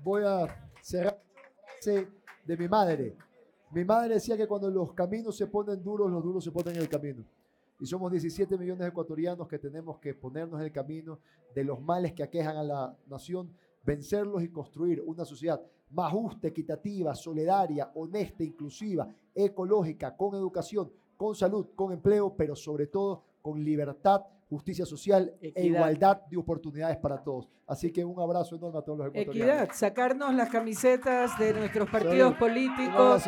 voy 0.03 0.23
a 0.25 0.69
cerrar 0.81 1.19
de 2.45 2.57
mi 2.57 2.67
madre. 2.67 3.15
Mi 3.75 3.83
madre 3.83 4.13
decía 4.13 4.37
que 4.37 4.47
cuando 4.47 4.71
los 4.71 4.93
caminos 4.93 5.35
se 5.35 5.47
ponen 5.47 5.83
duros, 5.83 6.09
los 6.09 6.23
duros 6.23 6.41
se 6.41 6.49
ponen 6.49 6.77
en 6.77 6.83
el 6.83 6.87
camino. 6.87 7.25
Y 7.77 7.85
somos 7.85 8.09
17 8.09 8.57
millones 8.57 8.79
de 8.79 8.87
ecuatorianos 8.87 9.49
que 9.49 9.59
tenemos 9.59 9.99
que 9.99 10.13
ponernos 10.13 10.61
en 10.61 10.67
el 10.67 10.71
camino 10.71 11.19
de 11.53 11.65
los 11.65 11.81
males 11.81 12.13
que 12.13 12.23
aquejan 12.23 12.55
a 12.55 12.63
la 12.63 12.97
nación, 13.07 13.51
vencerlos 13.83 14.41
y 14.43 14.47
construir 14.47 15.03
una 15.05 15.25
sociedad 15.25 15.61
más 15.89 16.09
justa, 16.09 16.47
equitativa, 16.47 17.13
solidaria, 17.15 17.91
honesta, 17.95 18.45
inclusiva, 18.45 19.13
ecológica, 19.35 20.15
con 20.15 20.35
educación, 20.35 20.89
con 21.17 21.35
salud, 21.35 21.67
con 21.75 21.91
empleo, 21.91 22.33
pero 22.33 22.55
sobre 22.55 22.87
todo 22.87 23.23
con 23.41 23.61
libertad, 23.61 24.21
justicia 24.49 24.85
social 24.85 25.33
e 25.41 25.47
Equidad. 25.49 25.65
igualdad 25.65 26.21
de 26.29 26.37
oportunidades 26.37 26.97
para 26.97 27.23
todos. 27.23 27.49
Así 27.67 27.91
que 27.91 28.05
un 28.05 28.19
abrazo 28.19 28.55
enorme 28.55 28.79
a 28.79 28.81
todos 28.83 28.99
los 28.99 29.07
ecuatorianos. 29.07 29.55
Equidad, 29.55 29.69
sacarnos 29.73 30.33
las 30.35 30.49
camisetas 30.49 31.37
de 31.39 31.53
nuestros 31.53 31.89
partidos 31.89 32.33
Salud. 32.33 32.37
Políticos 32.37 33.23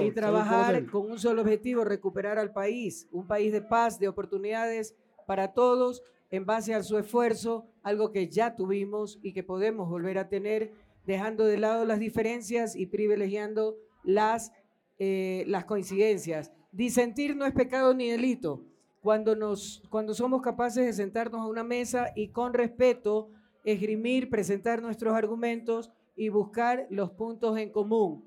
y 0.00 0.10
trabajar 0.12 0.86
con 0.86 1.10
un 1.10 1.18
solo 1.18 1.42
objetivo, 1.42 1.84
recuperar 1.84 2.38
al 2.38 2.52
país, 2.52 3.08
un 3.10 3.26
país 3.26 3.52
de 3.52 3.62
paz, 3.62 3.98
de 3.98 4.08
oportunidades 4.08 4.94
para 5.26 5.52
todos, 5.52 6.02
en 6.30 6.46
base 6.46 6.74
a 6.74 6.82
su 6.82 6.98
esfuerzo, 6.98 7.66
algo 7.82 8.12
que 8.12 8.28
ya 8.28 8.54
tuvimos 8.56 9.18
y 9.22 9.32
que 9.32 9.42
podemos 9.42 9.88
volver 9.88 10.18
a 10.18 10.28
tener, 10.28 10.72
dejando 11.06 11.44
de 11.44 11.58
lado 11.58 11.84
las 11.84 11.98
diferencias 11.98 12.76
y 12.76 12.86
privilegiando 12.86 13.76
las, 14.04 14.52
eh, 14.98 15.44
las 15.46 15.64
coincidencias. 15.64 16.52
Disentir 16.72 17.36
no 17.36 17.44
es 17.44 17.52
pecado 17.52 17.94
ni 17.94 18.10
delito. 18.10 18.64
Cuando, 19.04 19.36
nos, 19.36 19.82
cuando 19.90 20.14
somos 20.14 20.40
capaces 20.40 20.86
de 20.86 20.92
sentarnos 20.94 21.42
a 21.42 21.46
una 21.46 21.62
mesa 21.62 22.06
y 22.16 22.28
con 22.28 22.54
respeto 22.54 23.28
esgrimir, 23.62 24.30
presentar 24.30 24.80
nuestros 24.80 25.12
argumentos 25.14 25.90
y 26.16 26.30
buscar 26.30 26.86
los 26.88 27.10
puntos 27.10 27.58
en 27.58 27.68
común. 27.70 28.26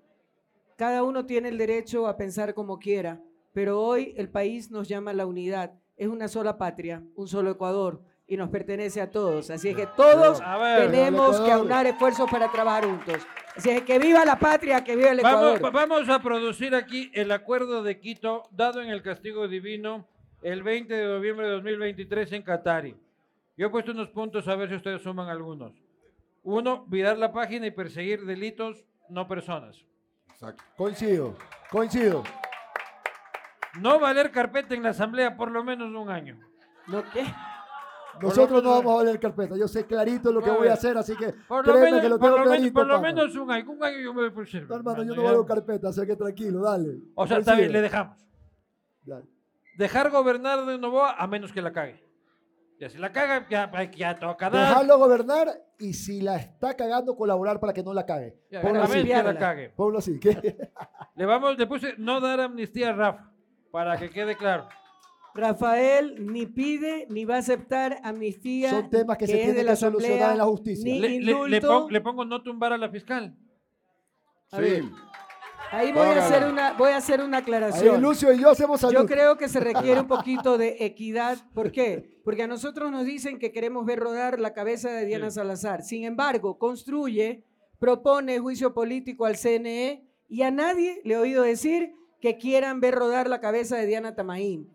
Cada 0.75 1.01
uno 1.01 1.25
tiene 1.25 1.49
el 1.49 1.57
derecho 1.57 2.05
a 2.07 2.15
pensar 2.15 2.53
como 2.53 2.77
quiera, 2.77 3.19
pero 3.53 3.81
hoy 3.81 4.13
el 4.17 4.29
país 4.29 4.69
nos 4.69 4.87
llama 4.87 5.09
a 5.09 5.13
la 5.15 5.25
unidad. 5.25 5.73
Es 5.95 6.09
una 6.09 6.27
sola 6.27 6.59
patria, 6.59 7.03
un 7.15 7.27
solo 7.27 7.49
Ecuador 7.49 8.03
y 8.27 8.37
nos 8.37 8.49
pertenece 8.49 9.01
a 9.01 9.09
todos. 9.09 9.49
Así 9.49 9.69
es 9.69 9.75
que 9.75 9.87
todos 9.97 10.39
A 10.41 10.59
ver, 10.59 10.91
tenemos 10.91 11.37
que 11.37 11.45
Ecuador. 11.45 11.59
aunar 11.59 11.87
esfuerzos 11.87 12.29
para 12.29 12.51
trabajar 12.51 12.85
juntos. 12.85 13.25
Así 13.55 13.71
es 13.71 13.81
que 13.81 13.97
viva 13.97 14.23
la 14.25 14.37
patria, 14.37 14.83
que 14.83 14.95
viva 14.95 15.09
el 15.09 15.21
Vamos, 15.21 15.55
Ecuador. 15.55 15.73
vamos 15.73 16.07
a 16.07 16.21
producir 16.21 16.75
aquí 16.75 17.09
el 17.15 17.31
acuerdo 17.31 17.81
de 17.81 17.99
Quito 17.99 18.43
dado 18.51 18.79
en 18.83 18.89
el 18.89 19.01
castigo 19.01 19.47
divino 19.47 20.07
el 20.41 20.63
20 20.63 20.93
de 20.93 21.05
noviembre 21.07 21.45
de 21.47 21.53
2023 21.53 22.31
en 22.33 22.41
Catari. 22.43 22.95
Yo 23.57 23.67
he 23.67 23.69
puesto 23.69 23.91
unos 23.91 24.09
puntos 24.09 24.47
a 24.47 24.55
ver 24.55 24.69
si 24.69 24.75
ustedes 24.75 25.01
suman 25.01 25.29
algunos. 25.29 25.73
Uno, 26.43 26.85
virar 26.87 27.17
la 27.17 27.31
página 27.33 27.65
y 27.67 27.71
perseguir 27.71 28.25
delitos, 28.25 28.85
no 29.09 29.27
personas. 29.27 29.83
Exacto. 30.29 30.63
Coincido, 30.77 31.35
coincido. 31.71 32.23
No 33.81 33.99
valer 33.99 34.31
carpeta 34.31 34.73
en 34.73 34.83
la 34.83 34.89
asamblea 34.89 35.35
por 35.35 35.51
lo 35.51 35.63
menos 35.63 35.93
un 35.93 36.09
año. 36.09 36.39
¿No 36.87 37.03
qué? 37.11 37.25
Nosotros 38.21 38.63
no 38.63 38.71
vamos 38.71 38.93
a 38.93 38.97
valer 38.97 39.19
carpeta. 39.19 39.55
Yo 39.57 39.67
sé 39.67 39.85
clarito 39.85 40.31
lo 40.31 40.41
que 40.41 40.49
A 40.49 40.53
voy 40.53 40.67
a 40.69 40.73
hacer, 40.73 40.97
así 40.97 41.15
que 41.15 41.33
Por 41.47 41.67
lo 41.67 41.73
menos, 41.75 42.01
que 42.01 42.09
lo 42.09 42.17
por 42.17 42.29
tengo 42.29 42.37
lo 42.37 42.43
menos- 42.45 42.57
clarito. 42.57 42.73
por 42.73 42.87
lo 42.87 43.01
menos 43.01 43.35
un 43.35 43.51
año, 43.51 43.71
un 43.71 43.83
año 43.83 43.99
yo 43.99 44.13
me 44.13 44.31
puse. 44.31 44.61
No, 44.61 44.75
hermano, 44.75 45.03
yo 45.03 45.13
no 45.15 45.21
ya. 45.21 45.27
valgo 45.27 45.45
carpeta, 45.45 45.89
así 45.89 46.05
que 46.07 46.15
tranquilo, 46.15 46.61
dale. 46.61 46.97
O 47.13 47.27
sea, 47.27 47.37
está 47.37 47.55
bien, 47.55 47.71
le 47.71 47.81
dejamos. 47.81 48.17
Dale. 49.03 49.25
Dejar 49.77 50.09
gobernar 50.09 50.65
de 50.65 50.77
Novoa 50.77 51.11
a 51.13 51.27
menos 51.27 51.51
que 51.53 51.61
la 51.61 51.71
cague. 51.71 52.03
Ya 52.79 52.89
si 52.89 52.97
la 52.99 53.11
caga, 53.11 53.47
ya, 53.49 53.71
ya 53.91 54.19
toca 54.19 54.49
dar. 54.51 54.67
Dejarlo 54.69 54.97
gobernar 54.99 55.47
y 55.79 55.93
si 55.93 56.21
la 56.21 56.35
está 56.37 56.75
cagando, 56.75 57.15
colaborar 57.15 57.59
para 57.59 57.73
que 57.73 57.81
no 57.83 57.93
la 57.93 58.05
cague. 58.05 58.37
Ya, 58.51 58.61
Ponlo 58.61 58.83
así. 58.83 59.03
menos 59.03 59.17
que 59.17 59.23
la 59.33 59.37
cague. 59.39 59.69
Ponlo 59.69 59.99
así. 59.99 60.19
¿qué? 60.19 60.57
Le 61.15 61.25
vamos, 61.25 61.57
le 61.57 61.65
puse 61.65 61.95
no 61.97 62.19
dar 62.21 62.39
amnistía 62.39 62.89
a 62.89 62.93
Rafa, 62.93 63.31
para 63.71 63.97
que 63.97 64.09
quede 64.11 64.35
claro. 64.37 64.67
Rafael 65.33 66.25
ni 66.31 66.45
pide 66.45 67.07
ni 67.09 67.25
va 67.25 67.35
a 67.35 67.39
aceptar 67.39 67.97
amnistía. 68.03 68.69
Son 68.69 68.89
temas 68.89 69.17
que 69.17 69.25
se 69.27 69.33
es 69.33 69.45
tienen 69.53 69.65
que 69.65 69.75
solucionar 69.75 70.15
Asamblea, 70.17 70.31
en 70.33 70.37
la 70.37 70.45
justicia. 70.45 70.83
Ni 70.83 70.99
Le, 70.99 71.09
le- 71.09 71.19
le 71.19 71.31
indulto. 71.31 71.67
pon- 71.83 71.93
le 71.93 72.01
pongo 72.01 72.25
no 72.25 72.41
tumbar 72.43 72.73
a 72.73 72.77
la 72.77 72.89
fiscal. 72.89 73.35
A 74.51 74.59
ver, 74.59 74.83
Sí, 74.83 74.89
ahí 75.71 75.91
voy 75.91 76.07
a, 76.07 76.25
hacer 76.25 76.43
una, 76.45 76.73
voy 76.73 76.91
a 76.91 76.97
hacer 76.97 77.21
una 77.21 77.37
Ahí 77.37 77.43
aclaración. 77.43 78.01
Lucio 78.01 78.33
y 78.33 78.39
yo 78.39 78.49
hacemos 78.49 78.81
salud. 78.81 78.93
Yo 78.93 79.05
creo 79.05 79.37
que 79.37 79.49
se 79.49 79.59
requiere 79.59 79.99
un 80.01 80.07
poquito 80.17 80.57
de 80.57 80.77
equidad. 80.79 81.37
¿Por 81.53 81.71
qué? 81.71 82.19
Porque 82.23 82.43
a 82.43 82.47
nosotros 82.47 82.91
nos 82.91 83.05
dicen 83.05 83.39
que 83.39 83.51
queremos 83.51 83.85
ver 83.85 83.99
rodar 83.99 84.39
la 84.39 84.53
cabeza 84.53 84.89
de 84.91 85.05
Diana 85.05 85.29
Sí. 85.29 85.35
Salazar. 85.35 85.83
Sin 85.83 86.03
embargo, 86.03 86.57
construye, 86.57 87.43
propone 87.79 88.39
juicio 88.39 88.73
político 88.73 89.25
al 89.25 89.37
CNE 89.37 90.07
y 90.27 90.41
a 90.41 90.51
nadie 90.51 91.01
le 91.03 91.13
he 91.13 91.17
oído 91.17 91.43
decir 91.43 91.93
que 92.21 92.37
quieran 92.37 92.79
ver 92.79 92.95
rodar 92.95 93.29
la 93.29 93.39
cabeza 93.39 93.77
de 93.77 93.85
Diana 93.85 94.15
Tamaín. 94.15 94.69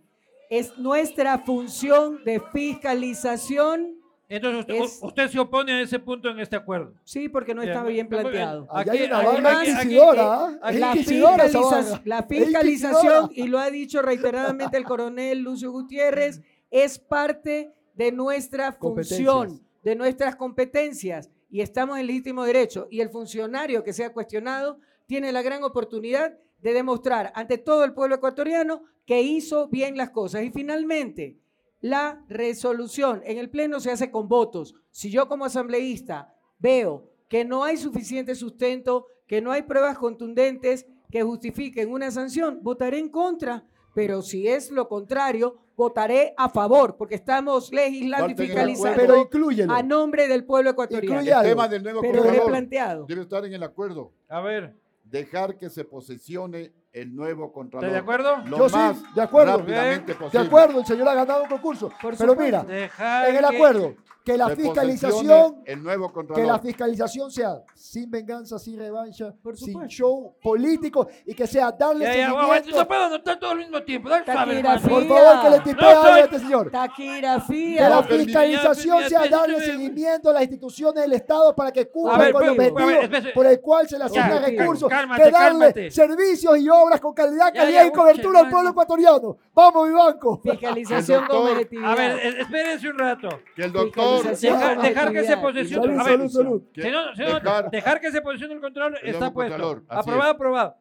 Es 0.51 0.77
nuestra 0.78 1.39
función 1.39 2.23
de 2.24 2.40
fiscalización, 2.52 3.98
Entonces 4.34 4.60
usted, 4.60 4.74
Es- 4.76 4.98
usted 5.02 5.28
se 5.28 5.38
opone 5.38 5.72
a 5.72 5.80
ese 5.82 5.98
punto 5.98 6.30
en 6.30 6.38
este 6.40 6.56
acuerdo. 6.56 6.94
sí, 7.04 7.28
porque 7.28 7.54
no 7.54 7.62
está 7.62 7.82
bien 7.84 8.09
planteado. 8.09 8.66
Allá 8.70 8.92
Aquí- 8.92 9.02
hay 9.02 9.06
una 9.09 9.18
aquí- 9.18 9.26
barra 9.42 9.60
aquí- 9.60 9.70
inquisidora. 9.70 10.59
aquí- 10.62 10.78
La, 10.78 10.86
inquisidora 10.94 11.48
barra. 11.52 12.00
la 12.04 12.22
fiscalización, 12.22 13.22
inquisidora. 13.24 13.28
y 13.34 13.48
lo 13.48 13.59
ha 13.59 13.70
dicho 13.70 14.00
reiteradamente 14.02 14.76
el 14.76 14.84
coronel 14.84 15.38
Lucio 15.40 15.70
Gutiérrez, 15.70 16.40
es 16.70 16.98
parte 16.98 17.72
de 17.94 18.12
nuestra 18.12 18.72
función, 18.72 19.60
de 19.82 19.94
nuestras 19.96 20.36
competencias, 20.36 21.30
y 21.50 21.60
estamos 21.60 21.98
en 21.98 22.06
legítimo 22.06 22.44
derecho. 22.44 22.88
Y 22.90 23.00
el 23.02 23.10
funcionario 23.10 23.84
que 23.84 23.92
sea 23.92 24.12
cuestionado 24.14 24.78
tiene 25.06 25.30
la 25.32 25.42
gran 25.42 25.62
oportunidad 25.62 26.32
de 26.62 26.72
demostrar 26.72 27.32
ante 27.34 27.59
todo 27.59 27.84
el 27.84 27.92
pueblo 27.92 28.14
ecuatoriano 28.14 28.84
que 29.04 29.20
hizo 29.20 29.68
bien 29.68 29.96
las 29.98 30.10
cosas. 30.10 30.44
Y 30.44 30.50
finalmente, 30.50 31.36
la 31.82 32.24
resolución 32.28 33.20
en 33.24 33.36
el 33.36 33.50
Pleno 33.50 33.80
se 33.80 33.90
hace 33.90 34.10
con 34.10 34.28
votos. 34.28 34.74
Si 34.90 35.10
yo 35.10 35.28
como 35.28 35.44
asambleísta 35.44 36.34
veo 36.59 37.10
que 37.28 37.44
no 37.44 37.64
hay 37.64 37.76
suficiente 37.76 38.34
sustento, 38.34 39.06
que 39.26 39.42
no 39.42 39.52
hay 39.52 39.62
pruebas 39.62 39.98
contundentes 39.98 40.86
que 41.10 41.22
justifiquen 41.22 41.92
una 41.92 42.10
sanción, 42.10 42.60
votaré 42.62 42.98
en 42.98 43.10
contra. 43.10 43.66
Pero 43.94 44.22
si 44.22 44.48
es 44.48 44.70
lo 44.70 44.88
contrario, 44.88 45.59
votaré 45.76 46.32
a 46.38 46.48
favor, 46.48 46.96
porque 46.96 47.16
estamos 47.16 47.70
legislando 47.72 48.30
y 48.30 48.34
fiscalizando 48.34 49.28
Pero 49.28 49.74
a 49.74 49.82
nombre 49.82 50.28
del 50.28 50.44
pueblo 50.44 50.70
ecuatoriano. 50.70 51.20
Incluye 51.20 51.36
el 51.36 51.42
tema 51.42 51.68
del 51.68 51.82
nuevo 51.82 52.00
Pero 52.00 52.14
lo 52.14 52.18
he 52.20 52.22
Contralor 52.24 52.48
planteado. 52.48 53.06
debe 53.06 53.22
estar 53.22 53.44
en 53.44 53.52
el 53.52 53.62
acuerdo. 53.62 54.12
A 54.28 54.40
ver, 54.40 54.74
Dejar 55.04 55.59
que 55.59 55.68
se 55.68 55.84
posesione 55.84 56.72
el 56.93 57.14
nuevo 57.16 57.52
Contralor. 57.52 57.85
¿está 57.89 57.93
de 57.94 58.01
acuerdo? 58.01 58.36
Lo 58.47 58.59
Yo 58.59 58.69
sí, 58.69 59.02
de 59.14 59.23
acuerdo. 59.23 59.59
rápidamente 59.59 60.16
De 60.31 60.39
acuerdo, 60.39 60.81
el 60.81 60.86
señor 60.86 61.09
ha 61.09 61.14
ganado 61.14 61.43
un 61.44 61.48
concurso. 61.48 61.89
Por 62.01 62.16
Pero 62.16 62.32
supuesto. 62.32 62.43
mira, 62.44 62.62
Dejar 62.64 63.28
en 63.31 63.36
el 63.36 63.48
que- 63.48 63.56
acuerdo, 63.56 63.94
que 64.24 64.36
la 64.36 64.48
fiscalización 64.50 65.12
posesione 65.26 65.62
el 65.66 65.82
nuevo 65.82 66.12
Que 66.34 66.44
la 66.44 66.58
fiscalización 66.58 67.30
sea 67.30 67.62
sin 67.74 68.10
venganza, 68.10 68.58
sin 68.58 68.78
revancha, 68.78 69.34
sin 69.54 69.86
show 69.88 70.34
político 70.42 71.08
y 71.26 71.34
que 71.34 71.46
sea 71.46 71.72
darle 71.72 72.04
Ya, 72.04 72.14
ya, 72.14 72.30
seguimiento. 72.30 72.76
no 72.78 72.88
puedo 72.88 73.04
anotar 73.04 73.38
todo 73.38 73.50
al 73.50 73.58
mismo 73.58 73.82
tiempo. 73.82 74.08
Dale. 74.08 74.62
Por 74.88 75.06
favor, 75.06 75.42
que 75.42 75.50
le 75.50 75.60
tipee 75.60 75.94
No 75.94 76.02
a 76.02 76.20
este 76.20 76.38
señor. 76.38 76.70
Que 76.70 77.80
la 77.80 78.02
fiscalización 78.02 79.08
sea 79.08 79.28
darle 79.28 79.60
seguimiento 79.60 80.30
a 80.30 80.32
las 80.34 80.42
instituciones 80.42 81.02
del 81.02 81.12
Estado 81.14 81.54
para 81.54 81.72
que 81.72 81.88
cumplan 81.88 82.20
ver, 82.20 82.32
con 82.32 82.42
el 82.44 82.50
objetivo 82.50 82.78
a 82.78 82.86
ver, 82.86 83.02
espérese. 83.04 83.30
por 83.32 83.46
el 83.46 83.60
cual 83.60 83.88
se 83.88 83.98
le 83.98 84.04
asigna 84.04 84.40
Ya, 84.40 84.46
recursos. 84.46 84.88
cálmate, 84.88 85.22
que 85.22 85.30
darle 85.30 85.48
cálmate. 85.66 85.90
servicios 85.90 86.58
y 86.58 86.68
obras 86.68 87.00
con 87.00 87.12
calidad, 87.14 87.52
calidad 87.54 87.84
y 87.86 87.90
cobertura 87.90 88.40
al 88.40 88.50
pueblo 88.50 88.70
ecuatoriano. 88.70 89.36
Vamos, 89.54 89.88
mi 89.88 89.94
banco. 89.94 90.40
Fiscalización 90.42 91.24
con. 91.26 91.48
A 91.84 91.94
ver, 91.94 92.18
es- 92.20 92.34
espérense 92.38 92.88
un 92.88 92.98
rato. 92.98 93.28
Que 93.54 93.64
el 93.64 93.72
doctor. 93.72 94.11
Dejar 94.20 95.12
que 95.12 95.24
se 95.24 95.36
posesione. 95.36 95.86
Salud, 95.86 96.01
A 96.01 96.05
ver, 96.05 96.12
salud, 96.18 96.28
salud. 96.30 96.62
que 96.72 96.82
Si 96.82 96.90
no- 96.90 97.14
si 97.14 97.22
no, 97.22 97.40
dejar- 97.40 97.70
dejar 97.70 98.01
que 98.01 98.12
se 98.12 98.20
posicione 98.22 98.55
el 98.55 98.60
control 98.60 98.97
El 99.02 99.14
está 99.14 99.32
puesto. 99.32 99.55
Aprobado, 99.89 100.30
es. 100.30 100.34
aprobado. 100.34 100.76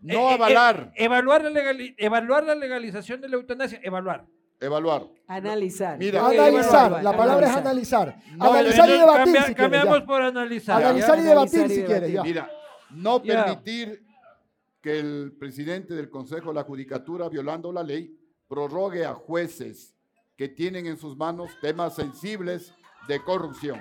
No 0.00 0.12
Eh, 0.14 0.16
eh, 0.30 0.34
avalar, 0.34 0.92
eh, 0.94 1.04
evaluar, 1.04 1.42
la 1.44 1.50
legali- 1.50 1.94
evaluar 1.98 2.44
la 2.44 2.54
legalización 2.54 3.20
de 3.20 3.28
la 3.28 3.36
eutanasia. 3.36 3.80
Evaluar. 3.82 4.24
evaluar. 4.58 5.02
Analizar. 5.28 5.98
Mira, 5.98 6.26
Analizar, 6.26 7.02
la 7.02 7.14
palabra 7.16 7.46
es 7.46 7.56
analizar. 7.56 8.08
analizar. 8.08 8.36
No, 8.38 8.52
analizar 8.52 8.88
y 8.88 8.92
debatir 8.92 9.16
cambia- 9.24 9.42
si 9.42 9.54
quieres. 9.54 9.56
ya. 9.56 9.62
cambiamos 9.80 10.02
por 10.02 10.22
analizar. 10.22 10.80
¿ya? 10.80 10.88
Analizar 10.88 11.18
y 11.18 11.22
debatir 11.22 11.58
Analizar 11.60 11.70
y 11.78 11.80
si 11.82 11.86
quieres. 11.86 12.12
ya. 12.12 12.22
Mira, 12.22 12.50
no 12.90 13.22
Ya. 13.22 13.44
permitir 13.44 14.02
que 14.80 14.98
el 14.98 15.32
presidente 15.38 15.94
del 15.94 16.08
Consejo 16.08 16.48
de 16.50 16.54
la 16.54 16.62
Judicatura, 16.62 17.28
violando 17.28 17.70
la 17.72 17.82
ley, 17.82 18.16
prorrogue 18.48 19.04
a 19.04 19.12
jueces 19.14 19.94
que 20.38 20.48
tienen 20.48 20.86
en 20.86 20.96
sus 20.96 21.16
manos 21.16 21.50
temas 21.60 21.94
sensibles 21.94 22.72
de 23.08 23.22
corrupción. 23.22 23.80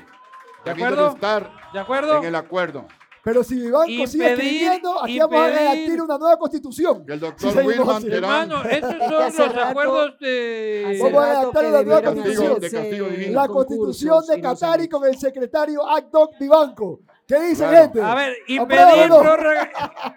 ¿De 0.64 0.72
acuerdo? 0.72 1.10
estar 1.10 1.52
¿De 1.74 1.80
acuerdo? 1.80 2.18
en 2.18 2.26
el 2.26 2.36
acuerdo. 2.36 2.88
Pero 3.24 3.44
si 3.44 3.56
mi 3.56 3.72
banco 3.72 3.88
sigue 4.06 4.30
Impedir- 4.30 4.32
escribiendo, 4.32 5.04
aquí 5.04 5.18
vamos 5.20 5.40
a 5.42 5.48
redactir 5.48 6.00
una 6.02 6.18
nueva 6.20 6.38
constitución. 6.38 7.06
Que 7.08 7.14
el 7.14 7.20
doctor 7.20 7.54
seguimos 7.54 7.78
Wilman 8.04 8.04
Hermano, 8.12 8.64
estos 8.66 8.94
hace 9.24 9.38
son 9.38 9.48
los 9.48 9.56
rato- 9.56 9.68
acuerdos 9.70 10.20
de... 10.20 11.00
Vamos 11.02 11.24
a 11.24 11.28
que 11.52 11.66
una 11.66 11.82
nueva 11.84 12.02
constitución. 12.04 12.60
De 12.60 12.70
castigo 12.72 13.08
divino. 13.08 13.42
La 13.42 13.48
constitución 13.48 14.24
de 14.28 14.42
y 14.82 14.88
con 14.88 15.06
el 15.06 15.18
secretario 15.18 15.88
Acdoc 15.90 16.34
Vivanco. 16.40 17.00
¿Qué 17.28 17.40
dice, 17.42 17.64
Claro. 17.68 17.78
gente? 17.78 18.02
A 18.04 18.14
ver, 18.14 18.36
¿Aprueba 18.60 18.92
impedir 18.92 19.10
no? 19.10 19.20
prórroga, 19.22 19.72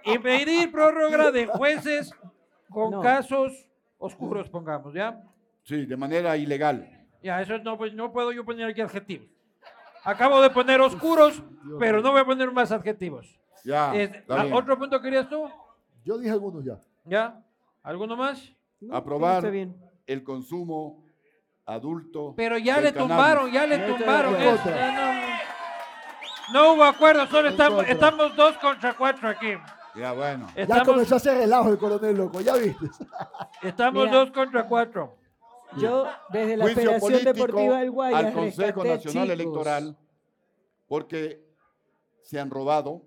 impedir 0.04 0.70
prórroga 0.72 1.30
de 1.30 1.46
jueces 1.46 2.10
con 2.70 2.90
No. 2.90 3.00
casos 3.00 3.52
oscuros, 3.96 4.50
pongamos, 4.50 4.92
¿ya? 4.92 5.18
sí, 5.64 5.86
de 5.86 5.96
manera 5.96 6.36
ilegal. 6.36 6.97
Ya, 7.22 7.40
eso 7.42 7.58
no, 7.58 7.76
pues 7.76 7.92
no 7.94 8.12
puedo 8.12 8.32
yo 8.32 8.44
poner 8.44 8.68
aquí 8.70 8.80
adjetivos. 8.80 9.26
Acabo 10.04 10.40
de 10.40 10.50
poner 10.50 10.80
oscuros, 10.80 11.42
pero 11.78 12.00
no 12.00 12.12
voy 12.12 12.20
a 12.20 12.24
poner 12.24 12.50
más 12.52 12.70
adjetivos. 12.72 13.38
Ya, 13.64 13.94
Es- 13.94 14.10
bien. 14.26 14.52
¿Otro 14.52 14.78
punto 14.78 15.00
querías 15.00 15.28
tú? 15.28 15.48
Yo 16.04 16.16
dije 16.16 16.30
algunos 16.30 16.64
ya. 16.64 16.78
¿Ya? 17.04 17.40
¿Alguno 17.82 18.16
más? 18.16 18.52
No, 18.80 18.94
Aprobar. 18.96 19.50
bien. 19.50 19.76
El 20.06 20.22
consumo 20.22 21.04
adulto. 21.66 22.34
Pero 22.36 22.56
ya 22.56 22.80
le 22.80 22.92
cannabis. 22.92 23.08
tumbaron, 23.08 23.50
ya 23.52 23.66
le 23.66 23.76
No 23.78 23.84
estoy 23.84 23.98
tumbaron. 23.98 24.34
acuerdo. 24.36 24.64
ya 24.64 24.92
no, 24.92 26.52
no 26.52 26.72
hubo 26.72 26.84
acuerdo, 26.84 27.26
solo 27.26 27.48
estamos, 27.48 27.84
estamos 27.88 28.34
dos 28.36 28.56
contra 28.58 28.94
cuatro 28.96 29.28
aquí. 29.28 29.52
Ya, 29.96 30.12
bueno. 30.12 30.46
Ya 30.54 30.62
Estamos, 30.62 30.86
comenzó 30.88 31.14
a 31.14 31.16
hacer 31.16 31.36
relajo 31.38 31.70
el 31.70 31.78
coronel 31.78 32.16
loco, 32.16 32.40
ya 32.40 32.54
viste. 32.54 32.86
estamos 33.62 34.04
Mira. 34.04 34.16
dos 34.18 34.30
contra 34.30 34.64
cuatro. 34.66 35.16
Yo, 35.76 36.06
desde 36.30 36.56
la 36.56 36.64
Juicio 36.64 36.82
Federación 36.82 37.12
político 37.12 37.32
Deportiva 37.46 37.80
del 37.80 37.90
Guayas, 37.90 38.24
al 38.24 38.32
Consejo 38.32 38.84
Nacional 38.84 39.00
chicos. 39.28 39.28
Electoral 39.28 39.96
porque 40.88 41.44
se 42.22 42.40
han 42.40 42.50
robado 42.50 43.02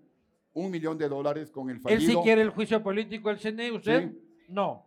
un 0.53 0.69
millón 0.69 0.97
de 0.97 1.09
dólares 1.09 1.49
con 1.51 1.69
el 1.69 1.77
Él 1.77 1.81
fallido. 1.81 2.11
sí 2.11 2.17
quiere 2.23 2.41
el 2.41 2.49
juicio 2.49 2.81
político 2.83 3.29
del 3.29 3.39
CNE, 3.39 3.71
¿usted? 3.71 4.11
Sí. 4.11 4.17
No. 4.49 4.85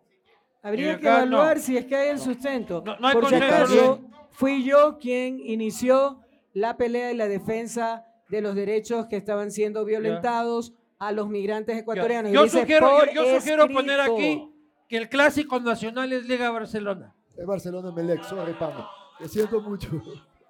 Habría 0.63 0.99
que 0.99 1.07
evaluar 1.07 1.57
no. 1.57 1.63
si 1.63 1.77
es 1.77 1.85
que 1.85 1.97
hay 1.97 2.09
el 2.09 2.19
sustento. 2.19 2.83
No- 2.85 2.97
no 2.99 3.09
hay 3.09 3.15
Por 3.15 3.25
si 3.27 3.31
consenso, 3.33 3.55
acaso, 3.55 4.01
fui 4.31 4.65
yo 4.65 4.99
quien 4.99 5.41
inició 5.41 6.21
la 6.53 6.77
pelea 6.77 7.13
y 7.13 7.17
la 7.17 7.29
defensa 7.29 8.07
de 8.29 8.41
los 8.41 8.55
derechos 8.55 9.07
que 9.07 9.17
estaban 9.17 9.51
siendo 9.51 9.85
violentados 9.85 10.73
a 10.99 11.13
los 11.13 11.29
migrantes 11.29 11.77
ecuatorianos. 11.77 12.33
Yo 12.33 12.45
dice, 12.45 12.61
sugiero, 12.61 13.05
yo, 13.07 13.25
yo 13.25 13.41
sugiero 13.41 13.69
poner 13.69 14.01
aquí 14.01 14.49
que 14.89 14.97
el 14.97 15.09
clásico 15.09 15.61
nacional 15.61 16.13
es 16.13 16.27
Liga 16.27 16.51
Barcelona. 16.51 17.14
Es 17.37 17.47
Barcelona 17.47 17.91
Melec, 17.91 18.23
sorry, 18.25 18.53
pana. 18.55 18.87
Te 19.19 19.29
siento 19.29 19.61
mucho. 19.61 19.89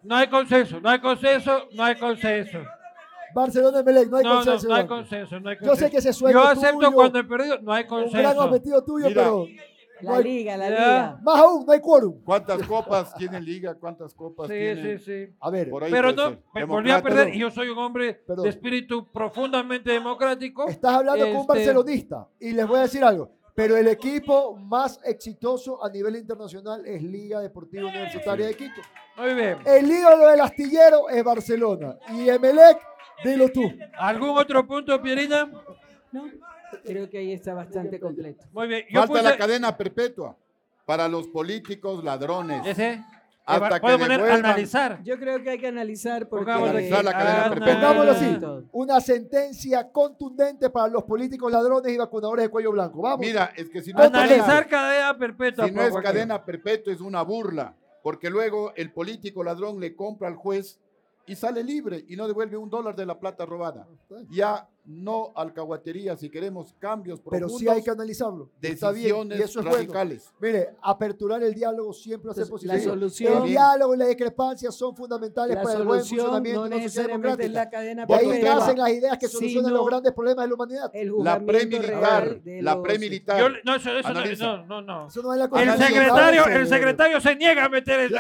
No 0.02 0.16
hay 0.16 0.28
consenso, 0.28 0.81
no 0.81 0.89
hay 0.90 1.01
consenso, 1.01 1.69
no 1.73 1.82
hay 1.85 1.97
consenso. 1.97 2.59
Barcelona 3.35 3.82
Melec, 3.82 4.09
no 4.11 4.16
hay 4.19 4.24
No, 4.24 4.31
no, 4.31 4.35
consenso. 4.36 4.69
no 4.69 4.74
hay 4.74 4.86
consenso, 4.86 5.40
no 5.40 5.48
hay 5.48 5.56
Yo 5.56 5.61
consenso. 5.69 5.85
sé 5.86 5.90
que 5.90 5.97
ese 5.98 6.12
sueño 6.12 6.39
Yo 6.43 6.47
acepto 6.48 6.78
tuyo, 6.78 6.93
cuando 6.93 7.19
he 7.19 7.24
perdido, 7.24 7.59
no 7.62 7.73
hay 7.73 7.85
un 7.85 7.89
gran 7.89 8.02
consenso. 8.05 8.44
objetivo 8.44 8.85
tuyo, 8.85 9.09
Mira. 9.09 9.23
pero 9.23 9.47
La 10.02 10.11
no 10.11 10.16
hay- 10.19 10.24
liga, 10.24 10.56
la 10.56 10.69
Ya. 10.69 10.74
liga. 10.77 11.19
más 11.23 11.40
aún, 11.40 11.65
no 11.66 11.73
hay 11.73 11.81
quórum. 11.81 12.20
¿Cuántas 12.23 12.62
copas 12.66 13.15
tiene 13.15 13.40
Liga? 13.40 13.74
¿Cuántas 13.74 14.12
copas 14.15 14.48
Sí, 14.48 14.52
tiene? 14.55 14.98
sí, 14.98 15.05
sí. 15.05 15.35
A 15.40 15.51
ver, 15.51 15.70
Por 15.70 15.82
ahí 15.85 15.90
Pero 15.90 16.15
puede 16.15 16.16
no, 16.16 16.28
ser. 16.31 16.39
me 16.55 16.65
volví 16.65 16.90
a 16.90 16.94
Democrático. 16.97 17.09
perder 17.24 17.35
y 17.35 17.39
yo 17.40 17.51
soy 17.51 17.69
un 17.70 17.78
hombre 17.78 18.15
Perdón. 18.27 18.43
de 18.44 18.51
espíritu 18.51 19.11
profundamente 19.11 19.90
democrático. 19.93 20.69
estás 20.69 20.94
hablando 20.97 21.24
con 21.24 21.35
un 21.35 21.40
Este- 21.40 21.52
barcelonista 21.55 22.28
y 22.39 22.52
les 22.52 22.66
voy 22.66 22.78
a 22.78 22.82
decir 22.82 23.02
algo. 23.02 23.31
Pero 23.55 23.76
el 23.76 23.86
equipo 23.86 24.56
más 24.56 24.98
exitoso 25.05 25.85
a 25.85 25.89
nivel 25.89 26.16
internacional 26.16 26.85
es 26.86 27.02
Liga 27.02 27.40
Deportiva 27.40 27.89
Universitaria 27.89 28.47
de 28.48 28.55
Quito. 28.55 28.81
Muy 29.16 29.35
bien. 29.35 29.59
El 29.64 29.90
ídolo 29.90 30.26
del 30.26 30.40
astillero 30.40 31.09
es 31.09 31.22
Barcelona. 31.22 31.97
Y 32.10 32.28
Emelec, 32.28 32.78
dilo 33.22 33.48
tú. 33.51 33.62
¿Algún 33.97 34.31
otro 34.31 34.66
punto, 34.66 35.01
Pierina? 35.01 35.48
No, 36.10 36.28
creo 36.85 37.09
que 37.09 37.18
ahí 37.18 37.32
está 37.32 37.55
bastante 37.55 38.01
completo. 38.01 38.44
Muy 38.52 38.66
bien. 38.66 38.85
Yo 38.90 39.06
Falta 39.06 39.22
la 39.22 39.36
cadena 39.36 39.76
perpetua 39.76 40.36
para 40.85 41.09
los 41.09 41.28
políticos 41.28 42.02
ladrones. 42.02 42.66
ese. 42.66 43.05
Hasta 43.47 43.79
Puedo 43.81 43.99
que 43.99 44.05
poner 44.05 44.21
devuelvan- 44.21 44.39
analizar. 44.39 45.03
Yo 45.05 45.19
creo 45.19 45.43
que 45.43 45.51
hay 45.51 45.59
que 45.59 45.66
analizar 45.66 46.27
porque 46.29 46.45
Pongámoslo 46.47 46.71
Analizar 46.71 47.05
la 47.05 47.12
cadena 47.12 47.49
perpetua. 47.51 47.75
Pongámoslo 47.75 48.12
así. 48.12 48.39
Una 48.73 49.01
sentencia 49.01 49.91
contundente 49.93 50.71
para 50.71 50.89
los 50.89 51.05
políticos 51.05 51.53
ladrones 51.53 51.93
y 51.93 51.99
vacunadores 51.99 52.47
de 52.47 52.49
cuello 52.49 52.73
blanco. 52.73 53.03
Vamos. 53.03 53.21
Mira, 53.21 53.53
es 53.57 53.69
que 53.69 53.83
si 53.83 53.93
no, 53.93 54.01
es 54.03 54.07
Analizar 54.07 54.66
cadena, 54.66 54.69
cadena 54.69 55.19
perpetua. 55.19 55.66
si 55.66 55.73
no 55.73 55.83
es 55.83 55.95
cadena 55.97 56.45
perpetua 56.45 56.93
es 56.93 57.01
una 57.03 57.21
burla, 57.23 57.75
porque 58.03 58.31
luego 58.31 58.73
el 58.77 58.93
político 58.93 59.45
ladrón 59.45 59.79
le 59.79 59.95
compra 59.95 60.29
al 60.29 60.37
juez 60.37 60.81
y 61.27 61.35
sale 61.35 61.63
libre 61.65 62.05
y 62.09 62.17
no 62.17 62.27
devuelve 62.27 62.57
un 62.57 62.69
dólar 62.69 62.95
de 62.95 63.07
la 63.07 63.19
plata 63.19 63.47
robada. 63.47 63.87
Ya 64.31 64.69
no 64.87 65.33
alcahuatería 65.35 66.15
si 66.17 66.29
queremos 66.29 66.75
cambios 66.79 67.19
Pero 67.21 67.31
profundos, 67.47 67.59
sí 67.59 67.69
hay 67.69 67.83
que 67.83 67.91
analizarlo. 67.91 68.51
Decisiones 68.61 69.39
Y 69.39 69.43
eso 69.43 69.61
es 69.61 69.65
bueno. 69.65 69.79
radicales. 69.79 70.31
Mire, 70.39 70.75
aperturar 70.83 71.43
el 71.43 71.55
diálogo 71.55 71.95
siempre 71.95 72.31
hace 72.33 72.43
Entonces, 72.43 72.67
la 72.67 72.75
positivo. 72.75 72.95
solución- 72.95 73.43
el 73.45 73.49
diálogo 73.49 73.95
y 73.95 73.99
la 73.99 74.07
discrepancia 74.07 74.71
son 74.71 74.95
fundamentales 74.95 75.57
La 75.57 75.63
para 75.63 75.79
el 75.79 75.87
buen 75.87 76.01
funcionamiento 76.01 76.61
no 76.61 76.69
de 76.69 76.75
una 76.77 76.83
sociedad 76.85 77.09
democrática. 77.09 77.49
la 77.49 77.71
cadena 77.71 78.07
De 78.07 78.15
ahí 78.15 78.43
nacen 78.43 78.79
las 78.79 78.91
ideas 78.91 79.19
que 79.19 79.29
solucionan 79.29 79.73
los 79.73 79.87
grandes 79.87 80.13
problemas 80.13 80.45
de 80.45 80.49
la 80.49 80.55
humanidad. 80.55 80.91
el 80.93 81.13
La 81.25 81.41
premilitar, 81.47 82.41
la 82.45 82.83
premilitar. 82.83 83.39
Yo- 83.41 83.49
no, 83.65 83.75
eso, 83.77 83.91
eso 83.91 84.13
no, 84.13 84.23
no, 84.23 84.67
no, 84.67 84.83
no. 84.83 85.07
Eso 85.09 85.23
no 85.23 85.33
es 85.33 85.39
la 85.39 85.45
El 85.47 85.51
Constitución. 85.51 85.89
secretario, 85.89 86.41
Avance, 86.43 86.61
el 86.61 86.69
secretario 86.69 87.21
se 87.23 87.37
niega 87.37 87.65
a 87.65 87.69
meter 87.71 88.01
eso. 88.13 88.17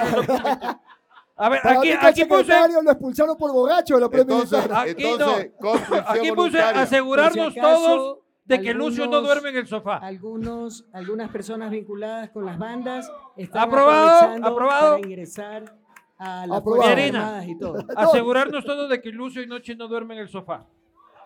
A 1.36 1.48
ver, 1.48 1.62
Para 1.62 1.78
aquí, 1.80 1.90
mí 1.90 1.98
que 1.98 2.06
aquí 2.06 2.20
el 2.22 2.28
puse, 2.28 2.40
secretario 2.44 2.82
lo 2.82 2.90
expulsaron 2.92 3.36
por 3.36 3.52
borracho 3.52 3.94
de 3.94 4.00
la 4.00 4.06
Entonces. 4.06 4.70
Aquí 4.70 5.04
entonces 5.04 5.50
construcción 5.60 6.04
aquí 6.06 6.32
puse. 6.32 6.34
Por 6.34 6.50
si 6.72 6.78
asegurarnos 6.78 7.56
acaso, 7.56 7.86
todos 7.86 8.18
de 8.44 8.60
que 8.60 8.74
Lucio 8.74 9.06
no 9.06 9.16
algunos- 9.16 9.24
duerme 9.24 9.48
en 9.50 9.56
el 9.56 9.66
sofá. 9.66 9.96
Algunos, 9.96 10.84
algunas 10.92 11.30
personas 11.30 11.70
vinculadas 11.70 12.30
con 12.30 12.44
las 12.46 12.56
bandas 12.58 13.10
están 13.36 13.62
Aprobado, 13.62 14.08
aprovechando 14.18 14.46
aprobado. 14.48 14.90
para 14.96 15.06
ingresar 15.06 15.74
a 16.18 16.46
las. 16.46 16.62
Armadas 16.62 17.46
y 17.48 17.58
todo. 17.58 17.84
Asegurarnos 17.96 18.64
todos 18.64 18.88
de 18.88 19.00
que 19.00 19.08
Lucio 19.10 19.42
y 19.42 19.46
Noche 19.48 19.74
no 19.74 19.88
duermen 19.88 20.18
en 20.18 20.22
el 20.24 20.28
sofá. 20.28 20.64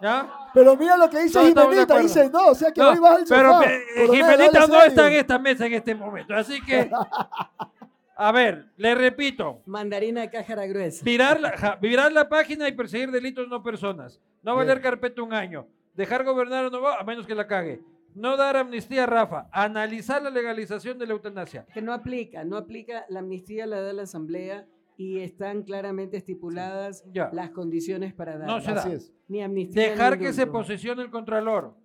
¿Ya? 0.01 0.31
Pero 0.55 0.77
mira 0.77 0.97
lo 0.97 1.11
que 1.11 1.19
dice 1.25 1.53
No, 1.53 1.63
Jimenita, 1.69 1.99
dice 1.99 2.31
no, 2.31 2.47
o 2.51 2.55
sea 2.55 2.71
que 2.73 2.81
No, 2.81 2.91
hoy 2.91 2.99
vas 3.01 3.17
al 3.17 3.25
pero 3.29 3.53
sofá. 3.53 3.65
eh, 3.73 3.81
Coronel, 4.07 4.17
Jimenita 4.17 4.67
no 4.69 4.83
está 4.83 5.07
en 5.09 5.13
esta 5.15 5.39
mesa 5.41 5.67
en 5.67 5.73
este 5.75 5.95
momento. 5.97 6.35
Así 6.35 6.61
que, 6.65 6.89
a 8.21 8.33
ver, 8.33 8.67
le 8.77 8.97
repito. 8.97 9.63
Mandarina 9.65 10.23
de 10.23 10.31
cájara 10.31 10.67
gruesa. 10.67 11.05
Virar 11.05 11.41
la, 11.41 11.51
ja, 11.57 11.77
virar 11.77 12.11
la 12.11 12.29
página 12.29 12.67
y 12.69 12.73
perseguir 12.73 13.13
delitos, 13.13 13.49
no 13.49 13.63
personas. 13.63 14.21
No 14.43 14.57
valer 14.57 14.81
carpeta 14.81 15.23
un 15.23 15.33
año. 15.33 15.69
Dejar 15.95 16.25
gobernar 16.25 16.65
a 16.65 16.71
Novoa, 16.71 16.99
a 16.99 17.05
menos 17.05 17.29
que 17.29 17.37
la 17.37 17.47
cague. 17.47 17.81
No 18.17 18.37
dar 18.37 18.57
amnistía 18.57 19.05
a 19.05 19.07
Rafa. 19.07 19.49
Analizar 19.53 20.21
la 20.21 20.31
legalización 20.31 20.99
de 20.99 21.07
la 21.07 21.13
eutanasia. 21.13 21.65
Que 21.73 21.81
no 21.81 21.93
aplica, 21.93 22.43
no 22.43 22.57
aplica, 22.57 23.07
la 23.09 23.21
amnistía 23.21 23.67
la 23.67 23.81
da 23.81 23.93
la 23.93 24.03
Asamblea 24.03 24.67
y 24.97 25.21
están 25.21 25.63
claramente 25.63 26.17
estipuladas 26.17 27.05
las 27.33 27.51
condiciones 27.51 28.15
para 28.15 28.37
dar. 28.37 28.49
No 28.49 28.61
se 28.61 28.73
da. 28.73 28.81
Así 28.81 28.93
es. 28.95 29.15
Ni 29.29 29.43
amnistía. 29.45 29.81
ni 29.85 29.91
Dejar 29.91 30.19
que 30.19 30.33
se 30.33 30.49
posesione 30.49 31.03
el 31.03 31.11
contralor. 31.11 31.77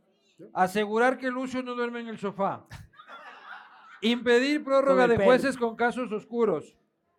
Asegurar 0.51 1.19
que 1.19 1.29
Lucio 1.29 1.61
no 1.61 1.75
duerme 1.75 1.99
en 1.99 2.07
el 2.07 2.17
sofá. 2.17 2.65
Impedir 4.03 4.63
prórroga 4.63 5.07
de 5.07 5.17
jueces 5.17 5.57
con 5.57 5.75
casos 5.75 6.11
oscuros. 6.11 6.75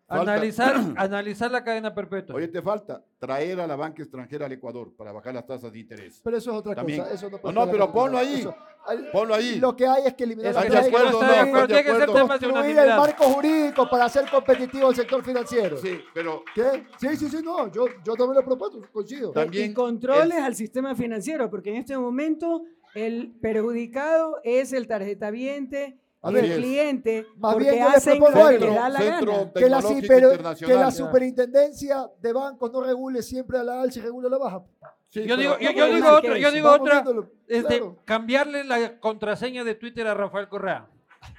Falta- 0.06 0.32
Analizar, 0.34 0.76
analizar 0.96 1.50
la 1.50 1.64
cadena 1.64 1.94
perpetua. 1.94 2.36
Oye, 2.36 2.48
te 2.48 2.60
falta 2.60 3.02
traer 3.18 3.58
a 3.60 3.66
la 3.66 3.74
banca 3.74 4.02
extranjera 4.02 4.44
al 4.44 4.52
Ecuador 4.52 4.92
para 4.94 5.12
bajar 5.12 5.32
las 5.34 5.46
tasas 5.46 5.72
de 5.72 5.78
interés. 5.78 6.20
Pero 6.22 6.36
eso 6.36 6.50
es 6.50 6.56
otra 6.58 6.74
También. 6.74 7.00
cosa. 7.00 7.14
Eso 7.14 7.30
no, 7.30 7.36
No, 7.36 7.40
puede 7.42 7.54
no, 7.54 7.70
pero 7.70 7.90
ponlo 7.92 8.18
ahí. 8.18 8.40
Eso- 8.40 8.54
al- 8.86 9.10
Ponlo 9.10 9.34
ahí. 9.34 9.58
Lo 9.58 9.74
que 9.74 9.86
hay 9.86 10.02
es 10.04 10.12
que 10.12 10.24
eliminar 10.24 10.50
Es 10.50 10.56
la 10.56 10.60
que 10.60 10.68
¿Estás 10.68 10.82
de 10.84 10.88
acuerdo 10.90 11.10
no? 11.12 11.16
acuerdo, 11.16 11.42
¿Estás 11.44 11.60
de 11.62 11.66
tiene 11.68 11.82
que 11.82 11.88
ser 11.88 12.02
acuerdo? 12.02 12.14
temas 12.14 12.40
de 12.40 12.46
construir 12.50 12.78
el 12.78 12.88
marco 12.88 13.24
jurídico 13.24 13.88
para 13.90 14.04
hacer 14.04 14.30
competitivo 14.30 14.90
el 14.90 14.94
sector 14.96 15.24
financiero. 15.24 15.76
Sí, 15.78 15.98
pero 16.12 16.44
¿Qué? 16.54 16.86
Sí, 17.00 17.16
sí, 17.16 17.28
sí, 17.30 17.38
no. 17.42 17.72
Yo, 17.72 17.86
yo 18.04 18.14
también 18.14 18.34
lo 18.34 18.40
he 18.40 18.44
propuesto, 18.44 18.82
coincido. 18.92 19.32
También 19.32 19.70
y 19.70 19.74
controles 19.74 20.36
el- 20.36 20.44
al 20.44 20.54
sistema 20.54 20.94
financiero, 20.94 21.48
porque 21.48 21.70
en 21.70 21.76
este 21.76 21.96
momento 21.96 22.64
el 22.94 23.32
perjudicado 23.40 24.38
es 24.44 24.74
el 24.74 24.86
tarjetaviente 24.86 25.98
A 26.24 26.30
y 26.30 26.34
ver, 26.34 26.44
el 26.46 26.50
es. 26.52 26.56
cliente, 26.58 27.26
Más 27.36 27.52
porque 27.52 27.70
bien 27.70 27.82
yo 27.84 27.88
les 27.90 27.96
hacen 27.98 28.18
lo 28.20 28.26
que 28.26 28.58
da 28.58 28.88
la 28.88 29.02
gana. 29.02 29.50
Que 29.54 29.68
la, 29.68 29.80
pero- 30.08 30.30
que 30.56 30.92
superintendencia 30.92 32.08
de 32.20 32.32
bancos 32.32 32.72
no 32.72 32.82
regule 32.82 33.22
siempre 33.22 33.58
a 33.58 33.62
la 33.62 33.82
alza 33.82 33.98
y 33.98 34.02
regule 34.02 34.28
a 34.28 34.30
la 34.30 34.38
baja. 34.38 34.62
Sí, 35.10 35.24
Yo 35.26 35.36
digo, 35.36 35.58
yo, 35.60 35.70
yo 35.70 35.86
digo 35.94 36.20
que 36.22 36.40
yo 36.40 36.50
digo 36.50 36.70
otra, 36.72 37.04
este, 37.46 37.78
claro. 37.78 37.96
cambiarle 38.04 38.64
la 38.64 38.98
contraseña 38.98 39.62
de 39.62 39.74
Twitter 39.76 40.06
a 40.08 40.14
Rafael 40.14 40.48
Correa. 40.48 40.86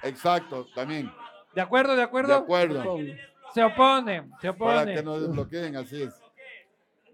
Exacto, 0.02 0.66
también. 0.74 1.10
¿De 1.54 1.60
acuerdo? 1.60 1.92
¿De 1.92 1.98
De 1.98 2.02
acuerdo? 2.04 2.34
acuerdo. 2.36 2.82
Pongo. 2.82 3.12
Se 3.54 3.62
opone, 3.64 4.28
se 4.40 4.52
Para 4.52 4.80
opone. 4.82 4.94
que 4.94 5.02
no 5.02 5.20
desbloqueen, 5.20 5.76
así 5.76 6.02
es. 6.02 6.14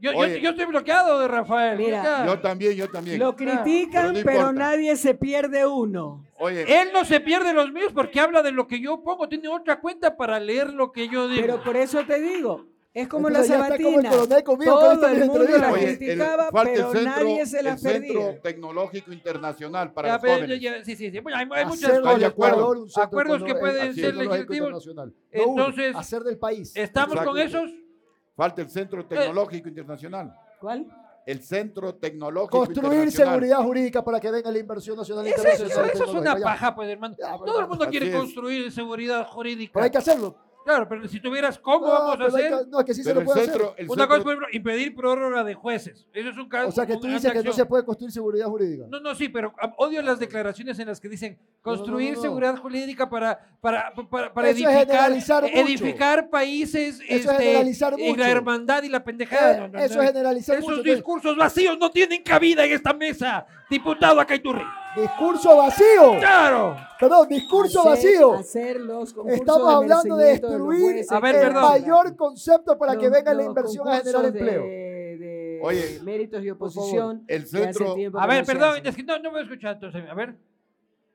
Yo, 0.02 0.10
yo- 0.12 0.18
Oye. 0.18 0.40
yo 0.40 0.50
estoy 0.50 0.64
bloqueado 0.66 1.20
de 1.20 1.28
Rafael. 1.28 1.78
Mira. 1.78 2.26
Yo 2.26 2.40
también, 2.40 2.72
yo 2.74 2.90
también. 2.90 3.20
Lo 3.20 3.36
critican, 3.36 3.92
pero 3.92 4.08
no 4.12 4.24
pero, 4.24 4.38
importa. 4.40 4.52
nadie 4.52 4.96
se 4.96 5.14
pierde 5.14 5.64
uno. 5.64 6.24
Oye, 6.38 6.64
Él 6.82 6.88
no 6.92 7.04
se 7.04 7.20
pierde 7.20 7.52
los 7.54 7.70
míos 7.72 7.92
porque 7.94 8.18
habla 8.18 8.42
de 8.42 8.50
lo 8.50 8.66
que 8.66 8.80
yo 8.80 9.00
pongo. 9.04 9.28
Tiene 9.28 9.46
otra 9.48 9.80
cuenta 9.80 10.16
para 10.16 10.40
leer 10.40 10.72
lo 10.74 10.90
que 10.90 11.08
yo 11.08 11.28
digo. 11.28 11.40
Pero 11.42 11.62
por 11.62 11.76
eso 11.76 12.04
te 12.04 12.20
digo, 12.20 12.66
es 12.92 13.06
como 13.06 13.28
Entonces 13.28 13.50
ya 13.52 13.58
la 13.58 13.64
está 13.68 13.76
como 13.76 13.88
el 13.88 13.94
sabatina. 14.02 14.10
coronel 14.22 14.42
conmigo, 14.44 14.72
que 14.74 14.80
Todo 14.96 15.06
el 15.06 15.18
mundo 15.20 15.38
la 15.38 15.44
entrevistas. 15.44 15.72
oye, 15.72 15.88
el- 15.90 15.96
criticaba, 15.98 16.50
falta 16.50 16.60
el 16.72 16.76
pero 16.78 16.92
centro, 16.92 17.10
nadie 17.24 17.46
se 17.46 17.58
el 17.60 17.64
las 17.64 17.80
centro 17.80 18.20
perdía. 18.20 18.40
tecnológico 18.42 19.12
internacional 19.12 19.92
para 19.92 20.08
Ya, 20.08 20.14
los 20.14 20.20
jóvenes. 20.22 20.60
ya- 20.60 20.76
ya- 20.78 20.84
sí, 20.84 20.96
sí, 20.96 21.10
sí. 21.12 21.20
Bueno, 21.20 21.38
hay, 21.38 21.46
hay 21.52 21.64
muchas 21.64 21.98
cosas. 22.00 22.18
de 22.18 22.26
acuerdo. 22.26 22.54
Ecuador 22.56 22.76
un 22.78 22.90
centro 22.90 23.02
Acuerdos 23.04 23.42
que 23.44 23.54
pueden 23.54 23.94
ser 23.94 24.04
tecnológico 24.06 24.52
legislativos. 24.52 24.56
internacional. 24.84 25.14
No 25.32 25.42
uno, 25.46 25.66
Entonces, 25.68 25.94
hacer 25.96 26.22
del 26.22 26.38
país. 26.38 26.72
¿Estamos 26.74 27.14
con 27.20 27.38
Exacto. 27.38 27.66
esos? 27.66 27.81
Falta 28.34 28.62
el 28.62 28.70
centro 28.70 29.04
tecnológico 29.06 29.68
internacional. 29.68 30.34
¿Cuál? 30.60 30.86
El 31.24 31.40
centro 31.42 31.94
tecnológico 31.94 32.58
Construir 32.58 32.84
internacional. 32.92 33.34
seguridad 33.34 33.58
jurídica 33.62 34.04
para 34.04 34.18
que 34.18 34.30
venga 34.30 34.50
la 34.50 34.58
inversión 34.58 34.96
nacional 34.96 35.24
Eso, 35.26 35.36
internacional. 35.36 35.90
eso- 35.90 35.94
eso 36.04 36.12
es 36.12 36.20
una 36.20 36.36
paja, 36.36 36.74
pues, 36.74 36.88
hermano. 36.88 37.14
Ya, 37.18 37.32
pero 37.34 37.44
Todo 37.44 37.60
el 37.60 37.68
mundo 37.68 37.86
quiere 37.88 38.08
es. 38.08 38.16
construir 38.16 38.72
seguridad 38.72 39.26
jurídica. 39.28 39.70
Pero 39.74 39.84
hay 39.84 39.90
que 39.90 39.98
hacerlo. 39.98 40.36
Claro, 40.64 40.88
pero 40.88 41.08
si 41.08 41.20
tuvieras 41.20 41.58
cómo 41.58 41.86
No, 41.86 41.92
vamos 41.92 42.20
a 42.20 42.22
hay 42.22 42.28
hacer. 42.46 42.50
que- 42.64 42.70
no, 42.70 42.84
que 42.84 42.94
sí 42.94 43.02
se 43.02 43.14
lo 43.14 43.24
puede 43.24 43.44
centro, 43.46 43.72
hacer. 43.72 43.90
Una 43.90 44.06
cosa 44.06 44.22
por 44.22 44.32
ejemplo, 44.32 44.48
impedir 44.52 44.94
prórroga 44.94 45.42
de 45.44 45.54
jueces. 45.54 46.06
Eso 46.12 46.28
es 46.30 46.36
un 46.36 46.48
caso. 46.48 46.68
O 46.68 46.72
sea 46.72 46.86
que 46.86 46.96
tú 46.96 47.06
dices 47.08 47.32
que 47.32 47.42
no 47.42 47.52
se 47.52 47.66
puede 47.66 47.84
construir 47.84 48.12
seguridad 48.12 48.46
jurídica. 48.46 48.84
No, 48.88 49.00
no, 49.00 49.14
sí, 49.14 49.28
pero 49.28 49.52
ah, 49.60 49.72
odio 49.78 50.00
las 50.02 50.18
declaraciones 50.18 50.78
en 50.78 50.88
las 50.88 51.00
que 51.00 51.08
dicen 51.08 51.38
construir 51.62 52.10
no, 52.12 52.16
no. 52.16 52.22
seguridad 52.22 52.56
jurídica 52.58 53.08
para, 53.10 53.38
para, 53.60 53.92
para, 54.10 54.32
para 54.32 54.48
Eso 54.50 54.58
es 54.58 54.64
edificar, 54.66 54.86
generalizar 54.86 55.42
mucho. 55.44 55.56
edificar 55.56 56.30
países 56.30 57.00
Eso 57.00 57.02
es 57.08 57.26
este, 57.26 57.42
generalizar 57.44 57.94
y 57.98 58.02
la 58.02 58.08
mucho. 58.10 58.24
hermandad 58.24 58.82
y 58.82 58.88
la 58.88 59.02
pendejada. 59.04 59.56
Eh, 59.56 59.60
No, 59.60 59.68
no, 59.68 59.78
eso 59.78 59.94
no. 59.96 60.02
es 60.02 60.08
generalizar 60.08 60.58
Esos 60.58 60.70
mucho. 60.70 60.82
discursos 60.82 61.36
vacíos 61.36 61.78
no 61.78 61.90
tienen 61.90 62.22
cabida 62.22 62.64
en 62.64 62.72
esta 62.72 62.92
mesa, 62.92 63.46
diputado 63.72 64.20
Acaiturri. 64.20 64.62
Discurso 64.96 65.56
vacío. 65.56 66.18
¡Claro! 66.18 66.76
Perdón, 67.00 67.26
discurso 67.28 67.80
Hacer- 67.80 67.90
vacío. 68.20 68.32
hacer 68.34 68.80
los 68.80 69.12
concursos 69.14 69.40
Estamos 69.40 69.74
hablando 69.74 70.16
de 70.16 70.24
merecimiento 70.24 70.58
los 70.58 70.68
destruir 70.68 71.22
ver, 71.22 71.34
el 71.34 71.40
perdón. 71.40 71.62
mayor 71.62 72.16
concepto 72.16 72.78
para 72.78 72.96
que 72.96 73.08
venga 73.08 73.32
la 73.34 73.42
inversión 73.44 73.88
a 73.88 73.96
generar 73.98 74.24
empleo. 74.26 74.62
De, 74.62 75.16
de 75.18 75.60
Oye, 75.64 76.00
méritos 76.02 76.44
y 76.44 76.50
oposición. 76.50 77.24
el 77.26 77.46
centro- 77.46 77.94
A 78.18 78.26
ver, 78.26 78.40
no 78.40 78.46
perdón, 78.46 78.80
es 78.84 78.94
que 78.94 79.02
no, 79.02 79.18
no 79.18 79.30
voy 79.30 79.40
a 79.40 79.42
escuchar 79.44 79.74
entonces. 79.74 80.04
A 80.08 80.14
ver. 80.14 80.36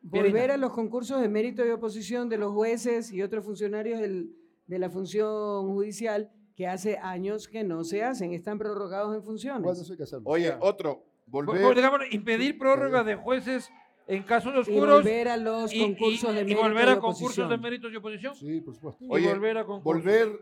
Volver 0.02 0.32
Pierina. 0.32 0.54
a 0.54 0.58
los 0.58 0.72
concursos 0.72 1.22
de 1.22 1.28
mérito 1.30 1.66
y 1.66 1.70
oposición 1.70 2.30
de 2.30 2.38
los 2.38 2.52
jueces 2.54 3.12
y 3.12 3.22
otros 3.22 3.44
funcionarios 3.46 4.00
del- 4.00 4.32
de 4.68 4.80
la 4.80 4.90
función 4.90 5.68
judicial 5.72 6.32
que 6.56 6.66
hace 6.68 6.98
años 6.98 7.48
que 7.48 7.64
no 7.64 7.84
se 7.84 8.04
hacen, 8.04 8.34
están 8.34 8.58
prorrogados 8.58 9.16
en 9.16 9.22
funciones. 9.24 9.92
Oye, 10.24 10.56
otro, 10.62 11.04
volver. 11.28 11.62
por, 11.62 11.76
digamos, 11.76 11.99
impedir 12.12 12.58
prórroga 12.58 13.04
de 13.04 13.16
jueces 13.16 13.70
en 14.08 14.24
casos 14.24 14.54
y 14.56 14.60
oscuros 14.60 15.04
volver 15.04 15.28
a 15.28 15.38
los 15.38 15.74
y, 15.74 15.78
y- 15.78 15.82
concursos 15.82 16.34
de 16.34 16.41
y 16.41 16.45
mérito 16.45 16.62
volver 16.64 16.88
y 16.88 16.91
a 16.91 16.99
concursos 16.99 17.49
de 17.49 17.58
méritos 17.58 17.91
y 17.91 17.95
oposición. 17.98 18.36
Sí, 18.36 18.62
por 18.62 18.74
supuesto. 18.76 19.04
Y 19.04 19.08
Oye, 19.12 19.28
volver 19.30 19.58
a 19.58 19.66
concursos. 19.66 20.04
volver 20.04 20.40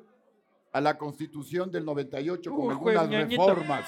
a 0.72 0.82
la 0.82 0.98
constitución 0.98 1.72
del 1.72 1.86
98 1.86 2.52
con 2.54 2.70
algunas 2.72 3.10
ñañito. 3.10 3.48
reformas. 3.48 3.86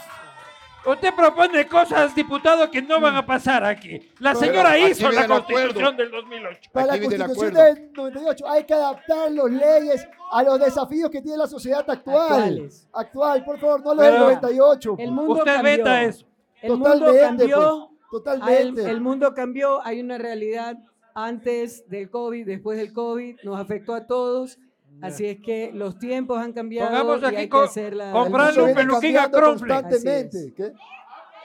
Usted 0.86 1.14
propone 1.14 1.68
cosas, 1.68 2.16
diputado, 2.16 2.72
que 2.72 2.82
no 2.82 3.02
van 3.02 3.16
a 3.18 3.26
pasar 3.26 3.66
aquí. 3.66 4.00
La 4.20 4.34
señora 4.34 4.72
aquí 4.72 4.86
hizo 4.92 5.12
la 5.12 5.28
constitución 5.28 5.98
del 5.98 6.12
2008. 6.12 6.70
Para 6.72 6.94
Aquí 6.94 7.08
la 7.18 7.26
constitución 7.28 7.54
del 7.54 7.92
98 7.92 8.48
hay 8.48 8.64
que 8.64 8.74
adaptar 8.74 9.32
las 9.32 9.52
leyes 9.52 10.08
a 10.32 10.44
los 10.44 10.60
desafíos 10.62 11.10
que 11.10 11.22
tiene 11.22 11.40
la 11.40 11.48
sociedad 11.48 11.84
actual. 11.90 12.32
Actuales. 12.32 12.88
Actual, 12.94 13.44
por 13.44 13.60
favor, 13.60 13.82
no 13.84 13.94
los 13.96 14.04
del 14.06 14.14
Pero- 14.14 14.26
98. 14.28 14.96
El 15.00 15.12
mundo 15.12 15.34
Usted 15.34 15.54
cambió. 15.56 15.72
veta 15.78 16.04
eso. 16.04 16.26
El 16.62 16.72
mundo 16.72 16.92
Totalmente, 16.94 17.22
cambió. 17.50 17.58
pues, 17.58 17.88
Ah, 17.90 18.06
el, 18.06 18.10
Totalmente. 18.24 18.90
el 18.90 19.02
mundo 19.02 19.34
cambió, 19.34 19.86
hay 19.86 20.00
una 20.00 20.18
realidad 20.18 20.78
antes 21.14 21.88
del 21.90 22.10
COVID, 22.10 22.46
después 22.46 22.78
del 22.78 22.94
COVID, 22.94 23.38
nos 23.44 23.60
afectó 23.60 23.94
a 23.94 24.08
todos. 24.08 24.58
Así 25.02 25.26
es 25.26 25.40
que 25.42 25.72
los 25.74 26.00
tiempos 26.00 26.40
han 26.40 26.54
cambiado 26.54 26.90
Pongamos 26.90 27.22
y 27.22 27.26
aquí 27.26 27.36
hay 27.36 27.50
co- 27.50 27.60
que 27.60 27.66
hacer 27.66 27.96
la... 27.96 28.12
comprarle 28.12 28.64
un 28.64 28.74
peluquín 28.74 29.18
a. 29.18 29.30
Constantemente. 29.30 30.54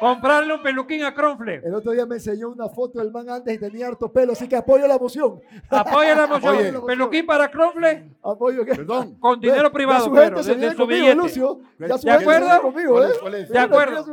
Comprarle 0.02 0.52
un 0.52 0.62
peluquín 0.62 1.04
a 1.04 1.14
Cronfle. 1.14 1.62
El 1.64 1.72
otro 1.76 1.92
día 1.92 2.04
me 2.06 2.16
enseñó 2.16 2.48
una 2.48 2.68
foto 2.68 2.98
del 2.98 3.12
man 3.12 3.30
antes 3.30 3.54
y 3.54 3.58
tenía 3.58 3.86
harto 3.86 4.12
pelo, 4.12 4.32
así 4.32 4.48
que 4.48 4.56
apoyo 4.56 4.88
la 4.88 4.98
moción. 4.98 5.40
Apoya 5.70 6.16
la 6.16 6.26
moción. 6.26 6.56
Oye. 6.56 6.72
Peluquín 6.84 7.24
para 7.24 7.48
Cronfle 7.48 8.10
Apoyo 8.20 8.64
que. 8.64 8.74
Perdón. 8.74 9.14
con 9.20 9.38
dinero 9.38 9.62
Ya 9.62 9.72
privado, 9.72 10.04
su 10.06 10.10
pero 10.10 10.24
gente 10.24 10.42
se 10.42 10.54
viene 10.54 10.72
su 10.72 10.78
conmigo, 10.78 10.98
billete. 11.02 11.14
Lucio. 11.14 11.60
Ya 11.60 11.62
su 11.68 11.78
¿De 11.78 11.88
gente 11.88 11.98
se 12.00 12.06
viene 12.08 12.46
acuerdo? 12.46 12.62
conmigo, 12.62 12.92
¿Cuál 12.94 13.10
¿eh? 13.12 13.14
¿Cuál 13.20 13.34
es? 13.36 13.48
De 13.48 13.58
acuerdo. 13.60 14.04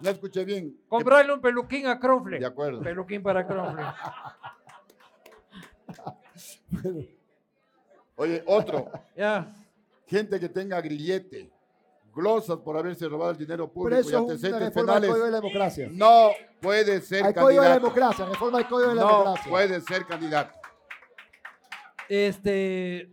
Ya 0.00 0.10
escuché 0.12 0.44
bien. 0.44 0.76
Comprarle 0.86 1.34
un 1.34 1.40
peluquín 1.40 1.88
a 1.88 1.98
Cronfle. 1.98 2.38
De 2.38 2.46
acuerdo. 2.46 2.80
Peluquín 2.80 3.20
para 3.20 3.44
Cronfle. 3.44 3.82
Oye, 8.14 8.44
otro. 8.46 8.92
Ya. 9.16 9.52
Gente 10.06 10.38
que 10.38 10.48
tenga 10.48 10.80
grillete, 10.80 11.50
glosas 12.14 12.58
por 12.58 12.76
haberse 12.76 13.08
robado 13.08 13.30
el 13.32 13.38
dinero 13.38 13.72
público 13.72 14.08
y 14.10 14.14
antecedentes 14.14 14.70
penales, 14.70 15.08
Código 15.10 15.24
de 15.26 15.30
la 15.30 15.40
Democracia. 15.40 15.88
no 15.92 16.30
puede 16.60 17.00
ser 17.00 17.24
Hay 17.24 17.32
Código 17.34 17.62
de 17.62 17.68
la 17.68 17.74
candidato. 17.74 17.80
Democracia, 17.94 18.24
reforma 18.26 18.58
del 18.58 18.66
Código 18.68 18.88
de 18.90 18.94
la 18.96 19.02
No 19.02 19.08
Democracia. 19.18 19.50
puede 19.50 19.80
ser 19.80 20.06
candidato. 20.06 20.54
Este. 22.08 23.08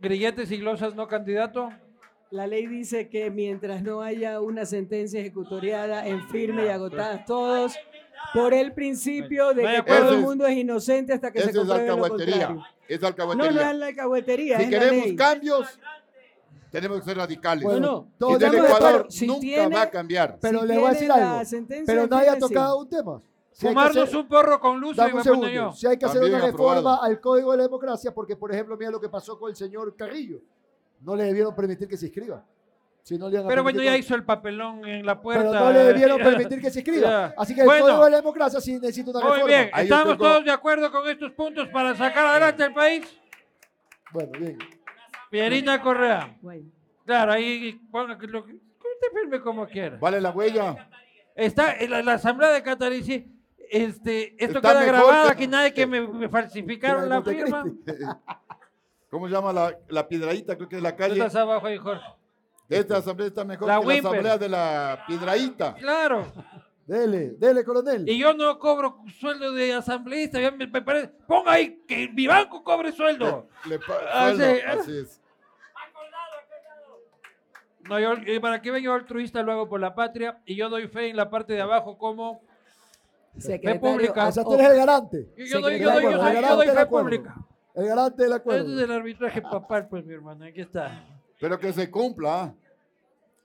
Grilletes 0.00 0.50
y 0.50 0.58
glosas 0.58 0.94
no 0.94 1.08
candidato. 1.08 1.70
La 2.30 2.46
ley 2.46 2.66
dice 2.66 3.08
que 3.08 3.30
mientras 3.30 3.82
no 3.82 4.02
haya 4.02 4.40
una 4.40 4.66
sentencia 4.66 5.20
ejecutoriada 5.20 6.06
en 6.06 6.28
firme 6.28 6.66
y 6.66 6.68
agotadas 6.68 7.24
todos, 7.24 7.74
por 8.34 8.52
el 8.52 8.72
principio 8.74 9.54
de 9.54 9.62
No 9.62 9.84
que 9.84 9.90
todo 9.92 10.08
el 10.10 10.14
es- 10.16 10.20
mundo 10.20 10.46
es 10.46 10.56
inocente 10.56 11.12
hasta 11.14 11.32
que 11.32 11.38
se 11.40 11.50
Esa 11.50 11.50
es 11.50 11.56
compruebe 11.66 11.86
lo 11.86 11.92
alcahuetería. 11.94 12.46
contrario. 12.48 12.64
Es 12.88 13.00
No, 13.00 13.08
no 13.08 13.08
alcahuetería. 13.08 13.70
es 13.70 13.76
la 13.78 13.86
alcahuetería, 13.86 14.56
si 14.58 14.64
es 14.64 14.70
la 14.70 14.78
queremos 14.78 15.06
ley. 15.06 15.16
cambios, 15.16 15.78
tenemos 16.80 16.98
que 17.00 17.04
ser 17.06 17.16
radicales. 17.16 17.64
Bueno, 17.64 17.80
No, 17.80 17.92
no, 17.92 18.08
todos 18.18 18.36
y 18.36 18.38
del 18.44 18.54
Ecuador. 18.54 19.06
Si 19.10 19.26
nunca 19.26 19.40
tiene- 19.40 19.74
va 19.76 19.82
a 19.82 19.90
cambiar. 19.90 20.38
Pero 20.40 20.60
Si 20.60 20.66
le 20.66 20.78
voy 20.78 20.86
a 20.86 20.90
decir 20.90 21.12
algo. 21.12 21.40
Pero 21.86 22.06
nadie 22.06 22.28
ha 22.28 22.38
tocado 22.38 22.78
un 22.78 22.88
tema. 22.88 23.22
Si 23.52 23.66
Fumarnos 23.68 23.96
hacer- 24.08 24.16
un 24.18 24.28
porro 24.28 24.60
con 24.60 24.78
luz 24.78 24.92
y 24.94 24.96
Dame 24.98 25.14
me 25.14 25.22
segundo. 25.22 25.48
yo. 25.48 25.72
Si 25.72 25.86
hay 25.86 25.96
que 25.96 26.04
hacer 26.04 26.20
También 26.20 26.40
una 26.40 26.46
reforma 26.50 26.78
aprobado. 26.78 27.02
al 27.02 27.20
Código 27.20 27.52
de 27.52 27.56
la 27.56 27.62
Democracia, 27.62 28.12
porque, 28.12 28.36
por 28.36 28.52
ejemplo, 28.52 28.76
mira 28.76 28.90
lo 28.90 29.00
que 29.00 29.08
pasó 29.08 29.38
con 29.38 29.48
el 29.48 29.56
señor 29.56 29.96
Carrillo. 29.96 30.40
No 31.00 31.16
le 31.16 31.24
debieron 31.24 31.54
permitir 31.54 31.88
que 31.88 31.96
se 31.96 32.06
inscriba. 32.06 32.44
Si 33.02 33.16
no 33.16 33.30
le 33.30 33.40
Pero 33.44 33.62
bueno, 33.62 33.80
ya 33.80 33.96
hizo 33.96 34.14
el 34.14 34.24
papelón 34.24 34.84
en 34.84 35.06
la 35.06 35.20
puerta. 35.22 35.48
Pero 35.48 35.60
no 35.64 35.72
le 35.72 35.78
debieron 35.84 36.18
permitir 36.18 36.60
que 36.60 36.70
se 36.70 36.80
inscriba. 36.80 37.32
Así 37.38 37.54
que 37.54 37.60
el 37.60 37.66
Bueno. 37.66 37.84
Código 37.86 38.04
de 38.04 38.10
la 38.10 38.16
Democracia 38.18 38.60
sí 38.60 38.74
necesita 38.74 39.10
una 39.12 39.20
Muy 39.20 39.28
reforma. 39.30 39.46
bien, 39.46 39.70
Ahí 39.72 39.84
¿estamos 39.84 40.04
tengo- 40.18 40.24
todos 40.24 40.44
de 40.44 40.50
acuerdo 40.50 40.90
con 40.90 41.08
estos 41.08 41.32
puntos 41.32 41.68
para 41.68 41.94
sacar 41.94 42.26
adelante 42.26 42.64
el 42.64 42.74
país? 42.74 43.06
Bueno, 44.12 44.32
bien. 44.38 44.58
Pierina 45.30 45.80
Correa. 45.80 46.36
Bueno, 46.40 46.70
Claro, 47.04 47.32
ahí 47.32 47.80
ponga 47.90 48.18
que 48.18 48.26
lo 48.26 48.44
que 48.44 48.52
usted 48.54 49.12
firme 49.14 49.40
como 49.40 49.66
quiera. 49.66 49.96
¿Vale 49.98 50.20
la 50.20 50.30
huella? 50.30 50.88
Está 51.36 51.74
en 51.76 51.90
la, 51.90 52.02
la 52.02 52.14
asamblea 52.14 52.50
de 52.50 52.62
Catarici. 52.62 53.32
Este, 53.70 54.34
esto 54.42 54.58
Está 54.58 54.70
queda 54.72 54.84
grabado 54.84 55.26
que- 55.26 55.32
aquí, 55.32 55.46
nadie 55.46 55.72
que 55.74 55.86
me, 55.86 56.00
me 56.06 56.28
falsificaron 56.28 57.08
la 57.08 57.22
firma. 57.22 57.64
¿Cómo 59.10 59.28
se 59.28 59.34
llama 59.34 59.52
la, 59.52 59.76
la 59.88 60.08
piedradita? 60.08 60.56
Creo 60.56 60.68
que 60.68 60.76
es 60.76 60.82
la 60.82 60.96
calle. 60.96 61.14
estás 61.14 61.36
abajo 61.36 61.66
ahí, 61.66 61.76
Jorge. 61.78 62.04
Esta 62.68 62.96
asamblea 62.96 63.28
está 63.28 63.44
mejor 63.44 63.68
La 63.68 63.78
que 63.80 63.86
Wimper. 63.86 64.02
la 64.02 64.08
asamblea 64.10 64.38
de 64.38 64.48
la 64.48 65.04
piedradita. 65.06 65.74
Claro. 65.74 66.26
Dele, 66.86 67.30
dele, 67.38 67.64
coronel. 67.64 68.08
Y 68.08 68.16
yo 68.18 68.32
no 68.32 68.58
cobro 68.60 68.98
sueldo 69.18 69.50
de 69.52 69.74
asambleísta. 69.74 70.40
ya 70.40 70.52
me, 70.52 70.66
me 70.68 70.82
parece. 70.82 71.08
Ponga 71.26 71.52
ahí 71.52 71.82
que 71.86 72.08
mi 72.08 72.26
banco 72.28 72.62
cobre 72.62 72.92
sueldo. 72.92 73.48
Le 73.68 73.78
pa- 73.80 73.98
Ah. 74.12 74.28
Así 74.28 74.96
es. 74.98 75.20
No, 77.88 78.00
yo, 78.00 78.40
para 78.40 78.60
que 78.60 78.70
venga 78.70 78.92
altruista 78.94 79.42
lo 79.42 79.52
hago 79.52 79.68
por 79.68 79.80
la 79.80 79.94
patria. 79.94 80.40
Y 80.44 80.56
yo 80.56 80.68
doy 80.68 80.88
fe 80.88 81.08
en 81.10 81.16
la 81.16 81.30
parte 81.30 81.52
de 81.52 81.60
abajo 81.62 81.96
como. 81.98 82.40
secretario, 83.38 83.80
pública. 83.80 84.28
O 84.28 84.32
sea, 84.32 84.44
tú 84.44 84.54
eres 84.54 84.70
el 84.70 84.76
garante. 84.76 85.28
Yo, 85.36 85.44
yo 85.44 85.60
doy, 85.60 85.78
yo 85.78 85.92
doy, 85.92 86.02
yo 86.04 86.08
acuerdo, 86.08 86.22
soy- 86.22 86.56
doy 86.56 86.66
del 86.66 86.74
fe 86.76 86.80
acuerdo. 86.82 87.04
pública. 87.10 87.34
El 87.74 87.86
garante 87.86 88.22
del 88.22 88.32
Este 88.32 88.48
es 88.48 88.56
acuerdo. 88.56 88.80
el 88.84 88.92
arbitraje 88.92 89.42
papal, 89.42 89.88
pues, 89.88 90.04
mi 90.06 90.14
hermano. 90.14 90.44
Aquí 90.46 90.62
está. 90.62 91.04
Pero 91.38 91.58
que 91.60 91.72
se 91.72 91.90
cumpla. 91.90 92.44
¿ah? 92.44 92.54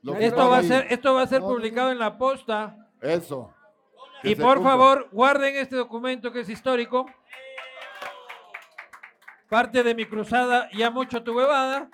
Lo 0.01 0.15
Esto 0.15 0.49
va 0.49 0.59
a 0.59 0.63
ser, 0.63 0.88
esto 0.89 1.13
va 1.13 1.23
a 1.23 1.27
ser 1.27 1.41
No, 1.41 1.47
no, 1.49 1.53
publicado 1.55 1.91
en 1.91 1.99
la 1.99 2.18
posta. 2.18 2.88
Eso. 3.02 3.53
Y 4.23 4.36
por 4.36 4.56
cumpla. 4.57 4.72
favor, 4.72 5.10
guarden 5.11 5.56
este 5.56 5.76
documento 5.76 6.32
que 6.32 6.41
es 6.41 6.49
histórico. 6.49 7.06
Parte 9.49 9.84
de 9.84 9.94
mi 9.95 10.06
cruzada, 10.06 10.69
ya 10.72 10.90
mucho 10.90 11.22
tu 11.23 11.36
huevada. 11.36 11.90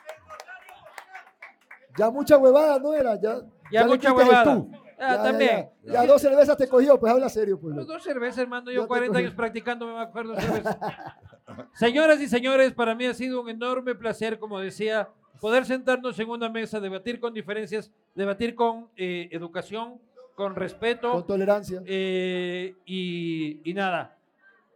Ya 1.97 2.11
mucha 2.11 2.37
huevada 2.37 2.77
no 2.79 2.93
era, 2.93 3.19
ya. 3.19 3.39
Ya 3.71 3.81
le 3.83 3.87
mucha 3.87 4.13
huevada. 4.13 4.43
tú. 4.43 4.71
Ah, 4.99 5.21
también. 5.23 5.69
Ya, 5.83 5.93
ya 5.93 6.05
dos 6.05 6.21
cervezas 6.21 6.57
te 6.57 6.67
cogió, 6.67 6.99
pues 6.99 7.11
habla 7.11 7.29
serio, 7.29 7.59
pues. 7.59 7.75
Dos 7.75 8.03
cervezas, 8.03 8.39
hermano. 8.39 8.69
Ya 8.69 8.75
Yo 8.75 8.81
te 8.83 8.87
40 8.87 9.13
cogí. 9.13 9.23
años 9.23 9.33
practicando, 9.35 9.87
me 9.87 9.93
va 9.93 10.01
a 10.03 10.07
coger 10.11 10.27
dos 10.27 10.37
cervezas. 10.43 10.77
Señoras 11.73 12.19
y 12.19 12.27
señores, 12.27 12.73
para 12.73 12.93
mí 12.93 13.05
ha 13.05 13.13
sido 13.13 13.41
un 13.41 13.49
enorme 13.49 13.95
placer, 13.95 14.37
como 14.37 14.59
decía, 14.59 15.09
poder 15.39 15.65
sentarnos 15.65 16.19
en 16.19 16.29
una 16.29 16.49
mesa, 16.49 16.79
debatir 16.79 17.19
con 17.19 17.33
diferencias, 17.33 17.91
debatir 18.15 18.53
con 18.53 18.89
eh, 18.97 19.29
educación, 19.31 19.99
con 20.37 20.53
respeto. 20.53 21.11
Con 21.13 21.25
tolerancia. 21.25 21.81
Eh, 21.83 22.75
y, 22.85 23.59
y 23.67 23.73
nada, 23.73 24.19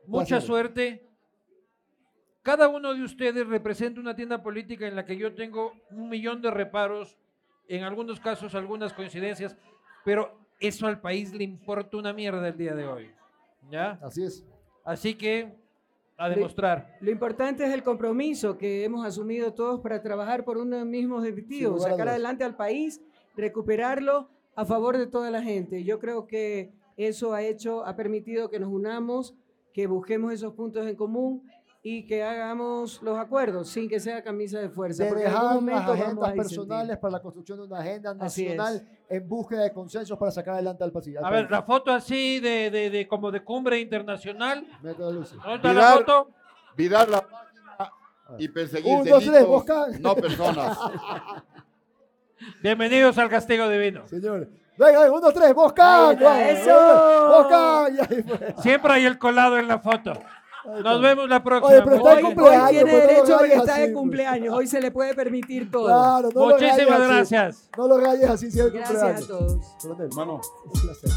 mucha 0.07 0.35
Gracias. 0.35 0.45
suerte. 0.45 1.07
Cada 2.41 2.67
uno 2.67 2.95
de 2.95 3.03
ustedes 3.03 3.45
representa 3.45 4.01
una 4.01 4.15
tienda 4.15 4.41
política 4.41 4.87
en 4.87 4.95
la 4.95 5.05
que 5.05 5.15
yo 5.15 5.35
tengo 5.35 5.73
un 5.91 6.09
millón 6.09 6.41
de 6.41 6.49
reparos, 6.49 7.15
en 7.67 7.83
algunos 7.83 8.19
casos 8.19 8.55
algunas 8.55 8.91
coincidencias, 8.91 9.55
pero 10.03 10.35
eso 10.59 10.87
al 10.87 10.99
país 10.99 11.31
le 11.31 11.43
importa 11.43 11.95
una 11.95 12.11
mierda 12.11 12.47
el 12.47 12.57
día 12.57 12.73
de 12.73 12.87
hoy. 12.87 13.11
¿Ya? 13.69 13.99
Así 14.01 14.23
es. 14.23 14.43
Así 14.83 15.13
que 15.13 15.55
a 16.17 16.27
demostrar. 16.27 16.97
Lo 17.01 17.11
importante 17.11 17.63
es 17.65 17.71
el 17.71 17.83
compromiso 17.83 18.57
que 18.57 18.83
hemos 18.83 19.05
asumido 19.05 19.53
todos 19.53 19.79
para 19.79 20.01
trabajar 20.01 20.43
por 20.43 20.57
unos 20.57 20.87
mismos 20.87 21.19
objetivos, 21.19 21.75
lugar 21.75 21.89
a 21.89 21.91
sacar 21.91 22.07
adelante 22.09 22.43
al 22.43 22.55
país, 22.55 22.99
recuperarlo 23.35 24.27
a 24.61 24.65
favor 24.65 24.97
de 24.97 25.07
toda 25.07 25.31
la 25.31 25.41
gente. 25.41 25.83
Yo 25.83 25.99
creo 25.99 26.27
que 26.27 26.71
eso 26.95 27.33
ha 27.33 27.41
hecho, 27.41 27.85
ha 27.85 27.95
permitido 27.95 28.49
que 28.49 28.59
nos 28.59 28.69
unamos, 28.69 29.33
que 29.73 29.87
busquemos 29.87 30.31
esos 30.33 30.53
puntos 30.53 30.85
en 30.85 30.95
común 30.95 31.43
y 31.83 32.05
que 32.05 32.21
hagamos 32.21 33.01
los 33.01 33.17
acuerdos 33.17 33.69
sin 33.69 33.89
que 33.89 33.99
sea 33.99 34.23
camisa 34.23 34.59
de 34.59 34.69
fuerza. 34.69 35.05
De 35.05 35.15
dejar 35.15 35.63
las 35.63 35.89
agendas 35.89 36.33
personales 36.33 36.97
para 36.99 37.13
la 37.13 37.21
construcción 37.21 37.57
de 37.57 37.65
una 37.65 37.79
agenda 37.79 38.13
nacional 38.13 38.87
en 39.09 39.27
búsqueda 39.27 39.63
de 39.63 39.73
consensos 39.73 40.17
para 40.17 40.31
sacar 40.31 40.53
adelante 40.53 40.83
al 40.83 40.91
país. 40.91 41.17
A 41.23 41.31
ver, 41.31 41.49
la 41.49 41.63
foto 41.63 41.91
así 41.91 42.39
de, 42.39 42.69
de, 42.69 42.91
de 42.91 43.07
como 43.07 43.31
de 43.31 43.43
cumbre 43.43 43.79
internacional. 43.79 44.67
¿Dónde 44.83 45.21
está 45.21 45.73
la 45.73 45.91
foto? 45.93 46.29
Virar 46.77 47.09
la 47.09 47.21
página 47.21 47.51
y 48.37 48.47
perseguir 48.47 48.93
Un, 48.93 49.05
dos, 49.07 49.23
tres, 49.25 49.99
no 49.99 50.15
personas. 50.15 50.77
Bienvenidos 52.61 53.17
al 53.17 53.29
Castigo 53.29 53.69
Divino. 53.69 54.07
Señores. 54.07 54.47
Venga, 54.77 55.11
uno, 55.11 55.31
tres, 55.31 55.53
Bosca. 55.53 56.09
Ahí 56.09 56.15
está, 56.15 56.49
eso. 56.49 57.47
Siempre 58.61 58.93
hay 58.93 59.05
el 59.05 59.17
colado 59.19 59.57
en 59.57 59.67
la 59.67 59.79
foto. 59.79 60.13
Nos 60.83 61.01
vemos 61.01 61.27
la 61.27 61.43
próxima. 61.43 61.73
Oye, 61.73 61.81
pero 61.83 61.95
está 61.97 62.13
Hoy, 62.13 62.21
cumpleaños, 62.21 62.67
hoy 62.67 62.73
tiene 62.73 62.91
pues, 62.91 62.93
no 62.93 63.01
lo 63.01 63.07
derecho 63.07 63.37
porque 63.37 63.43
rayes 63.47 63.57
está 63.59 63.71
así, 63.73 63.81
de 63.81 63.87
pues. 63.87 63.97
cumpleaños. 63.99 64.55
Hoy 64.55 64.67
se 64.67 64.81
le 64.81 64.91
puede 64.91 65.15
permitir 65.15 65.71
todo. 65.71 65.85
Claro, 65.85 66.29
no 66.33 66.45
Muchísimas 66.45 66.99
así. 66.99 67.07
gracias. 67.09 67.69
No 67.77 67.87
lo 67.87 67.97
rayes 67.99 68.29
así 68.29 68.51
si 68.51 68.59
es 68.59 68.71
Gracias 68.71 68.89
cumpleaños. 68.89 69.23
a 69.23 69.27
todos. 69.27 69.75
Hermano. 69.99 70.41
un 70.65 70.81
placer. 70.81 71.09